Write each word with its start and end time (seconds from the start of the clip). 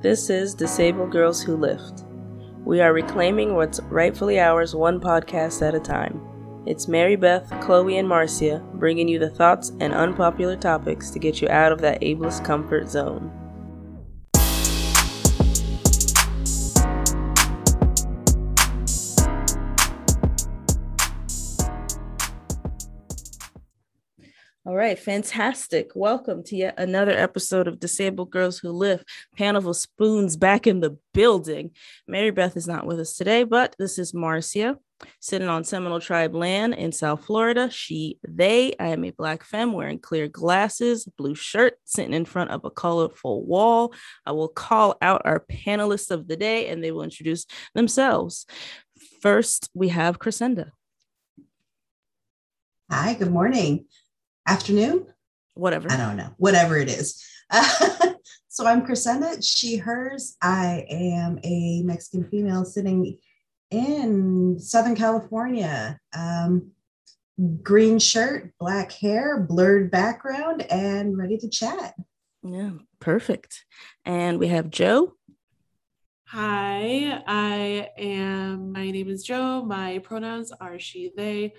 This 0.00 0.30
is 0.30 0.54
Disabled 0.54 1.10
Girls 1.10 1.42
Who 1.42 1.56
Lift. 1.56 2.04
We 2.64 2.80
are 2.80 2.92
reclaiming 2.92 3.56
what's 3.56 3.80
rightfully 3.80 4.38
ours 4.38 4.72
one 4.72 5.00
podcast 5.00 5.60
at 5.66 5.74
a 5.74 5.80
time. 5.80 6.20
It's 6.66 6.86
Mary 6.86 7.16
Beth, 7.16 7.52
Chloe, 7.60 7.98
and 7.98 8.08
Marcia 8.08 8.64
bringing 8.74 9.08
you 9.08 9.18
the 9.18 9.28
thoughts 9.28 9.72
and 9.80 9.92
unpopular 9.92 10.54
topics 10.54 11.10
to 11.10 11.18
get 11.18 11.42
you 11.42 11.48
out 11.48 11.72
of 11.72 11.80
that 11.80 12.00
ableist 12.00 12.44
comfort 12.44 12.88
zone. 12.88 13.28
Right, 24.88 24.98
fantastic. 24.98 25.90
Welcome 25.94 26.42
to 26.44 26.56
yet 26.56 26.76
another 26.78 27.12
episode 27.12 27.68
of 27.68 27.78
Disabled 27.78 28.30
Girls 28.30 28.58
Who 28.58 28.70
Lift. 28.70 29.04
Panel 29.36 29.68
of 29.68 29.76
Spoons 29.76 30.34
back 30.34 30.66
in 30.66 30.80
the 30.80 30.96
building. 31.12 31.72
Mary 32.06 32.30
Beth 32.30 32.56
is 32.56 32.66
not 32.66 32.86
with 32.86 32.98
us 32.98 33.14
today, 33.14 33.44
but 33.44 33.76
this 33.78 33.98
is 33.98 34.14
Marcia 34.14 34.78
sitting 35.20 35.46
on 35.46 35.64
Seminole 35.64 36.00
Tribe 36.00 36.34
land 36.34 36.72
in 36.72 36.92
South 36.92 37.26
Florida. 37.26 37.68
She, 37.70 38.18
they, 38.26 38.72
I 38.80 38.86
am 38.86 39.04
a 39.04 39.10
black 39.10 39.44
femme 39.44 39.74
wearing 39.74 39.98
clear 39.98 40.26
glasses, 40.26 41.06
blue 41.18 41.34
shirt, 41.34 41.74
sitting 41.84 42.14
in 42.14 42.24
front 42.24 42.50
of 42.50 42.64
a 42.64 42.70
colorful 42.70 43.44
wall. 43.44 43.92
I 44.24 44.32
will 44.32 44.48
call 44.48 44.96
out 45.02 45.20
our 45.26 45.40
panelists 45.40 46.10
of 46.10 46.28
the 46.28 46.36
day 46.38 46.68
and 46.68 46.82
they 46.82 46.92
will 46.92 47.02
introduce 47.02 47.44
themselves. 47.74 48.46
First, 49.20 49.68
we 49.74 49.88
have 49.90 50.18
Kresenda. 50.18 50.70
Hi, 52.90 53.12
good 53.12 53.30
morning 53.30 53.84
afternoon. 54.48 55.06
Whatever. 55.54 55.90
I 55.92 55.96
don't 55.96 56.16
know. 56.16 56.30
Whatever 56.38 56.78
it 56.78 56.88
is. 56.88 57.22
so 58.48 58.66
I'm 58.66 58.86
Kresenda, 58.86 59.44
she, 59.46 59.76
hers. 59.76 60.36
I 60.42 60.86
am 60.88 61.38
a 61.44 61.82
Mexican 61.82 62.28
female 62.28 62.64
sitting 62.64 63.18
in 63.70 64.58
Southern 64.58 64.96
California. 64.96 66.00
Um, 66.16 66.72
green 67.62 67.98
shirt, 67.98 68.52
black 68.58 68.92
hair, 68.92 69.38
blurred 69.40 69.90
background, 69.90 70.62
and 70.70 71.16
ready 71.16 71.36
to 71.38 71.48
chat. 71.48 71.94
Yeah, 72.42 72.70
perfect. 73.00 73.64
And 74.04 74.38
we 74.38 74.48
have 74.48 74.70
Jo. 74.70 75.14
Hi, 76.28 77.22
I 77.26 77.88
am, 77.96 78.72
my 78.72 78.90
name 78.90 79.08
is 79.08 79.22
Jo. 79.22 79.64
My 79.64 79.98
pronouns 79.98 80.52
are 80.52 80.78
she, 80.78 81.10
they. 81.16 81.54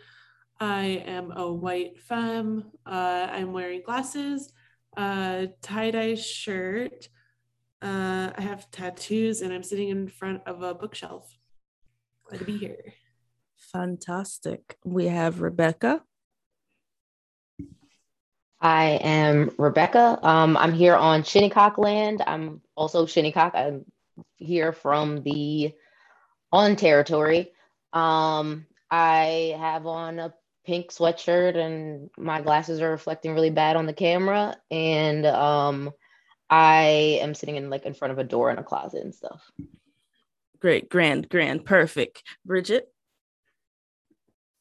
I 0.60 1.04
am 1.06 1.32
a 1.32 1.52
white 1.52 2.00
femme. 2.00 2.72
Uh, 2.86 3.28
I'm 3.32 3.54
wearing 3.54 3.82
glasses, 3.82 4.52
a 4.98 5.50
tie 5.62 5.92
dye 5.92 6.16
shirt. 6.16 7.08
Uh, 7.82 8.32
I 8.36 8.42
have 8.42 8.70
tattoos, 8.72 9.42
and 9.42 9.54
I'm 9.54 9.64
sitting 9.64 9.90
in 9.90 10.10
front 10.10 10.42
of 10.46 10.62
a 10.62 10.74
bookshelf. 10.74 11.34
Glad 12.28 12.40
to 12.40 12.46
be 12.46 12.58
here. 12.58 12.94
Fantastic. 13.72 14.78
We 14.84 15.06
have 15.06 15.42
Rebekah. 15.42 16.04
I 18.62 19.00
am 19.02 19.52
Rebekah. 19.58 20.20
Um, 20.22 20.58
I'm 20.58 20.74
here 20.74 20.96
on 20.96 21.24
Shinnecock 21.24 21.78
land. 21.78 22.22
I'm 22.28 22.62
also 22.76 23.06
Shinnecock. 23.06 23.56
I'm 23.56 23.86
here 24.36 24.74
from 24.74 25.24
the 25.24 25.74
on 26.52 26.76
territory. 26.76 27.54
Um, 27.94 28.66
I 28.92 29.56
have 29.58 29.86
on 29.86 30.20
a 30.20 30.34
pink 30.70 30.92
sweatshirt 30.92 31.58
and 31.58 32.12
my 32.16 32.42
glasses 32.42 32.80
are 32.80 32.92
reflecting 32.92 33.34
really 33.34 33.50
bad 33.50 33.76
on 33.76 33.88
the 33.88 33.94
camera 33.94 34.56
and 34.70 35.26
um 35.26 35.90
I 36.48 37.18
am 37.24 37.34
sitting 37.34 37.56
in 37.56 37.72
like 37.72 37.88
in 37.88 37.96
front 37.96 38.12
of 38.12 38.20
a 38.20 38.24
door 38.24 38.52
in 38.52 38.60
a 38.60 38.64
closet 38.64 39.02
and 39.04 39.16
stuff. 39.16 39.50
Great, 40.60 40.88
grand, 40.88 41.28
grand, 41.28 41.66
perfect. 41.66 42.22
Brigitte. 42.46 42.88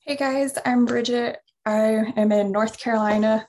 Hey 0.06 0.17
guys, 0.17 0.56
I'm 0.64 0.86
Brigitte. 0.86 1.41
I 1.67 2.11
am 2.17 2.33
in 2.33 2.52
North 2.52 2.79
Carolina. 2.79 3.46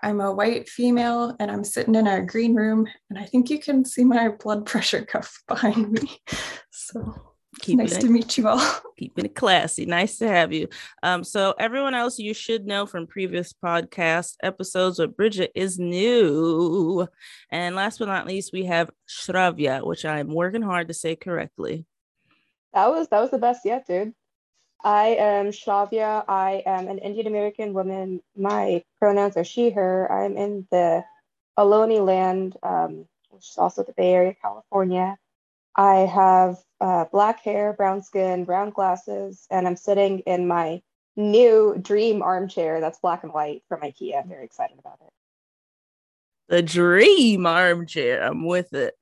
I'm 0.00 0.20
a 0.20 0.32
white 0.32 0.68
female 0.68 1.34
and 1.40 1.50
I'm 1.50 1.64
sitting 1.64 1.96
in 1.96 2.06
a 2.06 2.24
green 2.24 2.54
room 2.54 2.86
and 3.10 3.18
I 3.18 3.24
think 3.24 3.50
you 3.50 3.58
can 3.58 3.84
see 3.84 4.04
my 4.04 4.28
blood 4.28 4.64
pressure 4.64 5.04
cuff 5.04 5.42
behind 5.48 5.90
me. 5.90 6.20
So 6.70 7.35
Keeping 7.60 7.78
nice 7.78 7.96
it, 7.96 8.00
to 8.02 8.08
meet 8.08 8.36
you 8.36 8.48
all. 8.48 8.80
Keeping 8.98 9.24
it 9.24 9.34
classy. 9.34 9.86
Nice 9.86 10.18
to 10.18 10.28
have 10.28 10.52
you. 10.52 10.68
Um, 11.02 11.24
so 11.24 11.54
everyone 11.58 11.94
else 11.94 12.18
you 12.18 12.34
should 12.34 12.66
know 12.66 12.86
from 12.86 13.06
previous 13.06 13.52
podcast 13.52 14.34
episodes, 14.42 14.98
but 14.98 15.16
Brigitte 15.16 15.52
is 15.54 15.78
new. 15.78 17.06
And 17.50 17.74
last 17.74 17.98
but 17.98 18.08
not 18.08 18.26
least, 18.26 18.52
we 18.52 18.64
have 18.66 18.90
Shravya, 19.08 19.86
which 19.86 20.04
I'm 20.04 20.28
working 20.28 20.62
hard 20.62 20.88
to 20.88 20.94
say 20.94 21.16
correctly. 21.16 21.86
That 22.74 22.90
was 22.90 23.08
that 23.08 23.20
was 23.20 23.30
the 23.30 23.38
best 23.38 23.64
yet, 23.64 23.86
dude. 23.86 24.12
I 24.84 25.16
am 25.18 25.46
Shravya. 25.46 26.24
I 26.28 26.62
am 26.66 26.88
an 26.88 26.98
Indian 26.98 27.26
American 27.26 27.72
woman. 27.72 28.22
My 28.36 28.84
pronouns 28.98 29.36
are 29.36 29.44
she, 29.44 29.70
her. 29.70 30.10
I'm 30.12 30.36
in 30.36 30.66
the 30.70 31.04
Ohlone 31.58 32.04
land, 32.04 32.56
um, 32.62 33.06
which 33.30 33.48
is 33.48 33.56
also 33.56 33.82
the 33.82 33.94
Bay 33.94 34.12
Area, 34.12 34.34
California. 34.40 35.16
I 35.76 36.06
have 36.06 36.56
uh, 36.80 37.04
black 37.12 37.40
hair, 37.42 37.74
brown 37.74 38.02
skin, 38.02 38.44
brown 38.44 38.70
glasses, 38.70 39.46
and 39.50 39.66
I'm 39.66 39.76
sitting 39.76 40.20
in 40.20 40.48
my 40.48 40.80
new 41.16 41.76
dream 41.80 42.22
armchair 42.22 42.80
that's 42.80 42.98
black 42.98 43.24
and 43.24 43.32
white 43.32 43.62
from 43.68 43.80
IKEA. 43.80 44.20
I'm 44.22 44.28
very 44.28 44.44
excited 44.44 44.78
about 44.78 44.98
it. 45.02 45.12
The 46.48 46.62
dream 46.62 47.46
armchair. 47.46 48.22
I'm 48.22 48.46
with 48.46 48.72
it. 48.72 48.94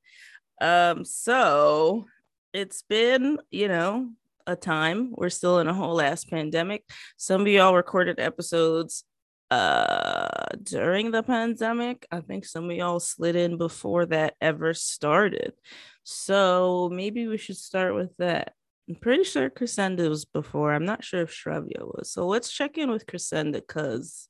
Um, 0.60 1.04
so 1.04 2.06
it's 2.52 2.82
been, 2.82 3.38
you 3.50 3.68
know, 3.68 4.10
a 4.46 4.56
time. 4.56 5.12
We're 5.16 5.30
still 5.30 5.58
in 5.58 5.68
a 5.68 5.74
whole 5.74 6.00
ass 6.00 6.24
pandemic. 6.24 6.84
Some 7.16 7.42
of 7.42 7.48
y'all 7.48 7.74
recorded 7.74 8.20
episodes 8.20 9.04
uh 9.50 10.46
during 10.62 11.10
the 11.10 11.22
pandemic. 11.22 12.06
I 12.10 12.20
think 12.20 12.46
some 12.46 12.70
of 12.70 12.76
y'all 12.76 12.98
slid 13.00 13.36
in 13.36 13.58
before 13.58 14.06
that 14.06 14.34
ever 14.40 14.72
started. 14.72 15.52
So 16.04 16.90
maybe 16.92 17.26
we 17.26 17.38
should 17.38 17.56
start 17.56 17.94
with 17.94 18.16
that. 18.18 18.52
I'm 18.88 18.94
pretty 18.96 19.24
sure 19.24 19.48
Kresenda 19.48 20.08
was 20.08 20.26
before. 20.26 20.72
I'm 20.72 20.84
not 20.84 21.02
sure 21.02 21.22
if 21.22 21.30
Shravya 21.30 21.80
was. 21.80 22.12
So 22.12 22.26
let's 22.26 22.52
check 22.52 22.76
in 22.76 22.90
with 22.90 23.06
Kresenda 23.06 23.54
because 23.54 24.28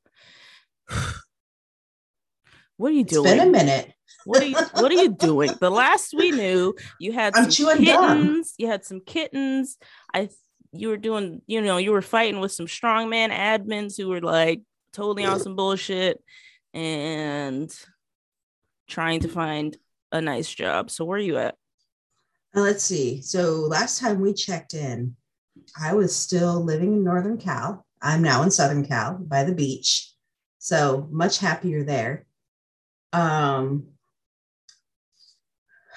what 2.77 2.91
are 2.91 2.95
you 2.95 3.05
doing? 3.05 3.27
It's 3.27 3.35
been 3.37 3.49
a 3.49 3.51
minute. 3.51 3.93
what 4.25 4.41
are 4.41 4.47
you 4.47 4.57
what 4.75 4.93
are 4.93 5.03
you 5.03 5.11
doing? 5.11 5.51
The 5.61 5.71
last 5.71 6.15
we 6.17 6.31
knew, 6.31 6.75
you 7.01 7.13
had 7.13 7.35
some 7.35 7.51
kittens. 7.51 8.55
You 8.57 8.69
had 8.69 8.85
some 8.85 9.01
kittens. 9.01 9.77
I 10.15 10.29
you 10.73 10.89
were 10.89 10.97
doing, 10.97 11.43
you 11.47 11.61
know, 11.61 11.77
you 11.77 11.93
were 11.93 12.03
fighting 12.03 12.41
with 12.41 12.53
some 12.53 12.67
strongman 12.67 13.31
admins 13.31 13.97
who 13.97 14.09
were 14.09 14.21
like 14.21 14.63
totally 14.93 15.25
on 15.25 15.41
some 15.41 15.57
bullshit 15.57 16.23
and 16.73 17.73
trying 18.89 19.21
to 19.21 19.29
find 19.29 19.77
a 20.13 20.21
nice 20.21 20.53
job. 20.53 20.91
So 20.91 21.05
where 21.05 21.19
are 21.19 21.23
you 21.23 21.39
at? 21.39 21.57
Let's 22.55 22.85
see. 22.85 23.21
So 23.21 23.67
last 23.69 23.99
time 24.01 24.21
we 24.21 24.33
checked 24.33 24.75
in, 24.75 25.17
I 25.81 25.95
was 25.95 26.15
still 26.15 26.63
living 26.63 26.93
in 26.93 27.05
Northern 27.05 27.37
Cal. 27.37 27.85
I'm 28.01 28.23
now 28.23 28.43
in 28.43 28.51
Southern 28.51 28.87
Cal 28.87 29.19
by 29.19 29.43
the 29.43 29.55
beach. 29.55 30.13
So 30.59 31.09
much 31.11 31.39
happier 31.39 31.83
there. 31.83 32.27
Um, 33.13 33.89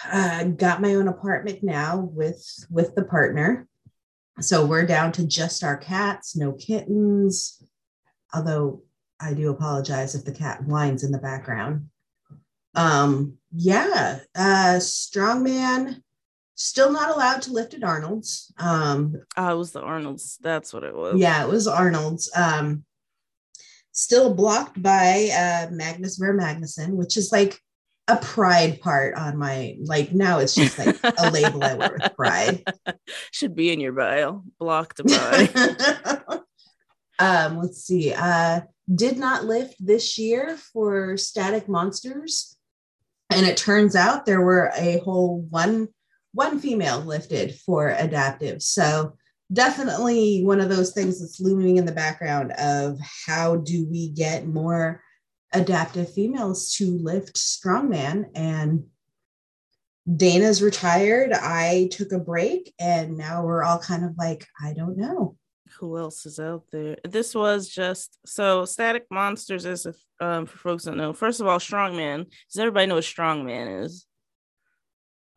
I 0.03 0.45
got 0.45 0.81
my 0.81 0.95
own 0.95 1.07
apartment 1.07 1.63
now 1.63 1.97
with 1.97 2.43
with 2.71 2.95
the 2.95 3.03
partner. 3.03 3.67
So 4.39 4.65
we're 4.65 4.85
down 4.85 5.11
to 5.13 5.27
just 5.27 5.63
our 5.63 5.77
cats, 5.77 6.35
no 6.35 6.53
kittens. 6.53 7.63
Although 8.33 8.83
I 9.19 9.33
do 9.33 9.49
apologize 9.49 10.15
if 10.15 10.25
the 10.25 10.31
cat 10.31 10.63
whines 10.65 11.03
in 11.03 11.11
the 11.11 11.17
background. 11.17 11.89
Um, 12.75 13.37
yeah, 13.51 14.19
uh, 14.35 14.77
strongman 14.79 16.03
Still 16.59 16.91
not 16.91 17.15
allowed 17.15 17.43
to 17.43 17.51
lift 17.51 17.75
at 17.75 17.83
Arnold's. 17.83 18.51
Um, 18.57 19.15
oh, 19.37 19.53
it 19.53 19.57
was 19.57 19.73
the 19.73 19.81
Arnold's. 19.81 20.39
That's 20.41 20.73
what 20.73 20.83
it 20.83 20.95
was. 20.95 21.15
Yeah, 21.15 21.43
it 21.43 21.47
was 21.47 21.67
Arnold's. 21.67 22.31
Um, 22.35 22.83
still 23.91 24.33
blocked 24.33 24.81
by 24.81 25.29
uh, 25.31 25.71
Magnus 25.71 26.17
Ver 26.17 26.35
Magnusson, 26.35 26.95
which 26.95 27.15
is 27.15 27.31
like 27.31 27.59
a 28.07 28.17
pride 28.17 28.81
part 28.81 29.13
on 29.15 29.37
my 29.37 29.75
like 29.83 30.13
now 30.13 30.39
it's 30.39 30.55
just 30.55 30.79
like 30.79 30.97
a 31.03 31.29
label 31.31 31.63
I 31.63 31.75
wear 31.75 31.95
with 31.99 32.15
pride. 32.15 32.63
Should 33.31 33.55
be 33.55 33.71
in 33.71 33.79
your 33.79 33.93
bio. 33.93 34.43
Blocked 34.59 35.03
by. 35.05 35.49
um, 37.19 37.59
let's 37.59 37.83
see. 37.83 38.13
Uh, 38.13 38.61
did 38.93 39.19
not 39.19 39.45
lift 39.45 39.75
this 39.79 40.17
year 40.17 40.57
for 40.73 41.17
Static 41.17 41.69
Monsters, 41.69 42.57
and 43.29 43.45
it 43.45 43.57
turns 43.57 43.95
out 43.95 44.25
there 44.25 44.41
were 44.41 44.71
a 44.75 44.99
whole 44.99 45.41
one 45.51 45.89
one 46.37 46.59
female 46.59 46.99
lifted 46.99 47.55
for 47.55 47.89
adaptive. 47.89 48.61
So 48.61 49.17
definitely 49.51 50.43
one 50.43 50.61
of 50.61 50.69
those 50.69 50.91
things 50.91 51.19
that's 51.19 51.39
looming 51.39 51.77
in 51.77 51.85
the 51.85 51.91
background 51.91 52.51
of 52.53 52.99
how 53.25 53.55
do 53.57 53.87
we 53.89 54.09
get 54.09 54.45
more 54.45 55.01
adaptive 55.51 56.13
females 56.13 56.73
to 56.73 56.99
lift 56.99 57.35
strongman 57.37 58.25
and 58.35 58.83
Dana's 60.15 60.61
retired. 60.61 61.33
I 61.33 61.89
took 61.91 62.13
a 62.13 62.19
break, 62.19 62.73
and 62.79 63.17
now 63.17 63.43
we're 63.43 63.63
all 63.63 63.79
kind 63.79 64.05
of 64.05 64.11
like, 64.17 64.45
I 64.63 64.71
don't 64.73 64.97
know. 64.97 65.35
Who 65.79 65.97
else 65.97 66.25
is 66.25 66.39
out 66.39 66.63
there? 66.71 66.95
This 67.03 67.35
was 67.35 67.67
just 67.67 68.17
so 68.25 68.63
Static 68.63 69.05
Monsters 69.11 69.65
is 69.65 69.85
if 69.85 69.97
um 70.21 70.45
for 70.45 70.57
folks 70.59 70.85
that 70.85 70.95
know. 70.95 71.11
First 71.11 71.41
of 71.41 71.47
all, 71.47 71.59
Strongman. 71.59 72.25
Does 72.49 72.59
everybody 72.59 72.85
know 72.85 72.95
what 72.95 73.03
Strongman 73.03 73.83
is? 73.83 74.06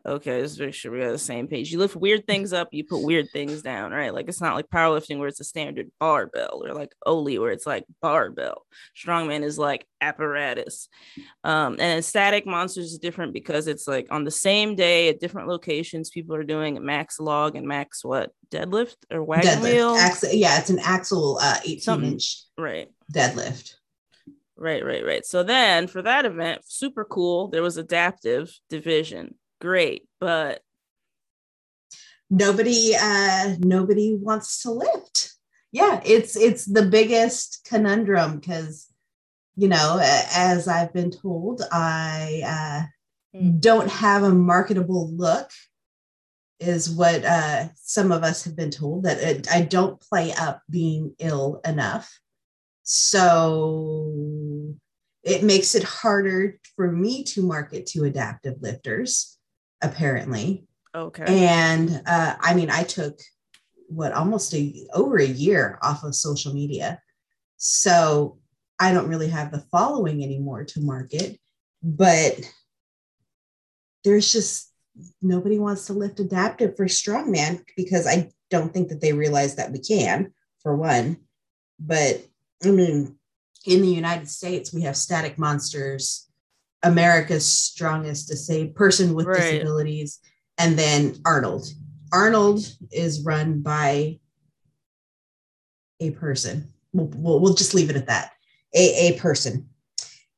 Okay, 0.07 0.41
let's 0.41 0.59
make 0.59 0.73
sure 0.73 0.93
we're 0.93 1.07
on 1.07 1.13
the 1.13 1.19
same 1.19 1.47
page. 1.47 1.71
You 1.71 1.79
lift 1.79 1.95
weird 1.95 2.27
things 2.27 2.53
up, 2.53 2.69
you 2.73 2.85
put 2.85 3.03
weird 3.03 3.29
things 3.33 3.61
down, 3.61 3.93
right? 3.93 4.15
Like 4.15 4.29
it's 4.29 4.41
not 4.41 4.55
like 4.55 4.69
powerlifting 4.69 5.19
where 5.19 5.29
it's 5.29 5.41
a 5.41 5.45
standard 5.45 5.91
barbell 6.01 6.63
or 6.65 6.73
like 6.73 6.93
Oli 7.05 7.39
where 7.39 7.51
it's 7.51 7.67
like 7.67 7.85
barbell. 8.01 8.65
Strongman 8.97 9.43
is 9.43 9.59
like 9.59 9.87
apparatus. 10.01 10.89
Um, 11.45 11.77
and 11.79 12.03
static 12.05 12.47
monsters 12.47 12.93
is 12.93 12.99
different 12.99 13.35
because 13.35 13.67
it's 13.67 13.87
like 13.87 14.07
on 14.11 14.25
the 14.25 14.31
same 14.31 14.75
day 14.75 15.11
at 15.11 15.21
different 15.21 15.49
locations, 15.49 16.09
people 16.09 16.35
are 16.35 16.45
doing 16.45 16.83
max 16.85 17.21
log 17.21 17.55
and 17.57 17.67
max 17.67 18.03
what 18.05 18.31
deadlift 18.51 18.97
or 19.11 19.23
wagon 19.23 19.51
Deadlift. 19.51 19.63
wheel. 19.63 19.95
Axle, 19.97 20.31
yeah, 20.33 20.59
it's 20.59 20.71
an 20.71 20.79
axle 20.79 21.39
uh, 21.43 21.59
18 21.63 21.81
Something. 21.81 22.13
inch 22.13 22.43
right. 22.57 22.89
deadlift. 23.13 23.75
Right, 24.57 24.85
right, 24.85 25.05
right. 25.05 25.25
So 25.25 25.43
then 25.43 25.87
for 25.87 26.03
that 26.03 26.27
event, 26.27 26.61
super 26.67 27.05
cool. 27.05 27.49
There 27.49 27.63
was 27.63 27.79
adaptive 27.79 28.53
division. 28.69 29.35
Great, 29.61 30.09
but 30.21 30.63
Nobody, 32.31 32.95
uh, 33.01 33.57
nobody 33.59 34.15
wants 34.15 34.63
to 34.63 34.71
lift. 34.71 35.35
Yeah, 35.73 36.01
it's 36.05 36.37
it's 36.37 36.65
the 36.65 36.83
biggest 36.87 37.67
conundrum 37.69 38.39
because, 38.39 38.87
you 39.57 39.69
know, 39.69 39.99
as 40.01 40.69
I've 40.69 40.93
been 40.93 41.11
told, 41.11 41.63
I 41.73 42.43
uh, 42.47 42.87
Hmm. 43.33 43.59
don't 43.61 43.89
have 43.89 44.25
a 44.25 44.31
marketable 44.31 45.13
look. 45.13 45.51
Is 46.61 46.91
what 46.91 47.25
uh, 47.25 47.69
some 47.77 48.13
of 48.13 48.23
us 48.23 48.45
have 48.45 48.55
been 48.55 48.71
told 48.71 49.05
that 49.05 49.19
it, 49.19 49.51
I 49.51 49.63
don't 49.63 50.01
play 50.01 50.33
up 50.33 50.63
being 50.69 51.15
ill 51.19 51.61
enough. 51.65 52.21
So 52.83 54.75
it 55.23 55.43
makes 55.43 55.75
it 55.75 55.85
harder 55.85 56.59
for 56.77 56.93
me 56.93 57.25
to 57.25 57.43
market 57.43 57.87
to 57.87 58.05
adaptive 58.05 58.61
lifters, 58.61 59.39
apparently. 59.83 60.67
okay. 60.95 61.47
And 61.47 62.03
uh, 62.07 62.37
I 62.41 62.55
mean, 62.55 62.71
I 62.71 62.83
took 62.83 63.21
what 63.89 64.13
almost 64.13 64.55
a 64.55 64.87
over 64.95 65.19
a 65.19 65.27
year 65.27 65.79
off 65.83 66.05
of 66.05 66.15
social 66.15 66.55
media. 66.55 67.01
So 67.57 68.39
I 68.79 68.93
don't 68.93 69.09
really 69.09 69.29
have 69.29 69.51
the 69.51 69.65
following 69.71 70.23
anymore 70.23 70.65
to 70.65 70.81
market, 70.81 71.39
but 71.83 72.41
there's 74.05 74.33
just 74.33 74.73
nobody 75.21 75.59
wants 75.59 75.87
to 75.87 75.93
lift 75.93 76.21
adaptive 76.21 76.77
for 76.77 76.87
strongman 76.87 77.63
because 77.77 78.07
I 78.07 78.31
don't 78.51 78.73
think 78.73 78.89
that 78.89 79.01
they 79.01 79.13
realize 79.13 79.57
that 79.57 79.71
we 79.71 79.79
can, 79.79 80.33
for 80.63 80.77
one. 80.77 81.19
But 81.79 82.25
I 82.65 82.71
mean, 82.71 83.17
in 83.67 83.83
the 83.83 83.89
United 83.89 84.29
States, 84.29 84.73
we 84.73 84.83
have 84.83 84.97
Static 84.97 85.39
Monsters, 85.39 86.30
America's 86.83 87.51
strongest 87.51 88.29
disabled 88.29 88.75
person 88.75 89.15
with 89.15 89.27
Right. 89.27 89.39
disabilities, 89.39 90.19
and 90.59 90.79
then 90.79 91.17
Arnold. 91.25 91.69
Arnold 92.13 92.67
is 92.91 93.23
run 93.23 93.61
by 93.63 94.19
a 96.01 96.11
person. 96.13 96.73
We'll, 96.93 97.11
we'll, 97.15 97.41
we'll 97.41 97.55
just 97.55 97.75
leave 97.75 97.91
it 97.91 97.97
at 97.97 98.07
that. 98.07 98.33
A, 98.75 99.09
a 99.09 99.19
person. 99.19 99.69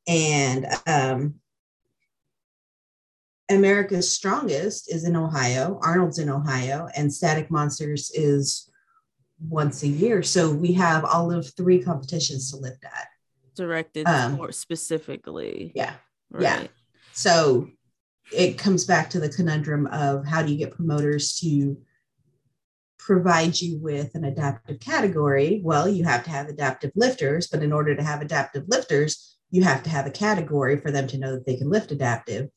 And 0.08 0.66
um, 0.86 1.34
America's 3.50 4.10
strongest 4.12 4.92
is 4.92 5.04
in 5.04 5.14
Ohio. 5.16 5.78
Arnold's 5.82 6.18
in 6.18 6.28
Ohio, 6.28 6.88
and 6.96 7.12
Static 7.12 7.50
Monsters 7.50 8.10
is 8.14 8.68
once 9.48 9.82
a 9.82 9.88
year. 9.88 10.22
So 10.22 10.50
we 10.50 10.72
have 10.72 11.04
all 11.04 11.32
of 11.32 11.52
three 11.56 11.82
competitions 11.82 12.50
to 12.50 12.56
lift 12.56 12.84
at. 12.84 13.08
Directed 13.54 14.06
um, 14.06 14.32
more 14.32 14.52
specifically. 14.52 15.72
Yeah. 15.74 15.94
Right. 16.32 16.42
yeah. 16.42 16.66
So 17.12 17.68
it 18.32 18.58
comes 18.58 18.84
back 18.84 19.10
to 19.10 19.20
the 19.20 19.28
conundrum 19.28 19.86
of 19.88 20.26
how 20.26 20.42
do 20.42 20.50
you 20.50 20.58
get 20.58 20.74
promoters 20.74 21.38
to 21.40 21.76
provide 22.98 23.60
you 23.60 23.78
with 23.78 24.14
an 24.14 24.24
adaptive 24.24 24.80
category? 24.80 25.60
Well, 25.64 25.88
you 25.88 26.04
have 26.04 26.24
to 26.24 26.30
have 26.30 26.48
adaptive 26.48 26.92
lifters, 26.94 27.48
but 27.48 27.62
in 27.62 27.72
order 27.72 27.94
to 27.94 28.02
have 28.02 28.22
adaptive 28.22 28.64
lifters, 28.68 29.36
you 29.50 29.62
have 29.64 29.82
to 29.82 29.90
have 29.90 30.06
a 30.06 30.10
category 30.10 30.78
for 30.78 30.90
them 30.90 31.06
to 31.08 31.18
know 31.18 31.32
that 31.32 31.44
they 31.44 31.56
can 31.56 31.68
lift 31.68 31.92
adaptive. 31.92 32.48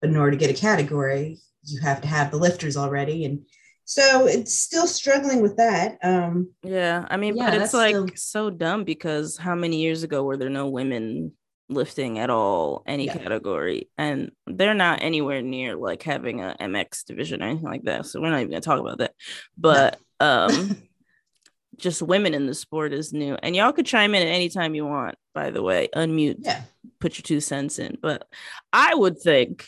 But 0.00 0.10
in 0.10 0.16
order 0.16 0.32
to 0.32 0.36
get 0.36 0.50
a 0.50 0.60
category, 0.60 1.38
you 1.64 1.80
have 1.80 2.00
to 2.02 2.08
have 2.08 2.30
the 2.30 2.36
lifters 2.36 2.76
already. 2.76 3.24
And 3.24 3.46
so 3.84 4.26
it's 4.26 4.54
still 4.54 4.86
struggling 4.86 5.40
with 5.40 5.56
that. 5.56 5.98
Um, 6.02 6.50
Yeah, 6.62 7.06
I 7.08 7.16
mean, 7.16 7.36
Yeah, 7.36 7.50
but 7.50 7.62
it's 7.62 7.72
like 7.74 7.94
still- 7.94 8.08
so 8.16 8.50
dumb 8.50 8.84
because 8.84 9.36
how 9.36 9.54
many 9.54 9.80
years 9.80 10.02
ago 10.02 10.24
were 10.24 10.36
there 10.36 10.50
no 10.50 10.68
women 10.68 11.32
lifting 11.74 12.18
at 12.18 12.30
all, 12.30 12.82
any 12.86 13.06
Yeah. 13.06 13.18
category? 13.18 13.88
And 13.98 14.32
they're 14.46 14.74
not 14.74 15.02
anywhere 15.02 15.42
near 15.42 15.76
like 15.76 16.02
having 16.02 16.40
a 16.40 16.56
MX 16.60 17.04
division 17.04 17.42
or 17.42 17.46
anything 17.46 17.64
like 17.64 17.84
that. 17.84 18.06
So 18.06 18.20
we're 18.20 18.30
not 18.30 18.40
even 18.40 18.50
gonna 18.50 18.60
talk 18.60 18.80
about 18.80 18.98
that. 18.98 19.14
But 19.56 19.98
um 20.20 20.76
just 21.76 22.02
women 22.02 22.34
in 22.34 22.46
the 22.46 22.54
sport 22.54 22.92
is 22.92 23.12
new. 23.12 23.36
And 23.42 23.56
y'all 23.56 23.72
could 23.72 23.86
chime 23.86 24.14
in 24.14 24.22
at 24.22 24.32
any 24.32 24.48
time 24.48 24.74
you 24.74 24.86
want, 24.86 25.16
by 25.34 25.50
the 25.50 25.62
way. 25.62 25.88
Unmute, 25.94 26.36
yeah. 26.40 26.62
put 27.00 27.16
your 27.18 27.22
two 27.22 27.40
cents 27.40 27.78
in. 27.78 27.98
But 28.00 28.26
I 28.72 28.94
would 28.94 29.18
think 29.18 29.66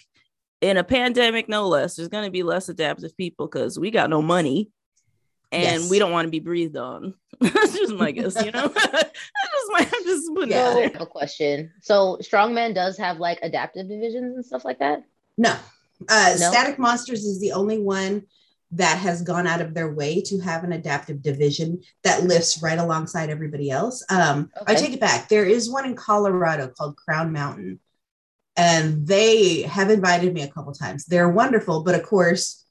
in 0.60 0.76
a 0.76 0.84
pandemic, 0.84 1.48
no 1.48 1.66
less, 1.68 1.96
there's 1.96 2.08
gonna 2.08 2.30
be 2.30 2.42
less 2.42 2.68
adaptive 2.68 3.16
people 3.16 3.46
because 3.46 3.78
we 3.78 3.90
got 3.90 4.10
no 4.10 4.22
money 4.22 4.70
and 5.54 5.82
Yes. 5.82 5.90
we 5.90 5.98
don't 5.98 6.12
want 6.12 6.26
to 6.26 6.30
be 6.30 6.40
breathed 6.40 6.76
on. 6.76 7.14
That's 7.40 7.72
just 7.78 7.94
my 7.94 8.10
guess, 8.10 8.42
you 8.44 8.50
know. 8.52 8.68
That's 8.74 8.92
just 8.92 9.72
my 9.72 9.80
I'm 9.80 10.04
just 10.04 10.34
putting 10.34 10.50
Yeah. 10.50 10.64
out 10.66 10.72
So, 10.72 10.78
I 10.78 10.80
there. 10.80 10.88
have 10.90 11.00
a 11.02 11.06
question. 11.06 11.72
So 11.82 12.18
Strongman 12.22 12.74
does 12.74 12.96
have 12.98 13.18
like 13.18 13.38
adaptive 13.42 13.88
divisions 13.88 14.34
and 14.36 14.44
stuff 14.44 14.64
like 14.64 14.78
that. 14.80 15.02
No. 15.38 15.50
Uh, 16.08 16.36
No? 16.38 16.50
Static 16.50 16.78
Monsters 16.78 17.24
is 17.24 17.40
the 17.40 17.52
only 17.52 17.78
one 17.78 18.22
that 18.72 18.98
has 18.98 19.22
gone 19.22 19.46
out 19.46 19.60
of 19.60 19.72
their 19.74 19.92
way 19.92 20.20
to 20.20 20.38
have 20.40 20.64
an 20.64 20.72
adaptive 20.72 21.22
division 21.22 21.80
that 22.02 22.24
lifts 22.24 22.60
right 22.62 22.78
alongside 22.78 23.30
everybody 23.30 23.70
else. 23.70 24.04
Um, 24.10 24.50
I 24.66 24.74
take 24.74 24.92
it 24.92 25.00
back. 25.00 25.28
There 25.28 25.44
is 25.44 25.70
one 25.70 25.84
in 25.86 25.94
Colorado 25.94 26.68
called 26.68 26.96
Crown 26.96 27.32
Mountain, 27.32 27.78
and 28.56 29.06
they 29.06 29.62
have 29.62 29.90
invited 29.90 30.34
me 30.34 30.42
a 30.42 30.48
couple 30.48 30.72
times. 30.72 31.04
They're 31.04 31.28
wonderful, 31.28 31.84
but 31.84 31.94
of 31.94 32.02
course, 32.04 32.63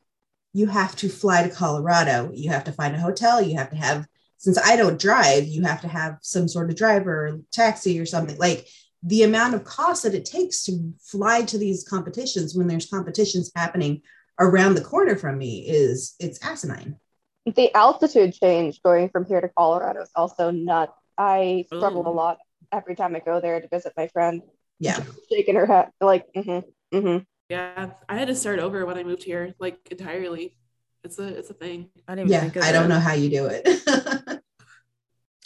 you 0.54 0.68
have 0.68 0.96
to 0.98 1.10
fly 1.10 1.44
to 1.44 1.54
Colorado. 1.54 2.32
You 2.34 2.52
have 2.52 2.64
to 2.66 2.72
find 2.72 2.96
a 2.96 3.00
hotel. 3.00 3.42
You 3.42 3.58
have 3.58 3.72
to 3.72 3.76
have, 3.76 4.08
since 4.38 4.58
I 4.58 4.76
don't 4.76 5.00
drive, 5.00 5.46
you 5.46 5.64
have 5.64 5.82
to 5.82 5.88
have 5.88 6.18
some 6.22 6.48
sort 6.48 6.70
of 6.70 6.76
driver 6.76 7.28
or 7.28 7.40
taxi 7.52 8.00
or 8.00 8.06
something. 8.06 8.38
Like 8.38 8.68
the 9.02 9.24
amount 9.24 9.56
of 9.56 9.64
cost 9.64 10.04
that 10.04 10.14
it 10.14 10.26
takes 10.26 10.64
to 10.66 10.94
fly 11.02 11.42
to 11.42 11.58
these 11.58 11.84
competitions 11.84 12.56
when 12.56 12.68
there's 12.68 12.86
competitions 12.86 13.52
happening 13.56 14.02
around 14.40 14.76
the 14.76 14.82
corner 14.82 15.16
from 15.16 15.38
me 15.38 15.66
is 15.68 16.16
it's 16.20 16.44
asinine. 16.46 16.98
The 17.46 17.76
altitude 17.76 18.34
change 18.34 18.82
going 18.82 19.10
from 19.10 19.26
here 19.26 19.42
to 19.42 19.50
Colorado 19.50 20.04
is 20.04 20.12
also 20.16 20.52
nuts. 20.52 20.94
I 21.18 21.66
struggle 21.68 22.08
a 22.08 22.10
lot 22.10 22.38
every 22.72 22.96
time 22.96 23.16
I 23.16 23.20
go 23.20 23.42
there 23.42 23.60
to 23.60 23.68
visit 23.68 23.94
my 23.98 24.08
friend. 24.08 24.42
Yeah. 24.80 25.04
Shaking 25.30 25.56
her 25.56 25.66
head, 25.66 25.90
like, 26.00 26.26
mm-hmm, 26.34 26.98
mm-hmm. 26.98 27.24
Yeah, 27.54 27.92
I 28.10 28.18
had 28.18 28.30
to 28.30 28.36
start 28.36 28.58
over 28.58 28.84
when 28.84 28.98
I 28.98 29.04
moved 29.04 29.22
here, 29.24 29.54
like 29.60 29.78
entirely. 29.92 30.58
It's 31.04 31.20
a 31.20 31.28
it's 31.28 31.52
a 31.52 31.54
thing. 31.54 31.90
I 32.08 32.16
didn't 32.16 32.32
Yeah. 32.32 32.42
think 32.42 32.56
of 32.56 32.64
I 32.64 32.72
don't 32.72 32.90
that. 32.90 32.96
know 32.96 33.00
how 33.00 33.14
you 33.14 33.30
do 33.30 33.46
it. 33.46 33.62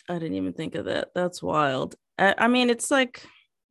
I 0.10 0.14
didn't 0.14 0.36
even 0.36 0.54
think 0.54 0.76
of 0.76 0.86
that. 0.86 1.10
That's 1.14 1.44
wild. 1.44 1.96
I, 2.18 2.34
I 2.38 2.48
mean, 2.48 2.70
it's 2.70 2.90
like, 2.90 3.26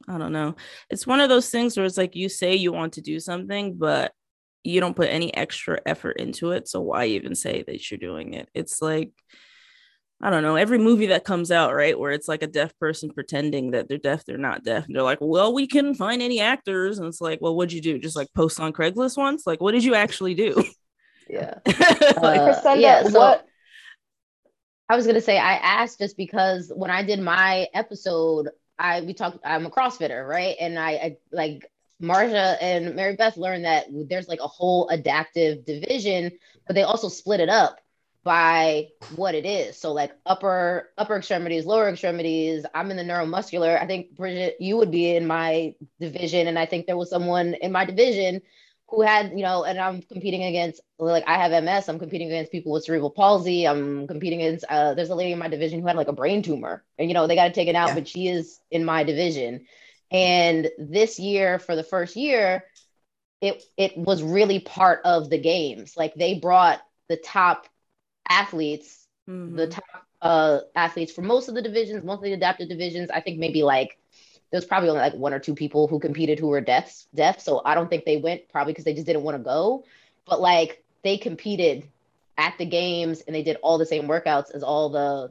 I 0.06 0.18
don't 0.18 0.34
know. 0.34 0.54
It's 0.90 1.06
one 1.06 1.20
of 1.20 1.30
those 1.30 1.48
things 1.48 1.76
where 1.78 1.86
it's 1.86 1.96
like 1.96 2.14
you 2.14 2.28
say 2.28 2.54
you 2.54 2.72
want 2.72 2.92
to 2.94 3.00
do 3.00 3.18
something, 3.20 3.74
but 3.78 4.12
you 4.64 4.80
don't 4.80 4.96
put 4.96 5.08
any 5.08 5.32
extra 5.34 5.80
effort 5.86 6.18
into 6.18 6.50
it. 6.50 6.68
So 6.68 6.82
why 6.82 7.06
even 7.06 7.34
say 7.34 7.64
that 7.66 7.90
you're 7.90 7.96
doing 7.98 8.34
it? 8.34 8.50
It's 8.52 8.82
like, 8.82 9.12
I 10.20 10.30
don't 10.30 10.42
know, 10.42 10.56
every 10.56 10.78
movie 10.78 11.06
that 11.08 11.24
comes 11.24 11.50
out, 11.50 11.74
right? 11.74 11.98
Where 11.98 12.10
it's 12.10 12.26
like 12.28 12.42
a 12.42 12.46
deaf 12.46 12.76
person 12.78 13.10
pretending 13.10 13.72
that 13.72 13.86
they're 13.88 13.98
deaf, 13.98 14.24
they're 14.24 14.38
not 14.38 14.64
deaf. 14.64 14.86
And 14.86 14.96
they're 14.96 15.02
like, 15.02 15.18
well, 15.20 15.52
we 15.52 15.66
couldn't 15.66 15.96
find 15.96 16.22
any 16.22 16.40
actors. 16.40 16.98
And 16.98 17.06
it's 17.06 17.20
like, 17.20 17.40
well, 17.42 17.54
what'd 17.54 17.72
you 17.72 17.82
do? 17.82 17.98
Just 17.98 18.16
like 18.16 18.32
post 18.34 18.58
on 18.58 18.72
Craigslist 18.72 19.18
once? 19.18 19.46
Like, 19.46 19.60
what 19.60 19.72
did 19.72 19.84
you 19.84 19.94
actually 19.94 20.34
do? 20.34 20.62
Yeah. 21.28 21.54
like, 21.66 22.64
Uh, 22.64 22.74
yeah, 22.78 23.02
so- 23.02 23.18
what 23.18 23.46
I 24.88 24.94
was 24.94 25.06
gonna 25.06 25.20
say 25.20 25.36
I 25.38 25.54
asked 25.54 25.98
just 25.98 26.16
because 26.16 26.72
when 26.72 26.90
I 26.90 27.02
did 27.02 27.18
my 27.18 27.66
episode, 27.74 28.48
I 28.78 29.00
we 29.00 29.12
talked. 29.12 29.38
I'm 29.44 29.66
a 29.66 29.70
CrossFitter, 29.70 30.24
right? 30.24 30.54
And 30.60 30.78
I, 30.78 30.90
I 30.90 31.16
like 31.32 31.68
Marcia 31.98 32.56
and 32.60 32.94
Mary 32.94 33.16
Beth 33.16 33.36
learned 33.36 33.64
that 33.64 33.86
there's 33.90 34.28
like 34.28 34.38
a 34.40 34.46
whole 34.46 34.88
adaptive 34.88 35.64
division, 35.64 36.30
but 36.66 36.74
they 36.74 36.84
also 36.84 37.08
split 37.08 37.40
it 37.40 37.48
up 37.48 37.80
by 38.26 38.88
what 39.14 39.36
it 39.36 39.46
is. 39.46 39.80
So 39.80 39.92
like 39.92 40.10
upper 40.26 40.90
upper 40.98 41.16
extremities, 41.16 41.64
lower 41.64 41.88
extremities. 41.88 42.66
I'm 42.74 42.90
in 42.90 42.96
the 42.96 43.04
neuromuscular. 43.04 43.80
I 43.80 43.86
think 43.86 44.16
Brigitte, 44.16 44.56
you 44.58 44.76
would 44.78 44.90
be 44.90 45.14
in 45.14 45.28
my 45.28 45.76
division, 46.00 46.48
and 46.48 46.58
I 46.58 46.66
think 46.66 46.86
there 46.86 46.96
was 46.96 47.08
someone 47.08 47.54
in 47.54 47.70
my 47.70 47.84
division 47.84 48.42
who 48.88 49.02
had, 49.02 49.30
you 49.30 49.42
know, 49.42 49.62
and 49.62 49.78
I'm 49.78 50.02
competing 50.02 50.42
against 50.42 50.80
like 50.98 51.22
I 51.28 51.38
have 51.38 51.62
MS, 51.62 51.88
I'm 51.88 52.00
competing 52.00 52.26
against 52.26 52.50
people 52.50 52.72
with 52.72 52.82
cerebral 52.82 53.10
palsy, 53.10 53.64
I'm 53.64 54.08
competing 54.08 54.42
against 54.42 54.64
uh 54.68 54.94
there's 54.94 55.10
a 55.10 55.14
lady 55.14 55.30
in 55.30 55.38
my 55.38 55.48
division 55.48 55.80
who 55.80 55.86
had 55.86 55.96
like 55.96 56.08
a 56.08 56.12
brain 56.12 56.42
tumor. 56.42 56.84
And 56.98 57.08
you 57.08 57.14
know, 57.14 57.28
they 57.28 57.36
got 57.36 57.46
to 57.46 57.52
take 57.52 57.68
it 57.68 57.76
out, 57.76 57.90
yeah. 57.90 57.94
but 57.94 58.08
she 58.08 58.26
is 58.26 58.58
in 58.72 58.84
my 58.84 59.04
division. 59.04 59.66
And 60.10 60.68
this 60.78 61.20
year 61.20 61.60
for 61.60 61.76
the 61.76 61.84
first 61.84 62.16
year, 62.16 62.64
it 63.40 63.62
it 63.76 63.96
was 63.96 64.20
really 64.20 64.58
part 64.58 65.02
of 65.04 65.30
the 65.30 65.38
games. 65.38 65.96
Like 65.96 66.14
they 66.16 66.40
brought 66.40 66.82
the 67.08 67.16
top 67.16 67.68
athletes, 68.28 69.06
mm-hmm. 69.28 69.56
the 69.56 69.68
top 69.68 69.84
uh 70.22 70.60
athletes 70.74 71.12
for 71.12 71.22
most 71.22 71.48
of 71.48 71.54
the 71.54 71.62
divisions, 71.62 72.04
most 72.04 72.18
of 72.18 72.24
the 72.24 72.32
adaptive 72.32 72.68
divisions. 72.68 73.10
I 73.10 73.20
think 73.20 73.38
maybe 73.38 73.62
like 73.62 73.98
there's 74.50 74.64
probably 74.64 74.88
only 74.88 75.00
like 75.00 75.14
one 75.14 75.34
or 75.34 75.38
two 75.38 75.54
people 75.54 75.86
who 75.86 75.98
competed 75.98 76.38
who 76.38 76.48
were 76.48 76.60
deaf 76.60 77.04
deaf 77.14 77.40
so 77.40 77.60
i 77.64 77.74
don't 77.74 77.88
think 77.88 78.04
they 78.04 78.16
went 78.16 78.48
probably 78.48 78.72
because 78.72 78.84
they 78.84 78.94
just 78.94 79.06
didn't 79.06 79.22
want 79.22 79.36
to 79.36 79.42
go 79.42 79.84
but 80.26 80.40
like 80.40 80.82
they 81.02 81.16
competed 81.16 81.86
at 82.38 82.56
the 82.58 82.66
games 82.66 83.22
and 83.22 83.34
they 83.34 83.42
did 83.42 83.56
all 83.62 83.78
the 83.78 83.86
same 83.86 84.04
workouts 84.04 84.50
as 84.54 84.62
all 84.62 84.88
the 84.90 85.30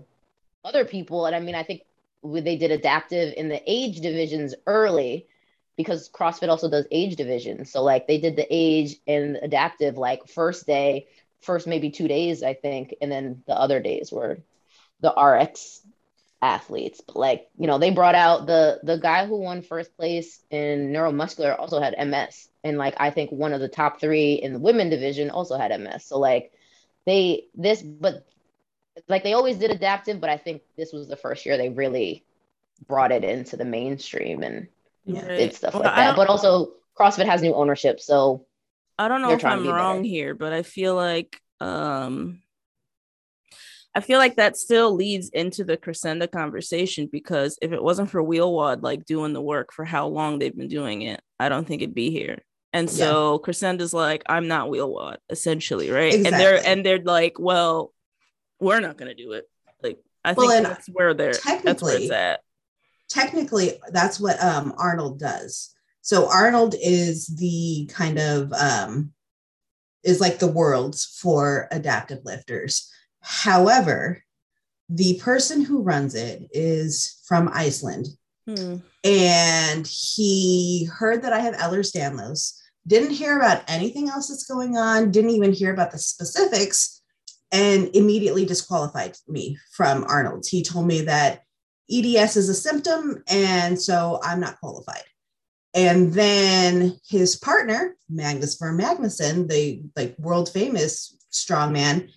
other 0.63 0.85
people 0.85 1.25
and 1.25 1.35
i 1.35 1.39
mean 1.39 1.55
i 1.55 1.63
think 1.63 1.81
they 2.23 2.57
did 2.57 2.71
adaptive 2.71 3.33
in 3.37 3.49
the 3.49 3.61
age 3.67 3.99
divisions 4.01 4.55
early 4.65 5.27
because 5.77 6.09
crossfit 6.09 6.49
also 6.49 6.69
does 6.69 6.87
age 6.91 7.15
divisions 7.15 7.71
so 7.71 7.83
like 7.83 8.07
they 8.07 8.19
did 8.19 8.35
the 8.35 8.47
age 8.49 8.95
and 9.07 9.37
adaptive 9.37 9.97
like 9.97 10.27
first 10.27 10.65
day 10.65 11.07
first 11.41 11.67
maybe 11.67 11.89
two 11.89 12.07
days 12.07 12.43
i 12.43 12.53
think 12.53 12.95
and 13.01 13.11
then 13.11 13.43
the 13.47 13.53
other 13.53 13.79
days 13.79 14.11
were 14.11 14.39
the 15.01 15.13
rx 15.13 15.81
athletes. 16.45 17.01
But 17.05 17.15
like, 17.15 17.47
you 17.57 17.67
know, 17.67 17.77
they 17.77 17.89
brought 17.89 18.15
out 18.15 18.45
the 18.45 18.79
the 18.83 18.97
guy 18.97 19.25
who 19.25 19.37
won 19.37 19.61
first 19.61 19.95
place 19.97 20.41
in 20.49 20.91
neuromuscular 20.91 21.57
also 21.57 21.81
had 21.81 21.95
MS. 22.07 22.47
And 22.63 22.77
like 22.77 22.95
I 22.97 23.09
think 23.09 23.31
one 23.31 23.53
of 23.53 23.59
the 23.59 23.67
top 23.67 23.99
three 23.99 24.33
in 24.33 24.53
the 24.53 24.59
women 24.59 24.89
division 24.89 25.29
also 25.29 25.57
had 25.57 25.77
MS. 25.79 26.05
So 26.05 26.19
like 26.19 26.51
they 27.05 27.47
this 27.55 27.81
but 27.81 28.25
like 29.09 29.23
they 29.23 29.33
always 29.33 29.57
did 29.57 29.71
adaptive, 29.71 30.21
but 30.21 30.29
I 30.29 30.37
think 30.37 30.61
this 30.77 30.93
was 30.93 31.07
the 31.07 31.17
first 31.17 31.45
year 31.45 31.57
they 31.57 31.69
really 31.69 32.23
brought 32.87 33.11
it 33.11 33.23
into 33.23 33.57
the 33.57 33.65
mainstream 33.65 34.43
and 34.43 34.67
yeah. 35.05 35.27
did 35.27 35.53
stuff 35.53 35.73
well, 35.73 35.83
like 35.83 35.95
that. 35.95 36.15
But 36.15 36.29
also 36.29 36.73
CrossFit 36.97 37.25
has 37.25 37.41
new 37.41 37.53
ownership, 37.53 37.99
so 37.99 38.45
I 38.97 39.07
don't 39.07 39.21
know 39.21 39.31
if 39.31 39.43
I'm 39.43 39.67
wrong 39.67 39.97
better. 39.97 40.07
here, 40.07 40.35
but 40.35 40.53
I 40.53 40.63
feel 40.63 40.95
like 40.95 41.39
um 41.59 42.41
I 43.93 44.01
feel 44.01 44.19
like 44.19 44.35
that 44.35 44.57
still 44.57 44.93
leads 44.93 45.29
into 45.29 45.63
the 45.63 45.77
Kresenda 45.77 46.29
conversation 46.29 47.07
because 47.09 47.57
if 47.61 47.71
it 47.71 47.81
wasn't 47.81 48.09
for 48.09 48.21
WheelWOD 48.21 48.83
like 48.83 49.05
doing 49.05 49.31
the 49.31 49.41
work 49.41 49.71
for 49.71 49.85
how 49.85 50.07
long 50.07 50.37
they've 50.37 50.55
been 50.55 50.67
doing 50.67 51.03
it, 51.03 51.21
I 51.39 51.47
don't 51.47 51.65
think 51.65 51.81
it'd 51.81 51.95
be 51.95 52.11
here. 52.11 52.39
And 52.73 52.89
so 52.89 53.41
yeah. 53.41 53.49
Kresenda's 53.49 53.93
like, 53.93 54.23
I'm 54.25 54.49
not 54.49 54.67
WheelWOD, 54.67 55.15
essentially, 55.29 55.91
right? 55.91 56.13
Exactly. 56.13 56.27
And 56.27 56.41
they're 56.41 56.67
and 56.67 56.85
they're 56.85 57.03
like, 57.03 57.39
well, 57.39 57.93
we're 58.59 58.81
not 58.81 58.97
gonna 58.97 59.15
do 59.15 59.31
it. 59.31 59.45
Like 59.81 59.99
I 60.25 60.33
well, 60.33 60.49
think 60.49 60.67
that's 60.67 60.87
where 60.87 61.13
they're 61.13 61.35
that's 61.63 61.81
where 61.81 61.97
it's 61.97 62.11
at. 62.11 62.41
Technically, 63.07 63.79
that's 63.91 64.19
what 64.19 64.43
um 64.43 64.73
Arnold 64.77 65.19
does. 65.19 65.74
So 66.05 66.29
Arnold 66.29 66.75
is 66.79 67.25
the 67.25 67.89
kind 67.91 68.19
of 68.19 68.53
um 68.53 69.11
is 70.03 70.21
like 70.21 70.37
the 70.37 70.47
world's 70.47 71.03
for 71.03 71.67
adaptive 71.71 72.19
lifters. 72.23 72.91
However, 73.21 74.23
the 74.87 75.19
person 75.19 75.65
who 75.65 75.81
runs 75.81 76.13
it 76.13 76.43
is 76.51 77.19
from 77.27 77.49
Iceland. 77.51 78.09
Hmm. 78.47 78.75
And 79.03 79.87
he 79.87 80.87
heard 80.93 81.23
that 81.23 81.33
I 81.33 81.39
have 81.39 81.55
Ehlers 81.55 81.91
Danlos, 81.91 82.53
didn't 82.85 83.09
hear 83.09 83.39
about 83.39 83.63
anything 83.67 84.07
else 84.07 84.27
that's 84.27 84.45
going 84.45 84.77
on, 84.77 85.09
didn't 85.09 85.31
even 85.31 85.53
hear 85.53 85.73
about 85.73 85.89
the 85.89 85.97
specifics, 85.97 87.01
and 87.51 87.89
immediately 87.95 88.45
disqualified 88.45 89.17
me 89.27 89.57
from 89.71 90.03
Arnold's. 90.03 90.49
He 90.49 90.61
told 90.61 90.85
me 90.85 91.01
that 91.01 91.41
EDS 91.91 92.37
is 92.37 92.47
a 92.47 92.53
symptom, 92.53 93.23
and 93.27 93.81
so 93.81 94.19
I'm 94.21 94.39
not 94.39 94.59
qualified. 94.59 95.01
And 95.75 96.13
then 96.13 96.97
his 97.07 97.35
partner, 97.35 97.97
Magnus 98.09 98.55
Ver 98.55 98.75
Magnusson, 98.75 99.49
the 99.49 99.83
like 99.95 100.17
world 100.17 100.49
famous 100.49 101.17
strongman, 101.31 102.09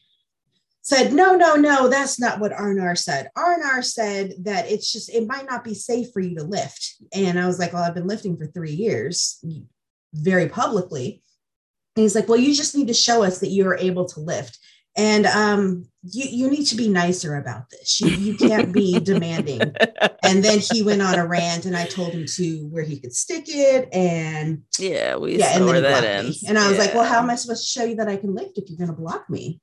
said, 0.82 1.12
no, 1.12 1.34
no, 1.34 1.56
no, 1.56 1.88
that's 1.88 2.18
not 2.18 2.40
what 2.40 2.52
Arnar 2.52 2.96
said. 2.96 3.28
Arnar 3.36 3.84
said 3.84 4.32
that 4.44 4.70
it's 4.70 4.90
just, 4.90 5.10
it 5.10 5.26
might 5.26 5.44
not 5.44 5.64
be 5.64 5.74
safe 5.74 6.12
for 6.12 6.20
you 6.20 6.36
to 6.36 6.44
lift. 6.44 6.94
And 7.12 7.38
I 7.38 7.46
was 7.46 7.58
like, 7.58 7.74
well, 7.74 7.82
I've 7.82 7.94
been 7.94 8.06
lifting 8.06 8.38
for 8.38 8.46
three 8.46 8.72
years 8.72 9.44
very 10.14 10.48
publicly. 10.48 11.20
And 11.96 12.04
he's 12.04 12.14
like, 12.14 12.28
well, 12.28 12.38
you 12.38 12.54
just 12.54 12.76
need 12.76 12.88
to 12.88 12.94
show 12.94 13.22
us 13.24 13.40
that 13.40 13.50
you're 13.50 13.76
able 13.76 14.06
to 14.06 14.20
lift. 14.20 14.58
And 14.98 15.26
um, 15.26 15.86
you, 16.02 16.26
you 16.28 16.50
need 16.50 16.64
to 16.64 16.76
be 16.76 16.88
nicer 16.88 17.36
about 17.36 17.70
this. 17.70 18.00
You, 18.00 18.08
you 18.08 18.36
can't 18.36 18.72
be 18.72 18.98
demanding. 19.02 19.60
And 20.24 20.44
then 20.44 20.58
he 20.58 20.82
went 20.82 21.02
on 21.02 21.14
a 21.14 21.26
rant, 21.26 21.66
and 21.66 21.76
I 21.76 21.86
told 21.86 22.12
him 22.12 22.26
to 22.34 22.66
where 22.66 22.82
he 22.82 22.98
could 22.98 23.14
stick 23.14 23.44
it. 23.46 23.88
And 23.92 24.62
yeah, 24.78 25.16
we 25.16 25.38
yeah, 25.38 25.56
and 25.56 25.68
then 25.68 25.76
he 25.76 25.80
that 25.82 26.04
ends. 26.04 26.42
And 26.42 26.58
I 26.58 26.68
was 26.68 26.76
yeah. 26.76 26.84
like, 26.84 26.94
well, 26.94 27.04
how 27.04 27.20
am 27.20 27.30
I 27.30 27.36
supposed 27.36 27.72
to 27.72 27.80
show 27.80 27.86
you 27.86 27.94
that 27.94 28.08
I 28.08 28.16
can 28.16 28.34
lift 28.34 28.58
if 28.58 28.68
you're 28.68 28.76
going 28.76 28.94
to 28.94 29.00
block 29.00 29.30
me? 29.30 29.60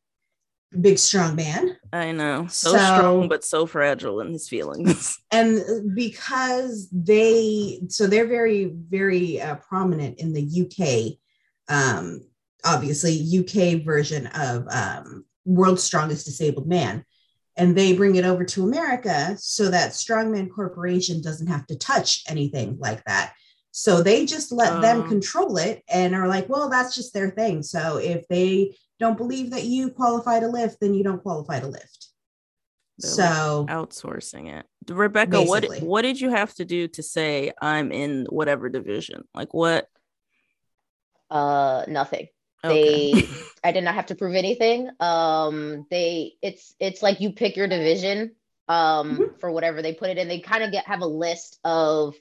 big 0.81 0.99
strong 0.99 1.35
man. 1.35 1.77
I 1.93 2.11
know. 2.11 2.47
So, 2.47 2.71
so, 2.71 2.77
strong 2.77 3.29
but 3.29 3.43
so 3.43 3.65
fragile 3.65 4.19
in 4.21 4.33
his 4.33 4.47
feelings. 4.47 5.17
And 5.31 5.95
because 5.95 6.87
they 6.91 7.81
so 7.89 8.07
they're 8.07 8.27
very 8.27 8.65
very 8.65 9.41
uh, 9.41 9.55
prominent 9.55 10.19
in 10.19 10.33
the 10.33 10.61
UK 10.63 11.17
um 11.67 12.21
obviously 12.65 13.39
UK 13.39 13.83
version 13.83 14.27
of 14.27 14.67
um 14.69 15.25
World's 15.45 15.83
Strongest 15.83 16.25
Disabled 16.25 16.67
Man. 16.67 17.05
And 17.57 17.77
they 17.77 17.95
bring 17.95 18.15
it 18.15 18.25
over 18.25 18.43
to 18.43 18.65
America 18.65 19.37
so 19.39 19.69
that 19.69 19.91
Strongman 19.91 20.51
Corporation 20.51 21.21
doesn't 21.21 21.47
have 21.47 21.65
to 21.67 21.77
touch 21.77 22.23
anything 22.27 22.77
like 22.79 23.03
that. 23.05 23.33
So 23.71 24.01
they 24.01 24.25
just 24.25 24.51
let 24.51 24.81
them 24.81 25.03
oh. 25.03 25.07
control 25.07 25.57
it 25.57 25.83
and 25.89 26.15
are 26.15 26.27
like, 26.27 26.49
well, 26.49 26.69
that's 26.69 26.95
just 26.95 27.13
their 27.13 27.29
thing. 27.29 27.63
So 27.63 27.97
if 27.97 28.27
they 28.27 28.75
don't 28.99 29.17
believe 29.17 29.51
that 29.51 29.63
you 29.63 29.89
qualify 29.89 30.39
to 30.39 30.47
lift, 30.47 30.79
then 30.81 30.93
you 30.93 31.03
don't 31.03 31.21
qualify 31.21 31.59
to 31.59 31.67
lift. 31.67 32.07
So 32.99 33.65
outsourcing 33.69 34.57
it. 34.57 34.65
Rebekah, 34.87 35.31
basically. 35.31 35.79
what 35.79 35.87
what 35.87 36.01
did 36.03 36.21
you 36.21 36.29
have 36.29 36.53
to 36.55 36.65
do 36.65 36.87
to 36.89 37.03
say 37.03 37.51
I'm 37.61 37.91
in 37.91 38.25
whatever 38.29 38.69
division? 38.69 39.23
Like 39.33 39.53
what? 39.53 39.87
Uh 41.29 41.83
nothing. 41.87 42.27
Okay. 42.65 43.13
They 43.13 43.27
I 43.63 43.71
did 43.71 43.83
not 43.83 43.95
have 43.95 44.07
to 44.07 44.15
prove 44.15 44.35
anything. 44.35 44.89
Um 44.99 45.87
they 45.89 46.33
it's 46.41 46.75
it's 46.79 47.01
like 47.01 47.21
you 47.21 47.31
pick 47.31 47.55
your 47.55 47.67
division 47.67 48.35
um 48.67 49.11
mm-hmm. 49.11 49.23
for 49.39 49.51
whatever 49.51 49.81
they 49.81 49.93
put 49.93 50.09
it 50.09 50.17
in. 50.17 50.27
They 50.27 50.39
kind 50.39 50.63
of 50.63 50.71
get 50.71 50.87
have 50.87 51.01
a 51.01 51.07
list 51.07 51.59
of 51.63 52.15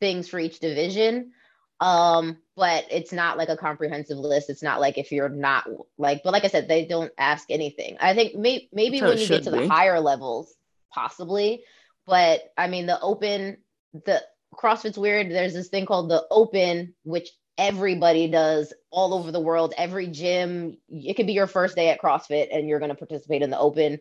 things 0.00 0.28
for 0.28 0.38
each 0.40 0.60
division. 0.60 1.32
Um, 1.80 2.36
but 2.56 2.86
it's 2.90 3.12
not 3.12 3.38
like 3.38 3.48
a 3.48 3.56
comprehensive 3.56 4.18
list. 4.18 4.50
It's 4.50 4.62
not 4.62 4.80
like 4.80 4.98
if 4.98 5.12
you're 5.12 5.30
not 5.30 5.66
like, 5.96 6.22
but 6.22 6.32
like 6.32 6.44
I 6.44 6.48
said, 6.48 6.68
they 6.68 6.84
don't 6.84 7.12
ask 7.16 7.50
anything. 7.50 7.96
I 8.00 8.14
think 8.14 8.34
may- 8.34 8.68
maybe 8.72 9.00
when 9.00 9.16
you 9.16 9.26
get 9.26 9.44
to 9.44 9.50
be. 9.50 9.60
the 9.60 9.68
higher 9.68 9.98
levels, 9.98 10.54
possibly. 10.92 11.64
But 12.06 12.52
I 12.58 12.66
mean, 12.66 12.86
the 12.86 13.00
open, 13.00 13.58
the 13.92 14.22
CrossFit's 14.54 14.98
weird. 14.98 15.30
There's 15.30 15.54
this 15.54 15.68
thing 15.68 15.86
called 15.86 16.10
the 16.10 16.26
open, 16.30 16.94
which 17.04 17.30
everybody 17.60 18.26
does 18.26 18.72
all 18.90 19.14
over 19.14 19.30
the 19.30 19.38
world. 19.38 19.72
Every 19.76 20.08
gym, 20.08 20.78
it 20.88 21.14
could 21.14 21.28
be 21.28 21.34
your 21.34 21.46
first 21.46 21.76
day 21.76 21.90
at 21.90 22.00
CrossFit 22.00 22.48
and 22.50 22.68
you're 22.68 22.80
going 22.80 22.90
to 22.90 22.96
participate 22.96 23.42
in 23.42 23.50
the 23.50 23.58
open. 23.58 24.00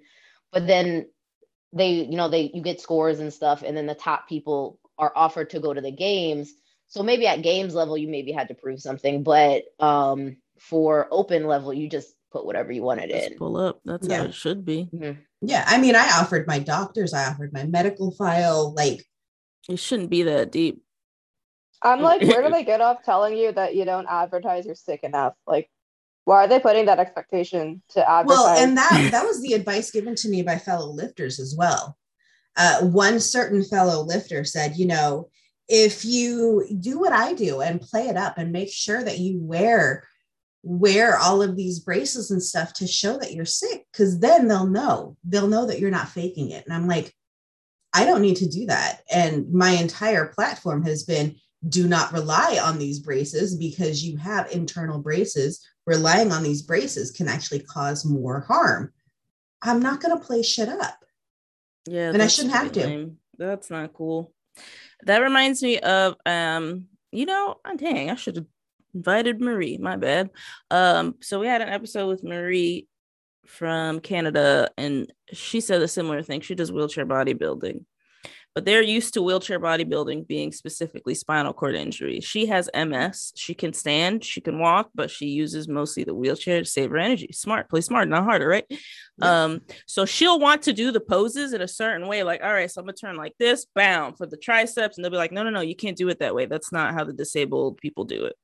But 0.51 0.65
then 0.65 1.09
they, 1.73 1.91
you 1.91 2.17
know, 2.17 2.29
they 2.29 2.49
you 2.51 2.63
get 2.63 2.81
scores 2.81 3.19
and 3.19 3.31
stuff, 3.31 3.61
and 3.61 3.77
then 3.77 3.85
the 3.85 3.93
top 3.93 4.27
people 4.27 4.79
are 4.97 5.11
offered 5.15 5.51
to 5.51 5.59
go 5.59 5.71
to 5.71 5.81
the 5.81 5.91
games 5.91 6.51
so 6.89 7.03
maybe 7.03 7.27
at 7.27 7.43
games 7.43 7.75
level, 7.75 7.97
you 7.97 8.07
maybe 8.07 8.31
had 8.31 8.47
to 8.47 8.55
prove 8.55 8.81
something, 8.81 9.21
but 9.21 9.65
um, 9.79 10.37
for 10.59 11.07
open 11.11 11.45
level, 11.45 11.71
you 11.71 11.87
just 11.87 12.15
put 12.31 12.45
whatever 12.45 12.71
you 12.71 12.81
wanted 12.81 13.11
just 13.11 13.31
in. 13.31 13.37
Pull 13.37 13.57
up. 13.57 13.79
That's 13.85 14.07
yeah. 14.07 14.17
how 14.17 14.23
it 14.25 14.33
should 14.33 14.65
be. 14.65 14.89
Mm-hmm. 14.91 15.21
Yeah. 15.41 15.63
I 15.67 15.77
mean, 15.77 15.95
I 15.95 16.09
offered 16.19 16.47
my 16.47 16.57
doctors, 16.57 17.13
I 17.13 17.29
offered 17.29 17.53
my 17.53 17.63
medical 17.63 18.11
file. 18.11 18.73
Like, 18.73 19.05
it 19.69 19.77
shouldn't 19.77 20.09
be 20.09 20.23
that 20.23 20.51
deep. 20.51 20.81
I'm 21.81 22.01
like, 22.01 22.21
where 22.21 22.43
do 22.43 22.49
they 22.51 22.63
get 22.63 22.81
off 22.81 23.03
telling 23.03 23.37
you 23.37 23.51
that 23.51 23.75
you 23.75 23.85
don't 23.85 24.07
advertise 24.09 24.65
you're 24.65 24.75
sick 24.75 25.03
enough? 25.03 25.33
Like, 25.47 25.69
why 26.25 26.43
are 26.43 26.47
they 26.47 26.59
putting 26.59 26.85
that 26.85 26.99
expectation 26.99 27.81
to 27.89 28.09
advertise? 28.09 28.37
Well, 28.37 28.63
and 28.63 28.77
that 28.77 29.09
that 29.11 29.25
was 29.25 29.41
the 29.41 29.53
advice 29.53 29.91
given 29.91 30.15
to 30.15 30.29
me 30.29 30.41
by 30.41 30.57
fellow 30.57 30.91
lifters 30.91 31.39
as 31.39 31.55
well. 31.57 31.97
Uh, 32.55 32.81
one 32.81 33.19
certain 33.19 33.63
fellow 33.63 34.03
lifter 34.03 34.43
said, 34.43 34.75
you 34.75 34.85
know, 34.85 35.29
if 35.69 36.03
you 36.03 36.67
do 36.79 36.99
what 36.99 37.13
I 37.13 37.33
do 37.33 37.61
and 37.61 37.79
play 37.79 38.07
it 38.07 38.17
up 38.17 38.37
and 38.37 38.51
make 38.51 38.71
sure 38.71 39.03
that 39.03 39.19
you 39.19 39.39
wear 39.41 40.03
wear 40.63 41.17
all 41.17 41.41
of 41.41 41.55
these 41.55 41.79
braces 41.79 42.31
and 42.31 42.43
stuff 42.43 42.73
to 42.73 42.85
show 42.85 43.17
that 43.17 43.33
you're 43.33 43.45
sick 43.45 43.85
because 43.91 44.19
then 44.19 44.47
they'll 44.47 44.67
know 44.67 45.15
they'll 45.23 45.47
know 45.47 45.65
that 45.65 45.79
you're 45.79 45.89
not 45.89 46.09
faking 46.09 46.49
it 46.51 46.65
and 46.65 46.73
i'm 46.73 46.85
like 46.85 47.13
i 47.93 48.03
don't 48.03 48.21
need 48.21 48.35
to 48.35 48.49
do 48.49 48.65
that 48.65 48.99
and 49.09 49.49
my 49.53 49.69
entire 49.69 50.25
platform 50.25 50.83
has 50.83 51.03
been 51.03 51.33
do 51.67 51.87
not 51.87 52.13
rely 52.13 52.59
on 52.61 52.79
these 52.79 52.99
braces 52.99 53.55
because 53.55 54.03
you 54.03 54.17
have 54.17 54.51
internal 54.51 54.99
braces. 54.99 55.65
Relying 55.85 56.31
on 56.31 56.43
these 56.43 56.61
braces 56.61 57.11
can 57.11 57.27
actually 57.27 57.59
cause 57.59 58.05
more 58.05 58.41
harm. 58.41 58.93
I'm 59.61 59.81
not 59.81 60.01
going 60.01 60.17
to 60.17 60.23
play 60.23 60.41
shit 60.43 60.69
up. 60.69 61.03
Yeah, 61.87 62.09
And 62.09 62.21
I 62.21 62.27
shouldn't 62.27 62.53
have 62.53 62.71
pretty 62.71 62.81
to. 62.81 62.87
lame. 62.87 63.17
That's 63.37 63.69
not 63.69 63.93
cool. 63.93 64.33
That 65.03 65.19
reminds 65.19 65.63
me 65.63 65.79
of 65.79 66.15
um, 66.25 66.85
you 67.11 67.25
know, 67.25 67.55
oh, 67.65 67.75
dang, 67.75 68.09
I 68.09 68.15
should 68.15 68.35
have 68.37 68.45
invited 68.93 69.41
Marie. 69.41 69.77
My 69.77 69.95
bad. 69.95 70.29
Um, 70.69 71.15
so 71.21 71.39
we 71.39 71.47
had 71.47 71.61
an 71.61 71.69
episode 71.69 72.07
with 72.07 72.23
Marie 72.23 72.87
from 73.45 73.99
Canada, 73.99 74.69
and 74.77 75.11
she 75.33 75.59
said 75.61 75.81
a 75.81 75.87
similar 75.87 76.21
thing. 76.21 76.41
She 76.41 76.55
does 76.55 76.71
wheelchair 76.71 77.05
bodybuilding, 77.05 77.85
but 78.59 78.65
they're 78.65 78.83
used 78.83 79.13
to 79.13 79.21
wheelchair 79.21 79.57
bodybuilding 79.57 80.27
being 80.27 80.51
specifically 80.51 81.15
spinal 81.15 81.53
cord 81.53 81.75
injury. 81.75 82.19
She 82.19 82.45
has 82.47 82.69
MS. 82.75 83.31
She 83.33 83.53
can 83.53 83.71
stand, 83.71 84.21
she 84.21 84.41
can 84.41 84.59
walk, 84.59 84.89
but 84.93 85.09
she 85.09 85.27
uses 85.27 85.69
mostly 85.69 86.03
the 86.03 86.13
wheelchair 86.13 86.59
to 86.59 86.65
save 86.65 86.89
her 86.89 86.97
energy. 86.97 87.29
Smart, 87.31 87.69
play 87.69 87.79
smart, 87.79 88.09
not 88.09 88.25
harder, 88.25 88.49
right? 88.49 88.65
Um, 89.21 89.61
so 89.85 90.03
she'll 90.03 90.41
want 90.41 90.63
to 90.63 90.73
do 90.73 90.91
the 90.91 90.99
poses 90.99 91.53
in 91.53 91.61
a 91.61 91.69
certain 91.69 92.05
way, 92.05 92.23
like, 92.23 92.43
all 92.43 92.51
right, 92.51 92.69
so 92.69 92.81
I'm 92.81 92.85
gonna 92.85 92.97
turn 92.97 93.15
like 93.15 93.33
this, 93.39 93.65
bound 93.73 94.17
for 94.17 94.25
the 94.25 94.35
triceps, 94.35 94.97
and 94.97 95.05
they'll 95.05 95.11
be 95.11 95.15
like, 95.15 95.31
no, 95.31 95.43
no, 95.43 95.51
no, 95.51 95.61
you 95.61 95.77
can't 95.77 95.95
do 95.95 96.09
it 96.09 96.19
that 96.19 96.35
way. 96.35 96.45
That's 96.45 96.73
not 96.73 96.93
how 96.93 97.05
the 97.05 97.13
disabled 97.13 97.77
people 97.77 98.03
do 98.03 98.25
it. 98.25 98.35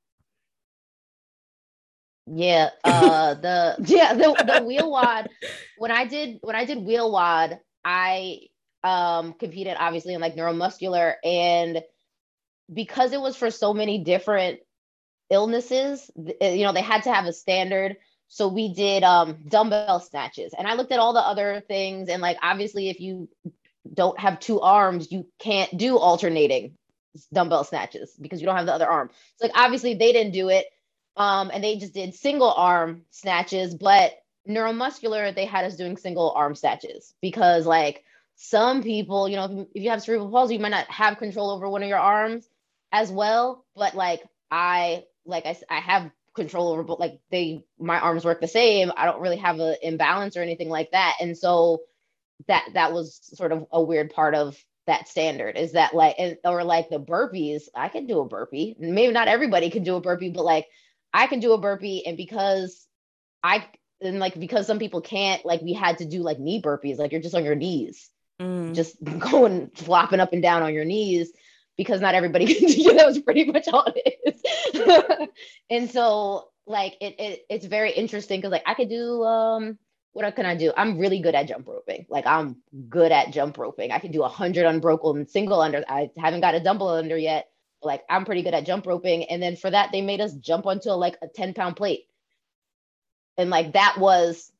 Yeah, 2.26 2.70
uh 2.84 3.34
the 3.42 3.76
yeah, 3.84 4.14
the 4.14 4.32
the 4.32 4.64
WheelWOD 4.64 5.26
when 5.76 5.90
I 5.90 6.06
did 6.06 6.38
when 6.40 6.56
I 6.56 6.64
did 6.64 6.78
WheelWOD, 6.78 7.58
I 7.84 8.38
um 8.86 9.32
competed 9.32 9.76
obviously 9.78 10.14
in 10.14 10.20
like 10.20 10.36
neuromuscular 10.36 11.14
and 11.24 11.82
because 12.72 13.12
it 13.12 13.20
was 13.20 13.36
for 13.36 13.50
so 13.50 13.74
many 13.74 13.98
different 13.98 14.60
illnesses, 15.30 16.10
uh, 16.18 16.46
you 16.46 16.64
know, 16.64 16.72
they 16.72 16.82
had 16.82 17.02
to 17.04 17.12
have 17.12 17.26
a 17.26 17.32
standard. 17.32 17.96
So 18.28 18.48
we 18.48 18.74
did 18.74 19.02
um 19.02 19.38
dumbbell 19.48 20.00
snatches. 20.00 20.54
And 20.56 20.66
I 20.66 20.74
looked 20.74 20.92
at 20.92 21.00
all 21.00 21.12
the 21.12 21.20
other 21.20 21.62
things 21.66 22.08
and 22.08 22.22
like 22.22 22.38
obviously 22.42 22.88
if 22.88 23.00
you 23.00 23.28
don't 23.92 24.18
have 24.20 24.40
two 24.40 24.60
arms, 24.60 25.10
you 25.10 25.26
can't 25.38 25.76
do 25.76 25.98
alternating 25.98 26.76
dumbbell 27.32 27.64
snatches 27.64 28.14
because 28.20 28.40
you 28.40 28.46
don't 28.46 28.56
have 28.56 28.66
the 28.66 28.74
other 28.74 28.88
arm. 28.88 29.10
So 29.36 29.46
like 29.46 29.56
obviously 29.56 29.94
they 29.94 30.12
didn't 30.12 30.32
do 30.32 30.48
it 30.48 30.66
um, 31.16 31.50
and 31.52 31.64
they 31.64 31.76
just 31.76 31.94
did 31.94 32.14
single 32.14 32.52
arm 32.52 33.02
snatches, 33.10 33.74
but 33.74 34.12
neuromuscular, 34.48 35.34
they 35.34 35.46
had 35.46 35.64
us 35.64 35.76
doing 35.76 35.96
single 35.96 36.32
arm 36.32 36.54
snatches 36.54 37.14
because 37.20 37.66
like 37.66 38.04
some 38.36 38.82
people, 38.82 39.28
you 39.28 39.36
know, 39.36 39.68
if 39.74 39.82
you, 39.82 39.90
have 39.90 40.02
cerebral 40.02 40.30
palsy, 40.30 40.54
you 40.54 40.60
might 40.60 40.70
not 40.70 40.90
have 40.90 41.18
control 41.18 41.50
over 41.50 41.68
one 41.68 41.82
of 41.82 41.88
your 41.88 41.98
arms 41.98 42.48
as 42.92 43.10
well. 43.10 43.64
But 43.74 43.94
like 43.94 44.22
I, 44.50 45.04
like 45.24 45.46
I, 45.46 45.56
I 45.68 45.80
have 45.80 46.10
control 46.34 46.68
over, 46.68 46.82
but 46.82 47.00
like 47.00 47.18
they, 47.30 47.64
my 47.78 47.98
arms 47.98 48.24
work 48.24 48.40
the 48.40 48.48
same. 48.48 48.92
I 48.96 49.06
don't 49.06 49.20
really 49.20 49.38
have 49.38 49.58
an 49.58 49.76
imbalance 49.82 50.36
or 50.36 50.42
anything 50.42 50.68
like 50.68 50.90
that. 50.92 51.16
And 51.20 51.36
so 51.36 51.80
that, 52.46 52.68
that 52.74 52.92
was 52.92 53.20
sort 53.34 53.52
of 53.52 53.66
a 53.72 53.82
weird 53.82 54.10
part 54.12 54.34
of 54.34 54.56
that 54.86 55.08
standard 55.08 55.56
is 55.56 55.72
that 55.72 55.94
like, 55.94 56.16
or 56.44 56.62
like 56.62 56.88
the 56.88 57.00
burpees, 57.00 57.62
I 57.74 57.88
can 57.88 58.06
do 58.06 58.20
a 58.20 58.28
burpee. 58.28 58.76
Maybe 58.78 59.12
not 59.12 59.28
everybody 59.28 59.70
can 59.70 59.82
do 59.82 59.96
a 59.96 60.00
burpee, 60.00 60.30
but 60.30 60.44
like 60.44 60.66
I 61.12 61.26
can 61.26 61.40
do 61.40 61.52
a 61.52 61.58
burpee, 61.58 62.06
and 62.06 62.16
because 62.16 62.86
I 63.42 63.66
and 64.00 64.18
like 64.18 64.38
because 64.38 64.66
some 64.66 64.78
people 64.78 65.00
can't, 65.00 65.44
like 65.44 65.62
we 65.62 65.72
had 65.72 65.98
to 65.98 66.04
do 66.04 66.20
like 66.20 66.38
knee 66.38 66.60
burpees, 66.60 66.98
like 66.98 67.12
you're 67.12 67.22
just 67.22 67.34
on 67.34 67.44
your 67.44 67.54
knees, 67.54 68.10
Mm. 68.40 68.74
just 68.74 69.02
going 69.18 69.70
flopping 69.74 70.20
up 70.20 70.32
and 70.32 70.42
down 70.42 70.62
on 70.62 70.74
your 70.74 70.84
knees 70.84 71.32
because 71.76 72.00
not 72.00 72.14
everybody 72.14 72.46
can 72.54 72.68
do 72.68 72.94
that 72.94 73.06
was 73.06 73.18
pretty 73.18 73.44
much 73.44 73.68
all 73.68 73.90
it 73.94 74.18
is. 74.26 75.28
and 75.70 75.90
so 75.90 76.48
like 76.66 76.96
it, 77.00 77.14
it 77.18 77.46
it's 77.48 77.66
very 77.66 77.92
interesting 77.92 78.40
because 78.40 78.52
like 78.52 78.64
I 78.66 78.74
could 78.74 78.88
do 78.88 79.22
um 79.24 79.78
what 80.12 80.34
can 80.34 80.46
I 80.46 80.56
do? 80.56 80.72
I'm 80.74 80.98
really 80.98 81.20
good 81.20 81.34
at 81.34 81.46
jump 81.46 81.68
roping. 81.68 82.06
Like 82.08 82.26
I'm 82.26 82.56
good 82.88 83.12
at 83.12 83.32
jump 83.32 83.58
roping. 83.58 83.92
I 83.92 83.98
can 83.98 84.12
do 84.12 84.22
a 84.22 84.28
hundred 84.28 84.64
unbroken 84.64 85.28
single 85.28 85.60
under. 85.60 85.84
I 85.86 86.08
haven't 86.16 86.40
got 86.40 86.54
a 86.54 86.60
double 86.60 86.88
under 86.88 87.18
yet. 87.18 87.50
Like 87.82 88.02
I'm 88.08 88.24
pretty 88.24 88.42
good 88.42 88.54
at 88.54 88.64
jump 88.64 88.86
roping. 88.86 89.24
And 89.24 89.42
then 89.42 89.56
for 89.56 89.70
that, 89.70 89.92
they 89.92 90.00
made 90.00 90.22
us 90.22 90.32
jump 90.32 90.64
onto 90.64 90.90
like 90.92 91.18
a 91.20 91.28
10 91.28 91.52
pound 91.52 91.76
plate. 91.76 92.06
And 93.36 93.50
like 93.50 93.74
that 93.74 93.96
was 93.98 94.50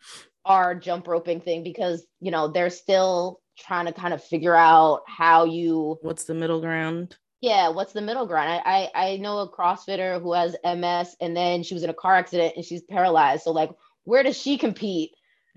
our 0.44 0.74
jump 0.74 1.08
roping 1.08 1.40
thing 1.40 1.62
because 1.62 2.06
you 2.20 2.30
know 2.30 2.48
they're 2.48 2.68
still 2.68 3.40
trying 3.58 3.86
to 3.86 3.92
kind 3.92 4.12
of 4.14 4.22
figure 4.22 4.54
out 4.54 5.02
how 5.06 5.44
you 5.44 5.98
What's 6.02 6.24
the 6.24 6.34
middle 6.34 6.60
ground? 6.60 7.16
yeah 7.42 7.68
what's 7.68 7.92
the 7.92 8.00
middle 8.00 8.26
ground? 8.26 8.48
I, 8.64 8.90
I 8.94 9.08
i 9.12 9.16
know 9.18 9.38
a 9.40 9.50
crossfitter 9.50 10.20
who 10.22 10.32
has 10.32 10.56
ms 10.64 11.14
and 11.20 11.36
then 11.36 11.62
she 11.62 11.74
was 11.74 11.82
in 11.82 11.90
a 11.90 11.94
car 11.94 12.14
accident 12.16 12.54
and 12.56 12.64
she's 12.64 12.82
paralyzed. 12.82 13.42
So 13.44 13.52
like 13.52 13.70
where 14.04 14.22
does 14.22 14.36
she 14.38 14.56
compete? 14.58 15.10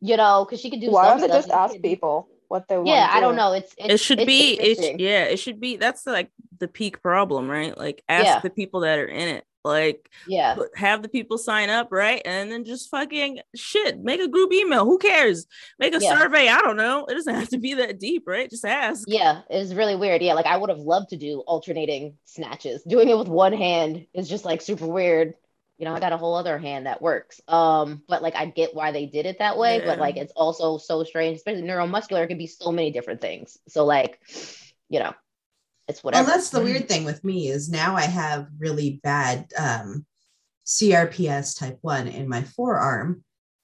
You 0.00 0.16
know 0.18 0.44
because 0.44 0.60
she 0.60 0.68
could 0.70 0.80
do 0.82 0.90
Why 0.90 1.04
some 1.08 1.18
don't 1.20 1.28
they 1.30 1.34
just 1.34 1.50
ask 1.50 1.72
can't- 1.72 1.82
people 1.84 2.28
what 2.48 2.68
they 2.68 2.76
want? 2.76 2.88
yeah 2.88 3.08
i 3.10 3.18
don't 3.18 3.34
know. 3.34 3.52
It's, 3.54 3.74
it's 3.78 3.94
it 3.94 4.00
should 4.00 4.20
it's 4.20 4.26
be 4.26 4.52
it, 4.60 5.00
yeah 5.00 5.24
it 5.24 5.38
should 5.38 5.58
be 5.58 5.76
that's 5.78 6.06
like 6.06 6.30
the 6.58 6.68
peak 6.68 7.02
problem 7.02 7.48
right? 7.50 7.76
Like 7.76 8.02
ask 8.08 8.26
Yeah. 8.26 8.40
the 8.40 8.50
people 8.50 8.80
that 8.80 8.98
are 8.98 9.06
in 9.08 9.28
it 9.36 9.44
like 9.66 10.08
yeah 10.26 10.56
have 10.76 11.02
the 11.02 11.08
people 11.08 11.36
sign 11.36 11.68
up 11.68 11.88
right 11.90 12.22
and 12.24 12.50
then 12.50 12.64
just 12.64 12.88
fucking 12.90 13.40
shit 13.54 13.98
make 13.98 14.20
a 14.20 14.28
group 14.28 14.52
email 14.52 14.84
who 14.84 14.96
cares 14.98 15.46
make 15.78 15.94
a 15.94 15.98
Yeah. 16.00 16.18
survey 16.18 16.48
i 16.48 16.60
don't 16.62 16.76
know 16.76 17.04
it 17.06 17.14
doesn't 17.14 17.34
have 17.34 17.48
to 17.50 17.58
be 17.58 17.74
that 17.74 17.98
deep 18.00 18.24
right 18.26 18.48
just 18.48 18.64
ask 18.64 19.04
Yeah, 19.08 19.42
it's 19.50 19.72
really 19.74 19.96
weird. 19.96 20.22
Yeah, 20.22 20.34
like 20.34 20.46
I 20.46 20.56
would 20.56 20.70
have 20.70 20.78
loved 20.78 21.10
to 21.10 21.16
do 21.16 21.40
alternating 21.40 22.16
snatches. 22.24 22.82
Doing 22.84 23.08
it 23.08 23.18
with 23.18 23.28
one 23.28 23.52
hand 23.52 24.06
is 24.14 24.28
just 24.28 24.44
like 24.44 24.60
super 24.62 24.86
weird. 24.86 25.34
You 25.78 25.84
know, 25.84 25.94
I 25.94 26.00
got 26.00 26.12
a 26.12 26.16
whole 26.16 26.34
other 26.34 26.56
hand 26.58 26.86
that 26.86 27.02
works. 27.02 27.40
Um, 27.48 28.02
but 28.08 28.22
like 28.22 28.34
I 28.34 28.46
get 28.46 28.74
why 28.74 28.92
they 28.92 29.06
did 29.06 29.26
it 29.26 29.38
that 29.40 29.58
way, 29.58 29.82
but 29.84 29.98
like 29.98 30.16
it's 30.16 30.32
also 30.34 30.78
so 30.78 31.04
strange, 31.04 31.36
especially 31.36 31.62
neuromuscular, 31.62 32.24
it 32.24 32.28
could 32.28 32.38
be 32.38 32.46
so 32.46 32.72
many 32.72 32.90
different 32.90 33.20
things. 33.20 33.58
So 33.68 33.84
like, 33.84 34.18
you 34.88 35.00
know, 35.00 35.12
it's 35.88 36.02
Well, 36.02 36.24
that's 36.24 36.50
the 36.50 36.60
weird 36.60 36.88
thing 36.88 37.04
with 37.04 37.22
me 37.22 37.48
is 37.48 37.68
now 37.68 37.94
I 37.96 38.02
have 38.02 38.48
really 38.58 39.00
bad 39.02 39.46
um, 39.56 40.04
CRPS 40.66 41.58
type 41.58 41.78
one 41.82 42.08
in 42.08 42.28
my 42.28 42.42
forearm, 42.42 43.22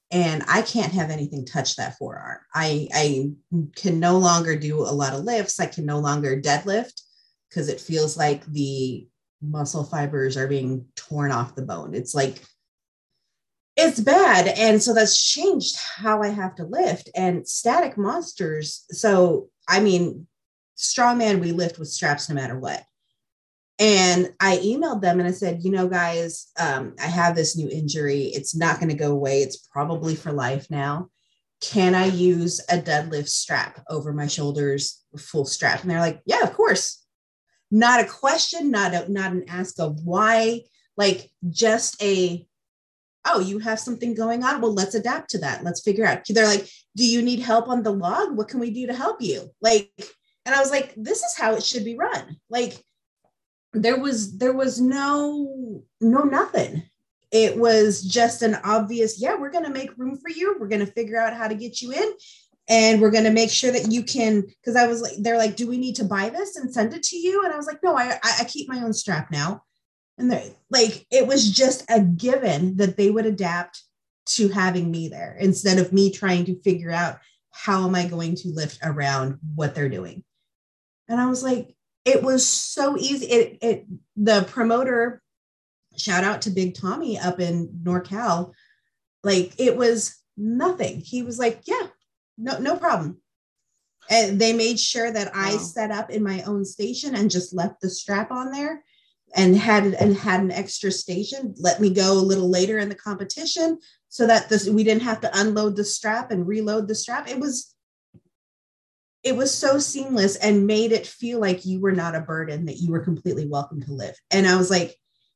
and 0.09 0.43
I 0.47 0.61
can't 0.61 0.93
have 0.93 1.09
anything 1.09 1.45
touch 1.45 1.75
that 1.75 1.97
forearm. 1.97 2.39
I 2.53 2.87
I 2.93 3.31
can 3.75 3.99
no 3.99 4.17
longer 4.17 4.55
do 4.55 4.81
a 4.81 4.93
lot 4.93 5.13
of 5.13 5.25
lifts. 5.25 5.59
I 5.59 5.65
can 5.65 5.85
no 5.85 5.99
longer 5.99 6.39
deadlift 6.39 7.01
because 7.49 7.67
it 7.67 7.81
feels 7.81 8.15
like 8.15 8.45
the 8.45 9.07
muscle 9.41 9.83
fibers 9.83 10.37
are 10.37 10.47
being 10.47 10.85
torn 10.95 11.31
off 11.31 11.55
the 11.55 11.61
bone. 11.61 11.93
It's 11.93 12.15
like 12.15 12.41
it's 13.75 13.99
bad, 13.99 14.47
and 14.47 14.81
so 14.81 14.93
that's 14.93 15.21
changed 15.21 15.75
how 15.75 16.21
I 16.21 16.29
have 16.29 16.55
to 16.55 16.63
lift. 16.63 17.09
And 17.15 17.45
static 17.45 17.97
monsters. 17.97 18.85
So 18.91 19.49
I 19.67 19.81
mean, 19.81 20.27
strongman 20.77 21.39
we 21.39 21.51
lift 21.51 21.79
with 21.79 21.87
straps 21.87 22.29
no 22.29 22.35
matter 22.35 22.57
what. 22.57 22.83
And 23.79 24.33
i 24.39 24.57
emailed 24.57 25.01
them 25.01 25.19
and 25.19 25.27
i 25.27 25.31
said 25.31 25.63
you 25.63 25.71
know 25.71 25.87
guys 25.87 26.51
um, 26.59 26.95
i 27.01 27.07
have 27.07 27.35
this 27.35 27.57
new 27.57 27.69
injury. 27.69 28.25
It's 28.25 28.55
not 28.55 28.79
going 28.79 28.89
to 28.89 28.95
go 28.95 29.11
away. 29.11 29.41
It's 29.41 29.57
probably 29.57 30.15
for 30.15 30.31
life 30.31 30.69
now. 30.69 31.09
Can 31.61 31.95
i 31.95 32.05
use 32.05 32.59
a 32.69 32.77
deadlift 32.77 33.29
strap 33.29 33.83
over 33.89 34.13
my 34.13 34.27
shoulders 34.27 35.03
full 35.17 35.45
strap? 35.45 35.81
And 35.81 35.91
they're 35.91 35.99
like 35.99 36.21
yeah 36.25 36.41
of 36.41 36.53
course. 36.53 37.03
Not 37.71 38.01
a 38.01 38.07
question 38.07 38.69
not 38.69 38.93
a 38.93 39.11
not 39.11 39.31
an 39.31 39.45
ask 39.47 39.79
of 39.79 39.99
why 40.03 40.61
like 40.95 41.31
just 41.49 42.01
a 42.01 42.45
oh 43.25 43.39
you 43.39 43.57
have 43.59 43.79
something 43.79 44.13
going 44.13 44.43
on? 44.43 44.61
Well 44.61 44.73
let's 44.73 44.95
adapt 44.95 45.31
to 45.31 45.39
that. 45.39 45.63
Let's 45.63 45.81
figure 45.81 46.05
out. 46.05 46.23
They're 46.27 46.45
like 46.45 46.69
do 46.95 47.05
you 47.05 47.23
need 47.23 47.39
help 47.39 47.69
on 47.69 47.81
the 47.81 47.91
log? 47.91 48.37
What 48.37 48.49
can 48.49 48.59
we 48.59 48.69
do 48.69 48.85
to 48.85 48.93
help 48.93 49.21
you? 49.21 49.49
Like 49.61 49.91
and 50.45 50.53
i 50.53 50.59
was 50.59 50.71
like 50.71 50.93
this 50.95 51.19
is 51.19 51.35
how 51.37 51.53
it 51.53 51.63
should 51.63 51.85
be 51.85 51.97
run. 51.97 52.37
Like 52.49 52.83
there 53.73 53.99
was 53.99 54.37
there 54.37 54.53
was 54.53 54.79
no 54.79 55.83
no 55.99 56.23
nothing. 56.23 56.83
It 57.31 57.57
was 57.57 58.03
just 58.03 58.41
an 58.43 58.55
obvious 58.63 59.19
yeah 59.19 59.35
we're 59.35 59.51
going 59.51 59.65
to 59.65 59.71
make 59.71 59.97
room 59.97 60.17
for 60.17 60.29
you. 60.29 60.55
We're 60.59 60.67
going 60.67 60.85
to 60.85 60.91
figure 60.91 61.19
out 61.19 61.35
how 61.35 61.47
to 61.47 61.55
get 61.55 61.81
you 61.81 61.91
in. 61.91 62.13
And 62.69 63.01
we're 63.01 63.11
going 63.11 63.25
to 63.25 63.29
make 63.29 63.49
sure 63.49 63.71
that 63.71 63.91
you 63.91 64.03
can 64.03 64.41
because 64.41 64.75
i 64.75 64.87
was 64.87 65.01
like 65.01 65.13
they're 65.19 65.37
like 65.37 65.55
do 65.55 65.67
we 65.67 65.77
need 65.77 65.95
to 65.97 66.05
buy 66.05 66.29
this 66.29 66.55
and 66.55 66.73
send 66.73 66.93
it 66.93 67.03
to 67.03 67.17
you? 67.17 67.43
And 67.43 67.53
i 67.53 67.57
was 67.57 67.67
like 67.67 67.83
no 67.83 67.97
i 67.97 68.17
i, 68.23 68.43
keep 68.45 68.69
my 68.69 68.81
own 68.81 68.93
strap 68.93 69.31
now. 69.31 69.63
And 70.17 70.31
they're 70.31 70.51
like 70.69 71.05
it 71.11 71.27
was 71.27 71.51
just 71.51 71.83
a 71.89 71.99
given 71.99 72.77
that 72.77 72.95
they 72.97 73.09
would 73.09 73.25
adapt 73.25 73.81
to 74.25 74.47
having 74.47 74.89
me 74.89 75.09
there 75.09 75.35
instead 75.39 75.79
of 75.79 75.91
me 75.91 76.09
trying 76.09 76.45
to 76.45 76.61
figure 76.61 76.91
out 76.91 77.17
how 77.51 77.85
am 77.85 77.95
i 77.95 78.07
going 78.07 78.35
to 78.35 78.49
lift 78.49 78.79
around 78.83 79.37
what 79.55 79.75
they're 79.75 79.89
doing 79.89 80.23
and 81.07 81.19
i 81.19 81.25
was 81.25 81.43
like 81.43 81.75
it 82.05 82.21
was 82.21 82.45
so 82.45 82.97
easy 82.97 83.25
it, 83.27 83.57
it 83.61 83.85
the 84.15 84.45
promoter 84.49 85.21
shout 85.97 86.23
out 86.23 86.41
to 86.41 86.49
big 86.49 86.75
tommy 86.75 87.17
up 87.19 87.39
in 87.39 87.67
norcal 87.83 88.51
like 89.23 89.53
it 89.57 89.77
was 89.77 90.17
nothing 90.35 90.99
he 90.99 91.21
was 91.23 91.37
like 91.39 91.61
yeah 91.65 91.87
no 92.37 92.57
no 92.59 92.75
problem 92.75 93.21
And 94.09 94.39
they 94.39 94.53
made 94.53 94.79
sure 94.79 95.11
that 95.11 95.31
I 95.35 95.57
set 95.57 95.91
up 95.91 96.09
in 96.09 96.23
my 96.23 96.41
own 96.43 96.65
station 96.65 97.15
and 97.15 97.31
just 97.31 97.53
left 97.53 97.81
the 97.81 97.89
strap 97.89 98.31
on 98.31 98.51
there 98.51 98.83
and 99.35 99.57
had 99.57 99.85
and 99.85 100.15
had 100.15 100.41
an 100.41 100.51
extra 100.51 100.91
station. 100.91 101.55
Let 101.57 101.79
me 101.79 101.89
go 101.89 102.13
a 102.13 102.27
little 102.29 102.49
later 102.49 102.77
in 102.79 102.89
the 102.89 102.95
competition 102.95 103.79
so 104.09 104.27
that 104.27 104.49
this 104.49 104.67
we 104.67 104.83
didn't 104.83 105.03
have 105.03 105.21
to 105.21 105.39
unload 105.39 105.75
the 105.75 105.85
strap 105.85 106.31
and 106.31 106.47
reload 106.47 106.87
the 106.87 106.95
strap. 106.95 107.29
It 107.29 107.39
was 107.39 107.72
it 109.23 109.35
was 109.35 109.53
so 109.53 109.79
seamless 109.79 110.35
and 110.35 110.67
made 110.67 110.91
it 110.91 111.07
feel 111.07 111.39
like 111.39 111.65
you 111.65 111.79
were 111.79 111.91
not 111.93 112.15
a 112.15 112.21
burden 112.21 112.65
that 112.65 112.77
you 112.77 112.91
were 112.91 112.99
completely 112.99 113.47
welcome 113.47 113.81
to 113.81 113.93
live 113.93 114.15
And 114.31 114.47
I 114.47 114.57
was 114.57 114.69
like, 114.69 114.95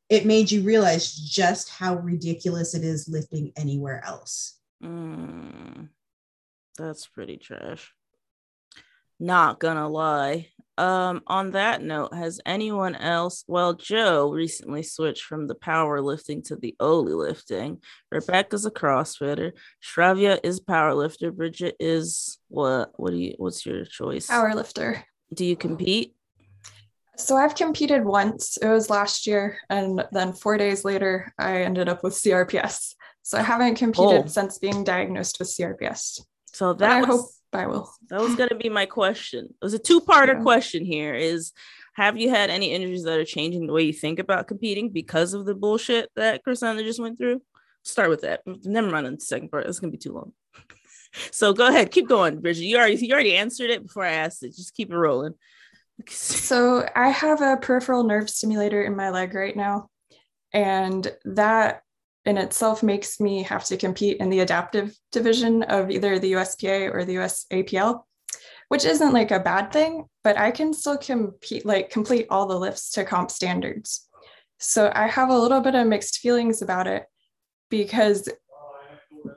it 0.10 0.26
made 0.26 0.52
you 0.52 0.62
realize 0.62 1.13
just 1.13 1.69
how 1.69 1.95
ridiculous 1.95 2.73
it 2.73 2.84
is 2.84 3.10
lifting 3.10 3.52
anywhere 3.58 4.02
else. 4.06 4.58
Mm, 4.84 5.89
that's 6.78 7.08
pretty 7.08 7.38
trash. 7.38 7.93
Not 9.19 9.60
gonna 9.60 9.89
lie. 9.89 10.50
Um, 10.78 11.22
on 11.26 11.52
that 11.52 11.82
note, 11.82 12.13
has 12.13 12.40
anyone 12.46 12.96
else? 12.96 13.44
Well, 13.48 13.74
Jo 13.74 14.30
recently 14.32 14.84
switched 14.84 15.24
from 15.24 15.48
the 15.48 15.56
power 15.56 16.02
lifting 16.02 16.44
to 16.44 16.56
the 16.56 16.76
Oli 16.80 17.13
lifting. 17.13 17.82
Rebekah's 18.13 18.66
a 18.66 18.72
CrossFitter. 18.72 19.54
Shravya 19.84 20.40
is 20.44 20.60
powerlifter. 20.60 21.34
Brigitte 21.36 21.76
is 21.80 22.38
what? 22.50 22.92
What 22.98 23.12
do 23.12 23.18
you? 23.18 23.34
What's 23.38 23.66
your 23.66 23.86
choice? 23.86 24.28
Power 24.28 24.54
lifter. 24.54 25.04
Do 25.34 25.46
you 25.46 25.56
compete? 25.56 26.13
So 27.18 27.36
I've 27.36 27.56
competed 27.56 28.06
once. 28.06 28.58
It 28.58 28.68
was 28.68 28.92
last 28.92 29.26
year, 29.26 29.58
and 29.72 30.04
then 30.12 30.34
four 30.34 30.58
days 30.58 30.86
later, 30.86 31.34
I 31.40 31.63
ended 31.63 31.90
up 31.90 32.04
with 32.04 32.13
CRPS. 32.13 32.94
So 33.24 33.40
I 33.40 33.42
haven't 33.42 33.76
competed 33.76 34.24
Oh. 34.26 34.28
since 34.28 34.60
being 34.60 34.84
diagnosed 34.84 35.40
with 35.40 35.48
CRPS. 35.50 36.22
So 36.54 36.74
that 36.74 37.06
hope 37.06 37.26
I 37.53 37.65
will. 37.67 37.89
that 38.10 38.19
was 38.21 38.36
gonna 38.36 38.55
be 38.55 38.69
my 38.69 38.86
question. 38.86 39.45
It 39.45 39.65
was 39.65 39.73
a 39.73 39.79
two-parter 39.79 40.36
Yeah. 40.36 40.41
question 40.41 40.86
here. 40.86 41.15
Is 41.15 41.53
have 41.93 42.17
you 42.17 42.29
had 42.29 42.49
any 42.49 42.71
injuries 42.71 43.03
that 43.03 43.17
are 43.19 43.25
changing 43.25 43.65
the 43.67 43.73
way 43.73 43.83
you 43.83 43.93
think 43.93 44.19
about 44.19 44.47
competing 44.47 44.89
because 44.89 45.33
of 45.33 45.45
the 45.45 45.55
bullshit 45.55 46.10
that 46.15 46.43
Kresenda 46.45 46.83
just 46.83 46.99
went 46.99 47.17
through? 47.17 47.41
Start 47.83 48.10
with 48.10 48.21
that. 48.21 48.41
Never 48.45 48.89
mind 48.89 49.07
on 49.07 49.15
the 49.15 49.19
second 49.21 49.49
part. 49.49 49.65
It's 49.65 49.79
gonna 49.79 49.91
be 49.91 49.97
too 49.97 50.13
long. 50.13 50.33
so 51.31 51.53
go 51.53 51.67
ahead, 51.67 51.89
keep 51.91 52.07
going, 52.07 52.39
Brigitte. 52.41 52.65
You 52.65 52.77
already 52.77 52.97
you 52.97 53.13
already 53.13 53.36
answered 53.36 53.69
it 53.69 53.83
before 53.83 54.03
I 54.03 54.12
asked 54.12 54.43
it. 54.43 54.55
Just 54.55 54.73
keep 54.75 54.91
it 54.91 54.97
rolling. 54.97 55.33
So 56.10 56.88
I 56.95 57.10
have 57.10 57.41
a 57.41 57.57
peripheral 57.57 58.03
nerve 58.03 58.29
stimulator 58.29 58.83
in 58.83 58.95
my 58.95 59.10
leg 59.10 59.33
right 59.33 59.55
now. 59.55 59.89
And 60.53 61.12
that 61.25 61.81
in 62.28 62.38
itself 62.38 62.84
makes 62.84 63.20
me 63.20 63.42
have 63.44 63.63
to 63.66 63.78
compete 63.78 64.18
in 64.18 64.30
the 64.30 64.42
adaptive 64.42 64.96
division 65.12 65.63
of 65.63 65.90
either 65.90 66.20
the 66.20 66.34
USPA 66.34 66.94
or 66.94 67.06
the 67.06 67.16
USAPL, 67.16 68.04
which 68.68 68.86
isn't 68.86 69.13
like 69.13 69.32
a 69.32 69.40
bad 69.40 69.72
thing, 69.72 70.06
but 70.24 70.38
I 70.38 70.52
can 70.52 70.74
still 70.74 70.98
compete, 70.98 71.66
like 71.66 71.90
complete 71.90 72.28
all 72.30 72.46
the 72.46 72.60
lifts 72.60 72.92
to 72.92 73.06
comp 73.06 73.32
standards. 73.32 74.08
So 74.60 74.92
I 74.94 75.08
have 75.08 75.30
a 75.30 75.38
little 75.38 75.62
bit 75.62 75.76
of 75.76 75.88
mixed 75.88 76.18
feelings 76.20 76.62
about 76.62 76.88
it 76.88 77.06
because 77.70 78.28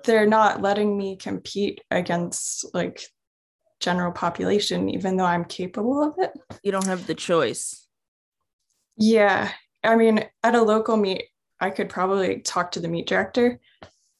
they're 0.04 0.26
not 0.26 0.60
letting 0.60 0.96
me 0.96 1.16
compete 1.16 1.80
against 1.90 2.74
like 2.74 3.02
general 3.78 4.12
population, 4.12 4.90
even 4.90 5.16
though 5.16 5.24
I'm 5.24 5.44
capable 5.44 6.02
of 6.02 6.14
it. 6.18 6.32
You 6.62 6.72
don't 6.72 6.86
have 6.86 7.06
the 7.06 7.14
choice. 7.14 7.86
Yeah. 8.96 9.50
I 9.82 9.96
mean, 9.96 10.24
at 10.42 10.54
a 10.54 10.62
local 10.62 10.96
meet, 10.96 11.24
I 11.60 11.70
could 11.70 11.88
probably 11.88 12.40
talk 12.40 12.72
to 12.72 12.80
the 12.80 12.88
meet 12.88 13.06
director, 13.06 13.60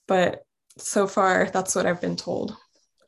but 0.06 0.44
so 0.78 1.06
far 1.06 1.48
that's 1.52 1.74
what 1.74 1.86
I've 1.86 2.00
been 2.00 2.16
told. 2.16 2.56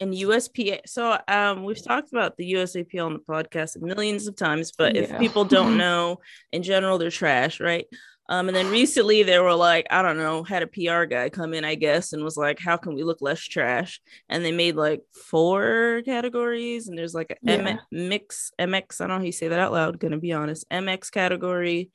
in 0.01 0.11
USPA. 0.13 0.81
So 0.87 1.19
um 1.29 1.65
we've 1.65 1.83
talked 1.83 2.13
about 2.13 2.37
the 2.37 2.53
USAPL 2.55 3.07
on 3.07 3.13
the 3.15 3.19
podcast 3.21 3.81
millions 3.81 4.27
of 4.27 4.37
times, 4.37 4.73
but 4.77 4.97
if 4.97 5.19
people 5.19 5.45
don't 5.45 5.77
know 5.85 6.19
in 6.53 6.63
general, 6.63 6.99
they're 6.99 7.11
trash, 7.11 7.61
right? 7.61 7.87
Um, 8.29 8.49
and 8.49 8.57
then 8.57 8.71
recently 8.71 9.25
they 9.25 9.39
were 9.41 9.55
like, 9.55 9.87
I 9.91 10.01
don't 10.01 10.17
know, 10.17 10.43
had 10.45 10.63
a 10.63 10.67
PR 10.69 11.05
guy 11.05 11.29
come 11.29 11.53
in, 11.55 11.65
I 11.65 11.75
guess, 11.75 12.13
and 12.13 12.23
was 12.25 12.37
like, 12.37 12.59
How 12.59 12.77
can 12.77 12.95
we 12.95 13.03
look 13.03 13.21
less 13.21 13.41
trash? 13.41 14.01
And 14.29 14.45
they 14.45 14.53
made 14.53 14.77
like 14.77 15.03
four 15.13 16.03
categories, 16.05 16.89
and 16.89 16.97
there's 16.97 17.15
like 17.15 17.31
a 17.33 17.37
Yeah. 17.53 17.79
mix 17.91 18.53
MX, 18.59 19.01
I 19.01 19.05
don't 19.07 19.09
know 19.17 19.19
how 19.19 19.25
you 19.25 19.33
say 19.33 19.49
that 19.49 19.59
out 19.59 19.73
loud, 19.73 19.99
gonna 19.99 20.19
be 20.19 20.33
honest. 20.33 20.65
MX 20.71 21.11
category, 21.11 21.91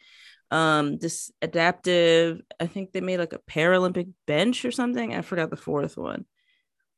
um, 0.51 0.97
this 0.97 1.31
adaptive, 1.41 2.41
I 2.59 2.67
think 2.67 2.91
they 2.91 3.01
made 3.01 3.19
like 3.19 3.33
a 3.33 3.39
Paralympic 3.39 4.09
bench 4.25 4.63
or 4.65 4.71
something. 4.71 5.13
I 5.13 5.21
forgot 5.21 5.49
the 5.49 5.57
fourth 5.57 5.97
one. 5.97 6.25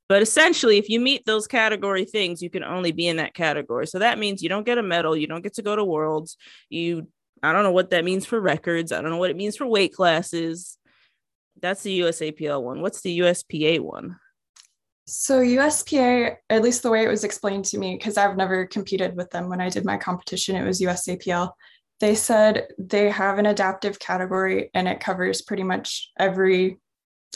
But 0.07 0.23
essentially, 0.23 0.77
if 0.77 0.89
you 0.89 0.99
meet 0.99 1.25
those 1.25 1.47
category 1.47 2.05
things, 2.05 2.41
you 2.41 2.49
can 2.49 2.63
only 2.63 2.91
be 2.91 3.07
in 3.07 3.17
that 3.17 3.35
category. 3.35 3.85
So 3.85 3.99
that 3.99 4.17
means 4.17 4.41
you 4.41 4.49
don't 4.49 4.65
get 4.65 4.79
a 4.79 4.83
medal, 4.83 5.15
you 5.15 5.27
don't 5.27 5.43
get 5.43 5.53
to 5.55 5.61
go 5.61 5.75
to 5.75 5.83
worlds. 5.83 6.35
You, 6.69 7.07
I 7.43 7.53
don't 7.53 7.63
know 7.63 7.71
what 7.71 7.91
that 7.91 8.03
means 8.03 8.25
for 8.25 8.39
records. 8.39 8.91
I 8.91 9.01
don't 9.01 9.11
know 9.11 9.17
what 9.17 9.29
it 9.29 9.37
means 9.37 9.55
for 9.55 9.67
weight 9.67 9.93
classes. 9.93 10.77
That's 11.61 11.83
the 11.83 11.99
USAPL 11.99 12.63
one. 12.63 12.81
What's 12.81 13.01
the 13.01 13.19
USPA 13.19 13.81
one? 13.81 14.17
So, 15.05 15.41
USPA, 15.41 16.37
at 16.49 16.61
least 16.61 16.83
the 16.83 16.91
way 16.91 17.03
it 17.03 17.09
was 17.09 17.23
explained 17.23 17.65
to 17.65 17.77
me, 17.77 17.95
because 17.95 18.17
I've 18.17 18.37
never 18.37 18.65
competed 18.65 19.15
with 19.15 19.29
them 19.31 19.49
when 19.49 19.59
I 19.61 19.69
did 19.69 19.85
my 19.85 19.97
competition, 19.97 20.55
it 20.55 20.65
was 20.65 20.81
USAPL. 20.81 21.51
They 21.99 22.15
said 22.15 22.67
they 22.77 23.09
have 23.09 23.39
an 23.39 23.45
adaptive 23.45 23.99
category 23.99 24.69
and 24.73 24.87
it 24.87 24.99
covers 24.99 25.41
pretty 25.41 25.63
much 25.63 26.11
every 26.17 26.79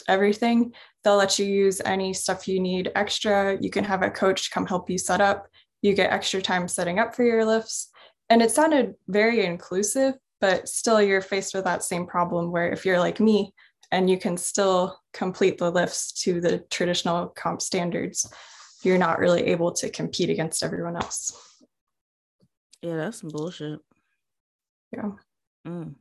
everything. 0.08 0.72
They'll 1.02 1.16
let 1.16 1.38
you 1.38 1.46
use 1.46 1.80
any 1.84 2.14
stuff 2.14 2.48
you 2.48 2.60
need 2.60 2.90
extra. 2.94 3.58
You 3.60 3.70
can 3.70 3.84
have 3.84 4.02
a 4.02 4.10
coach 4.10 4.50
come 4.50 4.66
help 4.66 4.90
you 4.90 4.98
set 4.98 5.20
up. 5.20 5.46
You 5.82 5.94
get 5.94 6.12
extra 6.12 6.40
time 6.40 6.66
setting 6.66 6.98
up 6.98 7.14
for 7.14 7.24
your 7.24 7.44
lifts. 7.44 7.90
And 8.30 8.40
it 8.42 8.50
sounded 8.50 8.94
very 9.06 9.44
inclusive, 9.44 10.14
but 10.40 10.68
still 10.68 11.00
you're 11.00 11.20
faced 11.20 11.54
with 11.54 11.64
that 11.64 11.82
same 11.82 12.06
problem 12.06 12.50
where 12.50 12.70
if 12.72 12.86
you're 12.86 12.98
like 12.98 13.20
me 13.20 13.52
and 13.92 14.08
you 14.08 14.18
can 14.18 14.36
still 14.36 14.98
complete 15.12 15.58
the 15.58 15.70
lifts 15.70 16.10
to 16.22 16.40
the 16.40 16.64
traditional 16.70 17.28
comp 17.28 17.60
standards, 17.60 18.26
you're 18.82 18.98
not 18.98 19.18
really 19.18 19.44
able 19.46 19.72
to 19.72 19.90
compete 19.90 20.30
against 20.30 20.62
everyone 20.62 20.96
else. 20.96 21.32
Yeah, 22.82 22.96
that's 22.96 23.20
some 23.20 23.30
bullshit. 23.30 23.80
Yeah. 24.96 25.10
Mm. 25.66 25.94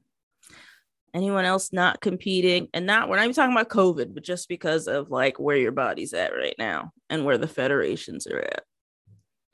Anyone 1.14 1.46
else 1.46 1.72
not 1.72 2.02
competing? 2.02 2.70
And 2.74 2.86
not, 2.86 3.08
we're 3.08 3.18
not 3.18 3.26
even 3.26 3.36
talking 3.36 3.56
about 3.56 3.70
COVID, 3.70 4.14
but 4.14 4.24
just 4.24 4.50
because 4.50 4.88
of 4.88 5.12
like 5.12 5.40
where 5.40 5.58
your 5.58 5.72
body's 5.72 6.14
at 6.14 6.34
right 6.34 6.56
now 6.58 6.92
and 7.10 7.24
where 7.24 7.38
the 7.38 7.48
federations 7.48 8.26
are 8.28 8.40
at. 8.40 8.64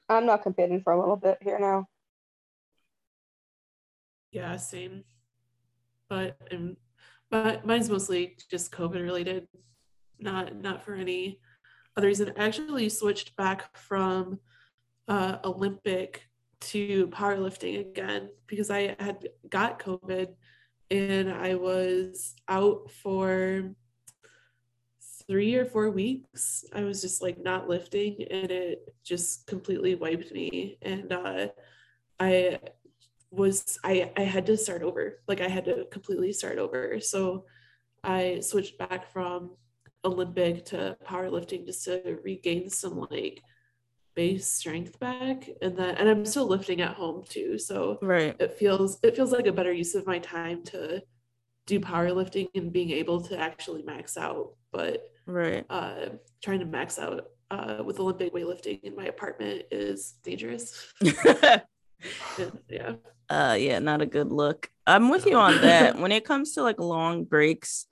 I'm 0.08 0.25
not 0.25 0.43
competing 0.43 0.82
for 0.82 0.93
a 0.93 0.99
little 0.99 1.17
bit 1.17 1.38
here 1.41 1.60
now. 1.60 1.88
Yeah, 4.32 4.58
same. 4.58 5.04
But 6.10 6.38
um, 6.52 6.78
but 7.30 7.65
mine's 7.65 7.89
mostly 7.89 8.38
just 8.49 8.71
COVID 8.71 9.02
related, 9.02 9.47
not 10.19 10.56
not 10.56 10.84
for 10.84 10.93
any 10.93 11.39
other 11.95 12.08
reason. 12.08 12.34
I 12.38 12.45
actually 12.45 12.89
switched 12.89 13.36
back 13.36 13.75
from 13.78 14.39
uh, 15.08 15.38
Olympic 15.43 16.29
to 16.62 17.08
powerlifting 17.08 17.80
again 17.80 18.30
because 18.48 18.69
I 18.69 18.95
had 19.00 19.30
got 19.50 19.80
COVID 19.80 20.34
and 20.91 21.32
I 21.32 21.56
was 21.56 22.36
out 22.48 22.91
for 22.91 23.72
three 25.28 25.56
or 25.56 25.65
four 25.65 25.91
weeks. 25.91 26.65
I 26.74 26.84
was 26.84 27.02
just 27.02 27.22
like 27.22 27.41
not 27.41 27.69
lifting 27.69 28.24
and 28.32 28.52
it 28.52 28.93
just 29.04 29.45
completely 29.48 29.95
wiped 29.95 30.32
me. 30.32 30.78
And 30.82 31.12
uh, 31.13 31.48
I 32.19 32.60
was 33.32 33.78
I 33.84 34.12
I 34.17 34.22
had 34.22 34.45
to 34.48 34.58
start 34.58 34.82
over. 34.82 35.22
Like 35.28 35.41
I 35.41 35.48
had 35.48 35.65
to 35.65 35.86
completely 35.91 36.34
start 36.34 36.58
over. 36.58 37.00
So 37.00 37.45
I 38.04 38.39
switched 38.41 38.78
back 38.78 39.12
from 39.12 39.52
Olympic 40.04 40.65
to 40.65 40.98
powerlifting 41.06 41.65
just 41.65 41.84
to 41.86 42.17
regain 42.24 42.69
some 42.69 43.08
like 43.12 43.41
base 44.15 44.52
strength 44.52 45.00
back 45.00 45.50
and 45.62 45.78
then 45.78 45.95
and 45.95 46.10
I'm 46.10 46.26
still 46.26 46.48
lifting 46.48 46.82
at 46.82 46.95
home 46.95 47.24
too. 47.28 47.58
So 47.58 48.00
Right. 48.02 48.36
it 48.39 48.54
feels 48.54 49.00
it 49.04 49.15
feels 49.15 49.32
like 49.32 49.48
a 49.48 49.52
better 49.54 49.72
use 49.74 49.95
of 49.95 50.06
my 50.08 50.19
time 50.19 50.63
to 50.65 51.02
do 51.67 51.80
powerlifting 51.80 52.48
and 52.56 52.74
being 52.74 52.91
able 52.91 53.22
to 53.22 53.38
actually 53.38 53.84
max 53.84 54.17
out. 54.17 54.54
But 54.72 55.10
Right. 55.26 55.65
uh 55.69 56.10
trying 56.41 56.60
to 56.60 56.65
max 56.65 56.98
out 57.00 57.30
uh 57.52 57.84
with 57.86 58.00
Olympic 58.00 58.34
weightlifting 58.34 58.82
in 58.84 58.95
my 58.95 59.06
apartment 59.06 59.63
is 59.72 60.13
dangerous. 60.24 60.93
Yeah. 62.69 62.93
uh 63.30 63.58
yeah 63.60 63.80
not 63.80 64.02
a 64.02 64.06
good 64.06 64.32
look 64.32 64.69
i'm 64.88 65.10
with 65.10 65.26
you 65.26 65.36
on 65.36 65.60
that 65.60 66.00
when 66.00 66.13
it 66.13 66.24
comes 66.24 66.54
to 66.54 66.63
like 66.63 66.80
long 66.80 67.26
breaks 67.26 67.88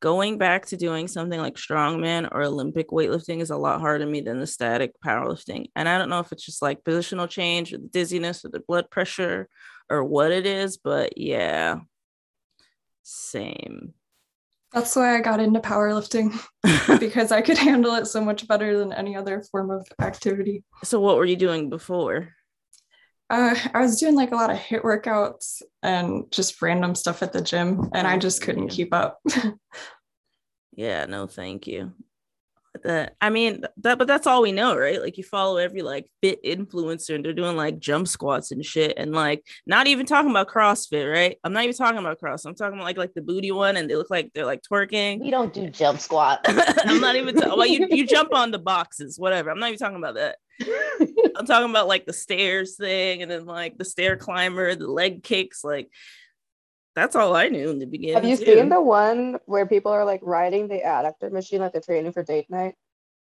going 0.00 0.38
back 0.38 0.66
to 0.66 0.76
doing 0.76 1.08
something 1.08 1.40
like 1.40 1.54
strongman 1.54 2.28
or 2.32 2.42
olympic 2.42 2.88
weightlifting 2.90 3.40
is 3.40 3.50
a 3.50 3.56
lot 3.56 3.80
harder 3.80 4.04
to 4.04 4.10
me 4.10 4.20
than 4.20 4.38
the 4.38 4.46
static 4.46 4.92
powerlifting 5.04 5.66
and 5.74 5.88
i 5.88 5.98
don't 5.98 6.10
know 6.10 6.20
if 6.20 6.32
it's 6.32 6.44
just 6.44 6.62
like 6.62 6.84
positional 6.84 7.28
change 7.28 7.72
or 7.72 7.78
the 7.78 7.88
dizziness 7.88 8.44
or 8.44 8.48
the 8.48 8.60
blood 8.60 8.90
pressure 8.90 9.48
or 9.88 10.04
what 10.04 10.30
it 10.30 10.46
is 10.46 10.76
but 10.76 11.16
yeah 11.16 11.76
same 13.02 13.94
That's 14.72 14.96
why 14.96 15.16
I 15.16 15.20
got 15.20 15.40
into 15.40 15.60
powerlifting 15.60 16.36
because 17.00 17.30
I 17.30 17.40
could 17.40 17.56
handle 17.56 17.94
it 17.94 18.06
so 18.06 18.20
much 18.20 18.48
better 18.48 18.76
than 18.76 18.92
any 18.92 19.14
other 19.16 19.42
form 19.50 19.70
of 19.70 19.86
activity. 20.00 20.64
so 20.82 20.98
what 21.00 21.16
were 21.16 21.24
you 21.24 21.36
doing 21.36 21.70
before? 21.70 22.34
Uh, 23.28 23.56
I 23.74 23.80
was 23.80 23.98
doing 23.98 24.14
like 24.14 24.30
a 24.30 24.36
lot 24.36 24.50
of 24.50 24.56
HIIT 24.56 24.82
workouts 24.82 25.62
and 25.82 26.30
just 26.30 26.60
random 26.62 26.94
stuff 26.94 27.22
at 27.22 27.32
the 27.32 27.42
gym, 27.42 27.90
and 27.92 28.06
I 28.06 28.18
just 28.18 28.42
couldn't 28.42 28.68
keep 28.68 28.94
up. 28.94 29.20
Yeah, 30.76 31.06
no, 31.06 31.26
thank 31.26 31.66
you. 31.66 31.92
That 32.84 33.16
I 33.22 33.30
mean 33.30 33.64
that, 33.78 33.96
but 33.98 34.06
that's 34.06 34.26
all 34.26 34.42
we 34.42 34.52
know, 34.52 34.76
right? 34.76 35.00
Like 35.00 35.16
you 35.16 35.24
follow 35.24 35.56
every 35.56 35.80
like 35.80 36.10
fit 36.20 36.44
influencer, 36.44 37.14
and 37.14 37.24
they're 37.24 37.32
doing 37.32 37.56
like 37.56 37.78
jump 37.78 38.06
squats 38.06 38.52
and 38.52 38.62
shit, 38.62 38.92
and 38.98 39.12
like 39.12 39.46
not 39.66 39.86
even 39.86 40.04
talking 40.04 40.30
about 40.30 40.48
CrossFit, 40.48 41.10
right? 41.10 41.38
I'm 41.42 41.54
not 41.54 41.64
even 41.64 41.74
talking 41.74 41.98
about 41.98 42.18
cross. 42.18 42.44
I'm 42.44 42.54
talking 42.54 42.74
about 42.74 42.84
like 42.84 42.98
like 42.98 43.14
the 43.14 43.22
booty 43.22 43.50
one, 43.50 43.78
and 43.78 43.88
they 43.88 43.96
look 43.96 44.10
like 44.10 44.30
they're 44.34 44.44
like 44.44 44.60
twerking. 44.60 45.20
We 45.20 45.30
don't 45.30 45.54
do 45.54 45.70
jump 45.70 46.00
squat. 46.00 46.40
I'm 46.84 47.00
not 47.00 47.16
even. 47.16 47.34
Ta- 47.34 47.56
well, 47.56 47.66
you 47.66 47.86
you 47.88 48.06
jump 48.06 48.34
on 48.34 48.50
the 48.50 48.58
boxes, 48.58 49.18
whatever. 49.18 49.50
I'm 49.50 49.58
not 49.58 49.70
even 49.70 49.78
talking 49.78 49.96
about 49.96 50.16
that. 50.16 50.36
I'm 51.38 51.46
talking 51.46 51.70
about 51.70 51.88
like 51.88 52.06
the 52.06 52.12
stairs 52.12 52.76
thing, 52.76 53.22
and 53.22 53.30
then 53.30 53.46
like 53.46 53.78
the 53.78 53.84
stair 53.84 54.16
climber, 54.16 54.74
the 54.74 54.90
leg 54.90 55.22
kicks. 55.22 55.64
Like 55.64 55.90
that's 56.94 57.14
all 57.16 57.36
I 57.36 57.48
knew 57.48 57.70
in 57.70 57.78
the 57.78 57.86
beginning. 57.86 58.14
Have 58.14 58.24
you 58.24 58.36
too. 58.36 58.44
seen 58.44 58.68
the 58.68 58.80
one 58.80 59.38
where 59.46 59.66
people 59.66 59.92
are 59.92 60.04
like 60.04 60.20
riding 60.22 60.68
the 60.68 60.80
adductor 60.80 61.30
machine 61.30 61.60
like 61.60 61.72
they're 61.72 61.80
training 61.82 62.12
for 62.12 62.22
date 62.22 62.48
night? 62.48 62.74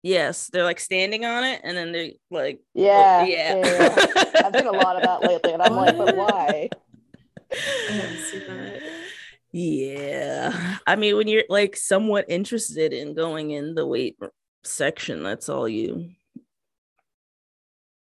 Yes, 0.02 0.48
they're 0.50 0.64
like 0.64 0.80
standing 0.80 1.24
on 1.26 1.44
it, 1.44 1.60
and 1.62 1.76
then 1.76 1.92
they 1.92 2.18
like 2.30 2.60
Yeah, 2.74 3.20
oh, 3.22 3.26
yeah. 3.26 3.56
yeah, 3.56 3.96
yeah. 4.06 4.46
I've 4.46 4.54
seen 4.56 4.66
a 4.66 4.72
lot 4.72 4.96
of 4.96 5.02
that 5.02 5.22
lately, 5.22 5.52
and 5.52 5.62
I'm 5.62 5.74
like, 5.74 5.96
but 5.96 6.16
why? 6.16 6.70
I 7.52 7.92
haven't 7.92 8.18
seen 8.18 8.46
that. 8.48 8.80
Yeah. 9.52 10.78
I 10.86 10.96
mean, 10.96 11.16
when 11.16 11.28
you're 11.28 11.44
like 11.48 11.76
somewhat 11.76 12.26
interested 12.28 12.92
in 12.92 13.14
going 13.14 13.50
in 13.50 13.74
the 13.74 13.86
weight 13.86 14.16
section, 14.62 15.22
that's 15.22 15.48
all 15.48 15.68
you 15.68 16.10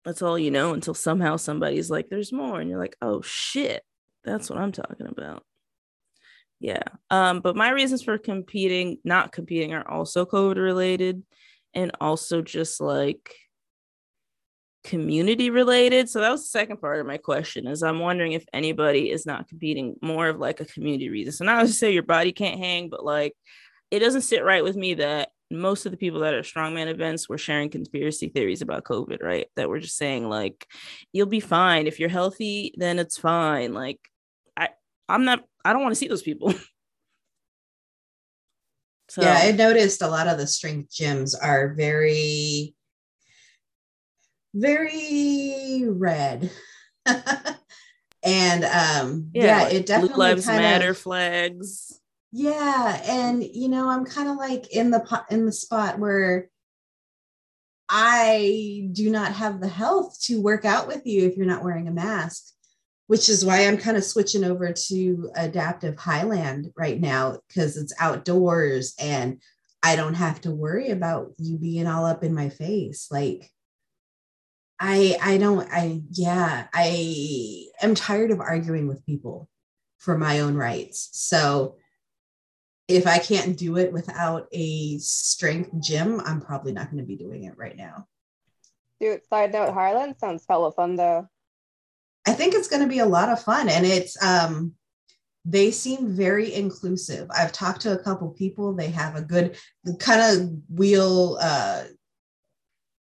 that's 0.05 0.23
all 0.23 0.39
you 0.39 0.51
know 0.51 0.73
until 0.73 0.95
somehow 0.95 1.37
somebody's 1.37 1.91
like, 1.91 2.09
there's 2.09 2.33
more. 2.33 2.61
And 2.61 2.71
you're 2.71 2.79
like, 2.79 2.97
oh 3.03 3.21
shit, 3.23 3.83
that's 4.25 4.49
what 4.49 4.59
I'm 4.59 4.73
talking 4.73 5.07
about. 5.07 5.45
Yeah. 6.59 6.83
Um, 7.11 7.41
but 7.41 7.57
my 7.57 7.71
reasons 7.71 8.03
for 8.03 8.19
competing, 8.19 8.99
not 9.05 9.33
competing, 9.33 9.73
are 9.73 9.89
also 9.89 10.27
COVID 10.27 10.57
related 10.57 11.23
and 11.75 11.93
also 12.01 12.43
just 12.43 12.81
like 12.81 13.35
community 14.85 15.51
related. 15.51 16.09
So 16.09 16.21
that 16.21 16.31
was 16.31 16.43
the 16.43 16.49
second 16.49 16.79
part 16.79 17.01
of 17.01 17.07
my 17.07 17.19
question 17.19 17.67
is 17.67 17.83
I'm 17.83 17.99
wondering 17.99 18.33
if 18.33 18.45
anybody 18.53 19.11
is 19.11 19.27
not 19.27 19.49
competing 19.49 19.97
more 20.03 20.29
of 20.29 20.39
like 20.39 20.61
a 20.61 20.67
community 20.67 21.09
reason. 21.09 21.33
So 21.33 21.45
not 21.45 21.63
to 21.63 21.73
say 21.73 21.93
your 21.93 22.03
body 22.03 22.33
can't 22.33 22.59
hang, 22.59 22.89
but 22.89 23.05
like 23.05 23.35
it 23.91 23.99
doesn't 23.99 24.23
sit 24.23 24.45
right 24.45 24.65
with 24.65 24.77
me 24.77 24.95
that 24.95 25.31
most 25.51 25.85
of 25.85 25.93
the 25.93 25.99
people 25.99 26.21
that 26.21 26.35
are 26.35 26.43
strongman 26.43 26.87
events 26.87 27.29
were 27.29 27.39
sharing 27.39 27.71
conspiracy 27.71 28.29
theories 28.29 28.63
about 28.63 28.85
COVID, 28.85 29.23
right? 29.23 29.49
That 29.57 29.69
were 29.69 29.81
just 29.81 29.97
saying 29.97 30.29
like 30.29 30.67
you'll 31.13 31.27
be 31.27 31.41
fine. 31.41 31.87
If 31.87 31.99
you're 31.99 32.09
healthy, 32.09 32.75
then 32.77 32.99
it's 32.99 33.19
fine. 33.19 33.75
Like 33.75 33.99
I 34.57 34.69
I'm 35.09 35.25
not 35.25 35.45
I 35.65 35.73
don't 35.73 35.83
want 35.83 35.93
to 35.93 35.99
see 35.99 36.09
those 36.09 36.23
people. 36.23 36.53
so 39.09 39.23
yeah, 39.23 39.41
I 39.43 39.53
noticed 39.53 40.03
a 40.03 40.09
lot 40.09 40.29
of 40.29 40.39
the 40.39 40.47
strength 40.47 40.91
gyms 40.91 41.35
are 41.41 41.75
very, 41.75 42.75
very 44.55 45.85
red. 45.89 46.51
and 48.23 48.65
um 48.65 49.31
yeah, 49.33 49.65
like 49.65 49.75
it 49.75 49.87
definitely 49.87 50.15
Blue 50.15 50.19
Lives 50.19 50.47
Matter 50.47 50.91
of, 50.91 50.99
flags. 50.99 52.00
Yeah 52.33 53.01
and 53.07 53.43
you 53.45 53.69
know 53.69 53.89
i'm 53.89 54.05
kind 54.05 54.29
of 54.29 54.37
like 54.37 54.73
in 54.75 54.91
the 54.91 55.25
in 55.31 55.47
the 55.47 55.53
spot 55.53 55.99
where 55.99 56.49
i 57.89 58.89
do 58.93 59.11
not 59.11 59.33
have 59.33 59.61
the 59.61 59.69
health 59.69 60.17
to 60.21 60.41
work 60.41 60.65
out 60.65 60.87
with 60.87 61.05
you 61.05 61.27
if 61.27 61.37
you're 61.37 61.47
not 61.47 61.65
wearing 61.65 61.89
a 61.89 61.93
mask 61.93 62.53
which 63.09 63.29
is 63.29 63.45
why 63.45 63.67
i'm 63.67 63.77
kind 63.77 63.97
of 63.97 64.05
switching 64.05 64.45
over 64.45 64.73
to 64.73 65.31
adaptive 65.35 65.99
highland 65.99 66.71
right 66.77 67.01
now 67.01 67.37
because 67.49 67.77
it's 67.77 67.95
outdoors 67.99 68.95
and 69.01 69.43
i 69.83 69.97
don't 69.97 70.15
have 70.15 70.41
to 70.41 70.53
worry 70.53 70.91
about 70.91 71.33
you 71.39 71.59
being 71.59 71.89
all 71.89 72.07
up 72.07 72.23
in 72.23 72.33
my 72.33 72.49
face 72.49 73.09
like 73.11 73.51
i 74.79 75.19
i 75.21 75.37
don't 75.37 75.69
i 75.73 76.01
yeah 76.13 76.69
i 76.73 77.65
am 77.83 77.97
tired 77.97 78.31
of 78.31 78.39
arguing 78.39 78.87
with 78.87 79.05
people 79.05 79.49
for 79.99 80.17
my 80.17 80.39
own 80.39 80.55
rights 80.55 81.09
so 81.13 81.75
if 82.91 83.07
I 83.07 83.19
can't 83.19 83.57
do 83.57 83.77
it 83.77 83.93
without 83.93 84.49
a 84.53 84.99
strength 84.99 85.71
gym, 85.81 86.21
I'm 86.25 86.41
probably 86.41 86.73
not 86.73 86.91
going 86.91 87.03
to 87.03 87.07
be 87.07 87.17
doing 87.17 87.45
it 87.45 87.57
right 87.57 87.77
now. 87.77 88.07
Dude, 89.01 89.25
side 89.27 89.53
note, 89.53 89.73
Highland 89.73 90.17
sounds 90.19 90.45
hella 90.49 90.73
fun 90.73 90.97
though. 90.97 91.29
I 92.27 92.33
think 92.33 92.55
it's 92.55 92.69
going 92.69 92.83
to 92.83 92.89
be 92.89 92.99
a 92.99 93.07
lot 93.07 93.31
of 93.31 93.43
fun 93.43 93.69
and 93.69 93.87
it's 93.87 94.23
um 94.23 94.75
they 95.47 95.71
seem 95.71 96.15
very 96.15 96.53
inclusive. 96.53 97.29
I've 97.31 97.53
talked 97.53 97.81
to 97.83 97.93
a 97.93 98.03
couple 98.03 98.29
people, 98.31 98.75
they 98.75 98.91
have 98.91 99.17
a 99.17 99.23
good 99.23 99.57
kind 99.99 100.21
of 100.21 100.51
wheel 100.69 101.39
uh 101.41 101.85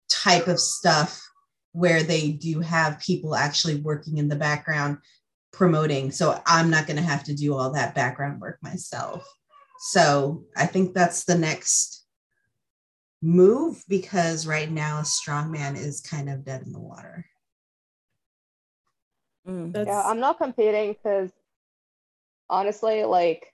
type 0.08 0.46
of 0.46 0.60
stuff 0.60 1.20
where 1.72 2.02
they 2.02 2.30
do 2.30 2.60
have 2.60 3.00
people 3.00 3.34
actually 3.34 3.76
working 3.76 4.18
in 4.18 4.28
the 4.28 4.36
background 4.36 4.98
promoting. 5.52 6.10
So 6.10 6.40
I'm 6.46 6.70
not 6.70 6.86
going 6.86 6.96
to 6.96 7.02
have 7.02 7.24
to 7.24 7.34
do 7.34 7.54
all 7.54 7.72
that 7.72 7.94
background 7.94 8.40
work 8.40 8.58
myself. 8.62 9.26
So 9.84 10.44
I 10.56 10.66
think 10.66 10.94
that's 10.94 11.24
the 11.24 11.36
next 11.36 12.06
move 13.20 13.82
because 13.88 14.46
right 14.46 14.70
now 14.70 15.00
a 15.00 15.02
strongman 15.02 15.76
is 15.76 16.00
kind 16.00 16.30
of 16.30 16.44
dead 16.44 16.62
in 16.64 16.70
the 16.70 16.78
water. 16.78 17.26
Mm. 19.44 19.74
Yeah, 19.84 20.02
I'm 20.06 20.20
not 20.20 20.38
competing 20.38 20.92
because 20.92 21.32
honestly, 22.48 23.02
like, 23.02 23.52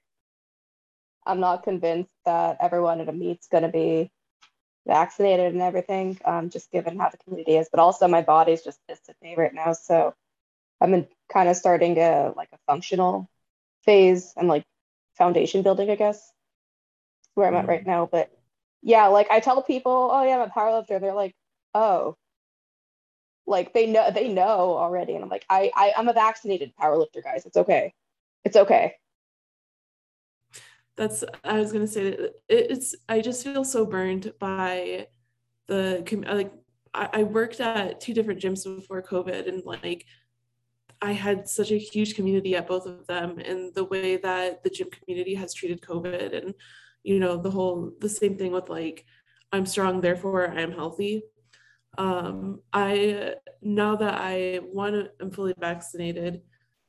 I'm 1.24 1.40
not 1.40 1.62
convinced 1.62 2.12
that 2.26 2.58
everyone 2.60 3.00
at 3.00 3.08
a 3.08 3.12
meet's 3.12 3.48
going 3.48 3.62
to 3.62 3.70
be 3.70 4.12
vaccinated 4.86 5.54
and 5.54 5.62
everything, 5.62 6.18
um, 6.26 6.50
just 6.50 6.70
given 6.70 6.98
how 6.98 7.08
the 7.08 7.16
community 7.16 7.56
is. 7.56 7.70
But 7.72 7.80
also, 7.80 8.06
my 8.06 8.20
body's 8.20 8.60
just 8.60 8.80
pissed 8.86 9.08
at 9.08 9.16
me 9.22 9.34
right 9.34 9.54
now. 9.54 9.72
So 9.72 10.12
I'm 10.78 10.92
in 10.92 11.08
kind 11.32 11.48
of 11.48 11.56
starting 11.56 11.96
a 11.96 12.34
like 12.36 12.50
a 12.52 12.58
functional 12.66 13.30
phase 13.86 14.34
and 14.36 14.46
like 14.46 14.66
foundation 15.18 15.62
building, 15.62 15.90
I 15.90 15.96
guess, 15.96 16.33
where 17.35 17.46
I'm 17.46 17.54
at 17.54 17.62
mm-hmm. 17.62 17.70
right 17.70 17.87
now. 17.87 18.09
But 18.11 18.31
yeah, 18.83 19.09
like 19.09 19.31
I 19.31 19.40
tell 19.40 19.62
people, 19.62 20.11
oh 20.12 20.22
yeah, 20.22 20.37
I'm 20.37 20.48
a 20.48 20.52
powerlifter. 20.52 21.00
They're 21.00 21.14
like, 21.14 21.35
oh, 21.74 22.16
like 23.46 23.74
they 23.74 23.87
know 23.87 24.11
they 24.11 24.28
know 24.28 24.76
already, 24.76 25.14
and 25.14 25.24
I'm 25.24 25.31
like, 25.31 25.44
I, 25.50 25.70
I 25.74 25.92
I'm 25.96 26.09
a 26.09 26.12
vaccinated 26.12 26.72
powerlifter, 26.81 27.22
guys. 27.22 27.44
It's 27.46 27.57
okay, 27.57 27.92
it's 28.44 28.57
okay. 28.57 28.94
that's 30.96 31.24
i 31.44 31.59
was 31.59 31.72
going 31.72 31.87
to 31.87 31.90
say 31.90 32.11
that 32.11 32.35
it's 32.48 32.94
i 33.09 33.20
just 33.20 33.44
feel 33.44 33.64
so 33.64 33.87
burned 33.87 34.33
by 34.40 35.07
the 35.68 36.04
like 36.26 36.52
I, 36.92 37.09
I 37.12 37.22
worked 37.22 37.61
at 37.61 38.00
two 38.00 38.12
different 38.12 38.40
gyms 38.40 38.64
before 38.64 39.02
covid 39.02 39.48
and 39.48 39.62
like 39.64 40.04
i 41.02 41.12
had 41.12 41.48
such 41.48 41.70
a 41.70 41.78
huge 41.78 42.14
community 42.14 42.56
at 42.56 42.66
both 42.66 42.87
of 42.87 43.06
them 43.06 43.38
and 43.38 43.74
the 43.74 43.84
way 43.84 44.16
that 44.16 44.62
the 44.62 44.70
gym 44.70 44.88
community 44.90 45.34
has 45.34 45.54
treated 45.54 45.80
covid 45.80 46.37
and 46.37 46.54
you 47.02 47.18
know 47.18 47.37
the 47.37 47.50
whole 47.50 47.92
the 48.00 48.08
same 48.08 48.37
thing 48.37 48.52
with 48.52 48.68
like 48.68 49.04
i'm 49.52 49.66
strong 49.66 50.00
therefore 50.00 50.50
i 50.50 50.61
am 50.61 50.72
healthy. 50.72 51.22
Um 51.96 52.61
i 52.72 53.34
now 53.62 53.96
that 53.96 54.14
i 54.20 54.61
one 54.72 55.08
am 55.20 55.30
fully 55.30 55.54
vaccinated 55.58 56.42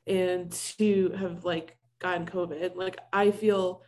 and 0.06 0.52
two 0.52 1.10
have 1.18 1.44
like 1.44 1.76
gotten 1.98 2.26
covid 2.26 2.76
like 2.76 2.98
i 3.12 3.30
feel 3.30 3.82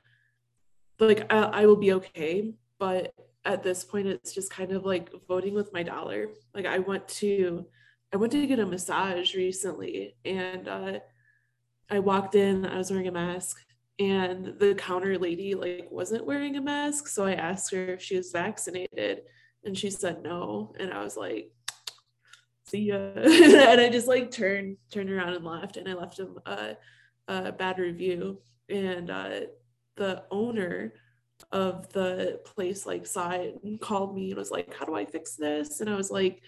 like 0.98 1.32
I, 1.32 1.38
I 1.38 1.66
will 1.66 1.76
be 1.76 1.92
okay 1.94 2.54
but 2.78 3.14
at 3.44 3.62
this 3.62 3.84
point 3.84 4.06
it's 4.06 4.32
just 4.32 4.50
kind 4.50 4.72
of 4.72 4.84
like 4.84 5.10
voting 5.28 5.54
with 5.54 5.72
my 5.72 5.82
dollar. 5.82 6.28
Like 6.54 6.66
i 6.66 6.78
want 6.78 7.06
to 7.08 7.66
i 8.12 8.16
went 8.16 8.32
to 8.32 8.46
get 8.46 8.58
a 8.58 8.66
massage 8.66 9.34
recently 9.34 10.14
and 10.24 10.68
uh, 10.68 10.98
i 11.90 11.98
walked 11.98 12.34
in 12.34 12.66
i 12.66 12.78
was 12.78 12.90
wearing 12.90 13.08
a 13.08 13.12
mask 13.12 13.58
and 13.98 14.54
the 14.58 14.74
counter 14.74 15.18
lady 15.18 15.54
like 15.54 15.86
wasn't 15.90 16.26
wearing 16.26 16.56
a 16.56 16.60
mask 16.60 17.08
so 17.08 17.24
i 17.24 17.34
asked 17.34 17.72
her 17.72 17.88
if 17.88 18.02
she 18.02 18.16
was 18.16 18.32
vaccinated 18.32 19.22
and 19.64 19.76
she 19.76 19.90
said 19.90 20.22
no 20.22 20.74
and 20.78 20.92
i 20.92 21.02
was 21.02 21.16
like 21.16 21.50
see 22.66 22.84
ya. 22.84 22.96
And 23.16 23.80
i 23.80 23.88
just 23.88 24.08
like 24.08 24.30
turned 24.30 24.76
turned 24.90 25.10
around 25.10 25.34
and 25.34 25.44
left 25.44 25.76
and 25.76 25.88
i 25.88 25.92
left 25.92 26.18
him 26.18 26.38
a, 26.46 26.76
a 27.28 27.52
bad 27.52 27.78
review 27.78 28.38
and 28.68 29.10
uh, 29.10 29.40
the 29.96 30.24
owner 30.30 30.94
of 31.50 31.92
the 31.92 32.40
place 32.44 32.86
like 32.86 33.06
saw 33.06 33.30
it 33.30 33.58
and 33.62 33.80
called 33.80 34.14
me 34.14 34.30
and 34.30 34.38
was 34.38 34.50
like 34.50 34.72
how 34.74 34.86
do 34.86 34.94
i 34.94 35.04
fix 35.04 35.36
this? 35.36 35.80
And 35.80 35.90
i 35.90 35.96
was 35.96 36.10
like 36.10 36.42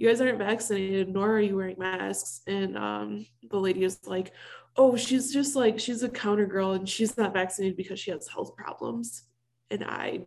you 0.00 0.08
guys 0.08 0.18
aren't 0.22 0.38
vaccinated, 0.38 1.10
nor 1.10 1.32
are 1.32 1.40
you 1.40 1.54
wearing 1.54 1.78
masks. 1.78 2.40
And 2.46 2.74
um, 2.78 3.26
the 3.50 3.58
lady 3.58 3.84
is 3.84 4.00
like, 4.06 4.32
oh, 4.74 4.96
she's 4.96 5.30
just 5.30 5.54
like, 5.54 5.78
she's 5.78 6.02
a 6.02 6.08
counter 6.08 6.46
girl 6.46 6.72
and 6.72 6.88
she's 6.88 7.18
not 7.18 7.34
vaccinated 7.34 7.76
because 7.76 8.00
she 8.00 8.10
has 8.10 8.26
health 8.26 8.56
problems. 8.56 9.24
And 9.70 9.84
I 9.84 10.20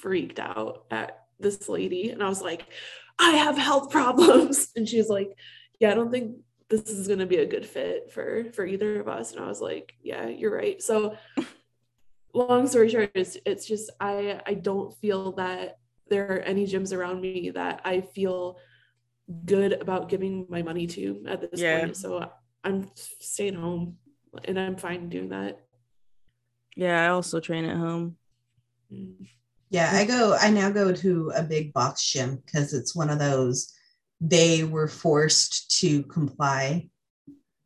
freaked 0.00 0.40
out 0.40 0.86
at 0.90 1.24
this 1.38 1.68
lady 1.68 2.08
and 2.08 2.22
I 2.22 2.30
was 2.30 2.40
like, 2.40 2.64
I 3.18 3.32
have 3.32 3.58
health 3.58 3.90
problems. 3.98 4.70
And 4.74 4.88
she's 4.88 5.10
like, 5.10 5.36
yeah, 5.78 5.90
I 5.90 5.94
don't 5.94 6.10
think 6.10 6.36
this 6.70 6.88
is 6.88 7.06
going 7.06 7.18
to 7.18 7.26
be 7.26 7.36
a 7.36 7.46
good 7.46 7.66
fit 7.66 8.10
for 8.10 8.44
for 8.52 8.64
either 8.64 9.00
of 9.00 9.08
us 9.08 9.32
and 9.32 9.44
i 9.44 9.48
was 9.48 9.60
like 9.60 9.92
yeah 10.04 10.28
you're 10.28 10.54
right 10.54 10.80
so 10.80 11.16
long 12.32 12.68
story 12.68 12.88
short 12.88 13.10
it's, 13.16 13.36
it's 13.44 13.66
just 13.66 13.90
i 13.98 14.40
i 14.46 14.54
don't 14.54 14.96
feel 14.98 15.32
that 15.32 15.78
there 16.10 16.30
are 16.30 16.38
any 16.38 16.64
gyms 16.64 16.96
around 16.96 17.20
me 17.20 17.50
that 17.50 17.80
i 17.84 18.00
feel 18.00 18.56
good 19.44 19.72
about 19.74 20.08
giving 20.08 20.46
my 20.48 20.62
money 20.62 20.86
to 20.86 21.24
at 21.28 21.40
this 21.40 21.60
yeah. 21.60 21.80
point. 21.80 21.96
So 21.96 22.30
i'm 22.62 22.90
staying 22.94 23.54
home 23.54 23.96
and 24.44 24.58
i'm 24.58 24.76
fine 24.76 25.08
doing 25.08 25.30
that. 25.30 25.60
Yeah 26.76 27.04
i 27.04 27.08
also 27.08 27.40
train 27.40 27.64
at 27.64 27.76
home. 27.76 28.16
Yeah 29.70 29.90
i 29.92 30.04
go 30.04 30.36
i 30.40 30.50
now 30.50 30.70
go 30.70 30.92
to 30.92 31.32
a 31.34 31.42
big 31.42 31.72
box 31.72 32.04
gym 32.10 32.42
because 32.44 32.74
it's 32.74 32.94
one 32.94 33.10
of 33.10 33.18
those 33.18 33.72
they 34.20 34.64
were 34.64 34.88
forced 34.88 35.78
to 35.80 36.02
comply. 36.04 36.88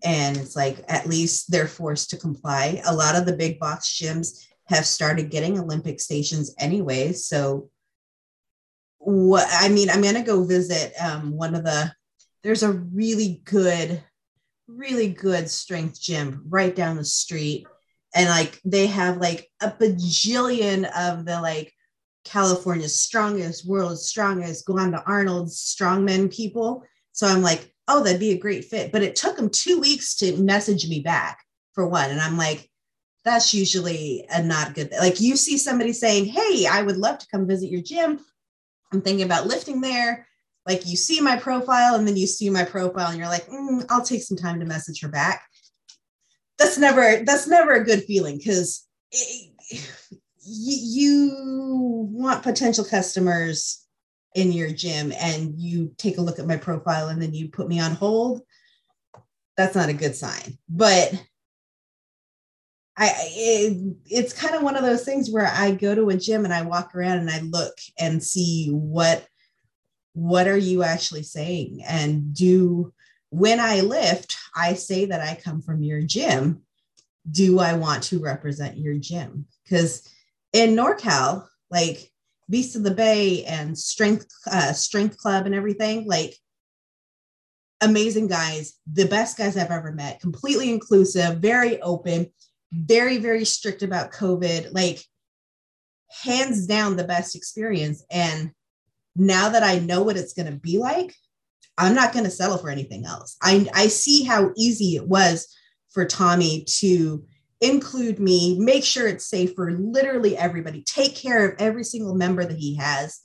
And 0.05 0.37
it's 0.37 0.55
like 0.55 0.85
at 0.89 1.07
least 1.07 1.51
they're 1.51 1.67
forced 1.67 2.11
to 2.11 2.17
comply. 2.17 2.81
A 2.87 2.95
lot 2.95 3.17
of 3.17 3.27
the 3.27 3.33
big 3.33 3.59
box 3.59 3.99
gyms 4.01 4.47
have 4.67 4.87
started 4.87 5.31
getting 5.31 5.59
olympic 5.59 6.01
stations 6.01 6.55
anyway. 6.59 7.13
So 7.13 7.71
what 9.05 9.47
i 9.51 9.69
mean 9.69 9.91
i'm 9.91 10.03
to 10.15 10.23
go 10.23 10.45
visit 10.45 10.93
um, 11.01 11.37
one 11.37 11.55
of 11.55 11.65
the 11.65 11.93
there's 12.43 12.63
a 12.63 12.73
really 12.73 13.41
good 13.45 14.03
really 14.67 15.09
good 15.09 15.51
strength 15.51 16.01
gym 16.01 16.43
right 16.49 16.75
down 16.75 16.97
the 16.97 17.05
street 17.05 17.67
and 18.15 18.29
like 18.29 18.61
they 18.65 18.87
have 18.87 19.19
like 19.19 19.51
a 19.61 19.71
bajillion 19.71 20.85
of 20.97 21.25
the 21.25 21.41
like 21.41 21.73
California's 22.25 22.99
strongest, 22.99 23.67
world's 23.67 24.07
strongest, 24.07 24.67
to 24.93 25.03
Arnold's 25.07 25.57
strongmen 25.57 26.35
people. 26.35 26.83
So 27.13 27.27
I'm 27.27 27.43
like, 27.43 27.73
oh, 27.87 28.03
that'd 28.03 28.21
be 28.21 28.33
a 28.33 28.39
great 28.39 28.65
fit. 28.65 28.93
But 28.93 29.03
it 29.03 29.15
took 29.15 29.37
them 29.37 29.51
two 29.51 29.79
weeks 29.79 30.17
to 30.17 30.37
message 30.39 30.89
me 30.89 31.01
back 31.01 31.45
for 31.75 31.87
one. 31.87 32.11
And 32.11 32.21
I'm 32.21 32.37
like, 32.37 32.69
that's 33.25 33.55
usually 33.55 34.27
a 34.31 34.43
not 34.43 34.75
good. 34.75 34.93
Like 34.99 35.21
you 35.21 35.37
see 35.37 35.59
somebody 35.59 35.93
saying, 35.93 36.27
hey, 36.27 36.67
I 36.67 36.83
would 36.83 36.97
love 36.97 37.19
to 37.19 37.27
come 37.31 37.47
visit 37.47 37.71
your 37.71 37.83
gym. 37.83 38.21
I'm 38.95 39.03
thinking 39.03 39.25
about 39.25 39.47
lifting 39.47 39.81
there. 39.81 40.27
Like 40.67 40.87
you 40.87 40.97
see 40.97 41.21
my 41.21 41.37
profile 41.37 41.97
and 41.97 42.09
then 42.09 42.17
you 42.17 42.27
see 42.27 42.49
my 42.49 42.65
profile 42.65 43.11
and 43.11 43.19
you're 43.19 43.29
like, 43.29 43.47
mm, 43.47 43.85
I'll 43.91 44.05
take 44.05 44.23
some 44.23 44.37
time 44.37 44.61
to 44.61 44.67
message 44.67 45.03
her 45.03 45.09
back. 45.09 45.43
That's 46.59 46.79
never, 46.79 47.23
that's 47.25 47.47
never 47.47 47.73
a 47.73 47.85
good 47.85 48.05
feeling 48.05 48.39
because 48.39 48.87
you 50.47 52.09
want 52.11 52.43
potential 52.43 52.85
customers 52.85 53.85
in 54.35 54.53
your 54.53 54.71
gym 54.71 55.13
and 55.19 55.55
you 55.61 55.93
take 55.97 56.19
a 56.19 56.23
look 56.23 56.39
at 56.39 56.47
my 56.47 56.57
profile 56.57 57.09
and 57.09 57.21
then 57.21 57.33
you 57.33 57.49
put 57.49 57.69
me 57.69 57.81
on 57.81 57.93
hold 57.93 58.43
that's 59.57 59.77
not 59.77 59.89
a 59.89 59.95
good 59.95 60.17
sign 60.17 60.59
but 60.69 61.15
i 62.97 63.13
it, 63.19 63.97
it's 64.07 64.33
kind 64.33 64.55
of 64.55 64.63
one 64.63 64.77
of 64.77 64.83
those 64.83 65.05
things 65.05 65.31
where 65.31 65.47
i 65.47 65.71
go 65.71 65.95
to 65.95 66.11
a 66.11 66.17
gym 66.17 66.45
and 66.45 66.55
i 66.55 66.63
walk 66.63 66.95
around 66.95 67.19
and 67.19 67.31
i 67.31 67.41
look 67.41 67.75
and 67.99 68.23
see 68.23 68.69
what 68.71 69.27
what 70.15 70.47
are 70.47 70.57
you 70.57 70.83
actually 70.83 71.25
saying? 71.25 71.83
And 71.87 72.35
do 72.35 72.93
when 73.31 73.61
i 73.61 73.81
lift 73.81 74.37
i 74.57 74.75
say 74.75 75.05
that 75.07 75.21
i 75.21 75.39
come 75.43 75.61
from 75.61 75.83
your 75.83 76.01
gym. 76.01 76.63
Do 77.31 77.59
i 77.59 77.75
want 77.75 78.05
to 78.05 78.21
represent 78.21 78.79
your 78.79 78.95
gym? 78.95 79.47
Because 79.65 80.09
in 80.53 80.77
NorCal, 80.77 81.47
like 81.71 82.11
Beast 82.49 82.77
of 82.77 82.85
the 82.85 82.93
Bay 82.93 83.45
and 83.45 83.77
Strength 83.77 84.29
uh, 84.51 84.73
Strength 84.73 85.17
Club 85.19 85.47
and 85.47 85.55
everything, 85.55 86.07
like 86.07 86.37
amazing 87.81 88.29
guys, 88.29 88.75
the 88.91 89.07
best 89.07 89.37
guys 89.37 89.57
I've 89.57 89.71
ever 89.71 89.91
met, 89.91 90.21
completely 90.21 90.71
inclusive, 90.71 91.39
very 91.39 91.83
open, 91.83 92.31
very 92.75 93.19
very 93.19 93.45
strict 93.45 93.83
about 93.83 94.13
COVID, 94.13 94.73
like 94.73 95.05
hands 96.23 96.67
down 96.67 96.97
the 96.97 97.05
best 97.05 97.35
experience. 97.35 98.05
And 98.11 98.53
now 99.17 99.49
that 99.51 99.63
I 99.63 99.79
know 99.79 100.03
what 100.03 100.17
it's 100.17 100.35
going 100.35 100.51
to 100.51 100.59
be 100.59 100.79
like, 100.79 101.15
I'm 101.79 101.95
not 101.95 102.13
going 102.13 102.25
to 102.25 102.31
settle 102.31 102.59
for 102.59 102.71
anything 102.71 103.07
else. 103.07 103.37
I 103.43 103.67
I 103.75 103.89
see 103.89 104.25
how 104.25 104.53
easy 104.57 104.97
it 104.97 105.07
was 105.07 105.49
for 105.91 106.05
Tommy 106.05 106.65
to 106.81 107.25
include 107.61 108.19
me, 108.19 108.59
make 108.59 108.85
sure 108.85 109.07
it's 109.07 109.27
safe 109.27 109.55
for 109.55 109.73
literally 109.73 110.37
everybody, 110.37 110.83
take 110.83 111.15
care 111.15 111.49
of 111.49 111.55
every 111.59 111.85
single 111.85 112.15
member 112.15 112.45
that 112.45 112.59
he 112.59 112.77
has, 112.77 113.21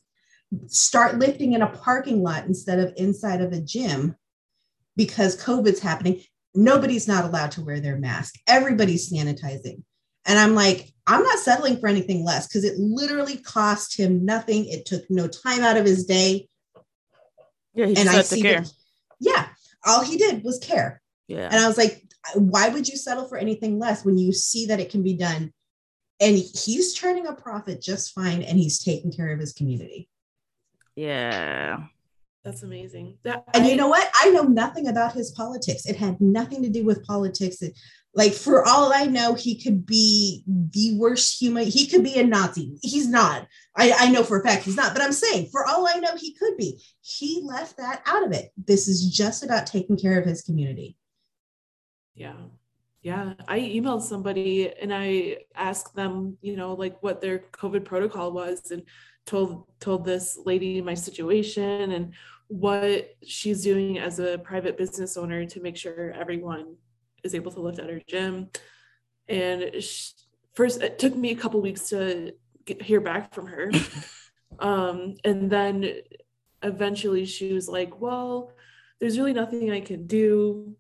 start 0.68 1.20
lifting 1.20 1.54
in 1.54 1.62
a 1.62 1.70
parking 1.70 2.24
lot 2.24 2.46
instead 2.46 2.80
of 2.80 2.94
inside 2.96 3.42
of 3.42 3.52
a 3.52 3.60
gym 3.60 4.16
because 4.96 5.42
COVID's 5.42 5.80
happening. 5.80 6.22
Nobody's 6.56 7.08
not 7.08 7.26
allowed 7.26 7.52
to 7.52 7.62
wear 7.62 7.80
their 7.80 7.98
mask, 7.98 8.36
everybody's 8.48 9.12
sanitizing. 9.12 9.84
And 10.26 10.38
I'm 10.38 10.54
like, 10.54 10.92
I'm 11.08 11.24
not 11.24 11.40
settling 11.40 11.80
for 11.80 11.88
anything 11.88 12.24
less 12.24 12.48
because 12.48 12.64
it 12.64 12.78
literally 12.78 13.38
cost 13.38 13.98
him 13.98 14.26
nothing. 14.26 14.68
It 14.68 14.86
took 14.86 15.10
no 15.10 15.28
time 15.28 15.62
out 15.62 15.78
of 15.78 15.86
his 15.86 16.06
day. 16.06 16.48
Yeah, 17.74 17.88
he 17.88 17.98
and 17.98 18.10
I 18.10 18.22
see 18.22 18.42
care. 18.42 18.62
That, 18.62 18.72
yeah, 19.20 19.48
all 19.86 20.04
he 20.04 20.18
did 20.18 20.44
was 20.44 20.60
care. 20.60 21.02
Yeah. 21.28 21.46
And 21.46 21.56
I 21.56 21.68
was 21.68 21.78
like, 21.78 22.04
why 22.36 22.70
would 22.70 22.88
you 22.88 22.98
settle 22.98 23.28
for 23.28 23.38
anything 23.38 23.80
less 23.80 24.04
when 24.04 24.18
you 24.18 24.34
see 24.34 24.68
that 24.68 24.80
it 24.80 24.92
can 24.92 25.04
be 25.04 25.14
done? 25.14 25.54
And 26.20 26.36
he's 26.36 26.94
turning 26.94 27.28
a 27.28 27.34
profit 27.34 27.82
just 27.82 28.14
fine 28.14 28.42
and 28.42 28.58
he's 28.58 28.84
taking 28.84 29.12
care 29.12 29.32
of 29.32 29.40
his 29.40 29.54
community. 29.54 30.10
Yeah. 30.96 31.86
That's 32.44 32.64
amazing. 32.64 33.18
That, 33.24 33.44
and 33.54 33.66
I, 33.66 33.70
you 33.70 33.76
know 33.76 33.88
what? 33.88 34.10
I 34.16 34.30
know 34.30 34.44
nothing 34.44 34.88
about 34.88 35.14
his 35.14 35.32
politics. 35.32 35.86
It 35.86 35.98
had 35.98 36.22
nothing 36.22 36.64
to 36.64 36.70
do 36.70 36.86
with 36.86 37.06
politics. 37.06 37.62
It, 37.62 37.78
like 38.16 38.34
for 38.34 38.66
all 38.66 38.92
I 38.94 39.06
know, 39.06 39.34
he 39.34 39.62
could 39.62 39.86
be 39.86 40.44
the 40.48 40.96
worst 40.98 41.40
human. 41.40 41.66
He 41.66 41.86
could 41.88 42.04
be 42.04 42.18
a 42.18 42.24
Nazi. 42.24 42.78
He's 42.82 43.08
not. 43.08 43.46
I, 43.76 43.94
I 43.98 44.10
know 44.10 44.24
for 44.24 44.40
a 44.40 44.44
fact 44.44 44.64
he's 44.64 44.78
not. 44.78 44.94
But 44.94 45.04
I'm 45.04 45.12
saying, 45.12 45.50
for 45.52 45.66
all 45.66 45.88
I 45.88 46.00
know, 46.00 46.16
he 46.18 46.34
could 46.34 46.58
be. 46.58 46.82
He 47.02 47.42
left 47.44 47.78
that 47.78 48.02
out 48.06 48.26
of 48.26 48.32
it. 48.32 48.52
This 48.58 48.88
is 48.88 49.10
just 49.10 49.44
about 49.44 49.68
taking 49.68 49.98
care 49.98 50.20
of 50.20 50.26
his 50.26 50.42
community. 50.42 50.98
Yeah. 52.16 52.36
Yeah. 53.02 53.34
I 53.48 53.60
emailed 53.60 54.02
somebody 54.02 54.72
and 54.74 54.94
I 54.94 55.38
asked 55.56 55.96
them, 55.96 56.38
you 56.42 56.58
know, 56.58 56.74
like 56.74 57.02
what 57.02 57.22
their 57.22 57.40
COVID 57.40 57.86
protocol 57.86 58.32
was 58.32 58.72
and 58.72 58.84
told 59.26 59.66
told 59.80 60.06
this 60.06 60.38
lady 60.46 60.82
my 60.82 60.96
situation 60.96 61.92
and 61.92 62.14
what 62.48 63.16
she's 63.24 63.64
doing 63.64 64.00
as 64.00 64.20
a 64.20 64.40
private 64.40 64.78
business 64.78 65.16
owner 65.16 65.46
to 65.46 65.62
make 65.62 65.78
sure 65.78 66.12
everyone 66.12 66.76
is 67.24 67.36
able 67.36 67.52
to 67.52 67.62
lift 67.62 67.80
at 67.80 67.90
her 67.90 68.02
gym. 68.08 68.50
And 69.28 69.82
she, 69.82 70.14
first, 70.56 70.82
it 70.82 71.00
took 71.00 71.16
me 71.16 71.32
a 71.32 71.36
couple 71.36 71.62
weeks 71.62 71.90
to 71.90 72.34
get, 72.66 72.82
hear 72.82 73.00
back 73.00 73.34
from 73.34 73.46
her. 73.46 73.72
um, 74.60 75.16
and 75.24 75.50
then 75.50 76.02
eventually 76.64 77.26
she 77.26 77.54
was 77.54 77.70
like, 77.70 78.02
Well, 78.02 78.52
there's 79.00 79.18
really 79.18 79.34
nothing 79.34 79.72
I 79.72 79.80
can 79.80 80.08
do 80.08 80.76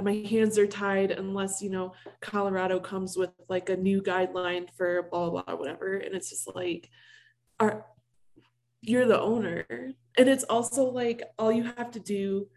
my 0.00 0.14
hands 0.28 0.58
are 0.58 0.66
tied 0.66 1.10
unless 1.10 1.60
you 1.60 1.68
know 1.68 1.92
colorado 2.20 2.80
comes 2.80 3.16
with 3.16 3.30
like 3.48 3.68
a 3.68 3.76
new 3.76 4.00
guideline 4.00 4.66
for 4.76 5.08
blah 5.10 5.28
blah 5.28 5.42
blah 5.42 5.54
whatever. 5.56 5.96
And 5.96 6.14
it's 6.14 6.30
just 6.30 6.54
like 6.54 6.88
are 7.60 7.84
you're 8.80 9.06
the 9.06 9.20
owner. 9.20 9.64
And 10.18 10.28
it's 10.28 10.44
also 10.44 10.84
like 10.84 11.22
all 11.38 11.52
you 11.52 11.62
have 11.62 11.92
to 11.92 12.00
do 12.00 12.48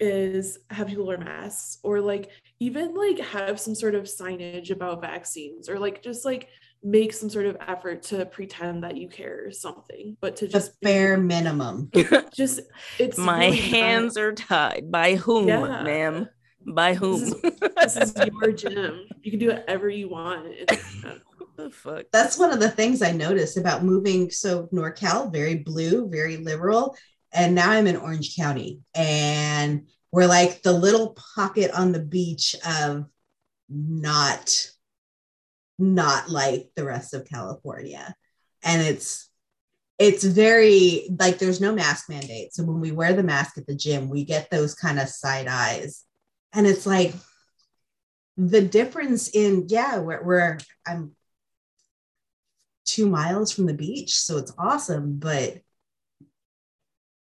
is 0.00 0.58
have 0.70 0.88
people 0.88 1.06
wear 1.06 1.18
masks 1.18 1.78
or 1.82 2.00
like 2.00 2.30
even 2.60 2.94
like 2.94 3.18
have 3.18 3.60
some 3.60 3.74
sort 3.74 3.94
of 3.94 4.04
signage 4.04 4.70
about 4.70 5.02
vaccines 5.02 5.68
or 5.68 5.78
like 5.78 6.02
just 6.02 6.24
like 6.24 6.48
make 6.82 7.12
some 7.12 7.28
sort 7.28 7.46
of 7.46 7.56
effort 7.66 8.02
to 8.02 8.24
pretend 8.26 8.84
that 8.84 8.96
you 8.96 9.08
care 9.08 9.46
or 9.46 9.50
something 9.50 10.16
but 10.20 10.36
to 10.36 10.48
just 10.48 10.72
the 10.80 10.86
bare 10.86 11.16
be, 11.16 11.22
minimum. 11.24 11.90
Just 12.34 12.60
it's 12.98 13.18
my 13.18 13.46
really 13.46 13.56
hands 13.56 14.16
are 14.16 14.32
tied. 14.32 14.90
By 14.90 15.16
whom 15.16 15.48
yeah. 15.48 15.82
ma'am? 15.82 16.28
By 16.66 16.94
whom 16.94 17.20
this 17.20 17.32
is, 17.32 17.60
this 17.76 17.96
is, 17.96 18.14
your 18.40 18.52
gym. 18.52 19.06
You 19.22 19.30
can 19.30 19.40
do 19.40 19.48
whatever 19.48 19.88
you 19.88 20.08
want. 20.08 20.70
The 21.56 21.70
fuck? 21.70 22.04
That's 22.12 22.38
one 22.38 22.52
of 22.52 22.60
the 22.60 22.70
things 22.70 23.02
i 23.02 23.10
noticed 23.10 23.56
about 23.56 23.84
moving. 23.84 24.30
So 24.30 24.68
norcal 24.72 25.32
very 25.32 25.56
blue 25.56 26.08
very 26.08 26.36
liberal. 26.36 26.96
And 27.32 27.54
now 27.54 27.70
i'm 27.70 27.86
in 27.86 27.96
orange 27.96 28.36
county. 28.36 28.80
And 28.94 29.88
we're 30.12 30.26
like 30.26 30.62
the 30.62 30.72
little 30.72 31.16
pocket 31.34 31.70
on 31.72 31.92
the 31.92 32.00
beach 32.00 32.54
of 32.66 33.04
not 33.68 34.70
not 35.78 36.28
like 36.28 36.70
the 36.74 36.84
rest 36.84 37.14
of 37.14 37.28
California. 37.28 38.14
And 38.64 38.82
it's 38.82 39.28
it's 39.98 40.22
very 40.22 41.08
like 41.18 41.38
there's 41.38 41.60
no 41.60 41.74
mask 41.74 42.08
mandate. 42.08 42.54
So 42.54 42.62
when 42.62 42.80
we 42.80 42.92
wear 42.92 43.12
the 43.12 43.22
mask 43.22 43.58
at 43.58 43.66
the 43.66 43.74
gym, 43.74 44.08
we 44.08 44.24
get 44.24 44.50
those 44.50 44.74
kind 44.74 45.00
of 45.00 45.08
side 45.08 45.48
eyes. 45.48 46.04
And 46.52 46.66
it's 46.66 46.86
like 46.86 47.14
the 48.36 48.62
difference 48.62 49.28
in, 49.28 49.66
yeah, 49.68 49.98
we're, 49.98 50.22
we're 50.22 50.58
I'm 50.86 51.16
two 52.84 53.08
miles 53.08 53.52
from 53.52 53.66
the 53.66 53.74
beach. 53.74 54.14
So 54.14 54.38
it's 54.38 54.52
awesome. 54.56 55.18
But 55.18 55.58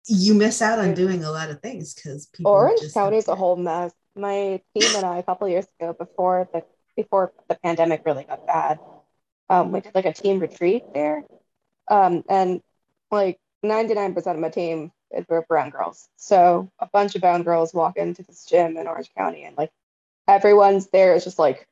you 0.06 0.34
miss 0.34 0.62
out 0.62 0.80
on 0.80 0.94
doing 0.94 1.24
a 1.24 1.32
lot 1.32 1.50
of 1.50 1.62
things 1.62 1.94
because 1.94 2.28
people 2.28 2.52
Orange 2.52 2.82
County 2.94 3.18
is 3.18 3.28
a 3.28 3.36
whole 3.36 3.56
mess. 3.56 3.94
My 4.16 4.62
team 4.76 4.96
and 4.96 5.06
I, 5.06 5.20
a 5.20 5.24
couple 5.24 5.48
years 5.48 5.68
ago, 5.80 5.94
before 5.94 6.50
the 6.52 6.64
before 7.02 7.32
the 7.48 7.56
pandemic 7.56 8.02
really 8.06 8.26
got 8.26 8.46
bad, 8.46 8.80
um, 9.50 9.72
we 9.72 9.80
did 9.80 9.96
like 9.96 10.06
a 10.06 10.14
team 10.14 10.40
retreat 10.40 10.84
there, 10.94 11.24
um, 11.88 12.24
and 12.30 12.62
like 13.10 13.40
ninety 13.64 13.94
nine 13.94 14.14
percent 14.14 14.36
of 14.36 14.42
my 14.42 14.50
team 14.50 14.92
is 15.12 15.26
were 15.30 15.46
brown 15.48 15.70
girls. 15.70 16.10
So 16.18 16.70
a 16.78 16.88
bunch 16.88 17.16
of 17.16 17.22
brown 17.22 17.44
girls 17.44 17.74
walk 17.74 17.98
into 17.98 18.24
this 18.24 18.46
gym 18.46 18.78
in 18.78 18.88
Orange 18.88 19.12
County, 19.18 19.44
and 19.44 19.58
like 19.58 19.72
everyone's 20.28 20.88
there 20.88 21.16
is 21.16 21.24
just 21.24 21.40
like, 21.40 21.68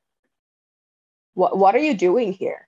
what 1.33 1.57
What 1.57 1.75
are 1.75 1.79
you 1.79 1.95
doing 1.95 2.31
here? 2.33 2.67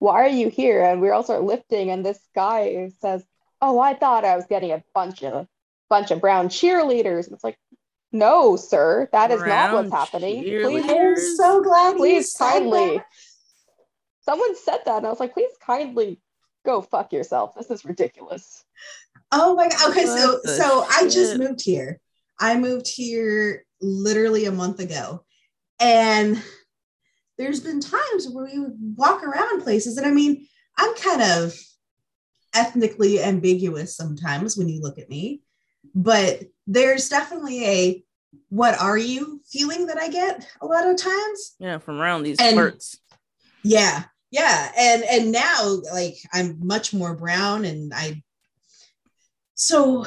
Why 0.00 0.14
are 0.24 0.28
you 0.28 0.48
here? 0.50 0.82
And 0.84 1.00
we 1.00 1.10
all 1.10 1.22
start 1.22 1.42
lifting, 1.44 1.90
and 1.90 2.04
this 2.04 2.20
guy 2.34 2.90
says, 3.00 3.24
"Oh, 3.60 3.78
I 3.78 3.94
thought 3.94 4.24
I 4.24 4.36
was 4.36 4.46
getting 4.46 4.72
a 4.72 4.82
bunch 4.94 5.22
of 5.22 5.46
bunch 5.88 6.10
of 6.10 6.20
brown 6.20 6.48
cheerleaders." 6.48 7.26
And 7.26 7.34
it's 7.34 7.44
like, 7.44 7.58
no, 8.12 8.56
sir, 8.56 9.08
that 9.12 9.30
is 9.30 9.42
not 9.42 9.72
what's 9.72 9.92
happening. 9.92 10.42
Please. 10.42 10.84
I'm 10.88 11.16
so 11.36 11.62
glad 11.62 11.96
please 11.96 12.32
said 12.32 12.50
kindly. 12.50 12.96
that. 12.96 13.06
Someone 14.22 14.56
said 14.56 14.78
that, 14.84 14.98
and 14.98 15.06
I 15.06 15.10
was 15.10 15.20
like, 15.20 15.34
please 15.34 15.50
kindly 15.64 16.20
go 16.64 16.82
fuck 16.82 17.12
yourself. 17.12 17.54
This 17.54 17.70
is 17.70 17.84
ridiculous. 17.84 18.64
Oh 19.32 19.54
my 19.54 19.68
god. 19.68 19.90
Okay, 19.90 20.06
so 20.06 20.32
What 20.32 20.42
the 20.42 20.48
so 20.48 20.84
I 20.90 21.08
just 21.08 21.38
moved 21.38 21.62
here. 21.62 22.00
I 22.38 22.58
moved 22.58 22.88
here 22.88 23.64
literally 23.80 24.46
a 24.46 24.52
month 24.52 24.80
ago. 24.80 25.24
And 25.78 26.42
there's 27.38 27.60
been 27.60 27.80
times 27.80 28.28
where 28.30 28.44
we 28.44 28.58
would 28.58 28.76
walk 28.96 29.22
around 29.22 29.62
places 29.62 29.96
and 29.96 30.06
I 30.06 30.10
mean, 30.10 30.46
I'm 30.76 30.94
kind 30.96 31.22
of 31.22 31.54
ethnically 32.54 33.22
ambiguous 33.22 33.96
sometimes 33.96 34.56
when 34.56 34.68
you 34.68 34.80
look 34.80 34.98
at 34.98 35.08
me, 35.08 35.42
but 35.94 36.42
there's 36.70 37.08
definitely 37.08 37.64
a 37.66 38.04
what 38.48 38.80
are 38.80 38.96
you 38.96 39.40
feeling 39.50 39.86
that 39.86 39.98
I 39.98 40.08
get 40.08 40.46
a 40.60 40.66
lot 40.66 40.88
of 40.88 40.96
times. 40.96 41.56
Yeah, 41.58 41.78
from 41.78 42.00
around 42.00 42.22
these 42.22 42.38
And- 42.40 42.56
parts. 42.56 42.96
Yeah. 43.62 44.04
Yeah. 44.30 44.70
And 44.78 45.02
and 45.02 45.32
now 45.32 45.80
like 45.92 46.16
I'm 46.32 46.58
much 46.64 46.94
more 46.94 47.16
brown 47.16 47.64
and 47.64 47.92
I 47.92 48.22
so 49.54 50.06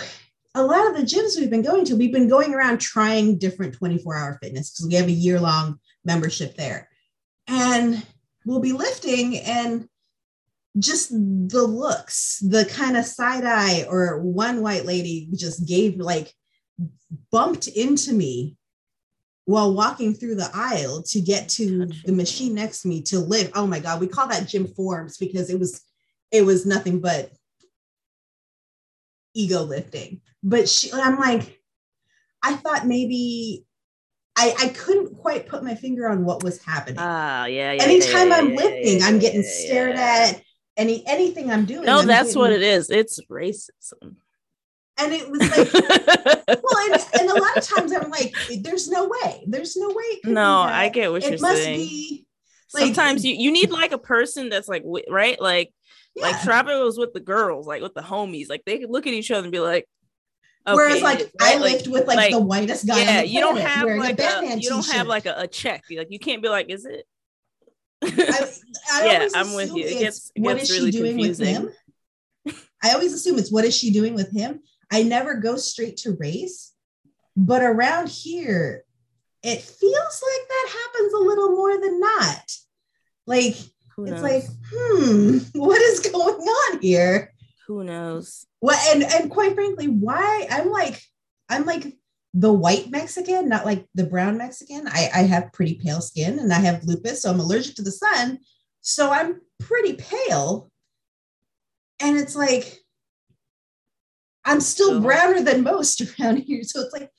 a 0.55 0.63
lot 0.63 0.87
of 0.87 0.95
the 0.95 1.03
gyms 1.03 1.37
we've 1.37 1.49
been 1.49 1.61
going 1.61 1.83
to, 1.85 1.95
we've 1.95 2.13
been 2.13 2.29
going 2.29 2.53
around 2.53 2.79
trying 2.79 3.37
different 3.37 3.73
24 3.73 4.15
hour 4.17 4.39
fitness 4.41 4.71
because 4.71 4.87
we 4.87 4.95
have 4.95 5.07
a 5.07 5.11
year 5.11 5.39
long 5.39 5.79
membership 6.05 6.55
there. 6.55 6.89
And 7.47 8.05
we'll 8.45 8.61
be 8.61 8.71
lifting 8.71 9.37
and 9.39 9.87
just 10.79 11.09
the 11.11 11.63
looks, 11.63 12.39
the 12.39 12.65
kind 12.65 12.97
of 12.97 13.05
side 13.05 13.43
eye, 13.45 13.85
or 13.89 14.21
one 14.21 14.61
white 14.61 14.85
lady 14.85 15.27
just 15.35 15.67
gave 15.67 15.97
like 15.97 16.33
bumped 17.31 17.67
into 17.67 18.13
me 18.13 18.57
while 19.45 19.73
walking 19.73 20.13
through 20.13 20.35
the 20.35 20.49
aisle 20.53 21.03
to 21.03 21.19
get 21.19 21.49
to 21.49 21.85
the 22.05 22.13
machine 22.13 22.55
next 22.55 22.81
to 22.81 22.87
me 22.87 23.01
to 23.01 23.19
lift. 23.19 23.51
Oh 23.55 23.67
my 23.67 23.79
God, 23.79 23.99
we 23.99 24.07
call 24.07 24.27
that 24.27 24.47
gym 24.47 24.67
forms 24.67 25.17
because 25.17 25.49
it 25.49 25.59
was 25.59 25.81
it 26.31 26.45
was 26.45 26.65
nothing 26.65 26.99
but 26.99 27.31
ego 29.33 29.61
lifting. 29.61 30.21
But 30.41 30.69
she, 30.69 30.91
I'm 30.91 31.19
like, 31.19 31.59
I 32.41 32.55
thought 32.55 32.87
maybe 32.87 33.65
I, 34.35 34.55
I 34.59 34.67
couldn't 34.69 35.17
quite 35.17 35.47
put 35.47 35.63
my 35.63 35.75
finger 35.75 36.09
on 36.09 36.25
what 36.25 36.43
was 36.43 36.63
happening. 36.63 36.97
Ah, 36.99 37.45
yeah, 37.45 37.73
yeah. 37.73 37.83
Anytime 37.83 38.29
yeah, 38.29 38.35
I'm 38.35 38.49
yeah, 38.51 38.57
lifting, 38.57 39.03
I'm 39.03 39.19
getting 39.19 39.43
stared 39.43 39.95
at. 39.95 40.41
Any 40.75 41.05
anything 41.05 41.51
I'm 41.51 41.65
doing. 41.65 41.85
No, 41.85 41.99
I'm 41.99 42.07
that's 42.07 42.35
what 42.35 42.51
it 42.51 42.63
is. 42.63 42.89
It's 42.89 43.19
racism. 43.29 44.15
And 44.99 45.11
it 45.11 45.29
was 45.29 45.39
like, 45.39 45.73
well, 46.63 46.91
and, 46.91 47.05
and 47.19 47.29
a 47.29 47.41
lot 47.41 47.57
of 47.57 47.63
times 47.63 47.91
I'm 47.91 48.11
like, 48.11 48.33
there's 48.61 48.87
no 48.87 49.05
way. 49.07 49.43
There's 49.47 49.75
no 49.75 49.87
way. 49.89 49.93
it 49.95 50.21
could 50.23 50.29
be 50.29 50.33
no. 50.33 50.59
I 50.61 50.89
get 50.89 51.11
what 51.11 51.23
you're 51.23 51.33
it 51.33 51.41
must 51.41 51.63
saying. 51.63 51.77
be 51.79 52.25
like 52.73 52.83
Sometimes 52.85 53.25
you, 53.25 53.33
you 53.35 53.51
need 53.51 53.71
like 53.71 53.91
a 53.91 53.97
person 53.97 54.49
that's 54.49 54.67
like 54.67 54.83
right, 55.09 55.39
like 55.41 55.73
like 56.15 56.33
yeah. 56.35 56.43
Trapper 56.43 56.83
was 56.83 56.97
with 56.97 57.13
the 57.13 57.19
girls, 57.19 57.65
like 57.65 57.81
with 57.81 57.93
the 57.93 58.01
homies, 58.01 58.49
like 58.49 58.63
they 58.65 58.79
could 58.79 58.89
look 58.91 59.07
at 59.07 59.13
each 59.13 59.31
other 59.31 59.43
and 59.43 59.51
be 59.51 59.59
like, 59.59 59.87
Whereas, 60.65 61.01
like, 61.01 61.19
right? 61.19 61.55
I 61.55 61.57
lived 61.57 61.87
with 61.87 62.07
like, 62.07 62.31
the 62.31 62.39
whitest 62.39 62.87
guy. 62.87 62.99
yeah, 63.01 63.21
you 63.21 63.39
don't 63.41 63.57
have 63.57 63.85
like 63.97 64.19
a, 64.19 64.57
you 64.57 64.69
don't 64.69 64.87
have 64.91 65.07
like 65.07 65.25
a, 65.25 65.33
a 65.39 65.47
check, 65.47 65.83
like 65.91 66.07
you 66.09 66.19
can't 66.19 66.41
be 66.41 66.49
like, 66.49 66.69
is 66.69 66.85
it? 66.85 67.05
I, 68.03 68.49
I 68.91 69.05
Yeah, 69.05 69.27
I'm 69.35 69.53
with 69.53 69.73
you. 69.75 69.85
It 69.85 69.99
gets- 69.99 70.31
it 70.35 70.41
what 70.41 70.57
gets 70.57 70.69
is 70.69 70.77
really 70.79 70.91
she 70.91 70.97
doing 70.99 71.11
confusing. 71.17 71.63
with 71.63 71.73
him? 72.45 72.55
I 72.83 72.91
always 72.93 73.13
assume 73.13 73.39
it's 73.39 73.51
what 73.51 73.65
is 73.65 73.75
she 73.75 73.91
doing 73.91 74.13
with 74.13 74.31
him. 74.31 74.61
I 74.91 75.03
never 75.03 75.35
go 75.35 75.57
straight 75.57 75.97
to 75.97 76.17
race, 76.19 76.73
but 77.35 77.61
around 77.61 78.09
here, 78.09 78.83
it 79.41 79.61
feels 79.61 80.23
like 80.23 80.47
that 80.47 80.69
happens 80.69 81.13
a 81.13 81.17
little 81.17 81.49
more 81.51 81.79
than 81.79 81.99
not. 81.99 82.51
Like 83.25 83.55
Who 83.95 84.05
it's 84.05 84.21
knows? 84.21 84.23
like, 84.23 84.43
hmm, 84.71 85.37
what 85.59 85.81
is 85.81 85.99
going 85.99 86.35
on 86.35 86.79
here? 86.79 87.33
Who 87.67 87.83
knows? 87.83 88.45
Well, 88.61 88.79
and 88.93 89.03
and 89.03 89.31
quite 89.31 89.55
frankly, 89.55 89.87
why 89.87 90.47
I'm 90.49 90.69
like 90.69 91.01
I'm 91.49 91.65
like 91.65 91.97
the 92.33 92.51
white 92.51 92.89
Mexican, 92.89 93.47
not 93.47 93.65
like 93.65 93.85
the 93.93 94.05
brown 94.05 94.37
Mexican. 94.37 94.87
I, 94.87 95.09
I 95.13 95.21
have 95.23 95.53
pretty 95.53 95.75
pale 95.75 96.01
skin 96.01 96.39
and 96.39 96.51
I 96.51 96.59
have 96.59 96.83
lupus, 96.83 97.21
so 97.21 97.29
I'm 97.29 97.39
allergic 97.39 97.75
to 97.75 97.83
the 97.83 97.91
sun. 97.91 98.39
So 98.81 99.11
I'm 99.11 99.41
pretty 99.59 99.93
pale. 99.93 100.71
And 102.01 102.17
it's 102.17 102.35
like 102.35 102.79
I'm 104.45 104.59
still 104.61 104.99
browner 105.01 105.41
than 105.41 105.63
most 105.63 106.01
around 106.19 106.37
here. 106.37 106.63
So 106.63 106.81
it's 106.81 106.93
like, 106.93 107.09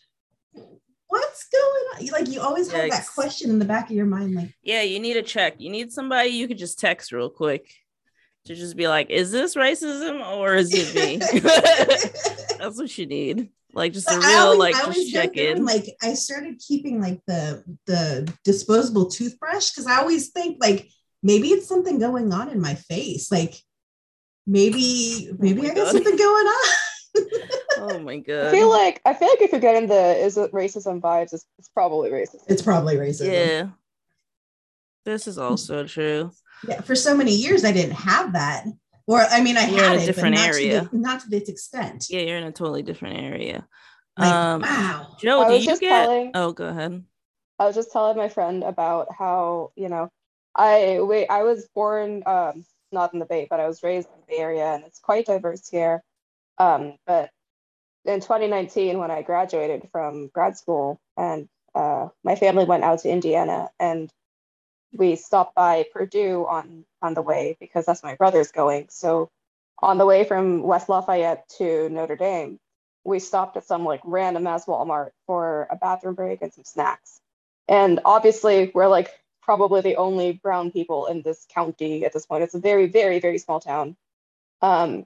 what's 1.06 1.48
going 1.48 1.84
on? 1.94 2.06
Like 2.12 2.28
you 2.28 2.40
always 2.40 2.70
have 2.70 2.90
that 2.90 3.06
question 3.14 3.50
in 3.50 3.58
the 3.58 3.64
back 3.64 3.90
of 3.90 3.96
your 3.96 4.06
mind, 4.06 4.34
like, 4.34 4.54
Yeah, 4.62 4.82
you 4.82 4.98
need 5.00 5.16
a 5.16 5.22
check. 5.22 5.54
You 5.58 5.70
need 5.70 5.92
somebody 5.92 6.30
you 6.30 6.48
could 6.48 6.58
just 6.58 6.78
text 6.78 7.12
real 7.12 7.30
quick 7.30 7.70
to 8.46 8.54
just 8.54 8.76
be 8.76 8.88
like, 8.88 9.10
is 9.10 9.30
this 9.30 9.54
racism 9.54 10.26
or 10.26 10.54
is 10.54 10.70
it 10.74 10.94
me? 10.94 11.16
That's 12.58 12.78
what 12.78 12.96
you 12.98 13.06
need. 13.06 13.50
Like 13.72 13.92
just 13.92 14.10
a 14.10 14.18
real 14.18 14.38
always- 14.38 14.58
like 14.58 14.94
just 14.94 15.12
check 15.12 15.36
in. 15.36 15.64
Like 15.64 15.86
I 16.02 16.14
started 16.14 16.60
keeping 16.64 17.00
like 17.00 17.20
the 17.26 17.64
the 17.86 18.32
disposable 18.44 19.06
toothbrush 19.10 19.70
because 19.70 19.86
I 19.86 19.96
always 19.98 20.28
think 20.28 20.58
like 20.60 20.88
maybe 21.22 21.48
it's 21.48 21.66
something 21.66 21.98
going 21.98 22.32
on 22.32 22.50
in 22.50 22.60
my 22.60 22.74
face. 22.74 23.32
Like 23.32 23.54
maybe 24.46 25.28
oh 25.32 25.36
maybe 25.40 25.62
my 25.62 25.70
I 25.70 25.74
got 25.74 25.84
God. 25.86 25.92
something 25.92 26.16
going 26.16 26.46
on. 26.46 26.74
Oh 27.76 27.98
my 27.98 28.18
god. 28.18 28.34
I 28.40 28.42
god. 28.44 28.50
feel 28.52 28.70
like 28.70 29.00
I 29.04 29.14
feel 29.14 29.28
like 29.28 29.40
if 29.42 29.52
you're 29.52 29.60
getting 29.60 29.88
the 29.88 30.16
is 30.16 30.36
it 30.36 30.52
racism 30.52 31.00
vibes, 31.00 31.32
it's, 31.32 31.46
it's 31.58 31.68
probably 31.68 32.10
racist. 32.10 32.44
it's 32.48 32.62
probably 32.62 32.96
racism. 32.96 33.32
yeah. 33.32 33.66
This 35.04 35.26
is 35.26 35.36
also 35.38 35.84
true. 35.86 36.30
Yeah, 36.66 36.80
For 36.80 36.94
so 36.94 37.14
many 37.16 37.32
years 37.34 37.64
I 37.64 37.72
didn't 37.72 37.96
have 37.96 38.32
that. 38.32 38.64
Or 39.06 39.20
I 39.20 39.42
mean 39.42 39.56
I 39.58 39.66
You're 39.68 39.78
in 39.78 39.90
had 39.90 39.98
a 39.98 40.02
it, 40.02 40.06
different 40.06 40.36
but 40.36 40.40
not 40.40 40.54
area. 40.54 40.80
To 40.82 40.88
the, 40.88 40.96
not 40.96 41.20
to 41.20 41.28
this 41.28 41.48
extent. 41.48 42.06
Yeah, 42.08 42.20
you're 42.20 42.38
in 42.38 42.44
a 42.44 42.52
totally 42.52 42.82
different 42.82 43.18
area. 43.22 43.66
Like, 44.16 44.32
um 44.32 44.62
wow. 44.62 45.16
Jo, 45.20 45.42
I 45.42 45.48
do 45.58 45.64
you 45.64 45.78
get 45.78 46.04
telling- 46.04 46.30
oh 46.34 46.52
go 46.52 46.66
ahead. 46.68 47.04
I 47.58 47.66
was 47.66 47.74
just 47.76 47.92
telling 47.92 48.16
my 48.16 48.28
friend 48.28 48.64
about 48.64 49.08
how, 49.16 49.70
you 49.76 49.88
know, 49.88 50.08
I 50.56 50.98
wait, 51.00 51.26
I 51.28 51.42
was 51.42 51.68
born 51.74 52.22
um 52.26 52.64
not 52.92 53.12
in 53.12 53.18
the 53.18 53.26
Bay, 53.26 53.46
but 53.50 53.60
I 53.60 53.66
was 53.66 53.82
raised 53.82 54.08
in 54.08 54.20
the 54.20 54.26
Bay 54.36 54.38
Area 54.40 54.66
and 54.74 54.84
it's 54.84 55.00
quite 55.00 55.26
diverse 55.26 55.68
here. 55.68 56.02
Um, 56.58 56.94
but 57.06 57.30
in 58.04 58.20
2019, 58.20 58.98
when 58.98 59.10
I 59.10 59.22
graduated 59.22 59.88
from 59.92 60.28
grad 60.28 60.56
school 60.56 61.00
and 61.16 61.48
uh, 61.74 62.08
my 62.22 62.36
family 62.36 62.64
went 62.64 62.84
out 62.84 63.00
to 63.00 63.10
Indiana 63.10 63.70
and 63.80 64.10
we 64.92 65.16
stopped 65.16 65.54
by 65.54 65.86
Purdue 65.92 66.46
on 66.48 66.84
on 67.02 67.14
the 67.14 67.22
way 67.22 67.56
because 67.60 67.84
that's 67.84 68.02
my 68.02 68.14
brother's 68.14 68.52
going. 68.52 68.86
So 68.90 69.30
on 69.80 69.98
the 69.98 70.06
way 70.06 70.24
from 70.24 70.62
West 70.62 70.88
Lafayette 70.88 71.48
to 71.58 71.88
Notre 71.88 72.16
Dame, 72.16 72.58
we 73.04 73.18
stopped 73.18 73.56
at 73.56 73.64
some 73.64 73.84
like 73.84 74.00
random 74.04 74.46
ass 74.46 74.66
Walmart 74.66 75.10
for 75.26 75.66
a 75.70 75.76
bathroom 75.76 76.14
break 76.14 76.42
and 76.42 76.52
some 76.52 76.64
snacks. 76.64 77.20
And 77.68 78.00
obviously, 78.04 78.70
we're 78.74 78.88
like 78.88 79.10
probably 79.42 79.80
the 79.80 79.96
only 79.96 80.32
brown 80.32 80.70
people 80.70 81.06
in 81.06 81.22
this 81.22 81.46
county 81.52 82.04
at 82.04 82.12
this 82.12 82.26
point. 82.26 82.44
It's 82.44 82.54
a 82.54 82.60
very, 82.60 82.86
very, 82.86 83.20
very 83.20 83.38
small 83.38 83.60
town. 83.60 83.96
Um, 84.62 85.04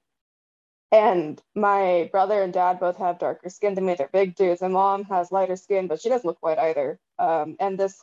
and 0.92 1.40
my 1.54 2.08
brother 2.12 2.42
and 2.42 2.52
dad 2.52 2.80
both 2.80 2.98
have 2.98 3.18
darker 3.18 3.50
skin 3.50 3.74
than 3.74 3.86
me. 3.86 3.94
They're 3.94 4.10
big 4.12 4.36
dudes. 4.36 4.62
My 4.62 4.68
mom 4.68 5.04
has 5.04 5.32
lighter 5.32 5.56
skin, 5.56 5.88
but 5.88 6.00
she 6.00 6.08
doesn't 6.10 6.26
look 6.26 6.38
white 6.42 6.58
either. 6.58 6.98
Um, 7.18 7.56
and 7.60 7.78
this 7.78 8.02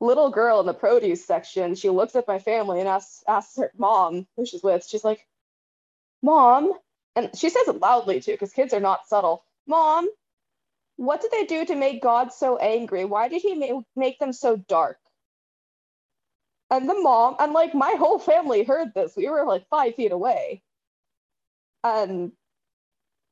little 0.00 0.30
girl 0.30 0.60
in 0.60 0.66
the 0.66 0.74
produce 0.74 1.24
section, 1.26 1.74
she 1.76 1.90
looks 1.90 2.16
at 2.16 2.28
my 2.28 2.38
family 2.40 2.80
and 2.80 2.88
asks 2.88 3.24
asks 3.28 3.56
her 3.58 3.72
mom, 3.78 4.26
who 4.36 4.46
she's 4.46 4.62
with, 4.62 4.86
she's 4.86 5.04
like, 5.04 5.26
Mom, 6.22 6.72
and 7.16 7.30
she 7.36 7.48
says 7.50 7.68
it 7.68 7.80
loudly 7.80 8.20
too, 8.20 8.32
because 8.32 8.52
kids 8.52 8.74
are 8.74 8.80
not 8.80 9.06
subtle. 9.08 9.44
Mom, 9.66 10.08
what 10.96 11.20
did 11.22 11.32
they 11.32 11.46
do 11.46 11.64
to 11.66 11.76
make 11.76 12.02
God 12.02 12.32
so 12.32 12.58
angry? 12.58 13.04
Why 13.04 13.28
did 13.28 13.42
he 13.42 13.54
ma- 13.54 13.82
make 13.96 14.18
them 14.20 14.32
so 14.32 14.56
dark? 14.56 14.98
And 16.70 16.88
the 16.88 16.94
mom, 17.00 17.36
and 17.40 17.52
like 17.52 17.74
my 17.74 17.94
whole 17.98 18.18
family 18.18 18.64
heard 18.64 18.94
this. 18.94 19.14
We 19.16 19.28
were 19.28 19.46
like 19.46 19.68
five 19.70 19.96
feet 19.96 20.12
away. 20.12 20.62
And 21.86 22.32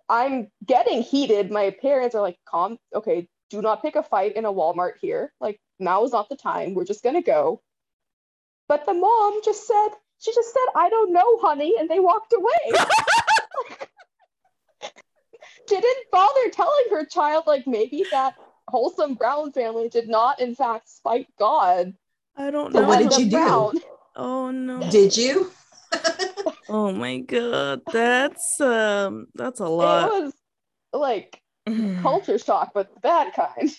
I'm 0.09 0.49
getting 0.65 1.03
heated. 1.03 1.51
My 1.51 1.71
parents 1.71 2.15
are 2.15 2.23
like, 2.23 2.39
calm, 2.45 2.79
okay, 2.95 3.29
do 3.51 3.61
not 3.61 3.83
pick 3.83 3.97
a 3.97 4.03
fight 4.03 4.37
in 4.37 4.45
a 4.45 4.53
Walmart 4.53 4.93
here. 5.01 5.33
Like, 5.41 5.61
now 5.79 6.05
is 6.05 6.13
not 6.13 6.29
the 6.29 6.37
time. 6.37 6.75
We're 6.75 6.85
just 6.85 7.03
gonna 7.03 7.23
go. 7.23 7.63
But 8.69 8.87
the 8.87 8.95
mom 8.95 9.41
just 9.45 9.67
said, 9.67 9.89
she 10.19 10.33
just 10.33 10.53
said, 10.53 10.67
I 10.77 10.89
don't 10.89 11.13
know, 11.13 11.39
honey, 11.41 11.75
and 11.79 11.89
they 11.89 12.01
walked 12.01 12.33
away. 12.33 12.79
didn't 15.67 16.11
bother 16.13 16.51
telling 16.53 16.85
her 16.91 17.05
child, 17.07 17.45
like, 17.47 17.67
maybe 17.67 18.07
that 18.11 18.37
wholesome 18.69 19.15
Brown 19.15 19.53
family 19.53 19.89
did 19.89 20.09
not, 20.09 20.41
in 20.41 20.55
fact, 20.55 20.89
spite 20.89 21.29
God. 21.39 21.95
I 22.37 22.51
don't 22.51 22.73
So 22.73 22.83
know. 22.83 22.89
what 22.89 22.99
did 22.99 23.17
you 23.19 23.31
do? 23.31 23.73
Oh 24.17 24.51
no. 24.51 24.89
Did 24.91 25.17
you? 25.17 25.51
Oh 26.69 26.93
my 26.93 27.19
god. 27.19 27.83
That's 27.93 28.61
um 28.61 29.27
that's 29.35 29.61
a 29.61 29.67
lot. 29.69 30.13
It 30.13 30.25
was 30.25 30.33
like 30.93 31.43
culture 31.97 32.39
shock, 32.39 32.73
but 32.75 32.95
the 32.95 33.01
bad 33.01 33.33
kind. 33.35 33.71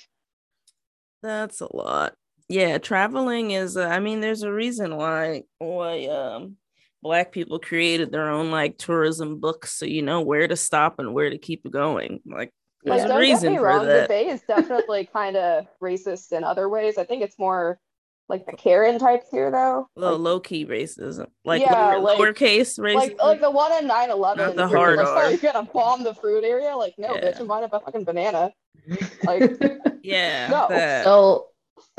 That's 1.21 1.61
a 1.61 1.75
lot. 1.75 2.15
Yeah, 2.47 2.77
traveling 2.77 3.51
is. 3.51 3.77
Uh, 3.77 3.85
I 3.87 3.99
mean, 3.99 4.19
there's 4.21 4.43
a 4.43 4.51
reason 4.53 4.95
why 4.97 5.43
why 5.57 6.05
um 6.07 6.57
black 7.01 7.31
people 7.31 7.59
created 7.59 8.11
their 8.11 8.29
own 8.29 8.51
like 8.51 8.77
tourism 8.77 9.39
books, 9.39 9.73
so 9.73 9.85
you 9.85 10.01
know 10.01 10.21
where 10.21 10.47
to 10.47 10.55
stop 10.55 10.99
and 10.99 11.13
where 11.13 11.29
to 11.29 11.37
keep 11.37 11.69
going. 11.69 12.19
Like, 12.25 12.51
there's 12.83 13.01
Like, 13.01 13.05
a 13.05 13.07
don't 13.07 13.19
get 13.21 13.21
reason 13.21 13.53
me 13.53 13.57
for 13.57 13.63
wrong, 13.63 13.85
the 13.87 13.87
that. 13.87 14.07
Bay 14.07 14.27
is 14.27 14.43
definitely 14.43 15.05
kind 15.11 15.35
of 15.35 15.65
racist 15.81 16.31
in 16.31 16.43
other 16.43 16.69
ways. 16.69 16.97
I 16.99 17.03
think 17.05 17.23
it's 17.23 17.39
more 17.39 17.79
like 18.27 18.45
the 18.45 18.53
Karen 18.53 18.97
types 18.99 19.27
here, 19.31 19.51
though. 19.51 19.87
Low, 19.95 20.11
Like, 20.13 20.19
low 20.19 20.39
key 20.39 20.65
racism, 20.65 21.27
like 21.43 21.61
Yeah, 21.61 21.95
lower, 21.95 21.99
like- 21.99 22.17
lowercase 22.17 22.79
racism. 22.79 22.95
like, 22.95 23.23
like 23.23 23.41
the 23.41 23.51
one 23.51 23.71
in 23.73 23.87
9 23.87 24.09
11. 24.09 24.55
The 24.55 24.67
hard 24.67 24.97
like, 24.97 25.07
R. 25.07 25.23
oh, 25.25 25.29
you're 25.29 25.37
gonna 25.53 25.67
bomb 25.71 26.03
the 26.03 26.13
fruit 26.15 26.43
area? 26.43 26.75
Like, 26.75 26.95
no, 26.97 27.13
Yeah. 27.15 27.21
bitch, 27.21 27.39
I'm 27.39 27.47
buying 27.47 27.63
a 27.63 27.69
fucking 27.69 28.03
banana. 28.03 28.51
Like, 29.23 29.59
yeah, 30.03 30.47
No. 30.49 30.67
that. 30.69 31.03
So, 31.05 31.47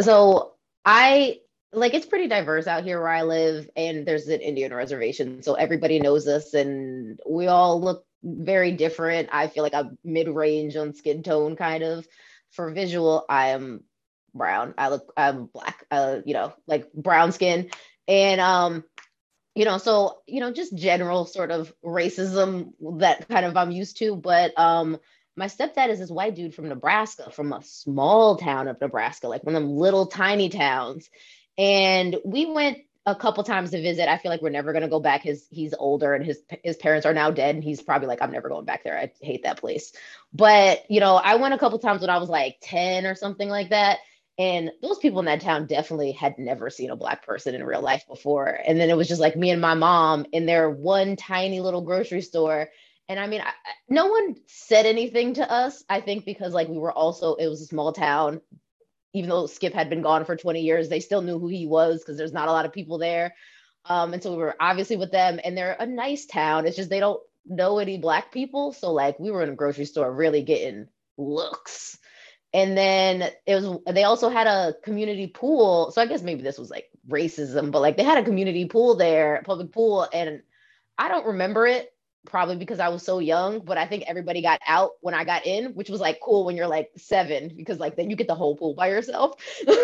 so 0.00 0.52
I 0.84 1.40
like 1.72 1.94
it's 1.94 2.06
pretty 2.06 2.28
diverse 2.28 2.66
out 2.66 2.84
here 2.84 3.00
where 3.00 3.08
I 3.10 3.22
live, 3.22 3.68
and 3.76 4.06
there's 4.06 4.28
an 4.28 4.40
Indian 4.40 4.72
reservation, 4.72 5.42
so 5.42 5.54
everybody 5.54 5.98
knows 6.00 6.26
us, 6.28 6.54
and 6.54 7.18
we 7.28 7.48
all 7.48 7.80
look 7.80 8.04
very 8.22 8.72
different. 8.72 9.28
I 9.32 9.48
feel 9.48 9.62
like 9.62 9.74
I'm 9.74 9.98
mid-range 10.04 10.76
on 10.76 10.94
skin 10.94 11.22
tone, 11.22 11.54
kind 11.56 11.82
of. 11.84 12.06
For 12.52 12.70
visual, 12.70 13.24
I 13.28 13.48
am 13.48 13.82
brown. 14.37 14.74
I 14.78 14.89
look, 14.89 15.12
I'm 15.16 15.47
black. 15.47 15.84
Uh, 15.91 16.18
you 16.24 16.34
know, 16.34 16.53
like 16.66 16.93
brown 16.93 17.32
skin, 17.32 17.70
and 18.07 18.41
um, 18.41 18.84
you 19.55 19.64
know, 19.64 19.78
so 19.78 20.18
you 20.26 20.41
know, 20.41 20.53
just 20.53 20.76
general 20.76 21.24
sort 21.26 21.51
of 21.51 21.72
racism 21.84 22.72
that 22.99 23.28
kind 23.28 23.47
of 23.47 23.57
I'm 23.57 23.70
used 23.70 23.99
to, 23.99 24.16
but 24.16 24.59
um 24.59 24.99
my 25.37 25.47
stepdad 25.47 25.91
is 25.91 25.99
this 25.99 26.11
white 26.11 26.34
dude 26.34 26.55
from 26.55 26.68
Nebraska, 26.68 27.30
from 27.30 27.53
a 27.53 27.62
small 27.62 28.37
town 28.37 28.68
of 28.68 28.80
Nebraska, 28.80 29.28
like 29.28 29.45
one 29.45 29.55
of 29.55 29.62
them 29.62 29.70
little 29.70 30.07
tiny 30.07 30.49
towns. 30.49 31.11
And 31.59 32.16
we 32.24 32.47
went 32.47 32.78
a 33.05 33.14
couple 33.14 33.45
times 33.45 33.70
to 33.70 33.80
visit. 33.80 34.09
I 34.09 34.18
feel 34.18 34.30
like 34.30 34.43
we're 34.43 34.49
never 34.49 34.72
gonna 34.72 34.89
go 34.89 34.99
back. 34.99 35.22
His 35.22 35.47
he's 35.51 35.74
older 35.78 36.14
and 36.14 36.24
his 36.24 36.41
his 36.64 36.76
parents 36.76 37.07
are 37.07 37.14
now 37.14 37.30
dead, 37.30 37.55
and 37.55 37.62
he's 37.62 37.82
probably 37.82 38.09
like, 38.09 38.20
I'm 38.20 38.32
never 38.32 38.49
going 38.49 38.64
back 38.64 38.82
there. 38.82 38.99
I 38.99 39.12
hate 39.20 39.45
that 39.45 39.61
place. 39.61 39.93
But 40.32 40.91
you 40.91 41.01
know, 41.01 41.16
I 41.16 41.37
went 41.37 41.55
a 41.55 41.59
couple 41.59 41.78
times 41.78 42.01
when 42.01 42.11
I 42.11 42.18
was 42.18 42.28
like 42.28 42.57
10 42.62 43.07
or 43.07 43.14
something 43.14 43.49
like 43.49 43.70
that. 43.70 43.99
And 44.39 44.70
those 44.82 44.99
people 44.99 45.20
in 45.20 45.26
that 45.26 45.41
town 45.41 45.66
definitely 45.66 46.12
had 46.12 46.39
never 46.39 46.68
seen 46.68 46.91
a 46.91 46.97
black 46.97 47.24
person 47.24 47.55
in 47.55 47.64
real 47.64 47.80
life 47.80 48.07
before. 48.07 48.47
And 48.66 48.78
then 48.78 48.91
it 48.91 48.97
was 48.97 49.09
just 49.09 49.20
like 49.20 49.34
me 49.34 49.51
and 49.51 49.62
my 49.62 49.74
mom 49.74 50.26
in 50.32 50.45
their 50.45 50.68
one 50.68 51.16
tiny 51.16 51.61
little 51.61 51.80
grocery 51.80 52.20
store 52.20 52.68
and 53.09 53.20
I 53.20 53.26
mean, 53.26 53.41
I, 53.41 53.53
no 53.89 54.07
one 54.07 54.37
said 54.47 54.87
anything 54.87 55.34
to 55.34 55.51
us. 55.51 55.84
I 55.89 56.01
think 56.01 56.24
because 56.24 56.53
like 56.53 56.68
we 56.68 56.78
were 56.78 56.93
also, 56.93 57.34
it 57.34 57.47
was 57.47 57.61
a 57.61 57.66
small 57.66 57.93
town. 57.93 58.41
Even 59.12 59.30
though 59.30 59.47
Skip 59.47 59.72
had 59.72 59.89
been 59.89 60.03
gone 60.03 60.24
for 60.24 60.37
20 60.37 60.61
years, 60.61 60.89
they 60.89 61.01
still 61.01 61.22
knew 61.22 61.39
who 61.39 61.49
he 61.49 61.66
was 61.66 62.01
because 62.01 62.18
there's 62.18 62.32
not 62.32 62.49
a 62.49 62.53
lot 62.53 62.66
of 62.66 62.72
people 62.72 62.99
there. 62.99 63.34
Um, 63.84 64.12
and 64.12 64.22
so 64.22 64.32
we 64.32 64.39
were 64.39 64.57
obviously 64.61 64.97
with 64.97 65.12
them, 65.12 65.39
and 65.43 65.57
they're 65.57 65.76
a 65.78 65.87
nice 65.87 66.26
town. 66.26 66.66
It's 66.66 66.76
just 66.76 66.91
they 66.91 67.01
don't 67.01 67.22
know 67.47 67.78
any 67.78 67.99
black 67.99 68.32
people. 68.32 68.72
So 68.72 68.93
like 68.93 69.18
we 69.18 69.30
were 69.30 69.43
in 69.43 69.49
a 69.49 69.55
grocery 69.55 69.84
store 69.84 70.12
really 70.12 70.43
getting 70.43 70.89
looks. 71.16 71.99
And 72.57 72.74
then 72.74 73.30
it 73.44 73.54
was 73.54 73.80
they 73.92 74.04
also 74.04 74.30
had 74.30 74.46
a 74.46 74.74
community 74.82 75.26
pool. 75.26 75.90
So 75.90 76.00
I 76.00 76.07
guess 76.07 76.22
maybe 76.22 76.40
this 76.40 76.57
was 76.57 76.70
like 76.70 76.88
racism, 77.07 77.70
but 77.70 77.82
like 77.82 77.98
they 77.98 78.02
had 78.02 78.16
a 78.16 78.24
community 78.24 78.64
pool 78.64 78.96
there, 78.96 79.42
public 79.44 79.72
pool, 79.72 80.09
and 80.11 80.40
I 80.96 81.09
don't 81.09 81.26
remember 81.26 81.66
it 81.66 81.92
probably 82.24 82.57
because 82.57 82.80
I 82.80 82.88
was 82.88 83.02
so 83.02 83.18
young, 83.18 83.61
but 83.61 83.76
I 83.76 83.86
think 83.86 84.04
everybody 84.07 84.40
got 84.40 84.61
out 84.66 84.92
when 85.02 85.12
I 85.12 85.24
got 85.24 85.44
in, 85.44 85.74
which 85.74 85.90
was 85.90 86.00
like 86.00 86.18
cool 86.22 86.46
when 86.46 86.57
you're 86.57 86.66
like 86.66 86.88
seven, 86.96 87.52
because 87.54 87.78
like 87.78 87.94
then 87.94 88.09
you 88.09 88.16
get 88.16 88.26
the 88.26 88.34
whole 88.34 88.57
pool 88.57 88.72
by 88.72 88.88
yourself. 88.88 89.34
and 89.66 89.76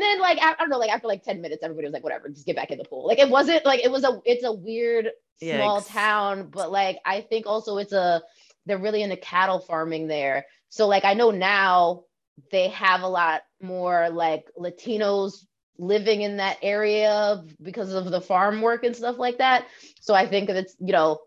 then 0.00 0.20
like 0.20 0.38
I, 0.40 0.54
don't 0.60 0.70
know, 0.70 0.78
like 0.78 0.92
after 0.92 1.08
like 1.08 1.24
10 1.24 1.40
minutes, 1.40 1.64
everybody 1.64 1.88
was 1.88 1.92
like, 1.92 2.04
whatever, 2.04 2.28
just 2.28 2.46
get 2.46 2.54
back 2.54 2.70
in 2.70 2.78
the 2.78 2.84
pool. 2.84 3.04
Like 3.04 3.18
it 3.18 3.28
wasn't 3.28 3.66
like 3.66 3.80
it 3.84 3.90
was 3.90 4.04
a 4.04 4.20
it's 4.24 4.44
a 4.44 4.52
weird 4.52 5.10
small 5.40 5.80
Yikes. 5.80 5.88
town, 5.88 6.50
but 6.52 6.70
like 6.70 6.98
I 7.04 7.20
think 7.20 7.46
also 7.46 7.78
it's 7.78 7.92
a 7.92 8.22
they're 8.66 8.78
really 8.78 9.02
into 9.02 9.16
cattle 9.16 9.60
farming 9.60 10.06
there. 10.06 10.46
So 10.68 10.86
like 10.86 11.04
I 11.04 11.14
know 11.14 11.30
now 11.30 12.04
they 12.50 12.68
have 12.68 13.02
a 13.02 13.08
lot 13.08 13.42
more 13.60 14.10
like 14.10 14.46
Latinos 14.58 15.44
living 15.78 16.22
in 16.22 16.36
that 16.36 16.58
area 16.62 17.42
because 17.60 17.92
of 17.92 18.10
the 18.10 18.20
farm 18.20 18.60
work 18.60 18.84
and 18.84 18.94
stuff 18.94 19.18
like 19.18 19.38
that. 19.38 19.66
So 20.00 20.14
I 20.14 20.26
think 20.26 20.48
that 20.48 20.56
it's, 20.56 20.76
you 20.78 20.92
know, 20.92 21.20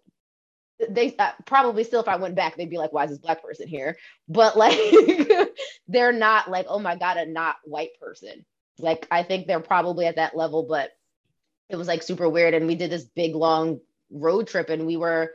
they 0.90 1.16
uh, 1.18 1.32
probably 1.46 1.84
still, 1.84 2.02
if 2.02 2.08
I 2.08 2.18
went 2.18 2.36
back, 2.36 2.56
they'd 2.56 2.70
be 2.70 2.78
like, 2.78 2.94
why 2.94 3.06
is 3.06 3.10
this 3.10 3.20
black 3.20 3.42
person 3.42 3.68
here? 3.68 3.98
But 4.30 4.56
like, 4.56 4.78
they're 5.88 6.14
not 6.14 6.50
like, 6.50 6.68
oh 6.70 6.80
my 6.80 6.96
God, 6.96 7.18
a 7.18 7.26
not 7.26 7.56
white 7.64 8.00
person. 8.00 8.46
Like, 8.80 9.08
I 9.10 9.24
think 9.24 9.48
they're 9.48 9.60
probably 9.60 10.06
at 10.06 10.18
that 10.18 10.38
level, 10.38 10.64
but 10.70 10.92
it 11.70 11.76
was 11.76 11.88
like 11.88 12.04
super 12.04 12.30
weird. 12.30 12.54
And 12.54 12.68
we 12.68 12.76
did 12.76 12.92
this 12.92 13.06
big 13.06 13.36
long 13.36 13.80
road 14.12 14.48
trip 14.48 14.70
and 14.70 14.86
we 14.86 14.98
were, 14.98 15.32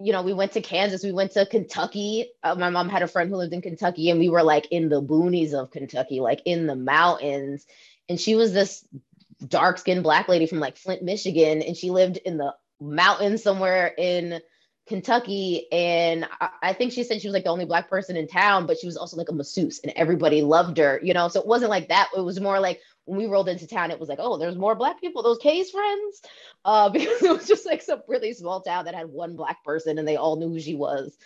you 0.00 0.12
know, 0.12 0.22
we 0.22 0.32
went 0.32 0.52
to 0.52 0.60
Kansas, 0.60 1.04
we 1.04 1.12
went 1.12 1.32
to 1.32 1.46
Kentucky. 1.46 2.30
Uh, 2.42 2.54
my 2.54 2.70
mom 2.70 2.88
had 2.88 3.02
a 3.02 3.08
friend 3.08 3.30
who 3.30 3.36
lived 3.36 3.52
in 3.52 3.62
Kentucky, 3.62 4.10
and 4.10 4.18
we 4.18 4.28
were 4.28 4.42
like 4.42 4.66
in 4.70 4.88
the 4.88 5.00
boonies 5.00 5.52
of 5.52 5.70
Kentucky, 5.70 6.20
like 6.20 6.42
in 6.44 6.66
the 6.66 6.76
mountains. 6.76 7.66
And 8.08 8.20
she 8.20 8.34
was 8.34 8.52
this 8.52 8.86
dark 9.46 9.78
skinned 9.78 10.02
black 10.02 10.28
lady 10.28 10.46
from 10.46 10.60
like 10.60 10.76
Flint, 10.76 11.02
Michigan, 11.02 11.62
and 11.62 11.76
she 11.76 11.90
lived 11.90 12.16
in 12.18 12.38
the 12.38 12.54
mountains 12.80 13.42
somewhere 13.42 13.94
in 13.96 14.40
Kentucky. 14.86 15.66
And 15.72 16.26
I, 16.40 16.50
I 16.62 16.72
think 16.72 16.92
she 16.92 17.04
said 17.04 17.20
she 17.20 17.28
was 17.28 17.34
like 17.34 17.44
the 17.44 17.50
only 17.50 17.64
black 17.64 17.88
person 17.88 18.16
in 18.16 18.26
town, 18.26 18.66
but 18.66 18.78
she 18.78 18.86
was 18.86 18.96
also 18.96 19.16
like 19.16 19.28
a 19.28 19.34
masseuse, 19.34 19.78
and 19.78 19.92
everybody 19.94 20.42
loved 20.42 20.76
her, 20.78 21.00
you 21.02 21.14
know. 21.14 21.28
So 21.28 21.40
it 21.40 21.46
wasn't 21.46 21.70
like 21.70 21.88
that. 21.88 22.08
It 22.16 22.20
was 22.20 22.40
more 22.40 22.58
like 22.58 22.80
when 23.06 23.18
we 23.18 23.26
rolled 23.26 23.48
into 23.48 23.66
town, 23.66 23.90
it 23.90 24.00
was 24.00 24.08
like, 24.08 24.18
oh, 24.20 24.38
there's 24.38 24.56
more 24.56 24.74
black 24.74 25.00
people, 25.00 25.22
those 25.22 25.38
K's 25.38 25.70
friends, 25.70 26.22
uh, 26.64 26.88
because 26.90 27.22
it 27.22 27.32
was 27.32 27.46
just 27.46 27.66
like 27.66 27.82
some 27.82 28.02
really 28.08 28.32
small 28.32 28.60
town 28.60 28.86
that 28.86 28.94
had 28.94 29.08
one 29.08 29.36
black 29.36 29.64
person 29.64 29.98
and 29.98 30.08
they 30.08 30.16
all 30.16 30.36
knew 30.36 30.48
who 30.48 30.60
she 30.60 30.74
was. 30.74 31.16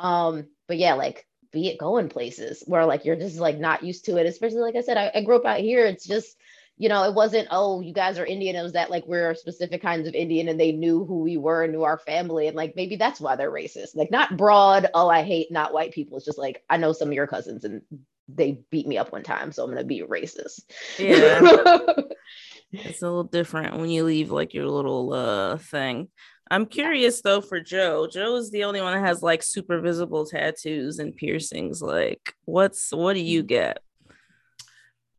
Um, 0.00 0.46
but 0.66 0.78
yeah, 0.78 0.94
like 0.94 1.26
be 1.52 1.68
it 1.68 1.78
going 1.78 2.08
places 2.08 2.62
where 2.66 2.84
like 2.84 3.04
you're 3.04 3.16
just 3.16 3.38
like 3.38 3.58
not 3.58 3.82
used 3.82 4.04
to 4.06 4.16
it, 4.16 4.26
especially 4.26 4.60
like 4.60 4.76
I 4.76 4.82
said, 4.82 4.96
I, 4.96 5.10
I 5.14 5.22
grew 5.22 5.36
up 5.36 5.46
out 5.46 5.60
here. 5.60 5.86
It's 5.86 6.06
just, 6.06 6.36
you 6.78 6.90
know, 6.90 7.04
it 7.04 7.14
wasn't, 7.14 7.48
oh, 7.50 7.80
you 7.80 7.94
guys 7.94 8.18
are 8.18 8.26
Indian. 8.26 8.56
It 8.56 8.62
was 8.62 8.74
that 8.74 8.90
like 8.90 9.06
we're 9.06 9.34
specific 9.34 9.80
kinds 9.80 10.06
of 10.06 10.14
Indian 10.14 10.48
and 10.48 10.60
they 10.60 10.72
knew 10.72 11.06
who 11.06 11.20
we 11.20 11.38
were 11.38 11.62
and 11.62 11.72
knew 11.72 11.84
our 11.84 11.96
family. 11.98 12.48
And 12.48 12.56
like 12.56 12.74
maybe 12.76 12.96
that's 12.96 13.20
why 13.20 13.36
they're 13.36 13.50
racist. 13.50 13.94
Like 13.96 14.10
not 14.10 14.36
broad, 14.36 14.88
oh, 14.92 15.08
I 15.08 15.22
hate 15.22 15.50
not 15.50 15.72
white 15.72 15.92
people. 15.92 16.18
It's 16.18 16.26
just 16.26 16.38
like 16.38 16.62
I 16.68 16.76
know 16.76 16.92
some 16.92 17.08
of 17.08 17.14
your 17.14 17.26
cousins 17.26 17.64
and 17.64 17.82
they 18.28 18.58
beat 18.70 18.86
me 18.86 18.98
up 18.98 19.12
one 19.12 19.22
time, 19.22 19.52
so 19.52 19.64
I'm 19.64 19.70
gonna 19.70 19.84
be 19.84 20.02
racist. 20.02 20.62
Yeah. 20.98 21.40
it's 22.72 23.02
a 23.02 23.06
little 23.06 23.24
different 23.24 23.76
when 23.76 23.90
you 23.90 24.04
leave 24.04 24.30
like 24.30 24.54
your 24.54 24.66
little 24.66 25.12
uh 25.12 25.58
thing. 25.58 26.08
I'm 26.50 26.66
curious 26.66 27.22
though 27.22 27.40
for 27.40 27.60
Jo. 27.60 28.06
Jo 28.06 28.36
is 28.36 28.50
the 28.50 28.64
only 28.64 28.80
one 28.80 28.94
that 28.94 29.06
has 29.06 29.22
like 29.22 29.42
super 29.42 29.80
visible 29.80 30.26
tattoos 30.26 30.98
and 30.98 31.14
piercings. 31.16 31.82
Like, 31.82 32.34
what's 32.44 32.92
what 32.92 33.14
do 33.14 33.20
you 33.20 33.42
get? 33.42 33.78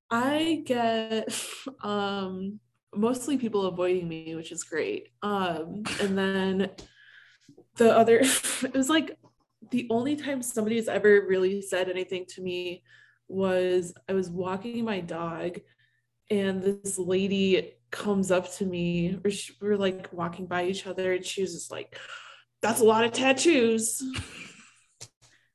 I 0.09 0.63
get 0.65 1.27
um 1.83 2.59
mostly 2.95 3.37
people 3.37 3.65
avoiding 3.65 4.07
me, 4.07 4.35
which 4.35 4.51
is 4.51 4.63
great. 4.63 5.09
Um 5.21 5.83
and 6.01 6.17
then 6.17 6.69
the 7.75 7.95
other 7.95 8.19
it 8.63 8.73
was 8.73 8.89
like 8.89 9.17
the 9.71 9.87
only 9.89 10.15
time 10.15 10.41
somebody 10.41 10.75
has 10.77 10.87
ever 10.87 11.25
really 11.27 11.61
said 11.61 11.89
anything 11.89 12.25
to 12.29 12.41
me 12.41 12.83
was 13.27 13.93
I 14.07 14.13
was 14.13 14.29
walking 14.29 14.85
my 14.85 14.99
dog 15.01 15.59
and 16.29 16.61
this 16.61 16.97
lady 16.97 17.73
comes 17.91 18.31
up 18.31 18.51
to 18.55 18.65
me 18.65 19.19
or 19.23 19.31
she, 19.31 19.53
we 19.61 19.69
are 19.69 19.77
like 19.77 20.09
walking 20.11 20.45
by 20.45 20.65
each 20.65 20.87
other 20.87 21.13
and 21.13 21.25
she 21.25 21.41
was 21.41 21.53
just 21.53 21.71
like 21.71 21.97
that's 22.61 22.81
a 22.81 22.85
lot 22.85 23.05
of 23.05 23.11
tattoos 23.11 24.01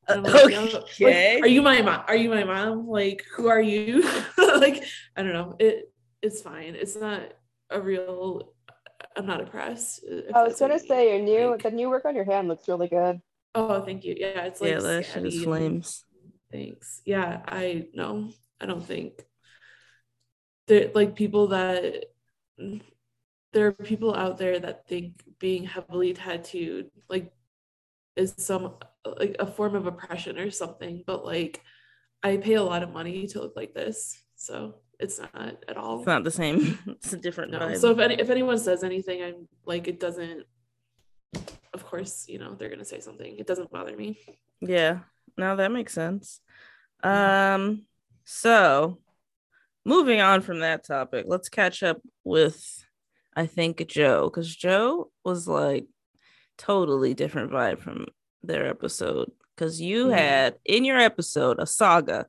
like, 0.08 0.54
okay. 0.54 1.34
Like, 1.36 1.44
are 1.44 1.48
you 1.48 1.62
my 1.62 1.80
mom? 1.80 2.02
Are 2.08 2.16
you 2.16 2.28
my 2.28 2.44
mom? 2.44 2.88
Like, 2.88 3.24
who 3.34 3.48
are 3.48 3.60
you? 3.60 4.02
like, 4.38 4.84
I 5.16 5.22
don't 5.22 5.32
know. 5.32 5.56
It 5.58 5.92
it's 6.20 6.40
fine. 6.40 6.74
It's 6.74 6.96
not 6.96 7.22
a 7.70 7.80
real. 7.80 8.52
I'm 9.16 9.26
not 9.26 9.40
impressed. 9.40 10.04
I 10.34 10.42
was 10.42 10.58
gonna 10.58 10.78
say 10.78 11.10
your 11.10 11.22
new 11.22 11.50
like, 11.50 11.62
the 11.62 11.70
new 11.70 11.88
work 11.88 12.04
on 12.04 12.14
your 12.14 12.24
hand 12.24 12.48
looks 12.48 12.68
really 12.68 12.88
good. 12.88 13.20
Oh, 13.54 13.82
thank 13.84 14.04
you. 14.04 14.14
Yeah, 14.16 14.44
it's 14.44 14.60
like 14.60 14.70
yeah, 14.70 14.80
that 14.80 15.06
shit 15.06 15.26
is 15.26 15.42
flames. 15.42 16.04
Thanks. 16.50 17.00
Yeah, 17.04 17.40
I 17.46 17.86
know. 17.94 18.30
I 18.60 18.66
don't 18.66 18.84
think 18.84 19.24
there 20.68 20.90
like 20.94 21.14
people 21.14 21.48
that 21.48 22.04
there 23.52 23.66
are 23.66 23.72
people 23.72 24.14
out 24.14 24.38
there 24.38 24.58
that 24.58 24.86
think 24.86 25.22
being 25.38 25.64
heavily 25.64 26.12
tattooed 26.12 26.90
like 27.08 27.32
is 28.16 28.34
some 28.38 28.74
like 29.18 29.36
a 29.38 29.46
form 29.46 29.74
of 29.74 29.86
oppression 29.86 30.38
or 30.38 30.50
something 30.50 31.02
but 31.06 31.24
like 31.24 31.60
i 32.22 32.36
pay 32.36 32.54
a 32.54 32.62
lot 32.62 32.82
of 32.82 32.92
money 32.92 33.26
to 33.26 33.40
look 33.40 33.54
like 33.56 33.74
this 33.74 34.22
so 34.36 34.76
it's 35.00 35.18
not 35.18 35.56
at 35.68 35.76
all 35.76 35.98
it's 35.98 36.06
not 36.06 36.24
the 36.24 36.30
same 36.30 36.78
it's 36.86 37.12
a 37.12 37.16
different 37.16 37.50
no. 37.50 37.58
vibe. 37.58 37.78
so 37.78 37.90
if 37.90 37.98
any, 37.98 38.14
if 38.14 38.30
anyone 38.30 38.58
says 38.58 38.84
anything 38.84 39.22
i'm 39.22 39.48
like 39.66 39.88
it 39.88 39.98
doesn't 39.98 40.44
of 41.74 41.84
course 41.84 42.26
you 42.28 42.38
know 42.38 42.54
they're 42.54 42.68
gonna 42.68 42.84
say 42.84 43.00
something 43.00 43.36
it 43.38 43.46
doesn't 43.46 43.70
bother 43.70 43.96
me 43.96 44.18
yeah 44.60 45.00
no 45.36 45.56
that 45.56 45.72
makes 45.72 45.92
sense 45.92 46.40
um 47.02 47.84
so 48.24 48.98
moving 49.84 50.20
on 50.20 50.40
from 50.40 50.60
that 50.60 50.84
topic 50.84 51.24
let's 51.28 51.48
catch 51.48 51.82
up 51.82 52.00
with 52.24 52.84
i 53.34 53.46
think 53.46 53.86
jo 53.88 54.28
because 54.28 54.54
jo 54.54 55.10
was 55.24 55.48
like 55.48 55.86
totally 56.58 57.14
different 57.14 57.50
vibe 57.50 57.78
from 57.80 58.06
their 58.42 58.68
episode 58.68 59.30
because 59.62 59.80
you 59.80 60.06
mm-hmm. 60.06 60.14
had 60.14 60.54
in 60.64 60.84
your 60.84 60.98
episode 60.98 61.58
a 61.58 61.66
saga. 61.66 62.26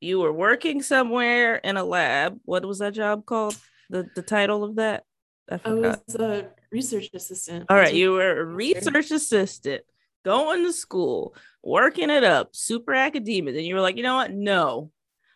You 0.00 0.18
were 0.20 0.32
working 0.32 0.82
somewhere 0.82 1.56
in 1.56 1.76
a 1.76 1.84
lab. 1.84 2.40
What 2.44 2.64
was 2.64 2.80
that 2.80 2.94
job 2.94 3.24
called? 3.24 3.56
The 3.90 4.08
the 4.14 4.22
title 4.22 4.64
of 4.64 4.76
that? 4.76 5.04
I, 5.50 5.60
I 5.64 5.74
was 5.74 6.14
a 6.18 6.48
research 6.72 7.10
assistant. 7.14 7.66
All 7.68 7.76
right, 7.76 7.94
you 7.94 8.12
were 8.12 8.40
a 8.40 8.44
research 8.44 9.10
assistant 9.10 9.82
going 10.24 10.64
to 10.64 10.72
school, 10.72 11.34
working 11.62 12.10
it 12.10 12.24
up, 12.24 12.56
super 12.56 12.94
academic. 12.94 13.56
And 13.56 13.66
you 13.66 13.74
were 13.74 13.80
like, 13.80 13.96
you 13.96 14.02
know 14.02 14.16
what? 14.16 14.32
No, 14.32 14.90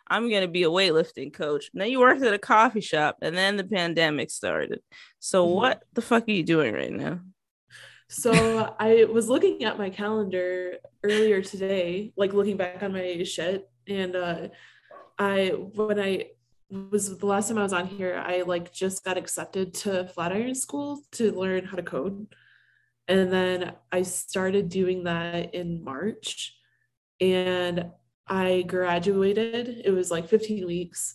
I'm 0.08 0.28
going 0.28 0.42
to 0.42 0.48
be 0.48 0.62
a 0.62 0.70
weightlifting 0.70 1.32
coach. 1.32 1.70
And 1.72 1.80
then 1.80 1.90
you 1.90 2.00
worked 2.00 2.22
at 2.22 2.34
a 2.34 2.38
coffee 2.38 2.80
shop, 2.80 3.18
and 3.22 3.36
then 3.36 3.56
the 3.56 3.64
pandemic 3.64 4.30
started. 4.30 4.80
So, 5.20 5.44
mm-hmm. 5.44 5.54
what 5.54 5.82
the 5.92 6.02
fuck 6.02 6.26
are 6.26 6.32
you 6.32 6.42
doing 6.42 6.74
right 6.74 6.92
now? 6.92 7.20
So 8.08 8.74
I 8.78 9.04
was 9.04 9.28
looking 9.28 9.64
at 9.64 9.78
my 9.78 9.90
calendar 9.90 10.76
earlier 11.02 11.42
today, 11.42 12.12
like 12.16 12.32
looking 12.32 12.56
back 12.56 12.82
on 12.82 12.92
my 12.92 13.22
shit, 13.24 13.68
and 13.86 14.16
uh, 14.16 14.48
I 15.18 15.48
when 15.48 16.00
I 16.00 16.30
was 16.70 17.16
the 17.18 17.26
last 17.26 17.48
time 17.48 17.58
I 17.58 17.62
was 17.62 17.72
on 17.72 17.86
here, 17.86 18.22
I 18.24 18.42
like 18.42 18.72
just 18.72 19.04
got 19.04 19.18
accepted 19.18 19.74
to 19.74 20.08
Flatiron 20.08 20.54
School 20.54 21.00
to 21.12 21.32
learn 21.32 21.64
how 21.64 21.76
to 21.76 21.82
code, 21.82 22.26
and 23.08 23.32
then 23.32 23.74
I 23.92 24.02
started 24.02 24.68
doing 24.68 25.04
that 25.04 25.54
in 25.54 25.84
March, 25.84 26.56
and 27.20 27.90
I 28.26 28.62
graduated. 28.66 29.82
It 29.84 29.90
was 29.90 30.10
like 30.10 30.28
15 30.28 30.66
weeks, 30.66 31.14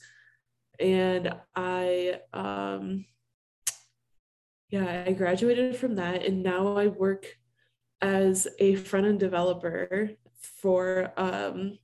and 0.79 1.33
I 1.55 2.19
um 2.33 3.05
yeah, 4.69 5.03
I 5.05 5.11
graduated 5.11 5.75
from 5.75 5.95
that 5.95 6.25
and 6.25 6.43
now 6.43 6.77
I 6.77 6.87
work 6.87 7.25
as 8.01 8.47
a 8.59 8.75
front 8.75 9.05
end 9.05 9.19
developer 9.19 10.11
for 10.61 11.11
um 11.17 11.77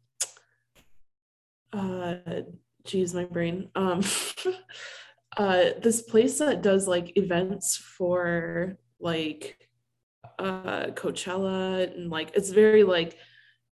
uh 1.74 2.16
geez 2.88 3.14
my 3.14 3.26
brain 3.26 3.70
um 3.76 4.02
uh 5.38 5.66
this 5.82 6.02
place 6.02 6.40
that 6.40 6.62
does 6.62 6.88
like 6.88 7.18
events 7.18 7.78
for 7.78 8.78
like 9.00 9.70
uh 10.40 10.88
Coachella 10.88 11.94
and 11.94 12.10
like 12.10 12.32
it's 12.36 12.50
very 12.50 12.84
like 12.84 13.18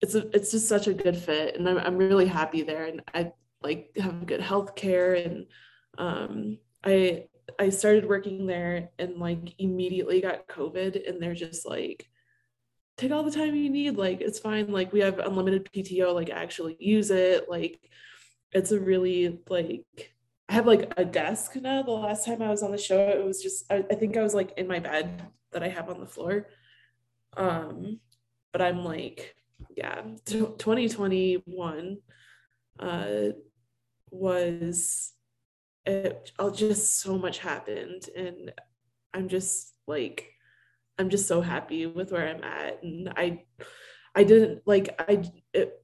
it's 0.00 0.14
a, 0.14 0.28
it's 0.34 0.52
just 0.52 0.68
such 0.68 0.86
a 0.86 0.94
good 0.94 1.16
fit 1.16 1.56
and 1.56 1.68
I'm 1.68 1.78
I'm 1.78 1.96
really 1.96 2.26
happy 2.26 2.62
there 2.62 2.84
and 2.84 3.02
I 3.12 3.32
like 3.62 3.90
have 3.96 4.26
good 4.26 4.40
health 4.40 4.76
care 4.76 5.14
and 5.14 5.46
um 5.98 6.58
I 6.84 7.24
I 7.58 7.70
started 7.70 8.08
working 8.08 8.46
there 8.46 8.90
and 8.98 9.16
like 9.16 9.54
immediately 9.58 10.20
got 10.20 10.48
COVID, 10.48 11.08
and 11.08 11.22
they're 11.22 11.34
just 11.34 11.66
like, 11.66 12.06
take 12.96 13.12
all 13.12 13.22
the 13.22 13.30
time 13.30 13.54
you 13.54 13.70
need. 13.70 13.96
Like, 13.96 14.20
it's 14.20 14.38
fine. 14.38 14.72
Like, 14.72 14.92
we 14.92 15.00
have 15.00 15.18
unlimited 15.18 15.70
PTO, 15.72 16.14
like, 16.14 16.30
actually 16.30 16.76
use 16.78 17.10
it. 17.10 17.48
Like, 17.48 17.80
it's 18.52 18.72
a 18.72 18.80
really, 18.80 19.40
like, 19.48 20.14
I 20.48 20.54
have 20.54 20.66
like 20.66 20.92
a 20.96 21.04
desk 21.04 21.56
now. 21.56 21.82
The 21.82 21.90
last 21.90 22.24
time 22.24 22.42
I 22.42 22.48
was 22.48 22.62
on 22.62 22.72
the 22.72 22.78
show, 22.78 23.08
it 23.08 23.24
was 23.24 23.42
just, 23.42 23.70
I, 23.70 23.84
I 23.90 23.94
think 23.94 24.16
I 24.16 24.22
was 24.22 24.34
like 24.34 24.52
in 24.56 24.66
my 24.66 24.78
bed 24.78 25.22
that 25.52 25.62
I 25.62 25.68
have 25.68 25.88
on 25.88 26.00
the 26.00 26.06
floor. 26.06 26.46
Um, 27.36 28.00
but 28.52 28.62
I'm 28.62 28.84
like, 28.84 29.34
yeah, 29.76 30.00
t- 30.24 30.38
2021 30.38 31.98
uh, 32.78 33.28
was 34.10 35.12
it 35.88 36.32
all 36.38 36.50
just 36.50 37.00
so 37.00 37.18
much 37.18 37.38
happened 37.38 38.08
and 38.14 38.52
i'm 39.14 39.28
just 39.28 39.74
like 39.86 40.32
i'm 40.98 41.08
just 41.08 41.26
so 41.26 41.40
happy 41.40 41.86
with 41.86 42.12
where 42.12 42.28
i'm 42.28 42.44
at 42.44 42.82
and 42.82 43.08
i 43.16 43.42
i 44.14 44.22
didn't 44.22 44.60
like 44.66 44.94
i 45.00 45.22
it, 45.54 45.82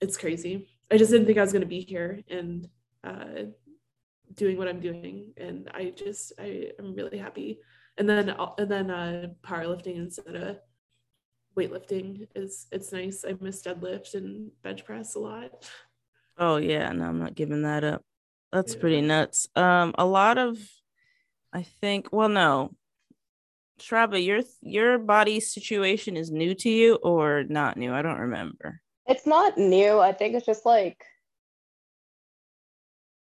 it's 0.00 0.16
crazy 0.16 0.71
i 0.92 0.96
just 0.96 1.10
didn't 1.10 1.26
think 1.26 1.38
i 1.38 1.42
was 1.42 1.52
going 1.52 1.62
to 1.62 1.66
be 1.66 1.80
here 1.80 2.20
and 2.28 2.68
uh 3.04 3.44
doing 4.34 4.56
what 4.56 4.68
i'm 4.68 4.80
doing 4.80 5.32
and 5.36 5.70
i 5.74 5.92
just 5.96 6.32
i 6.38 6.70
am 6.78 6.94
really 6.94 7.18
happy 7.18 7.58
and 7.98 8.08
then 8.08 8.34
and 8.58 8.70
then 8.70 8.90
uh 8.90 9.26
powerlifting 9.42 9.96
instead 9.96 10.34
of 10.36 10.58
weightlifting 11.56 12.26
is 12.34 12.66
it's 12.72 12.92
nice 12.92 13.24
i 13.28 13.34
miss 13.40 13.62
deadlift 13.62 14.14
and 14.14 14.50
bench 14.62 14.84
press 14.84 15.16
a 15.16 15.18
lot 15.18 15.68
oh 16.38 16.56
yeah 16.56 16.90
no 16.92 17.04
i'm 17.04 17.18
not 17.18 17.34
giving 17.34 17.62
that 17.62 17.84
up 17.84 18.02
that's 18.52 18.74
pretty 18.74 19.00
nuts. 19.00 19.48
Um, 19.56 19.94
a 19.96 20.04
lot 20.04 20.36
of, 20.36 20.58
I 21.54 21.62
think. 21.62 22.08
Well, 22.12 22.28
no, 22.28 22.74
Shravya, 23.80 24.24
your 24.24 24.42
your 24.60 24.98
body 24.98 25.40
situation 25.40 26.18
is 26.18 26.30
new 26.30 26.54
to 26.56 26.68
you 26.68 26.96
or 26.96 27.44
not 27.44 27.78
new? 27.78 27.94
I 27.94 28.02
don't 28.02 28.20
remember. 28.20 28.82
It's 29.06 29.26
not 29.26 29.58
new. 29.58 29.98
I 29.98 30.12
think 30.12 30.34
it's 30.34 30.46
just 30.46 30.66
like. 30.66 31.04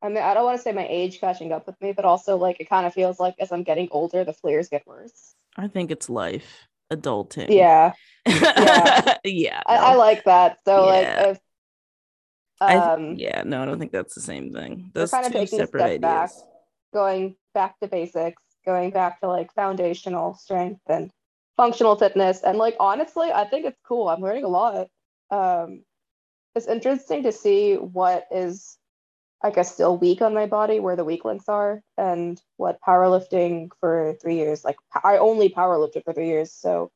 I 0.01 0.07
mean, 0.07 0.23
I 0.23 0.33
don't 0.33 0.45
want 0.45 0.57
to 0.57 0.63
say 0.63 0.71
my 0.71 0.87
age 0.87 1.19
catching 1.19 1.51
up 1.51 1.67
with 1.67 1.79
me, 1.81 1.91
but 1.91 2.05
also 2.05 2.37
like 2.37 2.61
it 2.61 2.69
kind 2.69 2.85
of 2.87 2.93
feels 2.93 3.19
like 3.19 3.35
as 3.39 3.51
I'm 3.51 3.63
getting 3.63 3.89
older, 3.91 4.23
the 4.23 4.33
flares 4.33 4.69
get 4.69 4.87
worse. 4.87 5.35
I 5.57 5.67
think 5.67 5.91
it's 5.91 6.09
life, 6.09 6.67
adulting. 6.91 7.49
Yeah. 7.49 7.93
Yeah. 8.25 9.17
yeah. 9.23 9.61
I, 9.65 9.75
I, 9.77 9.95
like 9.95 10.23
that. 10.25 10.59
So 10.63 10.85
yeah. 10.85 11.23
like 11.23 11.27
if 11.31 11.39
um, 12.61 13.15
th- 13.15 13.19
yeah, 13.19 13.43
no, 13.45 13.61
I 13.61 13.65
don't 13.65 13.79
think 13.79 13.91
that's 13.91 14.13
the 14.13 14.21
same 14.21 14.51
thing. 14.53 14.91
Those 14.93 15.11
kind 15.11 15.25
of 15.25 15.31
two 15.31 15.47
separate 15.47 15.83
ideas. 15.83 16.01
Back, 16.01 16.31
going 16.93 17.35
back 17.53 17.79
to 17.79 17.87
basics, 17.87 18.41
going 18.65 18.91
back 18.91 19.21
to 19.21 19.27
like 19.27 19.53
foundational 19.53 20.33
strength 20.33 20.81
and 20.87 21.09
functional 21.57 21.95
fitness. 21.95 22.41
And 22.43 22.57
like 22.57 22.75
honestly, 22.79 23.31
I 23.31 23.45
think 23.45 23.65
it's 23.65 23.79
cool. 23.87 24.09
I'm 24.09 24.21
learning 24.21 24.43
a 24.43 24.49
lot. 24.49 24.87
Um, 25.31 25.83
it's 26.55 26.67
interesting 26.67 27.23
to 27.23 27.31
see 27.31 27.75
what 27.75 28.25
is, 28.31 28.77
I 29.41 29.51
guess, 29.51 29.73
still 29.73 29.97
weak 29.97 30.21
on 30.21 30.33
my 30.33 30.45
body, 30.45 30.79
where 30.79 30.95
the 30.95 31.05
weak 31.05 31.25
links 31.25 31.47
are, 31.47 31.81
and 31.97 32.41
what 32.57 32.79
powerlifting 32.85 33.69
for 33.79 34.15
three 34.21 34.35
years. 34.35 34.63
Like 34.63 34.77
I 35.03 35.17
only 35.17 35.49
powerlifted 35.49 36.03
for 36.03 36.13
three 36.13 36.27
years, 36.27 36.51
so 36.51 36.91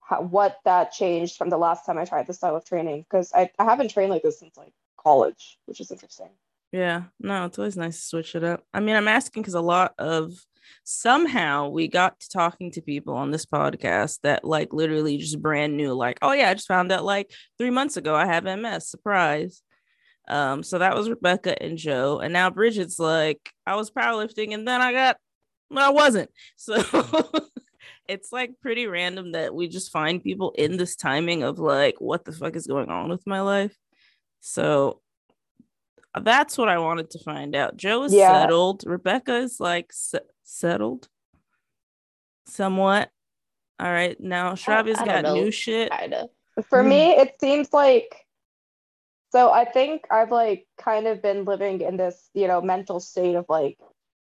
how, 0.00 0.22
what 0.22 0.58
that 0.64 0.92
changed 0.92 1.36
from 1.36 1.50
the 1.50 1.58
last 1.58 1.84
time 1.84 1.98
I 1.98 2.04
tried 2.04 2.26
this 2.26 2.36
style 2.36 2.56
of 2.56 2.64
training 2.64 3.02
because 3.02 3.32
I, 3.34 3.50
I 3.58 3.64
haven't 3.64 3.90
trained 3.90 4.10
like 4.10 4.22
this 4.22 4.38
since 4.38 4.56
like 4.56 4.72
college, 5.02 5.58
which 5.66 5.80
is 5.80 5.90
interesting. 5.90 6.30
Yeah, 6.72 7.04
no, 7.20 7.46
it's 7.46 7.58
always 7.58 7.76
nice 7.76 7.96
to 7.96 8.06
switch 8.06 8.34
it 8.34 8.44
up. 8.44 8.64
I 8.74 8.80
mean, 8.80 8.96
I'm 8.96 9.08
asking 9.08 9.42
because 9.42 9.54
a 9.54 9.60
lot 9.60 9.94
of 9.98 10.44
somehow 10.84 11.68
we 11.68 11.88
got 11.88 12.18
to 12.20 12.28
talking 12.28 12.70
to 12.72 12.82
people 12.82 13.14
on 13.14 13.30
this 13.30 13.46
podcast 13.46 14.20
that 14.22 14.44
like 14.44 14.72
literally 14.72 15.18
just 15.18 15.40
brand 15.40 15.76
new, 15.76 15.92
like, 15.92 16.18
oh 16.22 16.32
yeah, 16.32 16.50
I 16.50 16.54
just 16.54 16.68
found 16.68 16.92
out 16.92 17.04
like 17.04 17.30
three 17.58 17.70
months 17.70 17.96
ago 17.96 18.14
I 18.14 18.26
have 18.26 18.44
MS. 18.44 18.88
Surprise. 18.88 19.62
Um, 20.28 20.62
so 20.62 20.78
that 20.78 20.96
was 20.96 21.08
Rebekah 21.08 21.62
and 21.62 21.78
Jo, 21.78 22.18
and 22.18 22.32
now 22.32 22.50
Brigitte's 22.50 22.98
like, 22.98 23.50
I 23.66 23.76
was 23.76 23.90
powerlifting 23.90 24.54
and 24.54 24.66
then 24.66 24.80
I 24.80 24.92
got, 24.92 25.18
well, 25.70 25.88
I 25.88 25.92
wasn't. 25.92 26.30
So 26.56 26.82
it's 28.08 28.32
like 28.32 28.60
pretty 28.60 28.86
random 28.86 29.32
that 29.32 29.54
we 29.54 29.68
just 29.68 29.92
find 29.92 30.22
people 30.22 30.52
in 30.56 30.76
this 30.76 30.96
timing 30.96 31.42
of 31.42 31.58
like 31.58 32.00
what 32.00 32.24
the 32.24 32.32
fuck 32.32 32.56
is 32.56 32.66
going 32.66 32.88
on 32.88 33.08
with 33.08 33.26
my 33.26 33.40
life 33.40 33.76
so 34.40 35.00
that's 36.22 36.56
what 36.58 36.68
I 36.68 36.78
wanted 36.78 37.10
to 37.10 37.18
find 37.20 37.54
out. 37.54 37.76
Jo 37.76 38.04
is 38.04 38.12
Yeah. 38.14 38.40
settled. 38.40 38.84
Rebekah 38.86 39.36
is 39.38 39.60
like 39.60 39.92
se- 39.92 40.20
settled, 40.42 41.08
somewhat. 42.46 43.10
All 43.78 43.90
right, 43.90 44.18
now 44.20 44.52
Shravya's 44.54 44.98
I 44.98 45.04
don't 45.04 45.14
got 45.14 45.24
know. 45.24 45.34
new 45.34 45.50
shit. 45.50 45.92
Kinda. 45.92 46.28
For 46.70 46.82
Hmm. 46.82 46.88
me, 46.88 47.10
it 47.10 47.36
seems 47.40 47.72
like 47.72 48.26
so 49.32 49.50
I 49.50 49.64
think 49.66 50.06
I've 50.10 50.30
like 50.30 50.66
kind 50.78 51.06
of 51.06 51.20
been 51.20 51.44
living 51.44 51.80
in 51.82 51.96
this, 51.96 52.30
you 52.32 52.48
know, 52.48 52.60
mental 52.62 53.00
state 53.00 53.34
of 53.34 53.44
like 53.48 53.78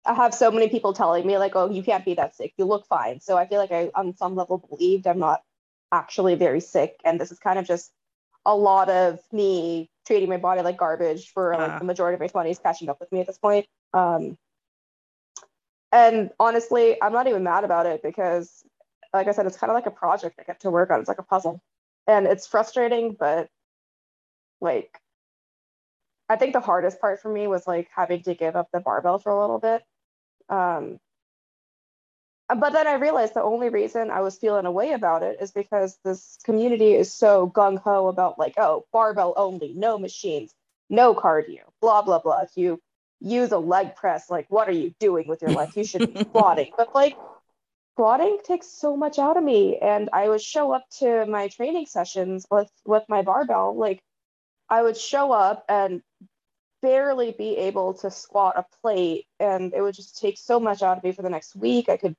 I 0.05 0.15
have 0.15 0.35
so 0.35 0.51
many 0.51 0.69
people 0.69 0.93
telling 0.93 1.27
me 1.27 1.39
like, 1.39 1.53
oh, 1.57 1.71
you 1.71 1.83
can't 1.83 2.05
be 2.05 2.15
that 2.15 2.35
sick. 2.37 2.53
You 2.59 2.65
look 2.65 2.87
fine. 2.87 3.21
So 3.21 3.37
I 3.39 3.47
feel 3.47 3.59
like 3.59 3.73
I 3.73 3.91
on 3.95 4.17
some 4.17 4.35
level 4.35 4.59
believed 4.59 5.07
I'm 5.07 5.19
not 5.19 5.43
actually 5.93 6.35
very 6.35 6.61
sick. 6.61 7.01
And 7.05 7.21
this 7.21 7.33
is 7.33 7.39
kind 7.39 7.59
of 7.59 7.67
just 7.67 7.93
a 8.45 8.55
lot 8.57 8.89
of 8.91 9.21
me 9.33 9.91
treating 10.11 10.29
my 10.29 10.37
body 10.39 10.63
like 10.63 10.77
garbage 10.77 11.31
for 11.33 11.55
like 11.57 11.71
Ah. 11.73 11.79
the 11.79 11.85
majority 11.85 12.15
of 12.15 12.21
my 12.21 12.29
20s 12.29 12.59
catching 12.63 12.89
up 12.89 12.99
with 13.01 13.11
me 13.13 13.21
at 13.21 13.27
this 13.27 13.39
point. 13.39 13.67
Um 13.93 14.37
and 15.93 16.31
honestly, 16.39 17.01
I'm 17.03 17.13
not 17.13 17.27
even 17.27 17.43
mad 17.43 17.65
about 17.65 17.87
it 17.87 18.03
because 18.03 18.65
like 19.13 19.27
I 19.29 19.33
said, 19.33 19.47
it's 19.47 19.57
kind 19.57 19.71
of 19.71 19.75
like 19.75 19.87
a 19.87 19.91
project 19.91 20.39
I 20.41 20.45
get 20.45 20.61
to 20.61 20.71
work 20.71 20.91
on. 20.91 21.01
It's 21.01 21.09
like 21.09 21.19
a 21.19 21.23
puzzle 21.25 21.61
and 22.07 22.27
it's 22.27 22.47
frustrating 22.47 23.17
but 23.19 23.49
like 24.61 24.99
i 26.29 26.37
think 26.37 26.53
the 26.53 26.61
hardest 26.61 27.01
part 27.01 27.21
for 27.21 27.33
me 27.33 27.47
was 27.47 27.67
like 27.67 27.89
having 27.95 28.23
to 28.23 28.35
give 28.35 28.57
up 28.57 28.69
the 28.73 28.81
barbell 28.81 29.19
for 29.19 29.31
a 29.31 29.41
little 29.41 29.59
bit 29.59 29.83
um 30.49 30.99
but 32.55 32.73
then 32.73 32.87
i 32.87 32.95
realized 32.95 33.35
the 33.35 33.43
only 33.43 33.69
reason 33.69 34.11
i 34.11 34.21
was 34.21 34.37
feeling 34.37 34.67
a 34.67 34.73
way 34.73 34.93
about 34.93 35.23
it 35.23 35.37
is 35.41 35.53
because 35.53 35.99
this 36.05 36.39
community 36.45 36.95
is 36.95 37.13
so 37.13 37.49
gung-ho 37.55 38.09
about 38.09 38.39
like 38.39 38.55
oh 38.59 38.85
barbell 38.93 39.35
only 39.37 39.73
no 39.75 39.99
machines 39.99 40.55
no 40.91 41.15
cardio 41.15 41.63
blah 41.81 42.03
blah 42.03 42.19
blah. 42.19 42.41
If 42.41 42.51
you 42.57 42.81
use 43.21 43.53
a 43.53 43.59
leg 43.59 43.95
press 43.97 44.29
like 44.29 44.47
what 44.49 44.69
are 44.69 44.73
you 44.73 44.93
doing 44.99 45.29
with 45.29 45.41
your 45.41 45.53
life? 45.53 45.77
You 45.77 45.85
should 45.85 46.13
be 46.13 46.21
squatting. 46.29 46.73
But 46.77 46.95
like 46.95 47.17
squatting 47.95 48.39
takes 48.45 48.67
so 48.67 48.97
much 48.97 49.19
out 49.19 49.37
of 49.37 49.45
me. 49.45 49.79
And 49.79 50.11
i 50.13 50.29
would 50.29 50.43
show 50.43 50.73
up 50.73 50.85
to 50.99 51.25
my 51.27 51.49
training 51.49 51.87
sessions 51.87 52.47
with 52.51 52.71
with 52.85 53.05
my 53.09 53.23
barbell. 53.23 53.77
Like 53.77 54.01
i 54.69 54.83
would 54.83 54.97
show 54.97 55.33
up 55.33 55.65
and 55.69 56.03
barely 56.83 57.33
be 57.33 57.57
able 57.59 57.95
to 57.95 58.11
squat 58.11 58.55
a 58.57 58.65
plate. 58.81 59.27
And 59.39 59.73
it 59.75 59.83
would 59.83 59.95
just 59.95 60.19
take 60.19 60.39
so 60.39 60.59
much 60.59 60.83
out 60.83 60.99
of 60.99 61.05
me 61.05 61.13
for 61.13 61.23
the 61.23 61.31
next 61.31 61.55
week. 61.55 61.89
I 61.89 61.97
could 61.97 62.17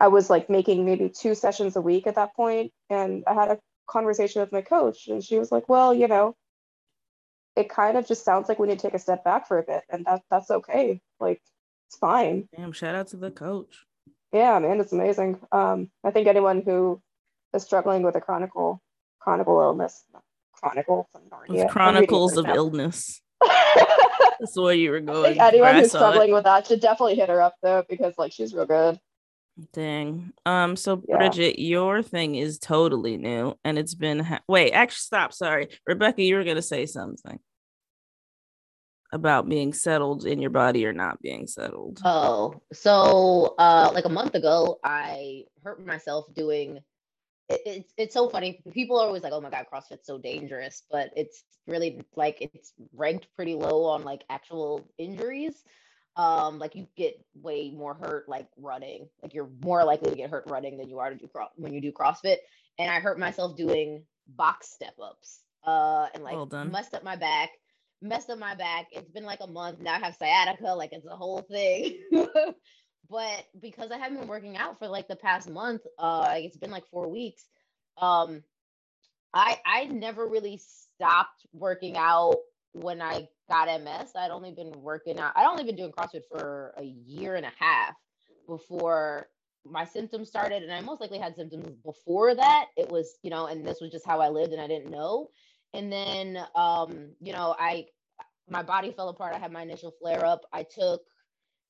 i 0.00 0.08
was 0.08 0.28
like 0.30 0.48
making 0.50 0.84
maybe 0.84 1.08
two 1.08 1.34
sessions 1.34 1.76
a 1.76 1.80
week 1.80 2.06
at 2.06 2.14
that 2.16 2.34
point 2.34 2.72
and 2.90 3.22
i 3.26 3.34
had 3.34 3.50
a 3.50 3.58
conversation 3.88 4.40
with 4.40 4.52
my 4.52 4.62
coach 4.62 5.08
and 5.08 5.22
she 5.22 5.38
was 5.38 5.50
like 5.52 5.68
well 5.68 5.92
you 5.94 6.08
know 6.08 6.34
it 7.56 7.68
kind 7.68 7.98
of 7.98 8.06
just 8.06 8.24
sounds 8.24 8.48
like 8.48 8.58
we 8.58 8.66
need 8.68 8.78
to 8.78 8.86
take 8.86 8.94
a 8.94 8.98
step 8.98 9.22
back 9.24 9.46
for 9.46 9.58
a 9.58 9.62
bit 9.62 9.82
and 9.90 10.04
that 10.06 10.22
that's 10.30 10.50
okay 10.50 11.00
like 11.20 11.40
it's 11.88 11.98
fine 11.98 12.48
Damn, 12.56 12.72
shout 12.72 12.94
out 12.94 13.08
to 13.08 13.16
the 13.18 13.30
coach. 13.30 13.84
yeah, 14.32 14.58
man, 14.58 14.80
it's 14.80 14.92
amazing. 14.92 15.38
Um, 15.52 15.90
I 16.02 16.10
think 16.10 16.26
anyone 16.26 16.62
who 16.64 17.02
is 17.54 17.62
struggling 17.64 18.02
with 18.02 18.16
a 18.16 18.20
chronicle 18.22 18.80
chronicle 19.20 19.60
illness, 19.60 20.02
chronicle, 20.54 21.06
I'm 21.14 21.20
already- 21.30 21.52
With 21.52 21.62
I'm 21.64 21.68
Chronicles 21.68 22.36
of 22.38 22.46
now. 22.46 22.54
Illness. 22.54 23.20
That's 24.40 24.56
where 24.56 24.72
you 24.74 24.90
were 24.90 25.00
going. 25.00 25.38
anyone 25.38 25.74
who's 25.76 25.90
saw 25.92 25.98
it. 25.98 26.00
struggling 26.00 26.32
with 26.32 26.44
that 26.44 26.66
should 26.66 26.80
definitely 26.80 27.16
hit 27.16 27.28
her 27.28 27.42
up 27.42 27.54
though, 27.62 27.84
because 27.88 28.14
like 28.16 28.32
she's 28.32 28.54
real 28.54 28.64
good. 28.66 28.98
Dang. 29.72 30.32
Um. 30.46 30.76
So 30.76 31.02
Yeah. 31.08 31.18
Brigitte, 31.18 31.58
your 31.58 32.02
thing 32.02 32.34
is 32.34 32.58
totally 32.58 33.16
new, 33.16 33.54
and 33.64 33.78
it's 33.78 33.94
been. 33.94 34.20
Ha- 34.20 34.40
Wait, 34.48 34.72
actually, 34.72 34.96
stop. 34.96 35.32
Sorry, 35.32 35.68
Rebekah, 35.86 36.22
you 36.22 36.36
were 36.36 36.44
gonna 36.44 36.62
say 36.62 36.86
something 36.86 37.38
about 39.12 39.48
being 39.48 39.72
settled 39.72 40.24
in 40.24 40.40
your 40.40 40.50
body 40.50 40.86
or 40.86 40.92
not 40.92 41.20
being 41.20 41.46
settled. 41.46 42.00
Oh, 42.04 42.62
so 42.72 43.54
uh, 43.58 43.90
like 43.92 44.06
a 44.06 44.10
month 44.10 44.34
ago, 44.34 44.78
I 44.82 45.44
hurt 45.62 45.84
myself 45.84 46.26
doing. 46.34 46.80
It, 47.48 47.60
it's 47.66 47.92
it's 47.96 48.14
so 48.14 48.28
funny. 48.28 48.62
People 48.72 48.98
are 48.98 49.06
always 49.06 49.22
like, 49.22 49.32
"Oh 49.32 49.40
my 49.40 49.50
god, 49.50 49.66
CrossFit's 49.72 50.06
so 50.06 50.18
dangerous," 50.18 50.84
but 50.90 51.10
it's 51.16 51.44
really 51.66 52.00
like 52.16 52.38
it's 52.40 52.72
ranked 52.94 53.28
pretty 53.36 53.54
low 53.54 53.84
on 53.84 54.02
like 54.02 54.24
actual 54.30 54.88
injuries. 54.98 55.62
Um, 56.16 56.58
like 56.58 56.74
you 56.74 56.86
get 56.96 57.14
way 57.34 57.70
more 57.70 57.94
hurt 57.94 58.28
like 58.28 58.48
running. 58.56 59.08
Like 59.22 59.34
you're 59.34 59.48
more 59.64 59.84
likely 59.84 60.10
to 60.10 60.16
get 60.16 60.30
hurt 60.30 60.44
running 60.48 60.76
than 60.76 60.88
you 60.88 60.98
are 60.98 61.10
to 61.10 61.16
do 61.16 61.26
cro- 61.28 61.48
when 61.56 61.72
you 61.72 61.80
do 61.80 61.92
CrossFit. 61.92 62.36
And 62.78 62.90
I 62.90 63.00
hurt 63.00 63.18
myself 63.18 63.56
doing 63.56 64.04
box 64.28 64.70
step 64.70 64.94
ups. 65.02 65.40
Uh, 65.64 66.08
and 66.14 66.22
like 66.24 66.34
Well 66.34 66.46
done. 66.46 66.70
messed 66.70 66.94
up 66.94 67.04
my 67.04 67.16
back 67.16 67.50
messed 68.02 68.30
up 68.30 68.38
my 68.38 68.54
back. 68.54 68.88
It's 68.90 69.10
been 69.10 69.24
like 69.24 69.40
a 69.40 69.46
month. 69.46 69.80
Now 69.80 69.94
I 69.94 69.98
have 70.00 70.16
sciatica, 70.16 70.70
like 70.74 70.92
it's 70.92 71.06
a 71.06 71.16
whole 71.16 71.40
thing. 71.42 71.98
but 73.08 73.44
because 73.60 73.90
I 73.90 73.98
haven't 73.98 74.18
been 74.18 74.28
working 74.28 74.56
out 74.56 74.78
for 74.78 74.88
like 74.88 75.08
the 75.08 75.16
past 75.16 75.48
month, 75.48 75.82
uh 75.98 76.34
it's 76.36 76.56
been 76.56 76.70
like 76.70 76.86
four 76.90 77.08
weeks. 77.08 77.44
Um 77.96 78.42
I 79.32 79.58
I 79.64 79.84
never 79.84 80.26
really 80.26 80.58
stopped 80.58 81.46
working 81.52 81.96
out 81.96 82.36
when 82.72 83.02
I 83.02 83.28
got 83.48 83.68
MS. 83.82 84.12
I'd 84.16 84.30
only 84.30 84.52
been 84.52 84.72
working 84.82 85.18
out, 85.18 85.32
I'd 85.36 85.46
only 85.46 85.64
been 85.64 85.76
doing 85.76 85.92
CrossFit 85.92 86.22
for 86.30 86.74
a 86.78 86.84
year 86.84 87.36
and 87.36 87.46
a 87.46 87.52
half 87.58 87.94
before 88.48 89.28
my 89.64 89.84
symptoms 89.84 90.28
started. 90.28 90.62
And 90.62 90.72
I 90.72 90.80
most 90.80 91.00
likely 91.00 91.18
had 91.18 91.36
symptoms 91.36 91.68
before 91.84 92.34
that. 92.34 92.66
It 92.76 92.90
was, 92.90 93.18
you 93.22 93.30
know, 93.30 93.46
and 93.46 93.64
this 93.66 93.80
was 93.80 93.90
just 93.92 94.06
how 94.06 94.20
I 94.20 94.28
lived 94.28 94.52
and 94.52 94.60
I 94.60 94.66
didn't 94.66 94.90
know 94.90 95.28
and 95.74 95.92
then 95.92 96.38
um 96.54 97.10
you 97.20 97.32
know 97.32 97.54
i 97.58 97.86
my 98.48 98.62
body 98.62 98.92
fell 98.92 99.08
apart 99.08 99.34
i 99.34 99.38
had 99.38 99.52
my 99.52 99.62
initial 99.62 99.92
flare 100.00 100.24
up 100.24 100.42
i 100.52 100.62
took 100.62 101.02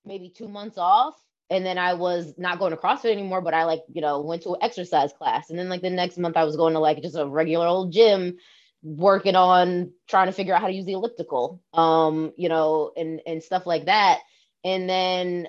maybe 0.04 0.28
two 0.28 0.48
months 0.48 0.78
off 0.78 1.14
and 1.50 1.64
then 1.64 1.78
i 1.78 1.94
was 1.94 2.34
not 2.38 2.58
going 2.58 2.70
to 2.70 2.76
crossfit 2.76 3.12
anymore 3.12 3.40
but 3.40 3.54
i 3.54 3.64
like 3.64 3.82
you 3.92 4.00
know 4.00 4.20
went 4.20 4.42
to 4.42 4.50
an 4.50 4.62
exercise 4.62 5.12
class 5.12 5.50
and 5.50 5.58
then 5.58 5.68
like 5.68 5.82
the 5.82 5.90
next 5.90 6.18
month 6.18 6.36
i 6.36 6.44
was 6.44 6.56
going 6.56 6.72
to 6.72 6.80
like 6.80 7.02
just 7.02 7.16
a 7.16 7.26
regular 7.26 7.66
old 7.66 7.92
gym 7.92 8.36
working 8.82 9.36
on 9.36 9.92
trying 10.08 10.26
to 10.26 10.32
figure 10.32 10.54
out 10.54 10.60
how 10.60 10.66
to 10.68 10.72
use 10.74 10.86
the 10.86 10.92
elliptical 10.94 11.62
um 11.74 12.32
you 12.36 12.48
know 12.48 12.92
and 12.96 13.20
and 13.26 13.42
stuff 13.42 13.66
like 13.66 13.86
that. 13.86 14.20
And 14.64 14.88
then 14.88 15.48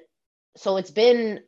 so 0.57 0.77
it's 0.77 0.91
been 0.91 1.41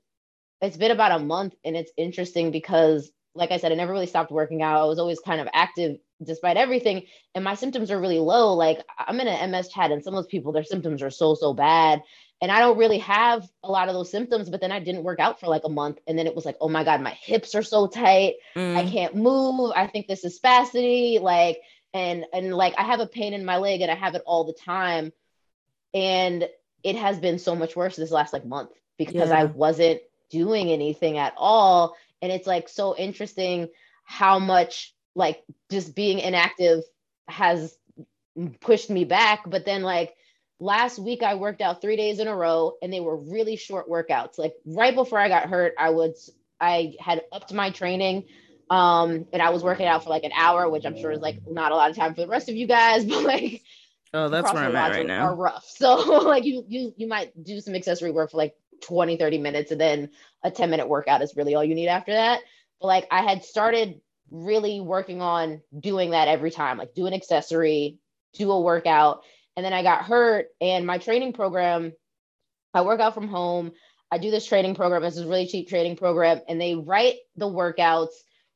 it's 0.61 0.77
been 0.77 0.91
about 0.91 1.19
a 1.19 1.23
month 1.23 1.55
and 1.63 1.75
it's 1.75 1.91
interesting 1.97 2.51
because 2.51 3.11
like 3.35 3.51
i 3.51 3.57
said 3.57 3.71
i 3.71 3.75
never 3.75 3.91
really 3.91 4.07
stopped 4.07 4.31
working 4.31 4.61
out. 4.61 4.81
I 4.81 4.85
was 4.85 4.99
always 4.99 5.19
kind 5.19 5.41
of 5.41 5.47
active 5.53 5.97
despite 6.23 6.57
everything. 6.57 7.03
And 7.35 7.43
my 7.43 7.55
symptoms 7.55 7.91
are 7.91 7.99
really 7.99 8.19
low. 8.19 8.53
Like 8.53 8.79
i'm 8.99 9.19
in 9.19 9.27
an 9.27 9.51
ms 9.51 9.69
chat 9.69 9.91
and 9.91 10.03
some 10.03 10.13
of 10.13 10.23
those 10.23 10.31
people 10.31 10.51
their 10.51 10.63
symptoms 10.63 11.01
are 11.01 11.11
so 11.11 11.35
so 11.35 11.53
bad. 11.53 12.01
And 12.41 12.51
i 12.51 12.59
don't 12.59 12.77
really 12.77 12.99
have 12.99 13.47
a 13.63 13.71
lot 13.71 13.89
of 13.89 13.95
those 13.95 14.11
symptoms 14.11 14.49
but 14.49 14.61
then 14.61 14.71
i 14.71 14.79
didn't 14.79 15.03
work 15.03 15.19
out 15.19 15.39
for 15.39 15.47
like 15.47 15.63
a 15.65 15.69
month 15.69 15.99
and 16.07 16.17
then 16.17 16.27
it 16.27 16.35
was 16.35 16.45
like 16.45 16.57
oh 16.61 16.69
my 16.69 16.83
god 16.83 17.01
my 17.01 17.11
hips 17.11 17.55
are 17.55 17.63
so 17.63 17.87
tight. 17.87 18.35
I 18.73 18.83
Mm, 18.83 18.83
can't 18.83 19.15
move. 19.15 19.71
I 19.75 19.87
think 19.87 20.07
this 20.07 20.25
is 20.25 20.39
spasticity. 20.39 21.21
Like, 21.21 21.59
and 21.95 22.25
and 22.33 22.53
like 22.53 22.75
I 22.77 22.83
have 22.83 22.99
a 22.99 23.07
pain 23.07 23.33
in 23.33 23.45
my 23.45 23.57
leg 23.57 23.79
and 23.79 23.89
I 23.89 23.95
have 23.95 24.15
it 24.15 24.23
all 24.25 24.43
the 24.43 24.53
time. 24.53 25.13
And 25.93 26.47
it 26.83 26.97
has 26.97 27.17
been 27.17 27.39
so 27.39 27.55
much 27.55 27.73
worse 27.75 27.95
this 27.95 28.11
last 28.11 28.33
like 28.33 28.45
month 28.45 28.71
because 28.97 29.31
I 29.31 29.45
wasn't 29.45 30.01
doing 30.29 30.69
anything 30.69 31.17
at 31.17 31.33
all. 31.37 31.95
And 32.21 32.33
it's 32.33 32.45
like 32.45 32.67
so 32.67 32.97
interesting 32.97 33.69
how 34.03 34.39
much 34.39 34.93
like 35.15 35.41
just 35.71 35.95
being 35.95 36.19
inactive 36.19 36.83
has 37.29 37.77
pushed 38.59 38.89
me 38.89 39.05
back. 39.05 39.49
But 39.49 39.65
then 39.65 39.81
like 39.81 40.15
last 40.59 40.99
week 40.99 41.23
I 41.23 41.35
worked 41.35 41.61
out 41.61 41.81
three 41.81 41.95
days 41.95 42.19
in 42.19 42.27
a 42.27 42.35
row 42.35 42.73
and 42.81 42.91
they 42.91 42.99
were 42.99 43.15
really 43.15 43.55
short 43.55 43.89
workouts. 43.89 44.37
Like 44.37 44.53
right 44.65 44.93
before 44.93 45.19
I 45.19 45.29
got 45.29 45.49
hurt, 45.49 45.73
I 45.79 45.91
was 45.91 46.29
I 46.59 46.95
had 46.99 47.23
upped 47.31 47.53
my 47.53 47.69
training 47.69 48.25
um 48.69 49.27
and 49.31 49.41
I 49.41 49.49
was 49.49 49.63
working 49.63 49.85
out 49.85 50.03
for 50.03 50.09
like 50.09 50.23
an 50.23 50.31
hour, 50.35 50.69
which 50.69 50.85
I'm 50.85 50.97
sure 50.97 51.11
is 51.11 51.19
like 51.19 51.39
not 51.47 51.71
a 51.71 51.75
lot 51.75 51.89
of 51.89 51.95
time 51.95 52.15
for 52.15 52.21
the 52.21 52.27
rest 52.27 52.49
of 52.49 52.55
you 52.55 52.67
guys, 52.67 53.05
but 53.09 53.23
like 53.23 53.61
oh, 54.13 54.29
that's 54.29 54.51
where 54.51 54.63
I'm 54.63 54.75
at 54.75 54.91
right 54.91 55.05
now. 55.05 55.25
are 55.25 55.35
rough. 55.35 55.65
So 55.75 55.95
like 55.95 56.45
you 56.45 56.63
you 56.67 56.93
you 56.97 57.07
might 57.07 57.31
do 57.41 57.59
some 57.61 57.75
accessory 57.75 58.11
work 58.11 58.31
for 58.31 58.37
like 58.37 58.55
20, 58.83 59.17
30 59.17 59.37
minutes 59.37 59.71
and 59.71 59.79
then 59.79 60.09
a 60.43 60.51
10 60.51 60.69
minute 60.69 60.87
workout 60.89 61.21
is 61.21 61.35
really 61.35 61.55
all 61.55 61.63
you 61.63 61.75
need 61.75 61.87
after 61.87 62.13
that. 62.13 62.41
But 62.79 62.87
like 62.87 63.07
I 63.11 63.21
had 63.21 63.43
started 63.43 64.01
really 64.31 64.81
working 64.81 65.21
on 65.21 65.61
doing 65.77 66.11
that 66.11 66.27
every 66.27 66.51
time, 66.51 66.77
like 66.77 66.93
do 66.93 67.05
an 67.05 67.13
accessory, 67.13 67.99
do 68.33 68.51
a 68.51 68.61
workout. 68.61 69.23
And 69.55 69.65
then 69.65 69.73
I 69.73 69.83
got 69.83 70.03
hurt 70.03 70.47
and 70.59 70.85
my 70.85 70.97
training 70.97 71.33
program, 71.33 71.93
I 72.73 72.81
work 72.81 72.99
out 72.99 73.13
from 73.13 73.29
home. 73.29 73.71
I 74.11 74.17
do 74.17 74.31
this 74.31 74.45
training 74.45 74.75
program. 74.75 75.01
This 75.01 75.15
is 75.15 75.23
a 75.23 75.27
really 75.27 75.47
cheap 75.47 75.67
training 75.67 75.95
program, 75.95 76.41
and 76.47 76.61
they 76.61 76.75
write 76.75 77.15
the 77.35 77.47
workouts 77.47 78.13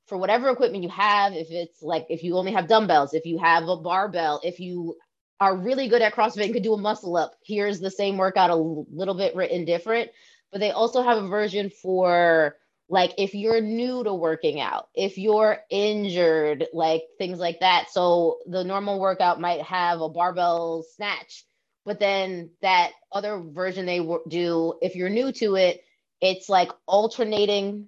for 0.09 0.17
whatever 0.17 0.49
equipment 0.49 0.83
you 0.83 0.89
have. 0.89 1.33
If 1.33 1.51
it's 1.51 1.81
like 1.81 2.07
if 2.09 2.23
you 2.23 2.37
only 2.37 2.51
have 2.53 2.67
dumbbells, 2.67 3.13
if 3.13 3.25
you 3.25 3.37
have 3.37 3.67
a 3.67 3.77
barbell, 3.77 4.41
if 4.43 4.59
you 4.59 4.97
are 5.39 5.55
really 5.55 5.87
good 5.87 6.01
at 6.01 6.13
CrossFit 6.13 6.45
and 6.45 6.53
could 6.53 6.63
do 6.63 6.73
a 6.73 6.77
muscle 6.77 7.15
up, 7.15 7.35
here's 7.45 7.79
the 7.79 7.91
same 7.91 8.17
workout, 8.17 8.49
a 8.49 8.55
little 8.55 9.15
bit 9.15 9.35
written 9.35 9.65
different. 9.65 10.11
But 10.51 10.59
they 10.59 10.71
also 10.71 11.03
have 11.03 11.17
a 11.23 11.27
version 11.27 11.69
for 11.69 12.57
like 12.89 13.13
if 13.19 13.35
you're 13.35 13.61
new 13.61 14.03
to 14.03 14.13
working 14.13 14.59
out, 14.59 14.89
if 14.95 15.17
you're 15.17 15.59
injured, 15.69 16.67
like 16.73 17.03
things 17.19 17.39
like 17.39 17.59
that. 17.59 17.89
So 17.91 18.39
the 18.47 18.63
normal 18.63 18.99
workout 18.99 19.39
might 19.39 19.61
have 19.61 20.01
a 20.01 20.09
barbell 20.09 20.83
snatch 20.95 21.45
but 21.89 21.99
then 21.99 22.51
that 22.61 22.91
other 23.11 23.39
version 23.39 23.87
they 23.87 23.99
do, 24.27 24.75
if 24.79 24.95
you're 24.95 25.09
new 25.09 25.31
to 25.31 25.55
it, 25.55 25.83
it's 26.21 26.47
like 26.47 26.69
alternating 26.85 27.87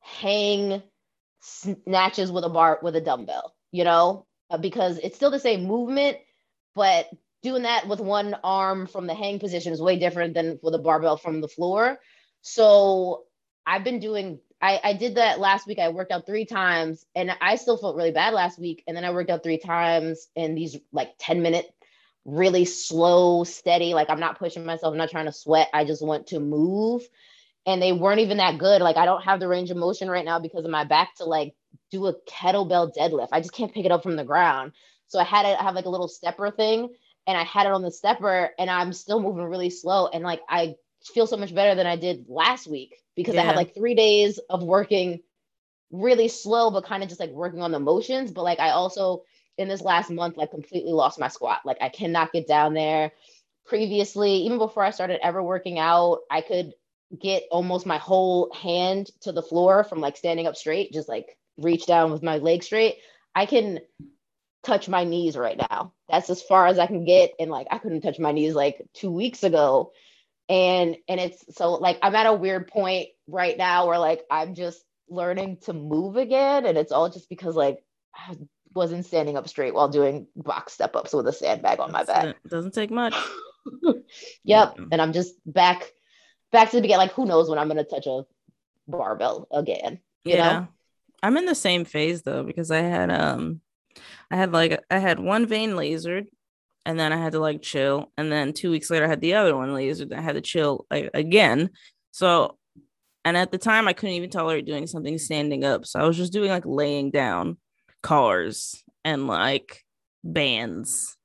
hang 0.00 0.82
snatches 1.44 2.32
with 2.32 2.44
a 2.44 2.48
bar 2.48 2.78
with 2.82 2.96
a 2.96 3.00
dumbbell, 3.00 3.54
you 3.70 3.84
know, 3.84 4.26
uh, 4.50 4.58
because 4.58 4.98
it's 4.98 5.16
still 5.16 5.30
the 5.30 5.38
same 5.38 5.64
movement, 5.64 6.18
but 6.74 7.08
doing 7.42 7.62
that 7.62 7.86
with 7.86 8.00
one 8.00 8.34
arm 8.42 8.86
from 8.86 9.06
the 9.06 9.14
hang 9.14 9.38
position 9.38 9.72
is 9.72 9.80
way 9.80 9.98
different 9.98 10.34
than 10.34 10.58
with 10.62 10.74
a 10.74 10.78
barbell 10.78 11.16
from 11.16 11.40
the 11.40 11.48
floor. 11.48 11.98
So 12.40 13.24
I've 13.66 13.84
been 13.84 14.00
doing 14.00 14.40
I, 14.64 14.80
I 14.82 14.92
did 14.94 15.16
that 15.16 15.40
last 15.40 15.66
week. 15.66 15.78
I 15.78 15.90
worked 15.90 16.10
out 16.10 16.24
three 16.24 16.46
times 16.46 17.04
and 17.14 17.30
I 17.42 17.56
still 17.56 17.76
felt 17.76 17.96
really 17.96 18.12
bad 18.12 18.32
last 18.32 18.58
week. 18.58 18.82
And 18.86 18.96
then 18.96 19.04
I 19.04 19.12
worked 19.12 19.28
out 19.28 19.42
three 19.42 19.58
times 19.58 20.26
in 20.34 20.54
these 20.54 20.78
like 20.90 21.10
10 21.18 21.42
minute, 21.42 21.66
really 22.24 22.64
slow, 22.64 23.44
steady. 23.44 23.92
Like 23.92 24.08
I'm 24.08 24.20
not 24.20 24.38
pushing 24.38 24.64
myself, 24.64 24.92
I'm 24.92 24.98
not 24.98 25.10
trying 25.10 25.26
to 25.26 25.32
sweat. 25.32 25.68
I 25.74 25.84
just 25.84 26.02
want 26.02 26.28
to 26.28 26.40
move. 26.40 27.02
And 27.66 27.80
they 27.80 27.92
weren't 27.92 28.20
even 28.20 28.38
that 28.38 28.58
good. 28.58 28.82
Like 28.82 28.96
I 28.96 29.04
don't 29.04 29.24
have 29.24 29.40
the 29.40 29.48
range 29.48 29.70
of 29.70 29.76
motion 29.76 30.10
right 30.10 30.24
now 30.24 30.38
because 30.38 30.64
of 30.64 30.70
my 30.70 30.84
back 30.84 31.14
to 31.16 31.24
like 31.24 31.54
do 31.90 32.06
a 32.06 32.14
kettlebell 32.28 32.94
deadlift. 32.94 33.28
I 33.32 33.40
just 33.40 33.52
can't 33.52 33.72
pick 33.72 33.86
it 33.86 33.92
up 33.92 34.02
from 34.02 34.16
the 34.16 34.24
ground. 34.24 34.72
So 35.06 35.18
I 35.18 35.24
had 35.24 35.42
to 35.42 35.62
have 35.62 35.74
like 35.74 35.86
a 35.86 35.90
little 35.90 36.08
stepper 36.08 36.50
thing 36.50 36.94
and 37.26 37.38
I 37.38 37.44
had 37.44 37.66
it 37.66 37.72
on 37.72 37.82
the 37.82 37.90
stepper 37.90 38.50
and 38.58 38.70
I'm 38.70 38.92
still 38.92 39.20
moving 39.20 39.44
really 39.44 39.70
slow. 39.70 40.08
And 40.08 40.24
like 40.24 40.40
I 40.48 40.76
feel 41.12 41.26
so 41.26 41.36
much 41.36 41.54
better 41.54 41.74
than 41.74 41.86
I 41.86 41.96
did 41.96 42.26
last 42.28 42.66
week 42.66 42.96
because 43.16 43.34
yeah. 43.34 43.42
I 43.42 43.44
had 43.44 43.56
like 43.56 43.74
three 43.74 43.94
days 43.94 44.38
of 44.50 44.62
working 44.62 45.20
really 45.90 46.28
slow, 46.28 46.70
but 46.70 46.84
kind 46.84 47.02
of 47.02 47.08
just 47.08 47.20
like 47.20 47.30
working 47.30 47.62
on 47.62 47.72
the 47.72 47.78
motions. 47.78 48.30
But 48.30 48.42
like 48.42 48.60
I 48.60 48.70
also 48.70 49.22
in 49.56 49.68
this 49.68 49.82
last 49.82 50.10
month, 50.10 50.36
like 50.36 50.50
completely 50.50 50.92
lost 50.92 51.20
my 51.20 51.28
squat. 51.28 51.60
Like 51.64 51.78
I 51.80 51.88
cannot 51.88 52.32
get 52.32 52.46
down 52.46 52.74
there. 52.74 53.12
Previously, 53.66 54.32
even 54.38 54.58
before 54.58 54.84
I 54.84 54.90
started 54.90 55.20
ever 55.22 55.42
working 55.42 55.78
out, 55.78 56.20
I 56.30 56.42
could 56.42 56.74
get 57.20 57.44
almost 57.50 57.86
my 57.86 57.98
whole 57.98 58.52
hand 58.52 59.10
to 59.22 59.32
the 59.32 59.42
floor 59.42 59.84
from 59.84 60.00
like 60.00 60.16
standing 60.16 60.46
up 60.46 60.56
straight, 60.56 60.92
just 60.92 61.08
like 61.08 61.36
reach 61.58 61.86
down 61.86 62.12
with 62.12 62.22
my 62.22 62.38
leg 62.38 62.62
straight. 62.62 62.96
I 63.34 63.46
can 63.46 63.80
touch 64.62 64.88
my 64.88 65.04
knees 65.04 65.36
right 65.36 65.60
now. 65.70 65.92
That's 66.08 66.30
as 66.30 66.42
far 66.42 66.66
as 66.66 66.78
I 66.78 66.86
can 66.86 67.04
get. 67.04 67.32
And 67.38 67.50
like 67.50 67.66
I 67.70 67.78
couldn't 67.78 68.00
touch 68.00 68.18
my 68.18 68.32
knees 68.32 68.54
like 68.54 68.82
two 68.94 69.10
weeks 69.10 69.42
ago 69.42 69.92
and 70.48 70.96
and 71.08 71.20
it's 71.20 71.56
so 71.56 71.72
like 71.72 71.98
i'm 72.02 72.14
at 72.14 72.26
a 72.26 72.34
weird 72.34 72.68
point 72.68 73.08
right 73.26 73.56
now 73.56 73.86
where 73.86 73.98
like 73.98 74.22
i'm 74.30 74.54
just 74.54 74.84
learning 75.08 75.56
to 75.62 75.72
move 75.72 76.16
again 76.16 76.66
and 76.66 76.76
it's 76.76 76.92
all 76.92 77.08
just 77.08 77.28
because 77.28 77.56
like 77.56 77.82
i 78.14 78.36
wasn't 78.74 79.06
standing 79.06 79.36
up 79.36 79.48
straight 79.48 79.72
while 79.72 79.88
doing 79.88 80.26
box 80.36 80.72
step 80.72 80.96
ups 80.96 81.12
with 81.12 81.26
a 81.28 81.32
sandbag 81.32 81.80
on 81.80 81.92
my 81.92 82.04
back 82.04 82.24
it 82.24 82.48
doesn't 82.48 82.74
take 82.74 82.90
much 82.90 83.14
yep 84.44 84.76
and 84.92 85.00
i'm 85.00 85.12
just 85.12 85.34
back 85.46 85.92
back 86.54 86.70
to 86.70 86.76
the 86.76 86.82
beginning 86.82 86.98
like 86.98 87.12
who 87.12 87.26
knows 87.26 87.48
when 87.50 87.58
i'm 87.58 87.68
going 87.68 87.76
to 87.76 87.84
touch 87.84 88.06
a 88.06 88.24
barbell 88.88 89.46
again 89.52 90.00
yeah 90.24 90.60
know? 90.60 90.68
i'm 91.22 91.36
in 91.36 91.44
the 91.44 91.54
same 91.54 91.84
phase 91.84 92.22
though 92.22 92.42
because 92.42 92.70
i 92.70 92.80
had 92.80 93.10
um 93.10 93.60
i 94.30 94.36
had 94.36 94.52
like 94.52 94.82
i 94.90 94.98
had 94.98 95.20
one 95.20 95.46
vein 95.46 95.72
lasered 95.72 96.26
and 96.86 96.98
then 96.98 97.12
I 97.12 97.16
had 97.16 97.32
to 97.32 97.40
like 97.40 97.62
chill. 97.62 98.12
And 98.16 98.30
then 98.30 98.52
two 98.52 98.70
weeks 98.70 98.90
later, 98.90 99.04
I 99.06 99.08
had 99.08 99.20
the 99.20 99.34
other 99.34 99.56
one 99.56 99.70
lasered. 99.70 100.12
I 100.12 100.20
had 100.20 100.34
to 100.34 100.40
chill 100.40 100.86
like, 100.90 101.10
again. 101.14 101.70
So, 102.10 102.58
and 103.24 103.36
at 103.36 103.50
the 103.50 103.58
time, 103.58 103.88
I 103.88 103.94
couldn't 103.94 104.16
even 104.16 104.30
tolerate 104.30 104.66
doing 104.66 104.86
something 104.86 105.16
standing 105.18 105.64
up. 105.64 105.86
So 105.86 105.98
I 105.98 106.06
was 106.06 106.16
just 106.16 106.32
doing 106.32 106.50
like 106.50 106.66
laying 106.66 107.10
down 107.10 107.56
cars 108.02 108.84
and 109.04 109.26
like 109.26 109.82
bands 110.22 111.16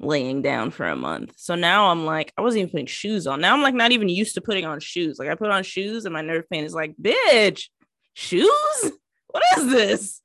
laying 0.00 0.42
down 0.42 0.70
for 0.70 0.86
a 0.86 0.96
month. 0.96 1.34
So 1.36 1.54
now 1.54 1.90
I'm 1.90 2.06
like, 2.06 2.32
I 2.36 2.40
wasn't 2.40 2.62
even 2.62 2.70
putting 2.70 2.86
shoes 2.86 3.26
on. 3.26 3.40
Now 3.40 3.54
I'm 3.54 3.62
like 3.62 3.74
not 3.74 3.92
even 3.92 4.08
used 4.08 4.34
to 4.34 4.40
putting 4.40 4.64
on 4.64 4.80
shoes. 4.80 5.18
Like 5.18 5.28
I 5.28 5.34
put 5.34 5.50
on 5.50 5.62
shoes 5.62 6.04
and 6.06 6.12
my 6.12 6.22
nerve 6.22 6.48
pain 6.50 6.64
is 6.64 6.74
like, 6.74 6.94
bitch, 7.00 7.68
shoes? 8.14 8.92
What 9.32 9.44
is 9.58 9.70
this? 9.70 10.22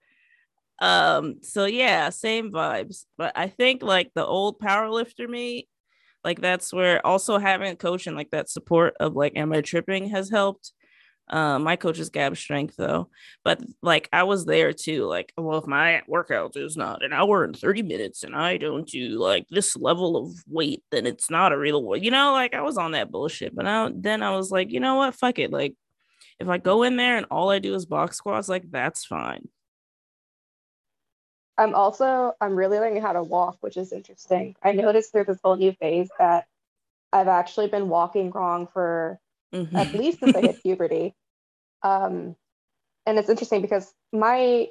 Um, 0.80 1.36
so 1.44 1.66
yeah, 1.66 2.10
same 2.10 2.52
vibes. 2.52 3.06
But 3.20 3.34
I 3.36 3.50
think 3.50 3.84
like 3.84 4.12
the 4.16 4.26
old 4.26 4.60
powerlifter 4.60 5.30
me, 5.30 5.68
like 6.24 6.42
that's 6.42 6.74
where 6.74 7.06
also 7.06 7.38
having 7.38 7.72
a 7.72 7.76
coach 7.76 8.08
and 8.08 8.18
like 8.18 8.32
that 8.32 8.50
support 8.50 8.96
of 9.00 9.16
like 9.16 9.34
am 9.36 9.54
I 9.54 9.62
tripping 9.62 10.10
has 10.10 10.32
helped. 10.32 10.72
Um, 11.28 11.64
my 11.64 11.76
coach 11.76 11.98
is 11.98 12.10
Gab 12.10 12.38
Strength 12.38 12.76
though, 12.78 13.10
but 13.44 13.60
like 13.82 14.08
I 14.14 14.24
was 14.24 14.46
there 14.46 14.74
too. 14.74 15.06
Like, 15.06 15.34
well, 15.38 15.58
if 15.58 15.66
my 15.66 16.04
workout 16.08 16.56
is 16.56 16.78
not 16.78 17.04
an 17.04 17.14
hour 17.14 17.44
and 17.44 17.58
30 17.58 17.82
minutes 17.82 18.24
and 18.24 18.36
I 18.36 18.58
don't 18.58 18.88
do 18.88 19.10
like 19.20 19.48
this 19.50 19.76
level 19.76 20.18
of 20.18 20.44
weight, 20.48 20.84
then 20.92 21.08
it's 21.08 21.32
not 21.32 21.52
a 21.52 21.58
real 21.58 21.84
weight. 21.84 22.04
You 22.04 22.12
know, 22.12 22.32
like 22.34 22.54
I 22.54 22.62
was 22.62 22.78
on 22.78 22.92
that 22.92 23.12
bullshit. 23.12 23.56
But 23.56 23.66
now 23.66 23.90
then 23.94 24.22
I 24.22 24.36
was 24.36 24.52
like, 24.52 24.72
you 24.72 24.80
know 24.80 24.96
what? 24.96 25.16
Fuck 25.16 25.40
it. 25.40 25.52
Like 25.52 25.74
if 26.40 26.48
I 26.48 26.60
go 26.60 26.84
in 26.84 26.96
there 26.96 27.18
and 27.18 27.26
all 27.32 27.50
I 27.50 27.60
do 27.60 27.74
is 27.74 27.88
box 27.88 28.18
squats, 28.18 28.48
like 28.48 28.70
that's 28.70 29.06
fine. 29.06 29.48
I'm 31.58 31.74
also 31.74 32.34
I'm 32.40 32.56
really 32.56 32.80
learning 32.80 33.02
how 33.02 33.14
to 33.14 33.24
walk, 33.24 33.58
which 33.62 33.78
is 33.78 33.92
interesting. 33.92 34.56
I 34.62 34.74
noticed 34.74 35.12
through 35.12 35.24
this 35.24 35.40
whole 35.44 35.56
new 35.56 35.72
phase 35.74 36.10
that 36.20 36.46
I've 37.12 37.30
actually 37.30 37.68
been 37.68 37.90
walking 37.90 38.30
wrong 38.32 38.68
for 38.68 39.20
mm-hmm. 39.56 39.76
at 39.76 39.94
least 39.94 40.20
since 40.20 40.36
I 40.36 40.42
hit 40.42 40.62
puberty. 40.62 41.16
Um, 41.84 42.36
and 43.06 43.18
it's 43.20 43.30
interesting 43.30 43.62
because 43.62 43.94
my 44.12 44.68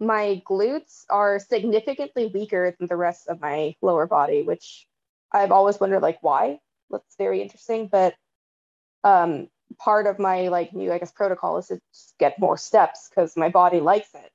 my 0.00 0.42
glutes 0.48 1.04
are 1.08 1.38
significantly 1.38 2.26
weaker 2.26 2.74
than 2.78 2.88
the 2.88 2.96
rest 2.96 3.28
of 3.28 3.40
my 3.40 3.74
lower 3.80 4.06
body, 4.06 4.42
which 4.42 4.86
I've 5.32 5.52
always 5.52 5.80
wondered 5.80 6.02
like 6.02 6.18
why. 6.20 6.58
That's 6.90 7.16
very 7.16 7.40
interesting. 7.40 7.88
But 7.88 8.14
um, 9.04 9.48
part 9.78 10.06
of 10.06 10.18
my 10.18 10.48
like 10.48 10.74
new 10.74 10.92
I 10.92 10.98
guess 10.98 11.12
protocol 11.12 11.58
is 11.58 11.68
to 11.68 11.80
get 12.18 12.38
more 12.38 12.56
steps 12.56 13.08
because 13.08 13.36
my 13.36 13.48
body 13.48 13.80
likes 13.80 14.14
it 14.14 14.30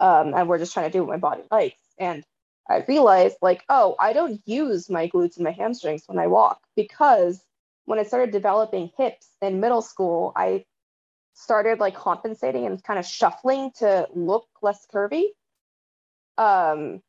um, 0.00 0.34
and 0.34 0.48
we're 0.48 0.58
just 0.58 0.72
trying 0.72 0.90
to 0.90 0.92
do 0.92 1.04
what 1.04 1.12
my 1.12 1.18
body 1.18 1.42
likes. 1.50 1.80
And 1.98 2.24
I 2.68 2.84
realized, 2.88 3.36
like, 3.42 3.62
oh, 3.68 3.96
I 4.00 4.12
don't 4.12 4.40
use 4.46 4.88
my 4.88 5.08
glutes 5.08 5.36
and 5.36 5.44
my 5.44 5.50
hamstrings 5.50 6.04
when 6.06 6.18
I 6.18 6.26
walk 6.26 6.60
because 6.76 7.42
when 7.90 7.98
I 7.98 8.04
started 8.04 8.30
developing 8.30 8.92
hips 8.96 9.26
in 9.42 9.58
middle 9.58 9.82
school, 9.82 10.32
I 10.36 10.64
started 11.34 11.80
like 11.80 11.96
compensating 11.96 12.64
and 12.64 12.80
kind 12.80 13.00
of 13.00 13.04
shuffling 13.04 13.72
to 13.78 14.06
look 14.14 14.46
less 14.62 14.86
curvy. 14.94 15.24
Um, 16.38 17.02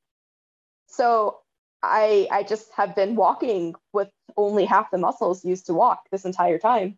so 0.87 1.37
I 1.83 2.27
I 2.31 2.41
just 2.41 2.73
have 2.73 2.95
been 2.95 3.15
walking 3.15 3.75
with 3.93 4.09
only 4.35 4.65
half 4.65 4.89
the 4.89 4.97
muscles 4.97 5.45
used 5.45 5.67
to 5.67 5.75
walk 5.75 6.09
this 6.11 6.25
entire 6.25 6.57
time, 6.57 6.97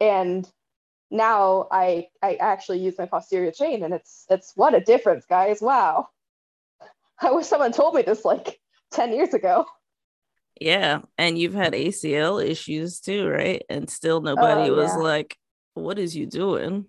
and 0.00 0.44
now 1.08 1.68
I 1.70 2.08
I 2.20 2.34
actually 2.40 2.80
use 2.80 2.98
my 2.98 3.06
posterior 3.06 3.52
chain 3.52 3.84
and 3.84 3.94
it's 3.94 4.24
it's 4.28 4.52
what 4.56 4.74
a 4.74 4.80
difference, 4.80 5.26
guys. 5.26 5.62
Wow. 5.62 6.08
I 7.20 7.30
wish 7.30 7.46
someone 7.46 7.70
told 7.70 7.94
me 7.94 8.02
this 8.02 8.24
like 8.24 8.58
10 8.90 9.12
years 9.12 9.32
ago. 9.32 9.64
Yeah. 10.60 11.00
And 11.18 11.38
you've 11.38 11.54
had 11.54 11.72
ACL 11.72 12.44
issues 12.44 13.00
too, 13.00 13.28
right? 13.28 13.62
And 13.68 13.88
still 13.90 14.20
nobody 14.20 14.70
oh, 14.70 14.74
was 14.74 14.90
yeah. 14.90 15.02
like, 15.02 15.36
What 15.74 15.98
is 15.98 16.16
you 16.16 16.26
doing? 16.26 16.86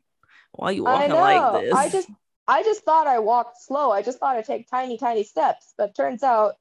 Why 0.52 0.70
are 0.70 0.74
you 0.74 0.84
walking 0.84 1.12
like 1.12 1.64
this? 1.64 1.74
I 1.74 1.90
just 1.90 2.10
I 2.48 2.64
just 2.64 2.84
thought 2.84 3.08
I 3.08 3.20
walked 3.20 3.62
slow. 3.62 3.92
I 3.92 4.02
just 4.02 4.20
thought 4.20 4.38
I 4.38 4.42
take 4.42 4.70
tiny, 4.70 4.98
tiny 4.98 5.24
steps, 5.24 5.74
but 5.78 5.96
turns 5.96 6.24
out 6.24 6.56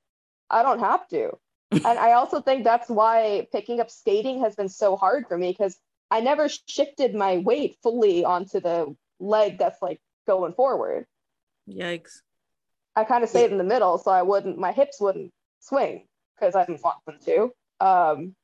I 0.51 0.63
don't 0.63 0.81
have 0.81 1.07
to. 1.09 1.39
and 1.71 1.87
I 1.87 2.13
also 2.13 2.41
think 2.41 2.65
that's 2.65 2.89
why 2.89 3.47
picking 3.53 3.81
up 3.81 3.91
skating 3.91 4.41
has 4.41 4.57
been 4.57 4.69
so 4.69 4.97
hard 4.97 5.27
for 5.29 5.39
me 5.39 5.51
because 5.51 5.77
I 6.11 6.21
never 6.21 6.49
shifted 6.49 7.15
my 7.15 7.39
weight 7.39 7.77
fully 7.83 8.25
onto 8.25 8.61
the 8.61 8.97
leg 9.21 9.59
that's 9.59 9.81
like 9.81 10.01
going 10.27 10.55
forward. 10.55 11.07
Yikes. 11.69 12.21
I 12.97 13.05
kind 13.05 13.23
of 13.23 13.31
stayed 13.31 13.53
in 13.53 13.59
the 13.59 13.65
middle 13.65 13.99
so 13.99 14.11
I 14.11 14.23
wouldn't, 14.23 14.59
my 14.59 14.73
hips 14.73 15.01
wouldn't 15.01 15.33
swing 15.61 16.07
because 16.39 16.55
I 16.55 16.65
didn't 16.65 16.83
want 16.83 16.99
them 17.07 17.19
to. 17.25 17.85
Um, 17.85 18.35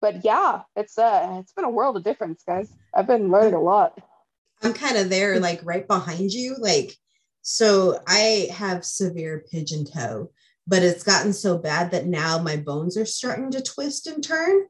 but 0.00 0.24
yeah, 0.24 0.62
it's 0.76 0.98
uh, 0.98 1.38
it's 1.40 1.52
been 1.52 1.64
a 1.64 1.70
world 1.70 1.96
of 1.96 2.04
difference, 2.04 2.42
guys. 2.46 2.72
I've 2.94 3.06
been 3.06 3.30
learning 3.30 3.54
a 3.54 3.60
lot. 3.60 3.98
I'm 4.62 4.72
kind 4.72 4.96
of 4.96 5.08
there, 5.08 5.38
like 5.40 5.60
right 5.64 5.86
behind 5.86 6.32
you. 6.32 6.56
Like, 6.58 6.94
so 7.42 8.00
I 8.06 8.48
have 8.52 8.84
severe 8.84 9.44
pigeon 9.50 9.84
toe, 9.84 10.30
but 10.66 10.82
it's 10.82 11.02
gotten 11.02 11.32
so 11.32 11.58
bad 11.58 11.90
that 11.92 12.06
now 12.06 12.38
my 12.38 12.56
bones 12.56 12.96
are 12.96 13.06
starting 13.06 13.50
to 13.52 13.62
twist 13.62 14.06
and 14.06 14.22
turn. 14.22 14.66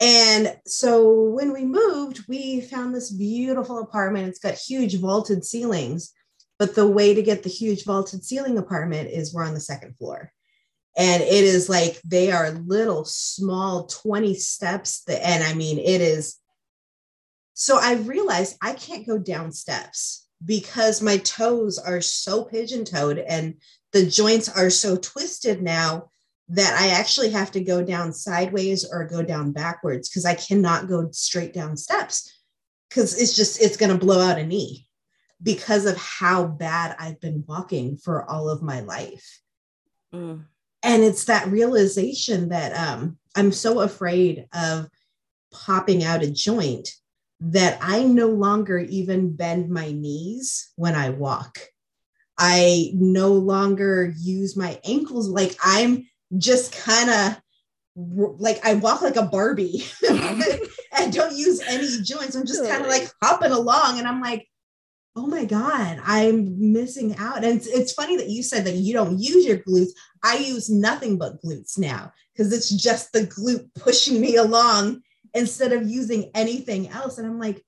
And 0.00 0.56
so 0.66 1.22
when 1.30 1.52
we 1.52 1.64
moved, 1.64 2.24
we 2.26 2.60
found 2.60 2.94
this 2.94 3.10
beautiful 3.10 3.80
apartment. 3.80 4.28
It's 4.28 4.40
got 4.40 4.54
huge 4.54 4.98
vaulted 4.98 5.44
ceilings, 5.44 6.12
but 6.58 6.74
the 6.74 6.88
way 6.88 7.14
to 7.14 7.22
get 7.22 7.42
the 7.42 7.50
huge 7.50 7.84
vaulted 7.84 8.24
ceiling 8.24 8.58
apartment 8.58 9.10
is 9.10 9.32
we're 9.32 9.44
on 9.44 9.54
the 9.54 9.60
second 9.60 9.96
floor. 9.98 10.32
And 10.96 11.22
it 11.22 11.44
is 11.44 11.68
like 11.68 12.00
they 12.04 12.30
are 12.30 12.50
little 12.50 13.04
small 13.04 13.86
20 13.86 14.34
steps. 14.34 15.02
That, 15.04 15.26
and 15.26 15.42
I 15.42 15.54
mean, 15.54 15.78
it 15.78 16.00
is. 16.00 16.38
So 17.54 17.78
I 17.80 17.94
realized 17.94 18.56
I 18.60 18.72
can't 18.72 19.06
go 19.06 19.18
down 19.18 19.52
steps 19.52 20.26
because 20.44 21.02
my 21.02 21.18
toes 21.18 21.78
are 21.78 22.00
so 22.00 22.44
pigeon 22.44 22.84
toed 22.84 23.18
and 23.18 23.54
the 23.92 24.06
joints 24.06 24.48
are 24.48 24.70
so 24.70 24.96
twisted 24.96 25.62
now 25.62 26.10
that 26.48 26.78
I 26.78 26.88
actually 26.88 27.30
have 27.30 27.50
to 27.52 27.62
go 27.62 27.82
down 27.82 28.12
sideways 28.12 28.84
or 28.90 29.06
go 29.06 29.22
down 29.22 29.52
backwards 29.52 30.08
because 30.08 30.24
I 30.24 30.34
cannot 30.34 30.88
go 30.88 31.08
straight 31.12 31.52
down 31.52 31.76
steps 31.76 32.40
because 32.88 33.20
it's 33.20 33.34
just 33.34 33.62
it's 33.62 33.76
going 33.76 33.92
to 33.92 34.04
blow 34.04 34.20
out 34.20 34.38
a 34.38 34.46
knee 34.46 34.86
because 35.42 35.86
of 35.86 35.96
how 35.96 36.44
bad 36.44 36.96
I've 36.98 37.20
been 37.20 37.44
walking 37.46 37.96
for 37.96 38.28
all 38.28 38.48
of 38.48 38.62
my 38.62 38.80
life. 38.80 39.40
Mm. 40.14 40.44
And 40.82 41.02
it's 41.02 41.26
that 41.26 41.48
realization 41.48 42.48
that 42.48 42.72
um, 42.76 43.18
I'm 43.36 43.52
so 43.52 43.80
afraid 43.80 44.46
of 44.52 44.88
popping 45.52 46.02
out 46.04 46.22
a 46.22 46.30
joint 46.30 46.88
that 47.40 47.78
I 47.80 48.04
no 48.04 48.28
longer 48.28 48.78
even 48.78 49.34
bend 49.34 49.68
my 49.68 49.90
knees 49.92 50.72
when 50.76 50.94
I 50.94 51.10
walk. 51.10 51.58
I 52.38 52.90
no 52.94 53.32
longer 53.32 54.12
use 54.16 54.56
my 54.56 54.80
ankles. 54.84 55.28
Like 55.28 55.56
I'm 55.62 56.06
just 56.38 56.72
kind 56.72 57.10
of 57.10 57.40
like 57.94 58.64
I 58.64 58.74
walk 58.74 59.02
like 59.02 59.16
a 59.16 59.22
Barbie. 59.22 59.84
I 60.02 61.08
don't 61.10 61.36
use 61.36 61.60
any 61.60 62.00
joints. 62.02 62.34
I'm 62.34 62.46
just 62.46 62.64
kind 62.64 62.82
of 62.82 62.88
like 62.88 63.10
hopping 63.22 63.52
along 63.52 63.98
and 63.98 64.08
I'm 64.08 64.20
like, 64.20 64.48
oh 65.14 65.26
my 65.26 65.44
God, 65.44 66.00
I'm 66.04 66.72
missing 66.72 67.16
out. 67.16 67.44
And 67.44 67.58
it's, 67.58 67.66
it's 67.66 67.92
funny 67.92 68.16
that 68.16 68.30
you 68.30 68.42
said 68.42 68.64
that 68.64 68.74
you 68.74 68.94
don't 68.94 69.18
use 69.18 69.44
your 69.44 69.58
glutes. 69.58 69.90
I 70.22 70.36
use 70.38 70.70
nothing 70.70 71.18
but 71.18 71.42
glutes 71.42 71.78
now 71.78 72.12
because 72.32 72.52
it's 72.52 72.70
just 72.70 73.12
the 73.12 73.26
glute 73.26 73.68
pushing 73.74 74.20
me 74.20 74.36
along 74.36 75.02
instead 75.34 75.72
of 75.72 75.88
using 75.88 76.30
anything 76.34 76.88
else. 76.88 77.18
And 77.18 77.26
I'm 77.26 77.38
like, 77.38 77.62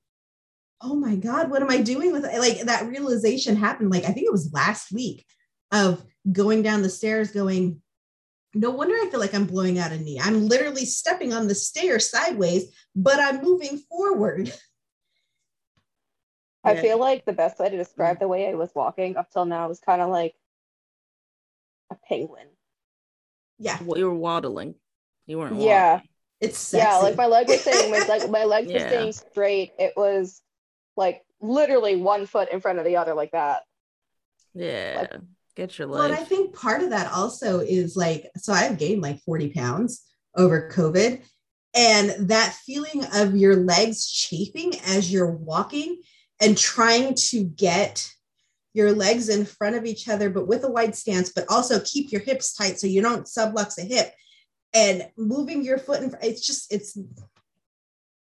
oh 0.80 0.94
my 0.94 1.16
God, 1.16 1.50
what 1.50 1.62
am 1.62 1.70
I 1.70 1.80
doing 1.80 2.12
with 2.12 2.24
it? 2.24 2.38
Like 2.38 2.60
that 2.62 2.86
realization 2.86 3.56
happened, 3.56 3.90
like 3.90 4.04
I 4.04 4.12
think 4.12 4.26
it 4.26 4.32
was 4.32 4.52
last 4.52 4.92
week 4.92 5.26
of 5.70 6.04
going 6.30 6.62
down 6.62 6.82
the 6.82 6.90
stairs, 6.90 7.30
going, 7.30 7.80
no 8.54 8.70
wonder 8.70 8.94
I 8.94 9.08
feel 9.10 9.20
like 9.20 9.34
I'm 9.34 9.46
blowing 9.46 9.78
out 9.78 9.92
a 9.92 9.98
knee. 9.98 10.20
I'm 10.22 10.48
literally 10.48 10.84
stepping 10.84 11.32
on 11.32 11.48
the 11.48 11.54
stair 11.54 11.98
sideways, 11.98 12.66
but 12.94 13.18
I'm 13.18 13.42
moving 13.42 13.78
forward. 13.90 14.52
I 16.64 16.76
feel 16.76 16.98
like 16.98 17.24
the 17.24 17.32
best 17.32 17.58
way 17.58 17.68
to 17.68 17.76
describe 17.76 18.16
mm. 18.16 18.20
the 18.20 18.28
way 18.28 18.48
I 18.48 18.54
was 18.54 18.70
walking 18.74 19.16
up 19.16 19.30
till 19.30 19.44
now 19.44 19.68
was 19.68 19.80
kind 19.80 20.00
of 20.00 20.10
like 20.10 20.34
a 21.90 21.96
penguin. 22.08 22.46
Yeah. 23.58 23.78
Well, 23.82 23.98
you 23.98 24.06
were 24.06 24.14
waddling. 24.14 24.74
You 25.26 25.38
weren't. 25.38 25.60
Yeah. 25.60 26.00
It's 26.40 26.58
sexy. 26.58 26.86
Yeah, 26.86 26.98
like 26.98 27.16
my 27.16 27.26
leg 27.26 27.48
was 27.48 27.60
staying 27.60 27.90
my, 27.90 28.04
like 28.06 28.28
my 28.30 28.44
legs 28.44 28.72
were 28.72 28.78
Yeah. 28.78 28.88
staying 28.88 29.12
straight. 29.12 29.72
It 29.78 29.92
was 29.96 30.42
like 30.96 31.22
literally 31.40 31.96
one 31.96 32.26
foot 32.26 32.50
in 32.50 32.60
front 32.60 32.78
of 32.78 32.84
the 32.84 32.96
other 32.96 33.14
like 33.14 33.32
that. 33.32 33.62
Yeah. 34.54 35.06
Get 35.54 35.78
your 35.78 35.88
Well, 35.88 36.02
and. 36.02 36.14
I 36.14 36.24
think 36.24 36.54
part 36.54 36.82
of 36.82 36.90
that 36.90 37.12
also 37.12 37.60
is 37.60 37.96
like, 37.96 38.28
so 38.36 38.52
I've 38.52 38.78
gained 38.78 39.02
like 39.02 39.20
40 39.20 39.50
pounds 39.50 40.02
over 40.36 40.70
COVID. 40.72 41.22
And 41.76 42.28
that 42.28 42.54
feeling 42.64 43.04
of 43.14 43.36
your 43.36 43.56
legs 43.56 44.08
chafing 44.08 44.74
as 44.86 45.12
you're 45.12 45.30
walking 45.30 46.00
and 46.40 46.56
trying 46.56 47.14
to 47.14 47.44
get 47.44 48.08
your 48.72 48.92
legs 48.92 49.28
in 49.28 49.44
front 49.44 49.76
of 49.76 49.84
each 49.84 50.08
other, 50.08 50.28
but 50.30 50.48
with 50.48 50.64
a 50.64 50.70
wide 50.70 50.94
stance, 50.94 51.30
but 51.30 51.44
also 51.48 51.80
keep 51.80 52.10
your 52.10 52.20
hips 52.20 52.54
tight 52.54 52.78
so 52.78 52.86
you 52.86 53.00
don't 53.00 53.26
sublux 53.26 53.78
a 53.78 53.82
hip 53.82 54.12
and 54.74 55.08
moving 55.16 55.62
your 55.64 55.78
foot 55.78 56.02
in 56.02 56.10
front. 56.10 56.24
It's 56.24 56.44
just, 56.44 56.72
it's, 56.72 56.98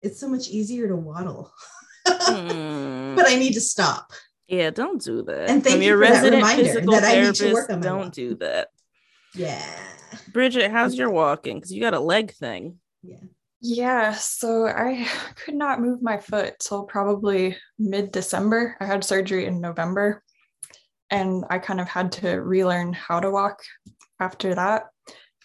it's 0.04 0.20
so 0.20 0.30
much 0.30 0.48
easier 0.48 0.88
to 0.88 0.96
waddle. 0.96 1.52
Hmm. 2.06 3.16
but 3.16 3.28
I 3.28 3.36
need 3.36 3.54
to 3.54 3.62
stop. 3.62 4.12
Yeah, 4.48 4.70
don't 4.70 5.02
do 5.04 5.24
that. 5.24 5.50
And 5.50 5.64
thank 5.64 5.76
From 5.76 5.82
you 5.82 5.90
your 5.90 5.98
for 5.98 6.06
that 6.06 6.12
resident 6.12 6.36
reminder 6.36 6.64
physical 6.64 6.94
that 6.94 7.04
I 7.04 7.16
need 7.22 7.36
to 7.36 7.44
therapist, 7.44 7.54
work 7.54 7.70
on 7.70 7.80
my 7.80 7.86
don't 7.86 7.98
walking. 7.98 8.12
do 8.12 8.36
that. 8.36 8.70
Yeah. 9.34 9.80
Bridget, 10.32 10.72
how's 10.72 10.96
your 10.96 11.10
walking? 11.10 11.58
Because 11.58 11.74
you 11.74 11.82
got 11.82 11.94
a 11.94 12.00
leg 12.00 12.32
thing. 12.32 12.78
Yeah. 13.04 13.18
Yeah, 13.62 14.14
so 14.14 14.68
I 14.68 15.08
could 15.36 15.56
not 15.56 15.82
move 15.82 16.02
my 16.02 16.18
foot 16.18 16.56
till 16.60 16.84
probably 16.84 17.58
mid 17.80 18.12
December. 18.12 18.78
I 18.80 18.86
had 18.86 19.04
surgery 19.04 19.46
in 19.46 19.62
November, 19.62 20.24
and 21.10 21.46
I 21.50 21.60
kind 21.60 21.82
of 21.82 21.88
had 21.88 22.12
to 22.14 22.38
relearn 22.42 22.94
how 22.94 23.20
to 23.20 23.32
walk 23.32 23.62
after 24.20 24.56
that. 24.56 24.84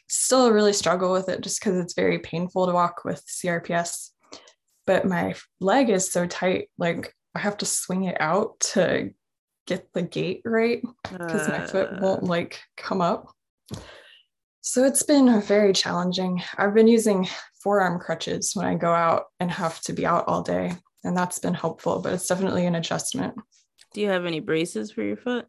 Still 0.08 0.52
really 0.52 0.72
struggle 0.74 1.12
with 1.12 1.28
it 1.28 1.40
just 1.40 1.60
because 1.60 1.78
it's 1.78 1.94
very 1.94 2.18
painful 2.18 2.66
to 2.66 2.72
walk 2.72 3.04
with 3.04 3.24
CRPS. 3.26 4.10
But 4.86 5.06
my 5.06 5.34
leg 5.60 5.88
is 5.88 6.10
so 6.10 6.26
tight, 6.26 6.68
like 6.76 7.14
I 7.34 7.38
have 7.38 7.56
to 7.58 7.66
swing 7.66 8.04
it 8.04 8.20
out 8.20 8.60
to 8.74 9.10
get 9.66 9.92
the 9.92 10.02
gait 10.02 10.42
right 10.44 10.82
because 11.04 11.48
my 11.48 11.64
foot 11.66 11.88
Uh, 11.92 11.98
won't 12.00 12.24
like 12.24 12.60
come 12.76 13.00
up. 13.00 13.32
So 14.62 14.84
it's 14.84 15.02
been 15.02 15.40
very 15.42 15.72
challenging. 15.72 16.40
I've 16.56 16.74
been 16.74 16.86
using 16.88 17.26
forearm 17.62 17.98
crutches 17.98 18.52
when 18.54 18.64
I 18.64 18.76
go 18.76 18.92
out 18.92 19.24
and 19.40 19.50
have 19.50 19.80
to 19.82 19.92
be 19.92 20.06
out 20.06 20.24
all 20.28 20.42
day, 20.42 20.72
and 21.04 21.16
that's 21.16 21.40
been 21.40 21.54
helpful, 21.54 22.00
but 22.00 22.12
it's 22.12 22.28
definitely 22.28 22.66
an 22.66 22.76
adjustment. 22.76 23.34
Do 23.92 24.00
you 24.00 24.08
have 24.08 24.24
any 24.24 24.38
braces 24.40 24.92
for 24.92 25.02
your 25.02 25.16
foot 25.16 25.46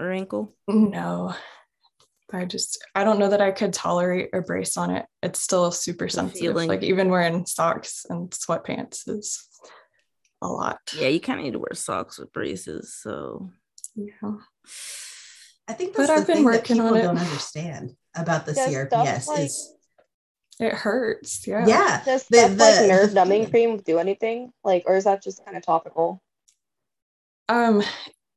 or 0.00 0.10
ankle? 0.10 0.54
No, 0.68 1.34
I 2.32 2.46
just, 2.46 2.82
I 2.94 3.04
don't 3.04 3.18
know 3.18 3.28
that 3.28 3.42
I 3.42 3.50
could 3.52 3.74
tolerate 3.74 4.30
a 4.32 4.40
brace 4.40 4.76
on 4.78 4.90
it. 4.90 5.04
It's 5.22 5.38
still 5.40 5.70
super 5.70 6.08
sensitive. 6.08 6.40
feeling. 6.40 6.68
Like 6.68 6.82
even 6.82 7.10
wearing 7.10 7.44
socks 7.46 8.06
and 8.08 8.30
sweatpants 8.30 9.06
is 9.08 9.46
a 10.40 10.48
lot. 10.48 10.78
Yeah, 10.98 11.08
you 11.08 11.20
kind 11.20 11.38
of 11.38 11.44
need 11.44 11.52
to 11.52 11.58
wear 11.58 11.74
socks 11.74 12.18
with 12.18 12.32
braces. 12.32 12.94
So 13.02 13.50
Yeah. 13.94 14.32
I 15.68 15.72
think 15.74 15.94
But 15.94 16.06
that's 16.06 16.12
the 16.12 16.20
I've 16.20 16.26
been 16.26 16.36
thing 16.36 16.44
that 16.46 16.50
working 16.52 16.76
people 16.76 16.88
on 16.88 16.96
it. 16.96 17.02
don't 17.02 17.18
understand 17.18 17.96
about 18.16 18.46
the 18.46 18.52
Does 18.54 18.68
CRPS 18.68 19.26
like- 19.28 19.40
is 19.40 19.72
It 20.58 20.72
hurts. 20.72 21.46
Yeah. 21.46 21.66
yeah. 21.66 22.02
Does 22.04 22.26
The- 22.28 22.38
stuff 22.38 22.58
like 22.58 22.88
nerve 22.88 23.12
numbing 23.14 23.46
feeling. 23.46 23.76
cream 23.76 23.82
do 23.84 23.98
anything? 23.98 24.52
Like, 24.64 24.84
or 24.86 24.96
is 24.96 25.04
that 25.04 25.22
just 25.22 25.44
kind 25.44 25.56
of 25.56 25.62
topical? 25.64 26.22
Um, 27.48 27.82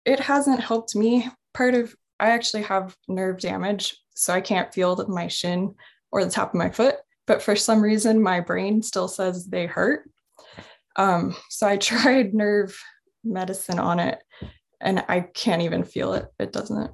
it 0.05 0.19
hasn't 0.19 0.59
helped 0.61 0.95
me. 0.95 1.27
Part 1.53 1.75
of 1.75 1.95
I 2.19 2.31
actually 2.31 2.63
have 2.63 2.95
nerve 3.07 3.39
damage, 3.39 3.95
so 4.13 4.33
I 4.33 4.41
can't 4.41 4.73
feel 4.73 4.95
my 5.07 5.27
shin 5.27 5.73
or 6.11 6.23
the 6.25 6.29
top 6.31 6.49
of 6.49 6.55
my 6.57 6.69
foot. 6.69 6.95
But 7.25 7.41
for 7.41 7.55
some 7.55 7.81
reason, 7.81 8.21
my 8.21 8.39
brain 8.41 8.81
still 8.83 9.07
says 9.07 9.45
they 9.45 9.65
hurt. 9.65 10.09
Um, 10.97 11.35
so 11.49 11.67
I 11.67 11.77
tried 11.91 12.33
nerve 12.33 12.77
medicine 13.23 13.79
on 13.79 13.99
it, 13.99 14.19
and 14.81 15.03
I 15.07 15.21
can't 15.21 15.61
even 15.61 15.83
feel 15.85 16.13
it. 16.13 16.25
It 16.39 16.51
doesn't. 16.51 16.91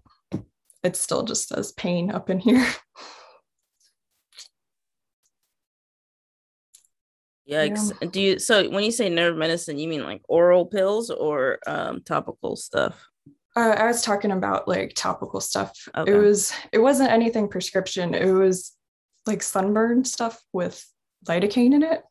It 0.86 0.96
still 0.96 1.24
just 1.24 1.50
says 1.50 1.72
pain 1.72 2.12
up 2.12 2.30
in 2.30 2.38
here. 2.38 2.66
yikes. 7.50 8.12
Do 8.12 8.22
you 8.22 8.38
so 8.38 8.70
when 8.70 8.84
you 8.84 8.92
say 8.92 9.10
nerve 9.10 9.36
medicine, 9.36 9.80
you 9.80 9.88
mean 9.88 10.04
like 10.04 10.22
oral 10.28 10.68
pills 10.68 11.10
or 11.10 11.58
um 11.66 12.02
topical 12.04 12.56
stuff? 12.56 13.04
Uh, 13.56 13.76
I 13.78 13.88
was 13.88 14.04
talking 14.04 14.32
about 14.32 14.68
like 14.68 14.94
topical 14.96 15.42
stuff. 15.42 15.72
Okay. 15.98 16.12
It 16.12 16.16
was 16.18 16.54
it 16.72 16.80
wasn't 16.80 17.12
anything 17.12 17.48
prescription. 17.48 18.14
It 18.14 18.32
was 18.32 18.74
like 19.26 19.42
sunburn 19.42 20.06
stuff 20.06 20.40
with 20.54 20.86
lidocaine 21.28 21.74
in 21.74 21.82
it. 21.82 22.04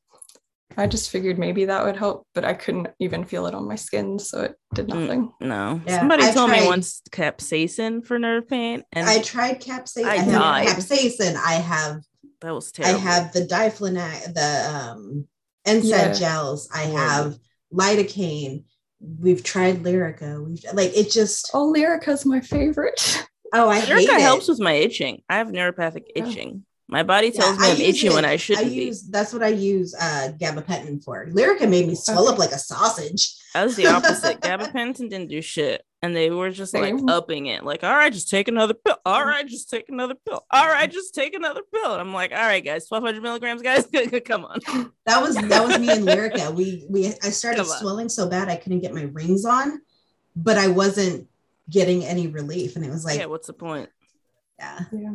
I 0.76 0.86
just 0.86 1.10
figured 1.10 1.38
maybe 1.38 1.64
that 1.66 1.84
would 1.84 1.96
help, 1.96 2.26
but 2.34 2.44
I 2.44 2.54
couldn't 2.54 2.88
even 2.98 3.24
feel 3.24 3.46
it 3.46 3.54
on 3.54 3.66
my 3.68 3.76
skin, 3.76 4.18
so 4.18 4.42
it 4.42 4.54
did 4.74 4.88
Mm. 4.88 5.00
nothing. 5.00 5.32
No. 5.40 5.80
Yeah, 5.86 6.00
Somebody 6.00 6.24
I 6.24 6.32
told 6.32 6.50
me 6.50 6.66
once 6.66 7.02
capsaicin 7.10 8.04
for 8.04 8.18
nerve 8.18 8.48
pain, 8.48 8.82
and 8.92 9.08
I 9.08 9.20
tried 9.22 9.60
capsaicin. 9.60 10.04
I 10.04 10.16
I, 10.16 10.24
died. 10.24 10.66
capsaicin. 10.68 11.36
I 11.36 11.54
have 11.54 12.02
that 12.40 12.52
was 12.54 12.72
terrible. 12.72 12.96
I 12.96 13.00
have 13.00 13.32
the 13.32 13.46
diclofenac, 13.46 14.34
the 14.34 14.70
um 14.74 15.28
NSAID 15.66 15.84
Yeah. 15.88 16.12
gels. 16.12 16.68
I 16.74 16.84
Horrible. 16.86 16.98
have 16.98 17.38
lidocaine. 17.72 18.64
We've 19.00 19.42
tried 19.42 19.82
Lyrica. 19.82 20.44
We've 20.44 20.64
like 20.74 20.96
it 20.96 21.10
just 21.10 21.50
Oh, 21.54 21.72
Lyrica's 21.74 22.24
my 22.26 22.40
favorite. 22.40 23.24
oh 23.52 23.68
I 23.68 23.80
hate 23.80 24.08
Lyrica 24.08 24.16
it. 24.16 24.20
helps 24.22 24.48
with 24.48 24.60
my 24.60 24.72
itching. 24.74 25.22
I 25.28 25.36
have 25.38 25.48
neuropathic 25.48 26.04
Yeah. 26.14 26.26
itching. 26.26 26.64
My 26.88 27.02
body 27.02 27.28
Yeah, 27.34 27.40
tells 27.40 27.58
me 27.58 27.66
I 27.66 27.70
I'm 27.70 27.76
use 27.78 27.88
itchy 28.02 28.08
when 28.10 28.24
I 28.24 28.36
shouldn't 28.36 28.66
I 28.66 28.68
be. 28.70 28.74
use 28.86 29.08
that's 29.08 29.32
what 29.32 29.42
I 29.42 29.48
use 29.48 29.94
uh 29.94 30.32
gabapentin 30.38 31.02
for. 31.02 31.26
Lyrica 31.26 31.68
made 31.68 31.86
me 31.88 31.94
swell 31.94 32.28
up 32.28 32.38
like 32.38 32.52
a 32.52 32.58
sausage. 32.58 33.34
I 33.54 33.64
was 33.64 33.76
the 33.76 33.86
opposite. 33.86 34.40
Gabapentin 34.42 35.08
didn't 35.08 35.28
do 35.28 35.40
shit. 35.40 35.82
And 36.02 36.14
they 36.14 36.28
were 36.28 36.50
just 36.50 36.74
like 36.74 36.98
Same. 36.98 37.08
upping 37.08 37.46
it. 37.46 37.64
Like, 37.64 37.82
all 37.82 37.94
right, 37.94 38.12
just 38.12 38.28
take 38.28 38.48
another 38.48 38.74
pill. 38.74 38.98
All 39.06 39.24
right, 39.24 39.46
just 39.46 39.70
take 39.70 39.88
another 39.88 40.14
pill. 40.26 40.44
All 40.50 40.66
right, 40.66 40.90
just 40.92 41.14
take 41.14 41.34
another 41.34 41.62
pill. 41.72 41.92
And 41.92 42.00
I'm 42.02 42.12
like, 42.12 42.32
all 42.32 42.36
right, 42.44 42.62
guys, 42.62 42.84
1200 42.90 43.22
milligrams, 43.22 43.62
guys. 43.62 43.86
Come 44.26 44.44
on. 44.44 44.58
That 45.06 45.22
was 45.22 45.36
that 45.36 45.64
was 45.66 45.78
me 45.78 45.90
and 45.90 46.04
Lyrica. 46.04 46.52
We 46.54 46.84
we 46.90 47.06
I 47.06 47.30
started 47.30 47.58
Come 47.62 47.70
on. 47.70 47.78
swelling 47.78 48.08
so 48.10 48.28
bad 48.28 48.48
I 48.50 48.56
couldn't 48.56 48.80
get 48.80 48.92
my 48.94 49.02
rings 49.04 49.44
on, 49.46 49.80
but 50.36 50.58
I 50.58 50.68
wasn't 50.68 51.28
getting 51.70 52.04
any 52.04 52.26
relief. 52.26 52.76
And 52.76 52.84
it 52.84 52.90
was 52.90 53.04
like, 53.04 53.18
yeah, 53.18 53.26
what's 53.26 53.46
the 53.46 53.52
point? 53.54 53.88
yeah. 54.58 54.80
Yeah. 54.92 55.14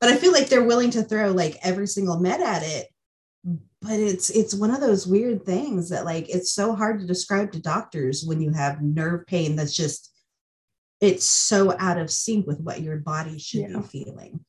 But 0.00 0.08
I 0.10 0.16
feel 0.16 0.32
like 0.32 0.48
they're 0.48 0.62
willing 0.64 0.90
to 0.92 1.02
throw 1.02 1.30
like 1.30 1.58
every 1.62 1.86
single 1.86 2.18
med 2.18 2.40
at 2.40 2.62
it. 2.62 2.88
But 3.82 3.98
it's 3.98 4.30
it's 4.30 4.54
one 4.54 4.70
of 4.70 4.80
those 4.80 5.06
weird 5.06 5.44
things 5.44 5.88
that 5.90 6.04
like 6.04 6.28
it's 6.28 6.52
so 6.52 6.74
hard 6.74 7.00
to 7.00 7.06
describe 7.06 7.52
to 7.52 7.60
doctors 7.60 8.24
when 8.24 8.40
you 8.40 8.50
have 8.50 8.82
nerve 8.82 9.26
pain 9.26 9.56
that's 9.56 9.74
just 9.74 10.10
it's 11.00 11.24
so 11.24 11.74
out 11.78 11.96
of 11.96 12.10
sync 12.10 12.46
with 12.46 12.60
what 12.60 12.82
your 12.82 12.98
body 12.98 13.38
should 13.38 13.60
Yeah. 13.60 13.78
be 13.78 14.04
feeling. 14.04 14.44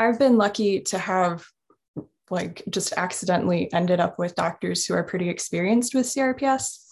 I've 0.00 0.18
been 0.18 0.36
lucky 0.36 0.80
to 0.80 0.98
have 0.98 1.46
like 2.30 2.62
just 2.70 2.92
accidentally 2.96 3.72
ended 3.72 4.00
up 4.00 4.18
with 4.18 4.34
doctors 4.34 4.86
who 4.86 4.94
are 4.94 5.04
pretty 5.04 5.28
experienced 5.28 5.94
with 5.94 6.06
CRPS. 6.06 6.84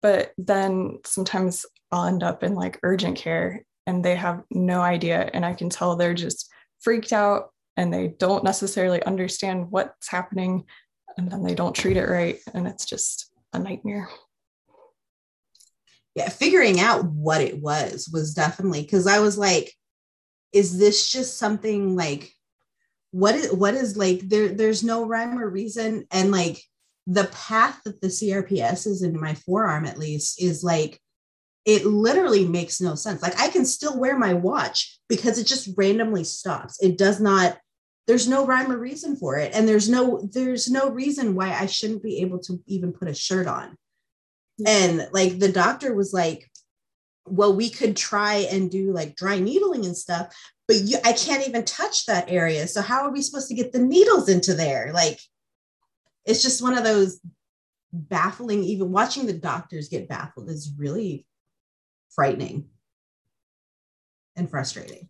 But 0.00 0.32
then 0.38 1.00
sometimes 1.04 1.66
I'll 1.90 2.04
end 2.06 2.22
up 2.22 2.42
in 2.42 2.54
like 2.54 2.78
urgent 2.82 3.16
care 3.18 3.64
and 3.86 4.04
they 4.04 4.16
have 4.16 4.42
no 4.50 4.80
idea. 4.80 5.30
And 5.32 5.44
I 5.44 5.54
can 5.54 5.70
tell 5.70 5.96
they're 5.96 6.14
just 6.14 6.50
freaked 6.80 7.12
out 7.12 7.50
and 7.76 7.92
they 7.92 8.08
don't 8.08 8.44
necessarily 8.44 9.02
understand 9.04 9.70
what's 9.70 10.08
happening. 10.08 10.64
And 11.16 11.30
then 11.30 11.42
they 11.44 11.54
don't 11.54 11.74
treat 11.74 11.96
it 11.96 12.08
right. 12.08 12.38
And 12.54 12.66
it's 12.66 12.84
just 12.84 13.30
a 13.52 13.58
nightmare. 13.58 14.08
Yeah, 16.14 16.28
figuring 16.30 16.80
out 16.80 17.04
what 17.04 17.42
it 17.42 17.60
was 17.60 18.08
was 18.10 18.32
definitely 18.32 18.82
because 18.82 19.06
I 19.06 19.18
was 19.18 19.36
like, 19.36 19.72
is 20.52 20.78
this 20.78 21.10
just 21.10 21.38
something 21.38 21.94
like 21.94 22.32
what 23.10 23.34
is 23.34 23.52
what 23.52 23.74
is 23.74 23.96
like 23.96 24.20
there 24.20 24.48
there's 24.48 24.82
no 24.82 25.06
rhyme 25.06 25.38
or 25.38 25.48
reason 25.48 26.06
and 26.10 26.30
like 26.30 26.62
the 27.06 27.24
path 27.24 27.80
that 27.84 28.00
the 28.00 28.08
CRPS 28.08 28.86
is 28.86 29.02
in 29.02 29.18
my 29.20 29.34
forearm 29.34 29.84
at 29.84 29.98
least 29.98 30.42
is 30.42 30.64
like 30.64 31.00
it 31.66 31.84
literally 31.84 32.46
makes 32.46 32.80
no 32.80 32.94
sense. 32.94 33.20
Like 33.20 33.38
I 33.38 33.48
can 33.48 33.66
still 33.66 33.98
wear 33.98 34.16
my 34.16 34.32
watch 34.32 35.00
because 35.08 35.36
it 35.38 35.48
just 35.48 35.68
randomly 35.76 36.22
stops. 36.24 36.80
It 36.80 36.96
does 36.96 37.20
not 37.20 37.58
there's 38.06 38.28
no 38.28 38.46
rhyme 38.46 38.70
or 38.70 38.78
reason 38.78 39.16
for 39.16 39.36
it 39.36 39.52
and 39.52 39.66
there's 39.66 39.88
no 39.88 40.28
there's 40.32 40.70
no 40.70 40.88
reason 40.90 41.34
why 41.34 41.52
I 41.52 41.66
shouldn't 41.66 42.04
be 42.04 42.20
able 42.20 42.38
to 42.38 42.62
even 42.66 42.92
put 42.92 43.08
a 43.08 43.14
shirt 43.14 43.48
on. 43.48 43.76
And 44.64 45.08
like 45.12 45.40
the 45.40 45.50
doctor 45.50 45.92
was 45.92 46.14
like 46.14 46.48
well 47.26 47.54
we 47.54 47.68
could 47.68 47.96
try 47.96 48.46
and 48.50 48.70
do 48.70 48.92
like 48.92 49.16
dry 49.16 49.40
needling 49.40 49.84
and 49.84 49.96
stuff 49.96 50.32
but 50.68 50.76
you, 50.76 50.98
I 51.04 51.12
can't 51.12 51.46
even 51.46 51.64
touch 51.64 52.06
that 52.06 52.28
area. 52.28 52.66
So 52.66 52.82
how 52.82 53.02
are 53.02 53.12
we 53.12 53.22
supposed 53.22 53.48
to 53.48 53.54
get 53.54 53.72
the 53.72 53.78
needles 53.78 54.28
into 54.28 54.54
there? 54.54 54.90
Like 54.92 55.20
it's 56.24 56.42
just 56.42 56.62
one 56.62 56.76
of 56.76 56.84
those 56.84 57.20
baffling 57.92 58.62
even 58.62 58.92
watching 58.92 59.26
the 59.26 59.32
doctors 59.32 59.88
get 59.88 60.08
baffled 60.08 60.50
is 60.50 60.72
really 60.76 61.26
frightening 62.16 62.64
and 64.34 64.50
frustrating. 64.50 65.08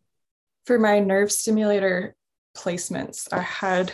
For 0.66 0.78
my 0.78 0.98
nerve 0.98 1.32
stimulator 1.32 2.14
placements, 2.56 3.32
I 3.32 3.40
had, 3.40 3.92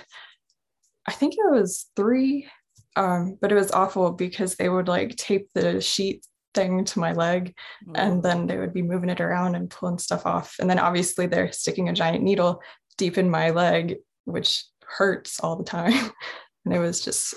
I 1.07 1.13
think 1.13 1.35
it 1.35 1.53
was 1.53 1.87
three, 1.95 2.49
um, 2.97 3.39
but 3.41 3.53
it 3.53 3.55
was 3.55 3.71
awful 3.71 4.11
because 4.11 4.57
they 4.57 4.69
would 4.69 4.89
like 4.89 5.17
tape 5.17 5.49
the 5.55 5.81
sheet 5.81 6.27
thing 6.55 6.85
to 6.85 6.99
my 6.99 7.13
leg 7.13 7.55
mm. 7.87 7.93
and 7.95 8.23
then 8.23 8.47
they 8.47 8.59
would 8.59 8.75
be 8.75 8.83
moving 8.83 9.09
it 9.09 9.21
around 9.21 9.55
and 9.55 9.71
pulling 9.71 9.99
stuff 9.99 10.27
off. 10.27 10.57
And 10.59 10.69
then 10.69 10.79
obviously 10.79 11.27
they're 11.27 11.53
sticking 11.53 11.89
a 11.89 11.95
giant 11.95 12.25
needle 12.25 12.63
deep 12.97 13.19
in 13.19 13.31
my 13.31 13.51
leg, 13.51 13.97
which 14.25 14.65
hurts 14.85 15.41
all 15.41 15.57
the 15.57 15.65
time. 15.65 15.93
and 16.65 16.75
it 16.75 16.79
was 16.79 17.05
just 17.05 17.35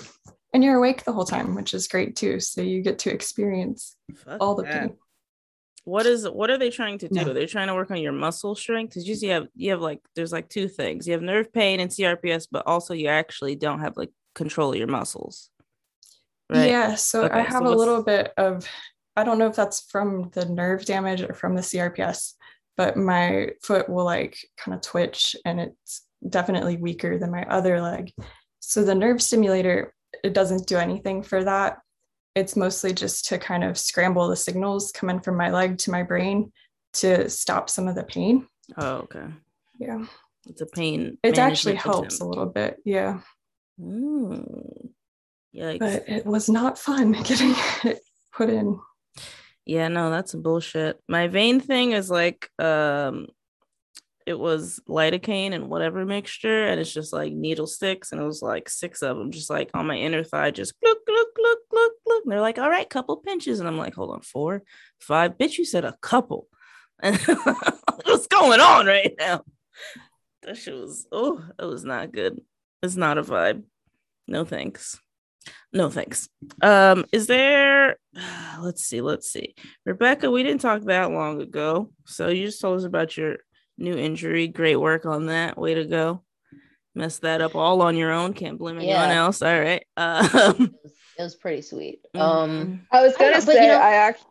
and 0.54 0.64
you're 0.64 0.78
awake 0.78 1.04
the 1.04 1.12
whole 1.12 1.24
time, 1.24 1.54
which 1.54 1.74
is 1.74 1.88
great 1.88 2.16
too. 2.16 2.40
So 2.40 2.62
you 2.62 2.80
get 2.80 3.00
to 3.00 3.12
experience 3.12 3.94
Fuck 4.14 4.38
all 4.40 4.54
the 4.54 4.62
that. 4.62 4.72
pain 4.72 4.96
what 5.86 6.04
is 6.04 6.28
what 6.28 6.50
are 6.50 6.58
they 6.58 6.68
trying 6.68 6.98
to 6.98 7.08
do? 7.08 7.24
No. 7.26 7.32
They're 7.32 7.46
trying 7.46 7.68
to 7.68 7.74
work 7.74 7.92
on 7.92 7.98
your 7.98 8.12
muscle 8.12 8.56
strength. 8.56 8.90
Because 8.90 9.08
you 9.08 9.14
see, 9.14 9.28
you 9.28 9.32
have 9.32 9.46
you 9.54 9.70
have 9.70 9.80
like 9.80 10.00
there's 10.16 10.32
like 10.32 10.48
two 10.48 10.66
things. 10.66 11.06
You 11.06 11.12
have 11.12 11.22
nerve 11.22 11.52
pain 11.52 11.78
and 11.78 11.90
CRPS, 11.90 12.48
but 12.50 12.66
also 12.66 12.92
you 12.92 13.06
actually 13.06 13.54
don't 13.54 13.78
have 13.78 13.96
like 13.96 14.10
control 14.34 14.72
of 14.72 14.78
your 14.78 14.88
muscles. 14.88 15.48
Right? 16.50 16.70
Yeah. 16.70 16.96
So 16.96 17.24
okay, 17.26 17.34
I 17.38 17.42
have 17.42 17.62
so 17.62 17.68
a 17.68 17.74
little 17.74 18.02
bit 18.02 18.32
of 18.36 18.68
I 19.16 19.22
don't 19.22 19.38
know 19.38 19.46
if 19.46 19.54
that's 19.54 19.82
from 19.88 20.30
the 20.34 20.44
nerve 20.46 20.84
damage 20.84 21.22
or 21.22 21.34
from 21.34 21.54
the 21.54 21.62
CRPS, 21.62 22.32
but 22.76 22.96
my 22.96 23.50
foot 23.62 23.88
will 23.88 24.04
like 24.04 24.36
kind 24.56 24.74
of 24.74 24.80
twitch 24.80 25.36
and 25.44 25.60
it's 25.60 26.02
definitely 26.28 26.78
weaker 26.78 27.16
than 27.16 27.30
my 27.30 27.44
other 27.44 27.80
leg. 27.80 28.10
So 28.58 28.82
the 28.82 28.94
nerve 28.96 29.22
stimulator, 29.22 29.94
it 30.24 30.34
doesn't 30.34 30.66
do 30.66 30.78
anything 30.78 31.22
for 31.22 31.44
that 31.44 31.78
it's 32.36 32.54
mostly 32.54 32.92
just 32.92 33.24
to 33.26 33.38
kind 33.38 33.64
of 33.64 33.78
scramble 33.78 34.28
the 34.28 34.36
signals 34.36 34.92
coming 34.92 35.20
from 35.20 35.36
my 35.36 35.50
leg 35.50 35.78
to 35.78 35.90
my 35.90 36.02
brain 36.02 36.52
to 36.92 37.28
stop 37.30 37.70
some 37.70 37.88
of 37.88 37.94
the 37.94 38.04
pain. 38.04 38.46
Oh, 38.76 38.96
okay. 38.98 39.26
Yeah. 39.78 40.04
It's 40.46 40.60
a 40.60 40.66
pain. 40.66 41.16
It 41.22 41.38
actually 41.38 41.76
helps 41.76 42.16
attempt. 42.16 42.22
a 42.22 42.26
little 42.26 42.46
bit. 42.46 42.76
Yeah. 42.84 43.20
Mm. 43.80 44.90
Yikes. 45.54 45.78
But 45.78 46.08
it 46.08 46.26
was 46.26 46.50
not 46.50 46.78
fun 46.78 47.12
getting 47.24 47.54
it 47.84 48.00
put 48.32 48.50
in. 48.50 48.78
Yeah, 49.64 49.88
no, 49.88 50.10
that's 50.10 50.34
bullshit. 50.34 51.00
My 51.08 51.28
vein 51.28 51.58
thing 51.60 51.92
is 51.92 52.10
like 52.10 52.50
um 52.58 53.28
it 54.26 54.38
was 54.38 54.80
lidocaine 54.88 55.54
and 55.54 55.68
whatever 55.68 56.04
mixture, 56.04 56.66
and 56.66 56.80
it's 56.80 56.92
just 56.92 57.12
like 57.12 57.32
needle 57.32 57.66
sticks, 57.66 58.12
and 58.12 58.20
it 58.20 58.24
was 58.24 58.42
like 58.42 58.68
six 58.68 59.02
of 59.02 59.16
them, 59.16 59.30
just 59.30 59.48
like 59.48 59.70
on 59.72 59.86
my 59.86 59.96
inner 59.96 60.24
thigh, 60.24 60.50
just 60.50 60.74
look, 60.82 60.98
look, 61.08 61.28
look, 61.38 61.58
look, 61.72 61.92
look. 62.04 62.24
And 62.24 62.32
they're 62.32 62.40
like, 62.40 62.58
all 62.58 62.68
right, 62.68 62.90
couple 62.90 63.16
pinches, 63.18 63.60
and 63.60 63.68
I'm 63.68 63.78
like, 63.78 63.94
hold 63.94 64.10
on, 64.10 64.20
four, 64.20 64.64
five, 65.00 65.38
bitch, 65.38 65.58
you 65.58 65.64
said 65.64 65.84
a 65.84 65.96
couple, 66.02 66.48
what's 67.00 68.26
going 68.26 68.60
on 68.60 68.86
right 68.86 69.14
now? 69.18 69.42
That 70.42 70.56
shit 70.56 70.74
was 70.74 71.06
oh, 71.10 71.42
it 71.58 71.64
was 71.64 71.84
not 71.84 72.12
good. 72.12 72.40
It's 72.82 72.96
not 72.96 73.18
a 73.18 73.22
vibe. 73.22 73.64
No 74.28 74.44
thanks. 74.44 74.98
No 75.72 75.90
thanks. 75.90 76.28
Um, 76.62 77.04
is 77.12 77.26
there 77.26 77.96
let's 78.60 78.84
see, 78.84 79.00
let's 79.00 79.30
see. 79.30 79.54
Rebekah, 79.84 80.30
we 80.30 80.42
didn't 80.42 80.60
talk 80.60 80.82
that 80.82 81.10
long 81.10 81.40
ago. 81.40 81.90
So 82.06 82.28
you 82.28 82.46
just 82.46 82.60
told 82.60 82.78
us 82.78 82.84
about 82.84 83.16
your 83.16 83.38
new 83.78 83.94
injury. 83.96 84.48
Great 84.48 84.76
work 84.76 85.06
on 85.06 85.26
that. 85.26 85.58
Way 85.58 85.74
to 85.74 85.84
go. 85.84 86.22
Messed 86.94 87.22
that 87.22 87.42
up 87.42 87.54
all 87.54 87.82
on 87.82 87.96
your 87.96 88.12
own. 88.12 88.32
Can't 88.32 88.58
blame 88.58 88.76
anyone 88.78 88.94
yeah. 88.94 89.14
else. 89.14 89.42
All 89.42 89.60
right. 89.60 89.84
Um, 89.96 90.24
it, 90.24 90.72
was, 90.82 90.92
it 91.18 91.22
was 91.22 91.34
pretty 91.34 91.62
sweet. 91.62 92.00
Mm-hmm. 92.14 92.20
Um, 92.20 92.86
I 92.90 93.02
was 93.02 93.16
gonna 93.16 93.36
I 93.36 93.40
say 93.40 93.62
you 93.62 93.68
know, 93.68 93.78
I 93.78 93.92
actually. 93.92 94.30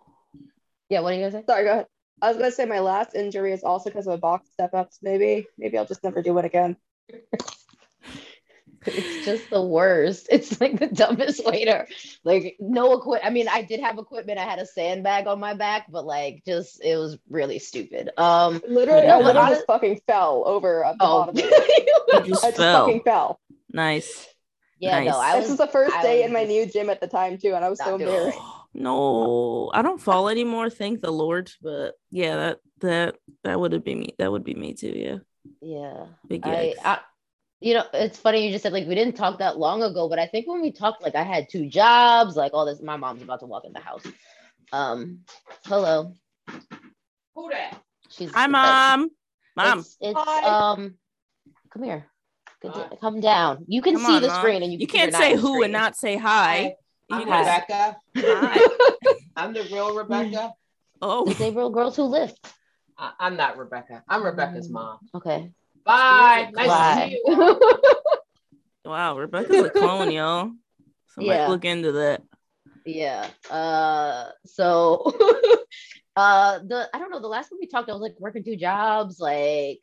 Yeah, 0.89 1.01
what 1.01 1.13
are 1.13 1.15
you 1.15 1.21
gonna 1.21 1.31
say? 1.31 1.45
Sorry, 1.45 1.63
go 1.63 1.71
ahead. 1.71 1.85
I 2.21 2.29
was 2.29 2.37
gonna 2.37 2.51
say 2.51 2.65
my 2.65 2.79
last 2.79 3.15
injury 3.15 3.53
is 3.53 3.63
also 3.63 3.89
because 3.89 4.07
of 4.07 4.13
a 4.13 4.17
box 4.17 4.49
step 4.51 4.73
ups. 4.73 4.99
Maybe, 5.03 5.45
maybe 5.57 5.77
I'll 5.77 5.85
just 5.85 6.03
never 6.03 6.23
do 6.23 6.37
it 6.39 6.45
again. 6.45 6.77
It's 8.87 9.25
just 9.25 9.49
the 9.49 9.61
worst. 9.61 10.27
It's 10.35 10.59
like 10.59 10.79
the 10.79 10.87
dumbest 10.87 11.45
way 11.45 11.65
to 11.65 11.85
like 12.23 12.57
no 12.59 12.93
equipment. 12.93 13.25
I 13.25 13.29
mean, 13.29 13.47
I 13.47 13.61
did 13.61 13.79
have 13.79 13.97
equipment. 13.97 14.37
I 14.37 14.43
had 14.43 14.59
a 14.59 14.65
sandbag 14.65 15.27
on 15.27 15.39
my 15.39 15.53
back, 15.53 15.87
but 15.89 16.05
like 16.05 16.43
just 16.45 16.83
it 16.83 16.97
was 16.97 17.17
really 17.29 17.59
stupid. 17.59 18.09
Um 18.17 18.61
literally, 18.67 19.07
I 19.07 19.17
literally 19.19 19.49
just 19.51 19.65
fucking 19.65 20.01
fell 20.07 20.43
over 20.45 20.83
at 20.83 20.97
the 20.97 21.05
oh. 21.05 21.25
bottom. 21.25 21.37
I 22.13 22.21
just, 22.27 22.43
I 22.43 22.51
just 22.51 22.57
fucking 22.57 23.03
fell. 23.03 23.39
Nice. 23.71 24.27
Yeah, 24.79 24.99
nice. 24.99 25.07
no, 25.07 25.19
I 25.19 25.35
was, 25.35 25.45
this 25.45 25.51
is 25.53 25.57
the 25.57 25.67
first 25.67 25.95
day 26.01 26.23
in 26.23 26.33
my 26.33 26.43
new 26.43 26.65
gym 26.65 26.89
at 26.89 26.99
the 26.99 27.07
time 27.07 27.37
too, 27.37 27.53
and 27.53 27.63
I 27.63 27.69
was 27.69 27.79
so 27.79 27.95
embarrassed. 27.95 28.37
No, 28.77 29.71
I 29.73 29.81
don't 29.81 30.01
fall 30.01 30.27
anymore, 30.27 30.69
thank 30.69 30.99
the 30.99 31.09
Lord. 31.09 31.49
But 31.61 31.93
yeah, 32.11 32.35
that 32.35 32.59
that 32.81 33.15
that 33.45 33.57
would 33.57 33.71
have 33.71 33.85
been 33.85 33.99
me. 33.99 34.15
That 34.19 34.33
would 34.33 34.43
be 34.43 34.53
me 34.53 34.73
too. 34.73 34.91
Yeah. 34.93 35.17
Yeah. 35.61 36.05
Big 36.27 36.45
I, 36.45 36.75
I, 36.83 36.99
you 37.65 37.73
know, 37.73 37.83
it's 37.93 38.19
funny 38.19 38.45
you 38.45 38.51
just 38.51 38.61
said 38.61 38.73
like 38.73 38.87
we 38.87 38.93
didn't 38.93 39.15
talk 39.15 39.39
that 39.39 39.57
long 39.57 39.81
ago, 39.81 40.07
but 40.07 40.19
I 40.19 40.27
think 40.27 40.47
when 40.47 40.61
we 40.61 40.71
talked, 40.71 41.01
like 41.01 41.15
I 41.15 41.23
had 41.23 41.49
two 41.49 41.65
jobs, 41.67 42.35
like 42.35 42.53
all 42.53 42.63
this. 42.63 42.79
My 42.79 42.95
mom's 42.95 43.23
about 43.23 43.39
to 43.39 43.47
walk 43.47 43.65
in 43.65 43.73
the 43.73 43.79
house. 43.79 44.03
Um, 44.71 45.21
hello. 45.63 46.13
Who 47.33 47.49
that? 47.49 47.81
She's 48.11 48.31
hi, 48.31 48.45
mom. 48.45 49.09
Mom. 49.55 49.79
It's, 49.79 49.97
it's 49.99 50.19
um, 50.45 50.93
come 51.71 51.81
here. 51.81 52.05
Come 53.01 53.19
down. 53.19 53.65
You 53.67 53.81
can 53.81 53.95
come 53.95 54.05
see 54.05 54.15
on, 54.17 54.21
the 54.21 54.27
mom. 54.27 54.37
screen, 54.37 54.61
and 54.61 54.71
you, 54.71 54.77
you 54.77 54.87
can 54.87 55.09
not 55.09 55.17
say 55.17 55.35
who 55.35 55.47
screen. 55.47 55.63
and 55.63 55.73
not 55.73 55.95
say 55.95 56.17
hi. 56.17 56.75
hi. 57.09 57.23
I'm 57.23 57.27
Rebekah. 57.27 57.97
Hi. 58.17 58.61
I'm 59.35 59.53
the 59.53 59.63
real 59.63 59.95
Rebekah. 59.95 60.53
Oh, 61.01 61.25
they 61.25 61.49
real 61.49 61.71
girls 61.71 61.95
who 61.95 62.03
lift. 62.03 62.37
I'm 62.95 63.35
not 63.37 63.57
Rebekah. 63.57 64.03
I'm 64.07 64.23
Rebekah's 64.23 64.69
mom. 64.69 64.99
Okay. 65.15 65.51
Bye. 65.85 66.49
Nice 66.53 66.67
Bye. 66.67 66.95
to 66.95 67.09
see 67.09 67.21
you. 67.25 67.59
wow, 68.85 69.17
Rebekah's 69.17 69.65
a 69.65 69.69
clone, 69.69 70.11
y'all. 70.11 70.51
Somebody 71.09 71.39
yeah. 71.39 71.47
look 71.47 71.63
into 71.63 71.91
that. 71.93 72.23
Yeah. 72.85 73.27
Uh 73.49 74.29
so 74.45 75.03
uh 76.15 76.59
the 76.59 76.89
I 76.93 76.99
don't 76.99 77.11
know, 77.11 77.21
the 77.21 77.27
last 77.27 77.49
time 77.49 77.59
we 77.59 77.67
talked, 77.67 77.89
I 77.89 77.93
was 77.93 78.01
like 78.01 78.15
working 78.19 78.43
two 78.43 78.57
jobs, 78.57 79.19
like 79.19 79.79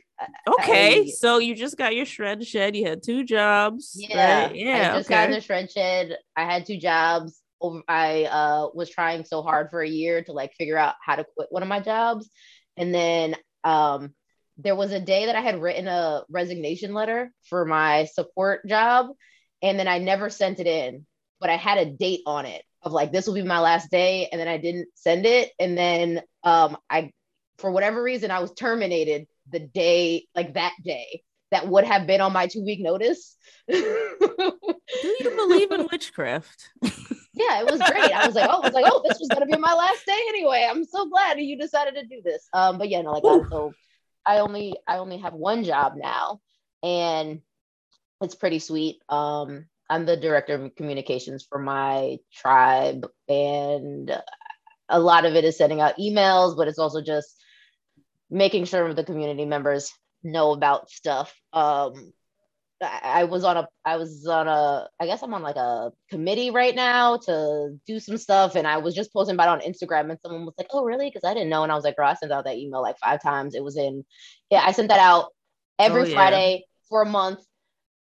okay. 0.47 1.03
I, 1.03 1.07
so 1.07 1.39
you 1.39 1.55
just 1.55 1.77
got 1.77 1.97
your 1.97 2.05
shred 2.05 2.47
shed, 2.47 2.77
you 2.77 2.87
had 2.87 3.03
two 3.03 3.25
jobs. 3.25 3.93
Yeah, 3.95 4.47
right? 4.47 4.55
yeah. 4.55 4.93
I 4.93 4.99
just 4.99 5.09
okay. 5.09 5.15
got 5.15 5.29
in 5.29 5.35
the 5.35 5.41
shred 5.41 5.71
shed. 5.71 6.17
I 6.37 6.45
had 6.45 6.67
two 6.67 6.79
jobs. 6.79 7.41
Over, 7.61 7.81
I 7.89 8.25
uh 8.25 8.69
was 8.75 8.91
trying 8.91 9.25
so 9.25 9.43
hard 9.43 9.71
for 9.71 9.81
a 9.81 9.89
year 9.89 10.23
to 10.25 10.33
like 10.33 10.53
figure 10.55 10.77
out 10.77 10.97
how 11.01 11.17
to 11.17 11.25
quit 11.37 11.49
one 11.51 11.63
of 11.63 11.69
my 11.69 11.81
jobs. 11.81 12.29
And 12.77 12.95
then 12.95 13.37
um 13.65 14.15
there 14.63 14.77
was 14.77 14.93
a 14.93 15.01
day 15.01 15.27
that 15.27 15.37
I 15.37 15.41
had 15.41 15.61
written 15.61 15.89
a 15.89 16.23
resignation 16.31 16.95
letter 16.95 17.33
for 17.49 17.65
my 17.65 18.05
support 18.07 18.67
job, 18.67 19.09
and 19.63 19.79
then 19.79 19.89
I 19.89 19.99
never 19.99 20.31
sent 20.31 20.61
it 20.61 20.67
in, 20.67 21.07
but 21.41 21.51
I 21.51 21.57
had 21.57 21.79
a 21.79 21.91
date 21.91 22.21
on 22.27 22.47
it 22.47 22.63
of 22.83 22.93
like 22.93 23.13
this 23.13 23.27
will 23.27 23.35
be 23.35 23.43
my 23.43 23.61
last 23.61 23.91
day, 23.91 24.29
and 24.31 24.41
then 24.41 24.49
I 24.49 24.59
didn't 24.59 24.89
send 24.95 25.27
it, 25.27 25.51
and 25.59 25.77
then 25.77 26.23
um, 26.45 26.77
I, 26.89 27.13
for 27.59 27.71
whatever 27.71 28.03
reason, 28.03 28.31
I 28.31 28.41
was 28.41 28.53
terminated 28.53 29.27
the 29.51 29.61
day 29.61 30.27
like 30.35 30.55
that 30.55 30.73
day, 30.85 31.23
that 31.53 31.69
would 31.69 31.85
have 31.85 32.07
been 32.07 32.21
on 32.21 32.33
my 32.33 32.47
two 32.47 32.65
week 32.65 32.81
notice. 32.81 33.37
Do 33.69 33.77
you 33.77 35.33
believe 35.37 35.71
in 35.71 35.87
witchcraft? 35.93 36.71
yeah, 36.83 37.61
it 37.61 37.71
was 37.71 37.81
great. 37.81 38.11
I 38.11 38.27
was 38.27 38.35
like, 38.35 38.49
oh, 38.51 38.63
I 38.63 38.67
was 38.67 38.73
like, 38.73 38.87
oh, 38.89 39.03
this 39.07 39.19
was 39.19 39.29
gonna 39.29 39.47
be 39.47 39.57
my 39.57 39.75
last 39.75 40.05
day 40.07 40.19
anyway. 40.29 40.67
I'm 40.69 40.85
so 40.85 41.09
glad 41.09 41.39
you 41.39 41.59
decided 41.59 41.95
to 41.95 42.07
do 42.07 42.23
this. 42.25 42.49
Um, 42.53 42.79
but 42.79 42.89
yeah, 42.89 43.03
no, 43.03 43.13
like 43.13 43.25
I, 43.25 43.49
so 43.51 43.73
I 44.27 44.39
only 44.39 44.75
I 44.87 44.99
only 44.99 45.19
have 45.19 45.35
one 45.35 45.65
job 45.65 45.95
now, 45.97 46.41
and 46.83 47.41
it's 48.21 48.35
pretty 48.35 48.59
sweet. 48.59 49.01
Um, 49.09 49.67
I'm 49.91 50.07
the 50.07 50.17
director 50.17 50.55
of 50.55 50.75
communications 50.75 51.45
for 51.49 51.59
my 51.59 52.19
tribe, 52.33 53.07
and 53.29 54.11
a 54.89 55.01
lot 55.01 55.25
of 55.25 55.35
it 55.35 55.45
is 55.45 55.59
sending 55.59 55.81
out 55.81 55.99
emails, 55.99 56.57
but 56.57 56.69
it's 56.69 56.79
also 56.79 57.03
just 57.03 57.35
making 58.31 58.65
sure 58.65 58.95
the 58.95 59.05
community 59.05 59.45
members 59.45 59.93
know 60.23 60.53
about 60.53 60.91
stuff. 60.91 61.35
Um, 61.53 62.13
I 62.83 63.25
was 63.25 63.45
on 63.45 63.57
a 63.57 63.69
I 63.85 63.97
was 63.97 64.27
on 64.27 64.49
a 64.49 64.89
I 65.01 65.07
guess 65.07 65.23
I'm 65.23 65.35
on 65.35 65.43
like 65.43 65.57
a 65.57 65.93
committee 66.11 66.51
right 66.51 66.75
now 66.75 67.17
to 67.19 67.79
do 67.87 68.01
some 68.01 68.17
stuff 68.17 68.57
and 68.57 68.67
I 68.67 68.79
was 68.79 68.95
just 68.95 69.13
posting 69.13 69.35
about 69.35 69.61
it 69.61 69.65
on 69.65 69.73
Instagram 69.73 70.11
and 70.11 70.19
someone 70.23 70.45
was 70.45 70.55
like, 70.59 70.69
Oh 70.71 70.85
really? 70.85 71.09
Because 71.09 71.29
I 71.29 71.35
didn't 71.35 71.51
know. 71.51 71.63
And 71.63 71.73
I 71.73 71.75
was 71.75 71.85
like, 71.85 71.97
girl, 71.97 72.09
I 72.09 72.15
sent 72.15 72.33
out 72.33 72.45
that 72.45 72.57
email 72.57 72.83
like 72.83 72.99
five 72.99 73.23
times. 73.23 73.55
It 73.55 73.65
was 73.65 73.77
in 73.77 74.05
yeah, 74.51 74.63
I 74.65 74.73
sent 74.73 74.89
that 74.89 75.01
out 75.01 75.33
every 75.79 76.03
oh, 76.03 76.05
yeah. 76.07 76.15
Friday 76.15 76.65
for 76.89 77.03
a 77.03 77.07
month. 77.07 77.41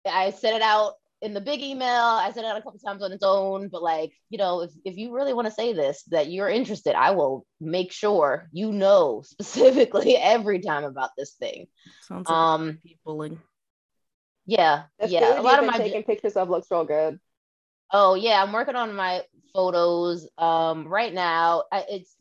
I 0.06 0.30
sent 0.30 0.56
it 0.56 0.62
out 0.62 0.94
in 1.22 1.32
the 1.32 1.40
big 1.40 1.62
email. 1.62 1.88
I 1.88 2.30
sent 2.32 2.44
it 2.44 2.50
out 2.50 2.58
a 2.58 2.62
couple 2.62 2.78
times 2.80 3.02
on 3.02 3.10
its 3.10 3.24
own, 3.24 3.68
but 3.68 3.82
like, 3.82 4.12
you 4.28 4.36
know, 4.36 4.60
if, 4.60 4.70
if 4.84 4.96
you 4.98 5.14
really 5.14 5.32
want 5.32 5.46
to 5.46 5.54
say 5.54 5.72
this, 5.72 6.02
that 6.10 6.30
you're 6.30 6.50
interested, 6.50 6.94
I 6.94 7.12
will 7.12 7.46
make 7.60 7.92
sure 7.92 8.48
you 8.52 8.72
know 8.72 9.22
specifically 9.26 10.16
every 10.16 10.60
time 10.60 10.84
about 10.84 11.10
this 11.16 11.32
thing. 11.32 11.66
Sounds 12.02 12.28
like 12.28 12.36
um, 12.36 12.78
peopling. 12.84 13.40
Yeah, 14.46 14.84
the 14.98 15.08
yeah. 15.08 15.40
A 15.40 15.42
lot 15.42 15.58
of 15.58 15.66
my 15.66 15.78
taking 15.78 16.02
pictures 16.02 16.36
of 16.36 16.50
looks 16.50 16.70
real 16.70 16.84
good. 16.84 17.18
Oh 17.92 18.14
yeah, 18.14 18.42
I'm 18.42 18.52
working 18.52 18.76
on 18.76 18.94
my 18.94 19.22
photos 19.52 20.28
um 20.38 20.86
right 20.88 21.12
now. 21.12 21.64
I, 21.72 21.84
it's 21.88 22.14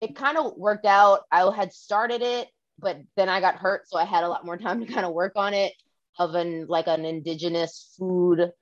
it 0.00 0.16
kind 0.16 0.36
of 0.36 0.56
worked 0.56 0.86
out. 0.86 1.20
I 1.32 1.50
had 1.54 1.72
started 1.72 2.22
it, 2.22 2.48
but 2.78 2.98
then 3.16 3.28
I 3.28 3.40
got 3.40 3.56
hurt, 3.56 3.88
so 3.88 3.98
I 3.98 4.04
had 4.04 4.24
a 4.24 4.28
lot 4.28 4.44
more 4.44 4.56
time 4.58 4.84
to 4.84 4.92
kind 4.92 5.06
of 5.06 5.12
work 5.12 5.32
on 5.36 5.54
it. 5.54 5.72
Of 6.16 6.36
an 6.36 6.66
like 6.68 6.86
an 6.86 7.04
indigenous 7.04 7.96
food 7.98 8.52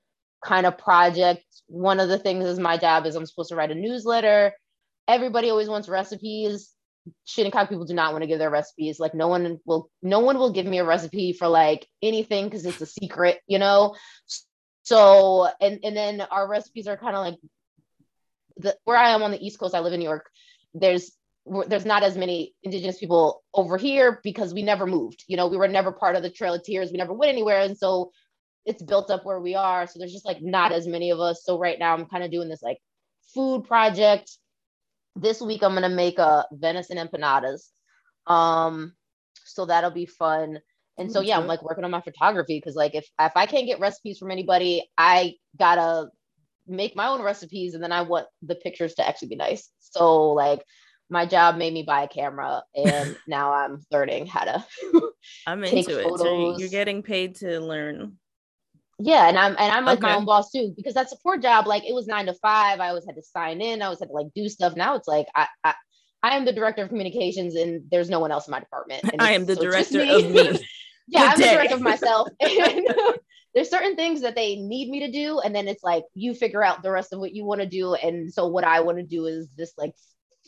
kind 0.42 0.64
of 0.64 0.78
project. 0.78 1.44
One 1.66 2.00
of 2.00 2.08
the 2.08 2.18
things 2.18 2.46
is 2.46 2.58
my 2.58 2.78
job 2.78 3.04
is 3.04 3.14
I'm 3.14 3.26
supposed 3.26 3.50
to 3.50 3.56
write 3.56 3.70
a 3.70 3.74
newsletter. 3.74 4.52
Everybody 5.06 5.50
always 5.50 5.68
wants 5.68 5.88
recipes. 5.88 6.72
Shinnecock 7.24 7.68
people 7.68 7.84
do 7.84 7.94
not 7.94 8.12
want 8.12 8.22
to 8.22 8.28
give 8.28 8.38
their 8.38 8.50
recipes. 8.50 9.00
Like 9.00 9.14
no 9.14 9.28
one 9.28 9.58
will, 9.64 9.90
no 10.02 10.20
one 10.20 10.38
will 10.38 10.52
give 10.52 10.66
me 10.66 10.78
a 10.78 10.84
recipe 10.84 11.32
for 11.32 11.48
like 11.48 11.86
anything 12.02 12.44
because 12.46 12.64
it's 12.64 12.80
a 12.80 12.86
secret, 12.86 13.40
you 13.46 13.58
know. 13.58 13.96
So 14.84 15.48
and 15.60 15.80
and 15.84 15.96
then 15.96 16.20
our 16.20 16.48
recipes 16.48 16.86
are 16.88 16.96
kind 16.96 17.16
of 17.16 17.24
like 17.24 17.38
the 18.56 18.76
where 18.84 18.96
I 18.96 19.10
am 19.10 19.22
on 19.22 19.30
the 19.30 19.44
East 19.44 19.58
Coast. 19.58 19.74
I 19.74 19.80
live 19.80 19.92
in 19.92 20.00
New 20.00 20.08
York. 20.08 20.28
There's 20.74 21.12
there's 21.66 21.86
not 21.86 22.02
as 22.02 22.16
many 22.16 22.54
indigenous 22.62 22.98
people 22.98 23.42
over 23.52 23.76
here 23.76 24.20
because 24.22 24.54
we 24.54 24.62
never 24.62 24.86
moved. 24.86 25.24
You 25.26 25.36
know, 25.36 25.48
we 25.48 25.56
were 25.56 25.68
never 25.68 25.92
part 25.92 26.16
of 26.16 26.22
the 26.22 26.30
Trail 26.30 26.54
of 26.54 26.62
Tears. 26.62 26.90
We 26.92 26.98
never 26.98 27.12
went 27.12 27.32
anywhere, 27.32 27.60
and 27.60 27.76
so 27.76 28.12
it's 28.64 28.82
built 28.82 29.10
up 29.10 29.24
where 29.24 29.40
we 29.40 29.54
are. 29.54 29.86
So 29.86 29.98
there's 29.98 30.12
just 30.12 30.26
like 30.26 30.40
not 30.40 30.72
as 30.72 30.86
many 30.86 31.10
of 31.10 31.20
us. 31.20 31.42
So 31.44 31.58
right 31.58 31.78
now 31.78 31.94
I'm 31.94 32.06
kind 32.06 32.22
of 32.22 32.30
doing 32.30 32.48
this 32.48 32.62
like 32.62 32.78
food 33.34 33.64
project 33.64 34.30
this 35.16 35.40
week 35.40 35.62
I'm 35.62 35.74
gonna 35.74 35.88
make 35.88 36.18
a 36.18 36.46
venison 36.52 36.96
empanadas. 36.98 37.68
Um, 38.26 38.94
so 39.44 39.66
that'll 39.66 39.90
be 39.90 40.06
fun. 40.06 40.60
And 40.98 41.10
so 41.10 41.20
yeah, 41.20 41.38
I'm 41.38 41.46
like 41.46 41.62
working 41.62 41.84
on 41.84 41.90
my 41.90 42.00
photography 42.00 42.58
because 42.58 42.76
like 42.76 42.94
if 42.94 43.06
if 43.18 43.32
I 43.34 43.46
can't 43.46 43.66
get 43.66 43.80
recipes 43.80 44.18
from 44.18 44.30
anybody, 44.30 44.88
I 44.96 45.34
gotta 45.58 46.08
make 46.66 46.94
my 46.94 47.08
own 47.08 47.22
recipes 47.22 47.74
and 47.74 47.82
then 47.82 47.92
I 47.92 48.02
want 48.02 48.26
the 48.42 48.54
pictures 48.54 48.94
to 48.94 49.06
actually 49.06 49.28
be 49.28 49.36
nice. 49.36 49.70
So 49.80 50.32
like 50.32 50.62
my 51.10 51.26
job 51.26 51.56
made 51.56 51.72
me 51.72 51.82
buy 51.82 52.04
a 52.04 52.08
camera 52.08 52.62
and 52.74 53.16
now 53.26 53.52
I'm 53.52 53.84
learning 53.90 54.26
how 54.26 54.44
to 54.44 54.64
I'm 55.46 55.64
into 55.64 55.98
it. 55.98 56.18
So 56.18 56.56
you're 56.58 56.68
getting 56.68 57.02
paid 57.02 57.36
to 57.36 57.60
learn 57.60 58.18
yeah 59.04 59.28
and 59.28 59.38
i'm 59.38 59.56
and 59.58 59.72
i'm 59.72 59.84
like 59.84 59.98
okay. 59.98 60.08
my 60.08 60.16
own 60.16 60.24
boss 60.24 60.50
too 60.50 60.72
because 60.76 60.94
that 60.94 61.08
support 61.08 61.42
job 61.42 61.66
like 61.66 61.84
it 61.84 61.94
was 61.94 62.06
nine 62.06 62.26
to 62.26 62.34
five 62.34 62.80
i 62.80 62.88
always 62.88 63.04
had 63.04 63.16
to 63.16 63.22
sign 63.22 63.60
in 63.60 63.82
i 63.82 63.86
always 63.86 63.98
had 63.98 64.08
to 64.08 64.14
like 64.14 64.26
do 64.34 64.48
stuff 64.48 64.76
now 64.76 64.94
it's 64.94 65.08
like 65.08 65.26
i 65.34 65.46
i, 65.64 65.74
I 66.22 66.36
am 66.36 66.44
the 66.44 66.52
director 66.52 66.82
of 66.82 66.88
communications 66.88 67.56
and 67.56 67.84
there's 67.90 68.10
no 68.10 68.20
one 68.20 68.30
else 68.30 68.46
in 68.46 68.52
my 68.52 68.60
department 68.60 69.04
i 69.18 69.32
am 69.32 69.46
the 69.46 69.56
so 69.56 69.62
director 69.62 69.98
me. 69.98 70.24
of 70.24 70.30
me 70.30 70.66
yeah 71.08 71.32
i'm 71.32 71.40
the 71.40 71.46
director 71.46 71.74
of 71.74 71.80
myself 71.80 72.28
and 72.40 72.86
there's 73.54 73.68
certain 73.68 73.96
things 73.96 74.22
that 74.22 74.34
they 74.34 74.56
need 74.56 74.88
me 74.88 75.00
to 75.00 75.10
do 75.10 75.40
and 75.40 75.54
then 75.54 75.68
it's 75.68 75.82
like 75.82 76.04
you 76.14 76.34
figure 76.34 76.62
out 76.62 76.82
the 76.82 76.90
rest 76.90 77.12
of 77.12 77.18
what 77.18 77.34
you 77.34 77.44
want 77.44 77.60
to 77.60 77.66
do 77.66 77.94
and 77.94 78.32
so 78.32 78.46
what 78.46 78.64
i 78.64 78.80
want 78.80 78.98
to 78.98 79.04
do 79.04 79.26
is 79.26 79.48
this 79.56 79.72
like 79.76 79.94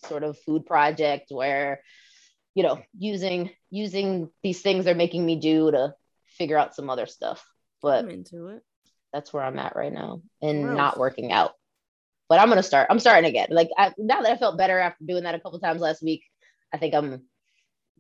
sort 0.07 0.23
of 0.23 0.39
food 0.41 0.67
project 0.67 1.27
where 1.31 1.81
you 2.55 2.63
know 2.63 2.81
using 2.99 3.51
using 3.71 4.31
these 4.43 4.61
things 4.61 4.85
they're 4.85 4.95
making 4.95 5.25
me 5.25 5.37
do 5.37 5.71
to 5.71 5.95
figure 6.27 6.59
out 6.59 6.75
some 6.75 6.91
other 6.91 7.07
stuff 7.07 7.45
but 7.85 8.05
I'm 8.05 8.11
into 8.11 8.49
it. 8.49 8.63
That's 9.13 9.33
where 9.33 9.45
I'm 9.45 9.59
at 9.59 9.77
right 9.77 9.93
now 9.93 10.23
and 10.43 10.65
Gross. 10.65 10.77
not 10.77 10.99
working 10.99 11.31
out. 11.31 11.53
But 12.29 12.41
I'm 12.41 12.49
gonna 12.49 12.63
start. 12.63 12.89
I'm 12.91 12.99
starting 12.99 13.29
again. 13.29 13.49
Like 13.51 13.69
I, 13.77 13.93
now 13.99 14.23
that 14.23 14.33
I 14.33 14.37
felt 14.37 14.59
better 14.59 14.79
after 14.79 15.05
doing 15.05 15.25
that 15.25 15.35
a 15.35 15.39
couple 15.41 15.61
times 15.61 15.81
last 15.81 16.03
week, 16.03 16.25
I 16.73 16.79
think 16.79 16.95
I'm 16.95 17.23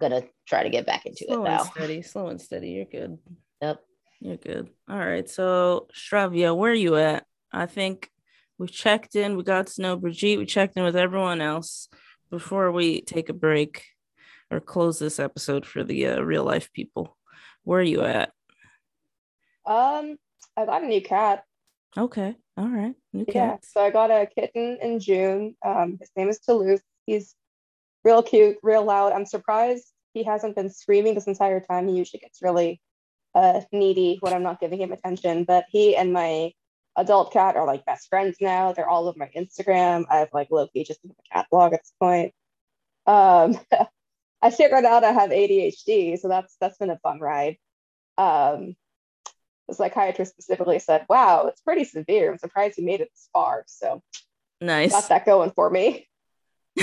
gonna 0.01 0.23
try 0.49 0.63
to 0.63 0.71
get 0.71 0.87
back 0.87 1.05
into 1.05 1.27
slow 1.29 1.43
it 1.43 1.49
now. 1.49 1.61
And 1.61 1.71
steady, 1.71 2.03
slow 2.03 2.29
and 2.29 2.41
steady. 2.41 2.71
You're 2.71 2.87
good. 2.87 3.19
Yep. 3.61 3.81
You're 4.21 4.37
good. 4.39 4.71
All 4.89 4.99
right. 4.99 5.29
So 5.29 5.89
Shravya, 5.95 6.57
where 6.57 6.73
are 6.73 6.75
you 6.75 6.97
at? 6.97 7.27
I 7.53 7.67
think 7.67 8.11
we 8.59 8.67
checked 8.67 9.15
in. 9.15 9.37
We 9.37 9.45
got 9.45 9.67
to 9.67 9.83
know 9.83 9.97
Brigitte. 9.97 10.39
We 10.39 10.47
checked 10.47 10.77
in 10.77 10.85
with 10.85 10.97
everyone 10.97 11.43
else 11.43 11.89
before 12.31 12.73
we 12.73 13.03
take 13.03 13.29
a 13.29 13.35
break 13.35 13.85
or 14.51 14.59
close 14.59 14.99
this 14.99 15.21
episode 15.21 15.67
for 15.67 15.85
the 15.85 16.07
uh, 16.07 16.21
real 16.21 16.45
life 16.45 16.73
people. 16.73 17.17
Where 17.63 17.81
are 17.81 17.83
you 17.83 18.03
at? 18.03 18.33
Um, 19.67 20.17
I 20.57 20.67
got 20.67 20.83
a 20.83 20.87
new 20.87 21.03
cat. 21.03 21.45
Okay. 21.97 22.37
All 22.57 22.69
right. 22.69 22.95
New 23.13 23.25
cat. 23.25 23.35
Yeah. 23.35 23.57
So 23.63 23.81
I 23.81 23.91
got 23.91 24.11
a 24.11 24.27
kitten 24.27 24.79
in 24.81 25.01
June. 25.01 25.57
Um, 25.65 25.97
his 26.01 26.11
name 26.17 26.29
is 26.29 26.41
Toulouse. 26.41 26.81
He's 27.07 27.35
real 28.05 28.23
cute, 28.23 28.59
real 28.63 28.85
loud. 28.85 29.13
I'm 29.13 29.27
surprised 29.27 29.91
he 30.13 30.23
hasn't 30.25 30.57
been 30.57 30.71
screaming 30.71 31.15
this 31.15 31.27
entire 31.27 31.61
time. 31.61 31.89
He 31.89 31.97
usually 31.97 32.21
gets 32.21 32.43
really 32.43 32.81
uh, 33.35 33.61
needy 33.73 34.19
when 34.21 34.33
I'm 34.33 34.43
not 34.43 34.61
giving 34.61 34.81
him 34.81 34.93
attention. 34.93 35.45
But 35.45 35.67
he 35.71 35.97
and 35.97 36.13
my 36.13 36.53
adult 36.97 37.33
cat 37.33 37.57
are 37.57 37.67
like 37.67 37.85
best 37.85 38.09
friends 38.09 38.37
now. 38.41 38.73
They're 38.73 38.89
all 38.89 39.09
over 39.09 39.19
my 39.19 39.31
Instagram. 39.37 40.05
I've 40.09 40.33
like 40.33 40.49
Loki 40.51 40.85
just 40.85 41.01
a 41.05 41.09
cat 41.33 41.47
blog 41.51 41.73
at 41.73 41.81
this 41.83 41.93
point. 42.01 42.33
Um, 43.07 43.59
I 44.43 44.51
figured 44.51 44.85
out 44.85 45.05
I 45.05 45.13
have 45.13 45.31
ADHD, 45.31 46.19
so 46.19 46.29
that's 46.29 46.57
that's 46.61 46.79
been 46.79 46.91
a 46.91 46.99
fun 46.99 47.19
ride. 47.19 47.57
Um, 48.19 48.77
the 49.69 49.75
psychiatrist 49.75 50.33
specifically 50.33 50.79
said, 50.79 51.07
"Wow, 51.09 51.47
it's 51.47 51.61
pretty 51.61 51.85
severe. 51.85 52.33
I'm 52.33 52.39
surprised 52.39 52.79
you 52.79 52.85
made 52.85 53.01
it 53.01 53.11
this 53.13 53.29
far." 53.33 53.65
So 53.67 54.03
nice, 54.61 54.93
got 54.93 55.09
that 55.09 55.27
going 55.27 55.53
for 55.53 55.71
me. 55.71 56.09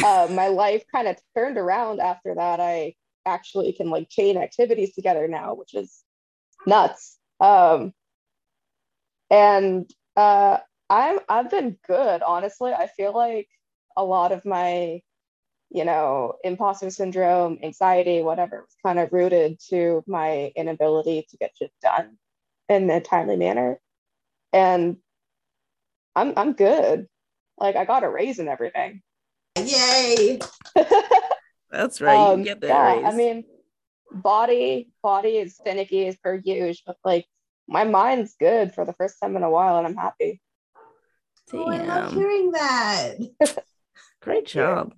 uh, 0.04 0.28
my 0.32 0.48
life 0.48 0.84
kind 0.92 1.08
of 1.08 1.18
turned 1.36 1.58
around 1.58 2.00
after 2.00 2.36
that. 2.36 2.60
I 2.60 2.96
actually 3.26 3.74
can 3.74 3.90
like 3.90 4.10
chain 4.10 4.38
activities 4.38 4.94
together 4.96 5.28
now, 5.28 5.54
which 5.54 5.74
is 5.74 6.04
nuts. 6.66 7.18
Um, 7.40 7.94
and 9.30 9.90
uh, 10.16 10.58
I'm 10.90 11.20
I've 11.30 11.52
been 11.52 11.78
good, 11.88 12.22
honestly. 12.24 12.74
I 12.74 12.88
feel 12.88 13.14
like 13.14 13.48
a 13.98 14.04
lot 14.04 14.32
of 14.32 14.46
my 14.46 15.02
you 15.74 15.86
know, 15.86 16.34
imposter 16.44 16.90
syndrome, 16.90 17.58
anxiety, 17.64 18.22
whatever, 18.22 18.60
was 18.60 18.76
kind 18.86 19.00
of 19.00 19.14
rooted 19.14 19.58
to 19.70 20.04
my 20.06 20.52
inability 20.54 21.26
to 21.30 21.38
get 21.38 21.54
shit 21.58 21.72
done 21.82 22.18
in 22.72 22.90
a 22.90 23.02
timely 23.02 23.36
manner. 23.36 23.80
And 24.54 24.98
I'm 26.16 26.34
I'm 26.38 26.54
good. 26.54 27.08
Like 27.58 27.76
I 27.76 27.86
got 27.86 28.04
a 28.04 28.10
raise 28.10 28.40
and 28.40 28.50
everything. 28.50 29.02
Yay. 29.58 30.40
That's 31.70 32.02
right. 32.02 32.18
Um, 32.18 32.40
you 32.40 32.46
get 32.46 32.62
that 32.62 32.68
yeah, 32.68 32.96
raise. 32.96 33.06
I 33.06 33.16
mean, 33.16 33.44
body 34.12 34.90
body 35.04 35.38
is 35.38 35.60
finicky 35.64 36.08
as 36.08 36.18
per 36.18 36.36
usual, 36.44 36.74
but 36.86 36.98
like 37.04 37.26
my 37.68 37.84
mind's 37.84 38.36
good 38.40 38.74
for 38.74 38.86
the 38.86 38.94
first 38.94 39.18
time 39.22 39.36
in 39.36 39.44
a 39.44 39.50
while, 39.50 39.78
and 39.78 39.88
I'm 39.88 39.96
happy. 39.96 40.42
Damn. 41.50 41.62
Oh, 41.62 41.70
I 41.70 41.86
love 41.86 42.14
hearing 42.14 42.52
that. 42.52 43.18
Great 44.22 44.46
job. 44.48 44.94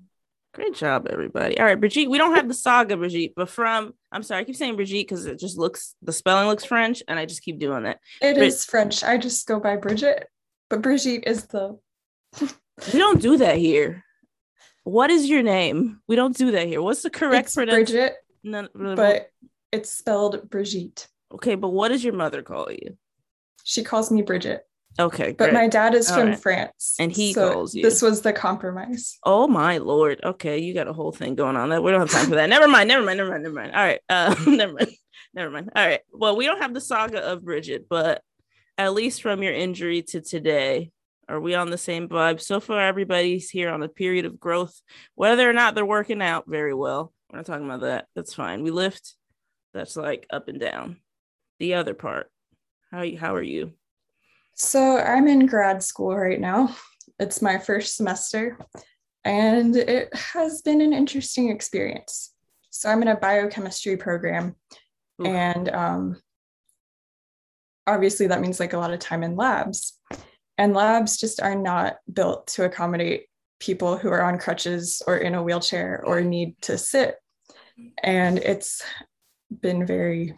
Great 0.53 0.75
job, 0.75 1.07
everybody. 1.09 1.57
All 1.59 1.65
right, 1.65 1.79
Brigitte, 1.79 2.09
we 2.09 2.19
don't 2.19 2.35
have 2.35 2.47
the 2.47 2.53
saga, 2.53 2.95
Brigitte, 2.95 3.33
but 3.35 3.49
from, 3.49 3.93
I'm 4.11 4.21
sorry, 4.21 4.41
I 4.41 4.43
keep 4.43 4.55
saying 4.55 4.75
Brigitte 4.75 5.07
because 5.07 5.25
it 5.25 5.39
just 5.39 5.57
looks, 5.57 5.95
the 6.03 6.13
spelling 6.13 6.47
looks 6.47 6.63
French, 6.63 7.01
and 7.07 7.17
I 7.17 7.25
just 7.25 7.41
keep 7.41 7.57
doing 7.57 7.83
that. 7.83 7.99
It 8.21 8.35
Brid- 8.35 8.47
is 8.47 8.63
French. 8.63 9.03
I 9.03 9.17
just 9.17 9.47
go 9.47 9.59
by 9.59 9.77
Bridget, 9.77 10.27
but 10.69 10.83
Brigitte 10.83 11.23
is 11.25 11.47
the. 11.47 11.79
we 12.41 12.99
don't 12.99 13.19
do 13.19 13.37
that 13.37 13.57
here. 13.57 14.05
What 14.83 15.09
is 15.09 15.27
your 15.27 15.41
name? 15.41 16.01
We 16.07 16.15
don't 16.15 16.37
do 16.37 16.51
that 16.51 16.67
here. 16.67 16.83
What's 16.83 17.01
the 17.01 17.09
correct 17.09 17.53
pronunciation? 17.55 17.95
Bridget, 17.95 18.15
no, 18.75 18.95
but 18.95 19.31
it's 19.71 19.89
spelled 19.89 20.49
Brigitte. 20.51 21.07
Okay, 21.33 21.55
but 21.55 21.69
what 21.69 21.87
does 21.87 22.03
your 22.03 22.13
mother 22.13 22.43
call 22.43 22.71
you? 22.71 22.95
She 23.63 23.83
calls 23.83 24.11
me 24.11 24.21
Bridget, 24.21 24.67
Okay, 24.99 25.31
but 25.31 25.53
my 25.53 25.67
dad 25.67 25.95
is 25.95 26.09
All 26.09 26.19
from 26.19 26.29
right. 26.29 26.39
France. 26.39 26.95
And 26.99 27.11
he 27.11 27.33
so 27.33 27.51
calls 27.51 27.73
you. 27.73 27.81
This 27.81 28.01
was 28.01 28.21
the 28.21 28.31
compromise. 28.31 29.17
Oh 29.23 29.47
my 29.47 29.79
lord. 29.79 30.21
Okay, 30.23 30.59
you 30.59 30.73
got 30.73 30.87
a 30.87 30.93
whole 30.93 31.11
thing 31.11 31.35
going 31.35 31.55
on. 31.55 31.69
That 31.69 31.81
we 31.81 31.91
don't 31.91 32.01
have 32.01 32.11
time 32.11 32.27
for 32.27 32.35
that. 32.35 32.49
Never 32.49 32.67
mind. 32.67 32.87
Never 32.87 33.03
mind. 33.03 33.17
Never 33.17 33.31
mind. 33.31 33.43
Never 33.43 33.55
mind. 33.55 33.75
All 33.75 33.83
right. 33.83 33.99
Uh, 34.07 34.35
never 34.47 34.73
mind. 34.73 34.91
Never 35.33 35.49
mind. 35.49 35.71
All 35.75 35.85
right. 35.85 36.01
Well, 36.11 36.35
we 36.35 36.45
don't 36.45 36.61
have 36.61 36.73
the 36.73 36.81
saga 36.81 37.21
of 37.21 37.43
Bridget, 37.43 37.87
but 37.89 38.21
at 38.77 38.93
least 38.93 39.23
from 39.23 39.41
your 39.41 39.53
injury 39.53 40.03
to 40.03 40.21
today, 40.21 40.91
are 41.27 41.39
we 41.39 41.55
on 41.55 41.71
the 41.71 41.77
same 41.77 42.07
vibe? 42.07 42.39
So 42.39 42.59
far, 42.59 42.79
everybody's 42.79 43.49
here 43.49 43.69
on 43.69 43.81
a 43.81 43.89
period 43.89 44.25
of 44.25 44.39
growth, 44.39 44.79
whether 45.15 45.49
or 45.49 45.53
not 45.53 45.73
they're 45.73 45.85
working 45.85 46.21
out 46.21 46.45
very 46.47 46.73
well. 46.73 47.13
We're 47.31 47.37
not 47.37 47.45
talking 47.47 47.65
about 47.65 47.81
that. 47.81 48.05
That's 48.15 48.33
fine. 48.33 48.61
We 48.61 48.69
lift. 48.69 49.15
That's 49.73 49.95
like 49.95 50.27
up 50.29 50.49
and 50.49 50.59
down. 50.59 50.97
The 51.59 51.75
other 51.75 51.95
part. 51.95 52.29
How 52.91 53.03
how 53.15 53.33
are 53.33 53.41
you? 53.41 53.73
So 54.55 54.97
I'm 54.97 55.27
in 55.27 55.45
grad 55.45 55.81
school 55.81 56.15
right 56.15 56.39
now. 56.39 56.75
It's 57.19 57.41
my 57.41 57.57
first 57.57 57.95
semester, 57.95 58.57
and 59.23 59.75
it 59.75 60.13
has 60.13 60.61
been 60.61 60.81
an 60.81 60.93
interesting 60.93 61.49
experience. 61.49 62.33
So 62.69 62.89
I'm 62.89 63.01
in 63.01 63.07
a 63.07 63.15
biochemistry 63.15 63.97
program, 63.97 64.55
Oof. 65.21 65.27
and 65.27 65.69
um, 65.69 66.21
obviously 67.87 68.27
that 68.27 68.41
means 68.41 68.59
like 68.59 68.73
a 68.73 68.77
lot 68.77 68.93
of 68.93 68.99
time 68.99 69.23
in 69.23 69.35
labs. 69.35 69.99
And 70.57 70.73
labs 70.73 71.17
just 71.17 71.41
are 71.41 71.55
not 71.55 71.97
built 72.11 72.47
to 72.47 72.65
accommodate 72.65 73.25
people 73.59 73.97
who 73.97 74.09
are 74.09 74.23
on 74.23 74.37
crutches 74.37 75.01
or 75.07 75.17
in 75.17 75.35
a 75.35 75.43
wheelchair 75.43 76.03
or 76.05 76.21
need 76.21 76.55
to 76.61 76.77
sit. 76.77 77.15
And 78.03 78.37
it's 78.37 78.83
been 79.61 79.85
very 79.85 80.35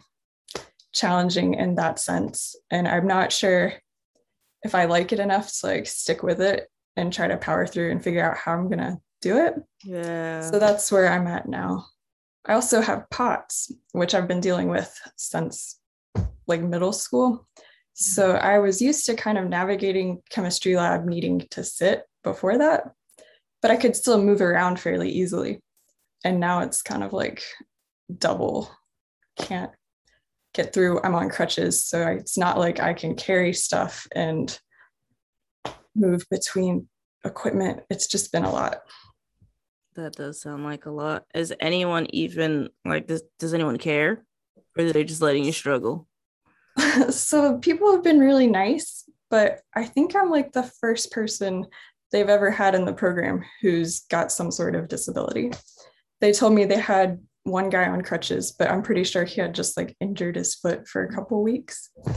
challenging 0.92 1.54
in 1.54 1.74
that 1.74 1.98
sense. 1.98 2.56
And 2.70 2.88
I'm 2.88 3.06
not 3.06 3.32
sure 3.32 3.74
if 4.66 4.74
I 4.74 4.84
like 4.84 5.12
it 5.12 5.20
enough 5.20 5.50
to 5.60 5.66
like 5.66 5.86
stick 5.86 6.22
with 6.22 6.40
it 6.40 6.68
and 6.96 7.12
try 7.12 7.28
to 7.28 7.36
power 7.36 7.66
through 7.66 7.92
and 7.92 8.02
figure 8.02 8.28
out 8.28 8.36
how 8.36 8.52
I'm 8.52 8.68
gonna 8.68 8.98
do 9.22 9.38
it. 9.38 9.54
Yeah. 9.84 10.42
So 10.42 10.58
that's 10.58 10.90
where 10.92 11.10
I'm 11.10 11.26
at 11.26 11.48
now. 11.48 11.86
I 12.44 12.54
also 12.54 12.80
have 12.80 13.08
POTS, 13.10 13.72
which 13.92 14.14
I've 14.14 14.28
been 14.28 14.40
dealing 14.40 14.68
with 14.68 14.92
since 15.16 15.80
like 16.46 16.62
middle 16.62 16.92
school. 16.92 17.46
So 17.94 18.34
mm-hmm. 18.34 18.44
I 18.44 18.58
was 18.58 18.82
used 18.82 19.06
to 19.06 19.14
kind 19.14 19.38
of 19.38 19.48
navigating 19.48 20.20
chemistry 20.30 20.76
lab 20.76 21.06
needing 21.06 21.40
to 21.50 21.64
sit 21.64 22.04
before 22.22 22.58
that, 22.58 22.90
but 23.62 23.70
I 23.70 23.76
could 23.76 23.96
still 23.96 24.22
move 24.22 24.40
around 24.40 24.78
fairly 24.80 25.10
easily. 25.10 25.60
And 26.24 26.40
now 26.40 26.60
it's 26.60 26.82
kind 26.82 27.02
of 27.02 27.12
like 27.12 27.42
double, 28.18 28.70
can't 29.38 29.70
get 30.56 30.72
through. 30.72 31.00
I'm 31.02 31.14
on 31.14 31.28
crutches. 31.28 31.84
So 31.84 32.06
it's 32.08 32.38
not 32.38 32.58
like 32.58 32.80
I 32.80 32.94
can 32.94 33.14
carry 33.14 33.52
stuff 33.52 34.06
and 34.12 34.58
move 35.94 36.24
between 36.30 36.88
equipment. 37.24 37.82
It's 37.90 38.06
just 38.06 38.32
been 38.32 38.44
a 38.44 38.50
lot. 38.50 38.78
That 39.94 40.14
does 40.14 40.40
sound 40.40 40.64
like 40.64 40.86
a 40.86 40.90
lot. 40.90 41.24
Is 41.34 41.54
anyone 41.60 42.06
even 42.10 42.70
like 42.84 43.06
does 43.06 43.22
does 43.38 43.54
anyone 43.54 43.78
care? 43.78 44.24
Or 44.76 44.84
are 44.84 44.92
they 44.92 45.04
just 45.04 45.22
letting 45.22 45.44
you 45.44 45.52
struggle? 45.52 46.06
so 47.10 47.58
people 47.58 47.92
have 47.92 48.04
been 48.04 48.20
really 48.20 48.46
nice, 48.46 49.08
but 49.30 49.60
I 49.74 49.84
think 49.84 50.14
I'm 50.14 50.30
like 50.30 50.52
the 50.52 50.70
first 50.80 51.12
person 51.12 51.66
they've 52.12 52.28
ever 52.28 52.50
had 52.50 52.74
in 52.74 52.84
the 52.84 52.92
program 52.92 53.42
who's 53.62 54.00
got 54.00 54.30
some 54.30 54.50
sort 54.50 54.74
of 54.74 54.88
disability. 54.88 55.52
They 56.20 56.32
told 56.32 56.52
me 56.52 56.64
they 56.64 56.78
had 56.78 57.20
one 57.46 57.70
guy 57.70 57.88
on 57.88 58.02
crutches, 58.02 58.52
but 58.52 58.70
I'm 58.70 58.82
pretty 58.82 59.04
sure 59.04 59.24
he 59.24 59.40
had 59.40 59.54
just 59.54 59.76
like 59.76 59.96
injured 60.00 60.36
his 60.36 60.54
foot 60.54 60.88
for 60.88 61.04
a 61.04 61.12
couple 61.14 61.42
weeks. 61.42 61.90
And 62.04 62.14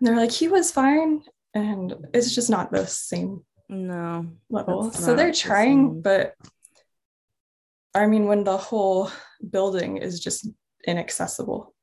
they're 0.00 0.16
like, 0.16 0.30
he 0.32 0.48
was 0.48 0.72
fine. 0.72 1.22
And 1.54 1.94
it's 2.14 2.34
just 2.34 2.48
not 2.48 2.72
the 2.72 2.86
same 2.86 3.44
No. 3.68 4.26
level. 4.48 4.90
So 4.90 5.14
they're 5.14 5.26
not 5.28 5.34
the 5.34 5.40
trying, 5.40 6.00
but 6.00 6.34
I 7.94 8.06
mean, 8.06 8.26
when 8.26 8.44
the 8.44 8.56
whole 8.56 9.10
building 9.50 9.98
is 9.98 10.20
just 10.20 10.48
inaccessible, 10.86 11.74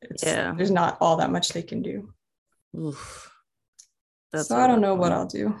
it's, 0.00 0.24
Yeah. 0.24 0.54
there's 0.56 0.70
not 0.70 0.98
all 1.00 1.18
that 1.18 1.30
much 1.30 1.50
they 1.50 1.62
can 1.62 1.82
do. 1.82 2.12
Oof. 2.76 3.30
so 4.34 4.56
I 4.56 4.66
don't 4.66 4.80
know 4.80 4.94
what. 4.96 5.12
I'll 5.12 5.26
do. 5.26 5.54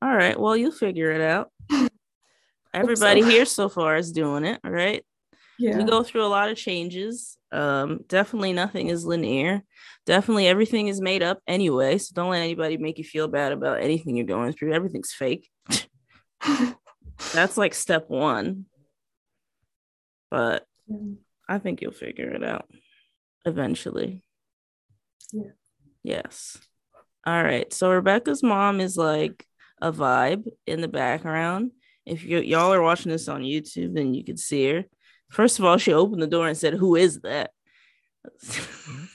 All 0.00 0.14
right. 0.14 0.38
Well, 0.38 0.56
you'll 0.56 0.70
figure 0.70 1.10
it 1.10 1.20
out. 1.20 1.50
Everybody 2.74 3.22
so. 3.22 3.28
here 3.28 3.44
so 3.46 3.68
far 3.68 3.96
is 3.96 4.12
doing 4.12 4.44
it. 4.44 4.60
All 4.64 4.70
right. 4.70 5.04
Yeah. 5.58 5.78
We 5.78 5.84
go 5.84 6.02
through 6.02 6.24
a 6.24 6.28
lot 6.28 6.50
of 6.50 6.56
changes. 6.56 7.38
Um, 7.52 8.00
definitely 8.08 8.52
nothing 8.52 8.88
is 8.88 9.04
linear. 9.04 9.62
Definitely 10.06 10.48
everything 10.48 10.88
is 10.88 11.00
made 11.00 11.22
up 11.22 11.40
anyway. 11.46 11.98
So 11.98 12.12
don't 12.14 12.30
let 12.30 12.42
anybody 12.42 12.76
make 12.76 12.98
you 12.98 13.04
feel 13.04 13.28
bad 13.28 13.52
about 13.52 13.80
anything 13.80 14.16
you're 14.16 14.26
going 14.26 14.52
through. 14.52 14.72
Everything's 14.74 15.12
fake. 15.12 15.50
That's 17.32 17.56
like 17.56 17.74
step 17.74 18.06
one. 18.08 18.66
But 20.30 20.66
I 21.48 21.58
think 21.58 21.80
you'll 21.80 21.92
figure 21.92 22.30
it 22.30 22.42
out 22.42 22.68
eventually. 23.44 24.22
Yeah. 25.32 25.50
Yes. 26.02 26.58
All 27.26 27.42
right. 27.42 27.72
So 27.72 27.90
Rebekah's 27.90 28.42
mom 28.42 28.80
is 28.80 28.96
like 28.96 29.46
a 29.80 29.92
vibe 29.92 30.46
in 30.66 30.80
the 30.80 30.88
background. 30.88 31.70
If 32.04 32.24
you 32.24 32.40
y'all 32.40 32.72
are 32.72 32.82
watching 32.82 33.12
this 33.12 33.28
on 33.28 33.42
YouTube, 33.42 33.94
then 33.94 34.12
you 34.12 34.24
could 34.24 34.38
see 34.38 34.70
her. 34.70 34.84
First 35.30 35.58
of 35.58 35.64
all, 35.64 35.78
she 35.78 35.92
opened 35.92 36.22
the 36.22 36.26
door 36.26 36.46
and 36.48 36.56
said, 36.56 36.74
"Who 36.74 36.94
is 36.96 37.20
that?" 37.20 37.50
Listen, 38.42 39.08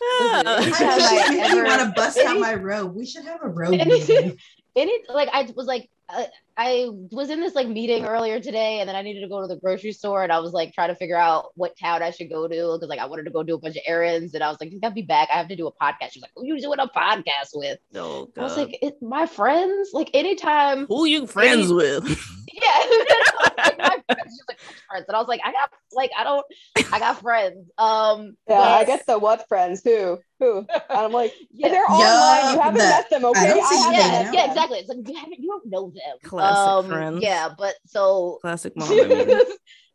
I 0.02 0.56
anytime 0.62 0.72
think 0.72 0.80
I 0.80 0.98
she 0.98 1.36
made 1.36 1.52
me 1.52 1.58
ever- 1.58 1.64
want 1.64 1.80
to 1.82 1.92
bust 2.00 2.18
out 2.18 2.38
my 2.38 2.54
robe. 2.54 2.94
We 2.94 3.06
should 3.06 3.24
have 3.24 3.40
a 3.42 3.48
robe. 3.48 3.74
Anything- 3.74 4.16
meeting. 4.16 4.38
And 4.76 4.88
it 4.88 5.06
like 5.12 5.28
I 5.32 5.50
was 5.56 5.66
like 5.66 5.90
uh, 6.08 6.24
I 6.56 6.88
was 7.10 7.30
in 7.30 7.40
this 7.40 7.56
like 7.56 7.66
meeting 7.66 8.04
earlier 8.04 8.38
today, 8.38 8.78
and 8.78 8.88
then 8.88 8.94
I 8.94 9.02
needed 9.02 9.22
to 9.22 9.28
go 9.28 9.40
to 9.40 9.48
the 9.48 9.56
grocery 9.56 9.90
store, 9.90 10.22
and 10.22 10.30
I 10.30 10.38
was 10.38 10.52
like 10.52 10.72
trying 10.72 10.90
to 10.90 10.94
figure 10.94 11.16
out 11.16 11.46
what 11.56 11.76
town 11.76 12.00
I 12.00 12.12
should 12.12 12.30
go 12.30 12.46
to 12.46 12.54
because 12.54 12.88
like 12.88 13.00
I 13.00 13.06
wanted 13.06 13.24
to 13.24 13.30
go 13.32 13.42
do 13.42 13.56
a 13.56 13.58
bunch 13.58 13.74
of 13.74 13.82
errands, 13.86 14.34
and 14.34 14.44
I 14.44 14.48
was 14.48 14.58
like, 14.60 14.70
"You 14.70 14.78
gotta 14.78 14.94
be 14.94 15.02
back. 15.02 15.30
I 15.32 15.36
have 15.38 15.48
to 15.48 15.56
do 15.56 15.66
a 15.66 15.72
podcast." 15.72 16.12
She's 16.12 16.22
like, 16.22 16.30
"Who 16.36 16.46
you 16.46 16.60
doing 16.60 16.78
a 16.78 16.86
podcast 16.86 17.50
with?" 17.54 17.78
oh, 17.96 18.30
I 18.36 18.42
was 18.42 18.56
like, 18.56 18.78
it, 18.82 19.02
"My 19.02 19.26
friends." 19.26 19.90
Like 19.92 20.10
anytime, 20.14 20.86
"Who 20.86 21.06
you 21.06 21.26
friends 21.26 21.72
with?" 21.72 22.06
yeah. 22.52 23.87
Like, 24.08 24.18
my 24.18 24.22
friends. 24.22 24.34
She's 24.34 24.44
like, 24.48 24.58
"Which 24.68 24.78
friends?" 24.88 25.04
And 25.08 25.16
I 25.16 25.18
was 25.20 25.28
like, 25.28 25.40
"I 25.44 25.52
got 25.52 25.70
like 25.92 26.10
I 26.16 26.24
don't, 26.24 26.46
I 26.92 26.98
got 26.98 27.20
friends." 27.22 27.70
Um, 27.78 28.36
Yeah, 28.48 28.60
I 28.60 28.78
yes. 28.80 28.86
get 28.86 29.06
the 29.06 29.18
what 29.18 29.46
friends? 29.48 29.82
Who? 29.84 30.18
Who? 30.40 30.58
And 30.58 30.84
I'm 30.88 31.12
like, 31.12 31.32
Yeah. 31.52 31.68
they're 31.68 31.90
online. 31.90 32.54
You 32.54 32.60
haven't 32.60 32.78
the- 32.78 32.84
met 32.84 33.10
them, 33.10 33.24
okay? 33.24 33.48
don't 33.48 33.64
see 33.66 33.74
you 33.76 33.82
haven't 33.82 34.00
hanging 34.00 34.12
met 34.12 34.24
yeah, 34.24 34.32
yeah, 34.32 34.40
them. 34.42 34.50
exactly. 34.50 34.78
It's 34.78 34.88
like 34.88 34.98
you 35.08 35.14
haven't, 35.16 35.38
you 35.40 35.48
don't 35.48 35.66
know 35.66 35.90
them. 35.90 36.16
Classic 36.24 36.68
um, 36.68 36.86
friends. 36.86 37.22
Yeah, 37.22 37.48
but 37.56 37.74
so 37.86 38.38
Classic 38.42 38.72
mom. 38.76 38.88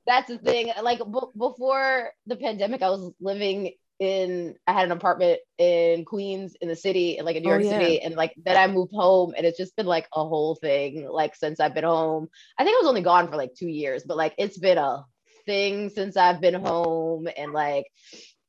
That's 0.06 0.28
the 0.28 0.38
thing. 0.38 0.72
Like 0.82 1.00
b- 1.00 1.20
before 1.38 2.12
the 2.28 2.36
pandemic, 2.36 2.82
I 2.82 2.90
was 2.90 3.14
living 3.22 3.72
in. 4.00 4.56
I 4.68 4.74
had 4.74 4.86
an 4.86 4.92
apartment 4.92 5.40
in 5.58 6.06
Queens, 6.06 6.56
in 6.62 6.68
the 6.68 6.76
city, 6.76 7.20
like 7.24 7.36
in 7.36 7.44
New 7.44 7.50
Oh, 7.50 7.52
York 7.52 7.64
yeah. 7.64 7.70
City, 7.70 8.02
and 8.02 8.16
like 8.16 8.34
then 8.44 8.58
I 8.58 8.68
moved 8.68 8.94
home, 8.94 9.34
and 9.36 9.46
it's 9.46 9.58
just 9.58 9.76
been 9.76 9.86
like 9.86 10.08
a 10.14 10.26
whole 10.28 10.56
thing. 10.56 11.08
Like 11.10 11.36
since 11.36 11.60
I've 11.60 11.74
been 11.74 11.84
home, 11.84 12.28
I 12.58 12.64
think 12.64 12.76
I 12.76 12.80
was 12.80 12.90
only 12.90 13.02
gone 13.02 13.30
for 13.30 13.38
like 13.38 13.54
two 13.56 13.68
years, 13.68 14.04
but 14.08 14.18
like 14.18 14.34
it's 14.38 14.58
been 14.58 14.78
a 14.78 15.06
thing 15.46 15.90
since 15.90 16.18
I've 16.18 16.42
been 16.42 16.56
home, 16.56 17.28
and 17.38 17.54
like 17.54 17.86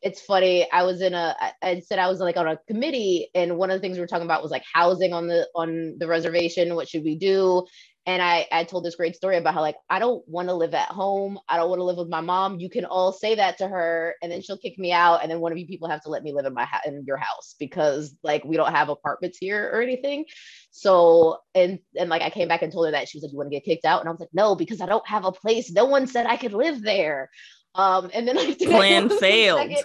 it's 0.02 0.20
funny. 0.20 0.70
I 0.70 0.82
was 0.82 1.00
in 1.00 1.14
a 1.14 1.34
I 1.62 1.80
said 1.80 1.98
I 1.98 2.08
was 2.08 2.20
like 2.20 2.36
on 2.36 2.46
a 2.46 2.58
committee, 2.68 3.30
and 3.34 3.56
one 3.56 3.70
of 3.70 3.76
the 3.76 3.80
things 3.80 3.96
we 3.96 4.00
were 4.02 4.06
talking 4.06 4.26
about 4.26 4.42
was 4.42 4.50
like 4.50 4.64
housing 4.72 5.12
on 5.12 5.26
the 5.26 5.48
on 5.54 5.96
the 5.98 6.06
reservation. 6.06 6.74
What 6.74 6.88
should 6.88 7.04
we 7.04 7.16
do? 7.16 7.64
And 8.06 8.20
I 8.20 8.46
I 8.52 8.64
told 8.64 8.84
this 8.84 8.96
great 8.96 9.16
story 9.16 9.38
about 9.38 9.54
how 9.54 9.62
like 9.62 9.76
I 9.88 9.98
don't 9.98 10.22
want 10.28 10.48
to 10.48 10.54
live 10.54 10.74
at 10.74 10.88
home. 10.88 11.38
I 11.48 11.56
don't 11.56 11.70
want 11.70 11.78
to 11.80 11.84
live 11.84 11.96
with 11.96 12.08
my 12.08 12.20
mom. 12.20 12.60
You 12.60 12.68
can 12.68 12.84
all 12.84 13.12
say 13.12 13.34
that 13.36 13.56
to 13.58 13.66
her, 13.68 14.14
and 14.22 14.30
then 14.30 14.42
she'll 14.42 14.58
kick 14.58 14.78
me 14.78 14.92
out, 14.92 15.20
and 15.22 15.30
then 15.30 15.40
one 15.40 15.52
of 15.52 15.58
you 15.58 15.66
people 15.66 15.88
have 15.88 16.02
to 16.02 16.10
let 16.10 16.22
me 16.22 16.32
live 16.32 16.44
in 16.44 16.52
my 16.52 16.66
house 16.66 16.82
in 16.86 17.02
your 17.06 17.16
house 17.16 17.54
because 17.58 18.14
like 18.22 18.44
we 18.44 18.56
don't 18.56 18.72
have 18.74 18.90
apartments 18.90 19.38
here 19.38 19.70
or 19.72 19.80
anything. 19.80 20.26
So 20.70 21.38
and 21.54 21.78
and 21.98 22.10
like 22.10 22.20
I 22.22 22.30
came 22.30 22.48
back 22.48 22.60
and 22.62 22.70
told 22.72 22.86
her 22.86 22.92
that 22.92 23.08
she 23.08 23.16
was 23.16 23.22
like, 23.22 23.32
"You 23.32 23.38
want 23.38 23.50
to 23.50 23.56
get 23.56 23.64
kicked 23.64 23.86
out?" 23.86 24.00
And 24.00 24.08
I 24.08 24.12
was 24.12 24.20
like, 24.20 24.34
"No, 24.34 24.54
because 24.54 24.82
I 24.82 24.86
don't 24.86 25.06
have 25.08 25.24
a 25.24 25.32
place. 25.32 25.70
No 25.72 25.86
one 25.86 26.06
said 26.06 26.26
I 26.26 26.36
could 26.36 26.52
live 26.52 26.82
there." 26.82 27.30
Um, 27.74 28.10
and 28.12 28.28
then 28.28 28.36
like 28.36 28.58
Plan 28.60 29.08
failed. 29.18 29.60
second- 29.60 29.84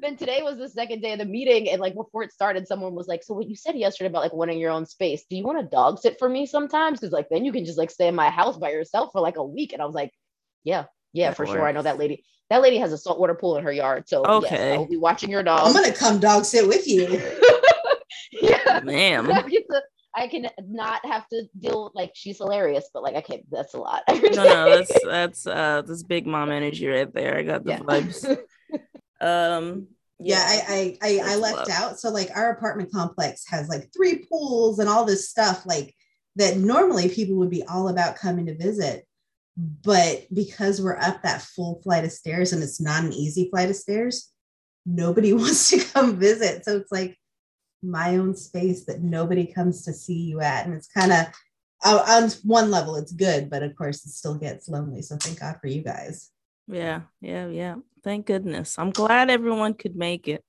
then 0.00 0.16
today 0.16 0.42
was 0.42 0.58
the 0.58 0.68
second 0.68 1.00
day 1.02 1.12
of 1.12 1.18
the 1.18 1.24
meeting, 1.24 1.68
and 1.68 1.80
like 1.80 1.94
before 1.94 2.22
it 2.22 2.32
started, 2.32 2.66
someone 2.66 2.94
was 2.94 3.08
like, 3.08 3.22
"So 3.22 3.34
what 3.34 3.48
you 3.48 3.56
said 3.56 3.76
yesterday 3.76 4.08
about 4.08 4.22
like 4.22 4.32
wanting 4.32 4.58
your 4.58 4.70
own 4.70 4.86
space? 4.86 5.24
Do 5.28 5.36
you 5.36 5.44
want 5.44 5.58
to 5.60 5.66
dog 5.66 5.98
sit 5.98 6.18
for 6.18 6.28
me 6.28 6.46
sometimes? 6.46 7.00
Because 7.00 7.12
like 7.12 7.28
then 7.30 7.44
you 7.44 7.52
can 7.52 7.64
just 7.64 7.78
like 7.78 7.90
stay 7.90 8.08
in 8.08 8.14
my 8.14 8.30
house 8.30 8.56
by 8.56 8.70
yourself 8.70 9.10
for 9.12 9.20
like 9.20 9.36
a 9.36 9.44
week." 9.44 9.72
And 9.72 9.82
I 9.82 9.84
was 9.84 9.94
like, 9.94 10.12
"Yeah, 10.64 10.84
yeah, 11.12 11.30
That 11.30 11.36
for 11.36 11.46
sure. 11.46 11.66
I 11.66 11.72
know 11.72 11.82
that 11.82 11.98
lady. 11.98 12.24
That 12.50 12.62
lady 12.62 12.78
has 12.78 12.92
a 12.92 12.98
saltwater 12.98 13.34
pool 13.34 13.58
in 13.58 13.64
her 13.64 13.72
yard, 13.72 14.08
so 14.08 14.22
yes, 14.40 14.52
Okay. 14.52 14.74
I 14.74 14.78
will 14.78 14.88
be 14.88 14.96
watching 14.96 15.30
your 15.30 15.42
dog. 15.42 15.66
I'm 15.66 15.72
gonna 15.74 15.92
come 15.92 16.18
dog 16.18 16.44
sit 16.44 16.66
with 16.66 16.88
you. 16.88 17.20
yeah, 18.32 18.80
Ma'am. 18.82 19.30
I 19.32 19.42
get 19.42 19.64
to- 19.70 19.82
I 20.14 20.26
can 20.26 20.48
not 20.66 21.04
have 21.04 21.28
to 21.28 21.44
deal 21.58 21.92
like 21.94 22.12
she's 22.14 22.38
hilarious, 22.38 22.88
but 22.92 23.02
like 23.02 23.14
I 23.14 23.20
can't. 23.20 23.42
That's 23.50 23.74
a 23.74 23.78
lot. 23.78 24.02
No, 24.08 24.44
no, 24.44 24.76
that's 24.76 25.04
that's 25.04 25.46
uh 25.46 25.82
that's 25.82 26.02
big 26.02 26.26
mom 26.26 26.50
energy 26.50 26.88
right 26.88 27.12
there. 27.12 27.36
I 27.36 27.42
got 27.42 27.64
the 27.64 27.72
yeah. 27.72 27.78
vibes. 27.80 28.38
Um, 29.20 29.88
Yeah, 30.20 30.42
I 30.44 30.98
I 31.02 31.20
I, 31.20 31.32
I 31.32 31.36
left 31.36 31.70
out. 31.70 31.98
So 31.98 32.10
like 32.10 32.30
our 32.34 32.50
apartment 32.50 32.92
complex 32.92 33.44
has 33.48 33.68
like 33.68 33.90
three 33.94 34.26
pools 34.30 34.78
and 34.78 34.88
all 34.88 35.04
this 35.04 35.28
stuff 35.28 35.64
like 35.64 35.94
that 36.36 36.56
normally 36.56 37.08
people 37.08 37.36
would 37.36 37.50
be 37.50 37.64
all 37.64 37.88
about 37.88 38.16
coming 38.16 38.46
to 38.46 38.56
visit. 38.56 39.06
But 39.56 40.26
because 40.32 40.80
we're 40.80 40.96
up 40.96 41.22
that 41.22 41.42
full 41.42 41.80
flight 41.82 42.04
of 42.04 42.12
stairs 42.12 42.52
and 42.52 42.62
it's 42.62 42.80
not 42.80 43.04
an 43.04 43.12
easy 43.12 43.48
flight 43.50 43.70
of 43.70 43.76
stairs, 43.76 44.30
nobody 44.86 45.32
wants 45.34 45.70
to 45.70 45.80
come 45.80 46.16
visit. 46.16 46.64
So 46.64 46.76
it's 46.76 46.92
like 46.92 47.16
my 47.82 48.16
own 48.16 48.34
space 48.36 48.84
that 48.86 49.02
nobody 49.02 49.46
comes 49.46 49.84
to 49.84 49.92
see 49.92 50.14
you 50.14 50.40
at. 50.40 50.66
And 50.66 50.74
it's 50.74 50.88
kind 50.88 51.12
of 51.12 51.26
on 51.84 52.30
one 52.42 52.70
level, 52.70 52.96
it's 52.96 53.12
good, 53.12 53.50
but 53.50 53.62
of 53.62 53.76
course 53.76 54.04
it 54.04 54.10
still 54.10 54.34
gets 54.34 54.68
lonely. 54.68 55.02
So 55.02 55.16
thank 55.16 55.40
God 55.40 55.56
for 55.60 55.68
you 55.68 55.82
guys. 55.82 56.30
Yeah, 56.66 57.02
yeah, 57.20 57.48
yeah. 57.48 57.76
Thank 58.08 58.24
goodness. 58.24 58.78
I'm 58.78 58.88
glad 58.88 59.28
everyone 59.28 59.74
could 59.74 59.94
make 59.94 60.28
it. 60.28 60.42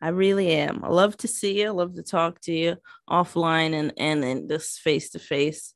I 0.00 0.10
really 0.10 0.52
am. 0.52 0.84
I 0.84 0.90
love 0.90 1.16
to 1.16 1.26
see 1.26 1.60
you. 1.60 1.66
I 1.66 1.70
love 1.70 1.96
to 1.96 2.04
talk 2.04 2.40
to 2.42 2.52
you 2.52 2.76
offline 3.10 3.74
and 3.74 3.92
and 3.96 4.24
in 4.24 4.46
this 4.46 4.78
face 4.78 5.10
to 5.10 5.18
face. 5.18 5.74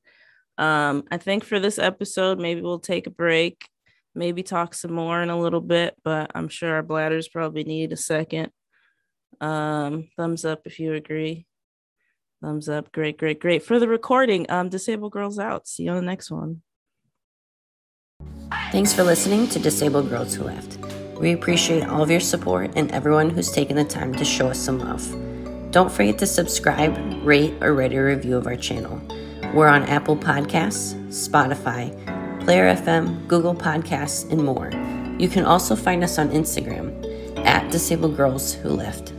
Um, 0.59 1.02
I 1.11 1.16
think 1.16 1.43
for 1.43 1.59
this 1.59 1.77
episode, 1.77 2.39
maybe 2.39 2.61
we'll 2.61 2.78
take 2.78 3.09
a 3.09 3.11
break, 3.11 3.69
maybe 4.15 4.44
talk 4.44 4.74
some 4.74 4.93
more 4.93 5.20
in 5.23 5.28
a 5.28 5.40
little 5.40 5.61
bit, 5.61 5.97
but 6.05 6.31
I'm 6.36 6.47
sure 6.47 6.73
our 6.73 6.85
bladders 6.85 7.27
probably 7.27 7.65
need 7.65 7.93
a 7.93 7.97
second. 7.97 8.52
Um, 9.40 10.11
thumbs 10.16 10.44
up 10.44 10.69
if 10.69 10.78
you 10.78 10.94
agree. 10.94 11.48
Thumbs 12.44 12.69
up. 12.69 12.93
Great, 12.93 13.19
great, 13.19 13.40
great. 13.40 13.65
For 13.65 13.81
the 13.81 13.89
recording, 13.89 14.48
um, 14.52 14.69
Disabled 14.69 15.11
Girls 15.11 15.40
out. 15.40 15.66
See 15.66 15.82
you 15.82 15.90
on 15.90 15.97
the 15.97 16.02
next 16.02 16.31
one. 16.31 16.62
Thanks 18.70 18.93
for 18.93 19.02
listening 19.02 19.48
to 19.48 19.59
Disabled 19.59 20.09
Girls 20.11 20.36
Who 20.36 20.44
Lift. 20.44 21.03
We 21.18 21.32
appreciate 21.32 21.86
all 21.86 22.02
of 22.02 22.10
your 22.10 22.20
support 22.20 22.72
and 22.74 22.90
everyone 22.90 23.30
who's 23.30 23.50
taken 23.50 23.76
the 23.76 23.84
time 23.84 24.14
to 24.16 24.24
show 24.24 24.48
us 24.48 24.58
some 24.58 24.80
love. 24.80 25.02
Don't 25.70 25.90
forget 25.90 26.18
to 26.18 26.26
subscribe, 26.26 26.96
rate, 27.24 27.54
or 27.60 27.72
write 27.72 27.92
a 27.92 28.00
review 28.00 28.36
of 28.36 28.46
our 28.46 28.56
channel. 28.56 29.00
We're 29.54 29.68
on 29.68 29.84
Apple 29.84 30.16
Podcasts, 30.16 30.94
Spotify, 31.08 31.90
Player 32.44 32.74
FM, 32.74 33.26
Google 33.28 33.54
Podcasts, 33.54 34.30
and 34.30 34.44
more. 34.44 34.70
You 35.18 35.28
can 35.28 35.44
also 35.44 35.74
find 35.74 36.04
us 36.04 36.18
on 36.18 36.30
Instagram 36.30 36.92
at 37.46 37.70
Disabled 37.70 38.16
Girls 38.16 38.52
Who 38.52 38.70
Lift. 38.70 39.13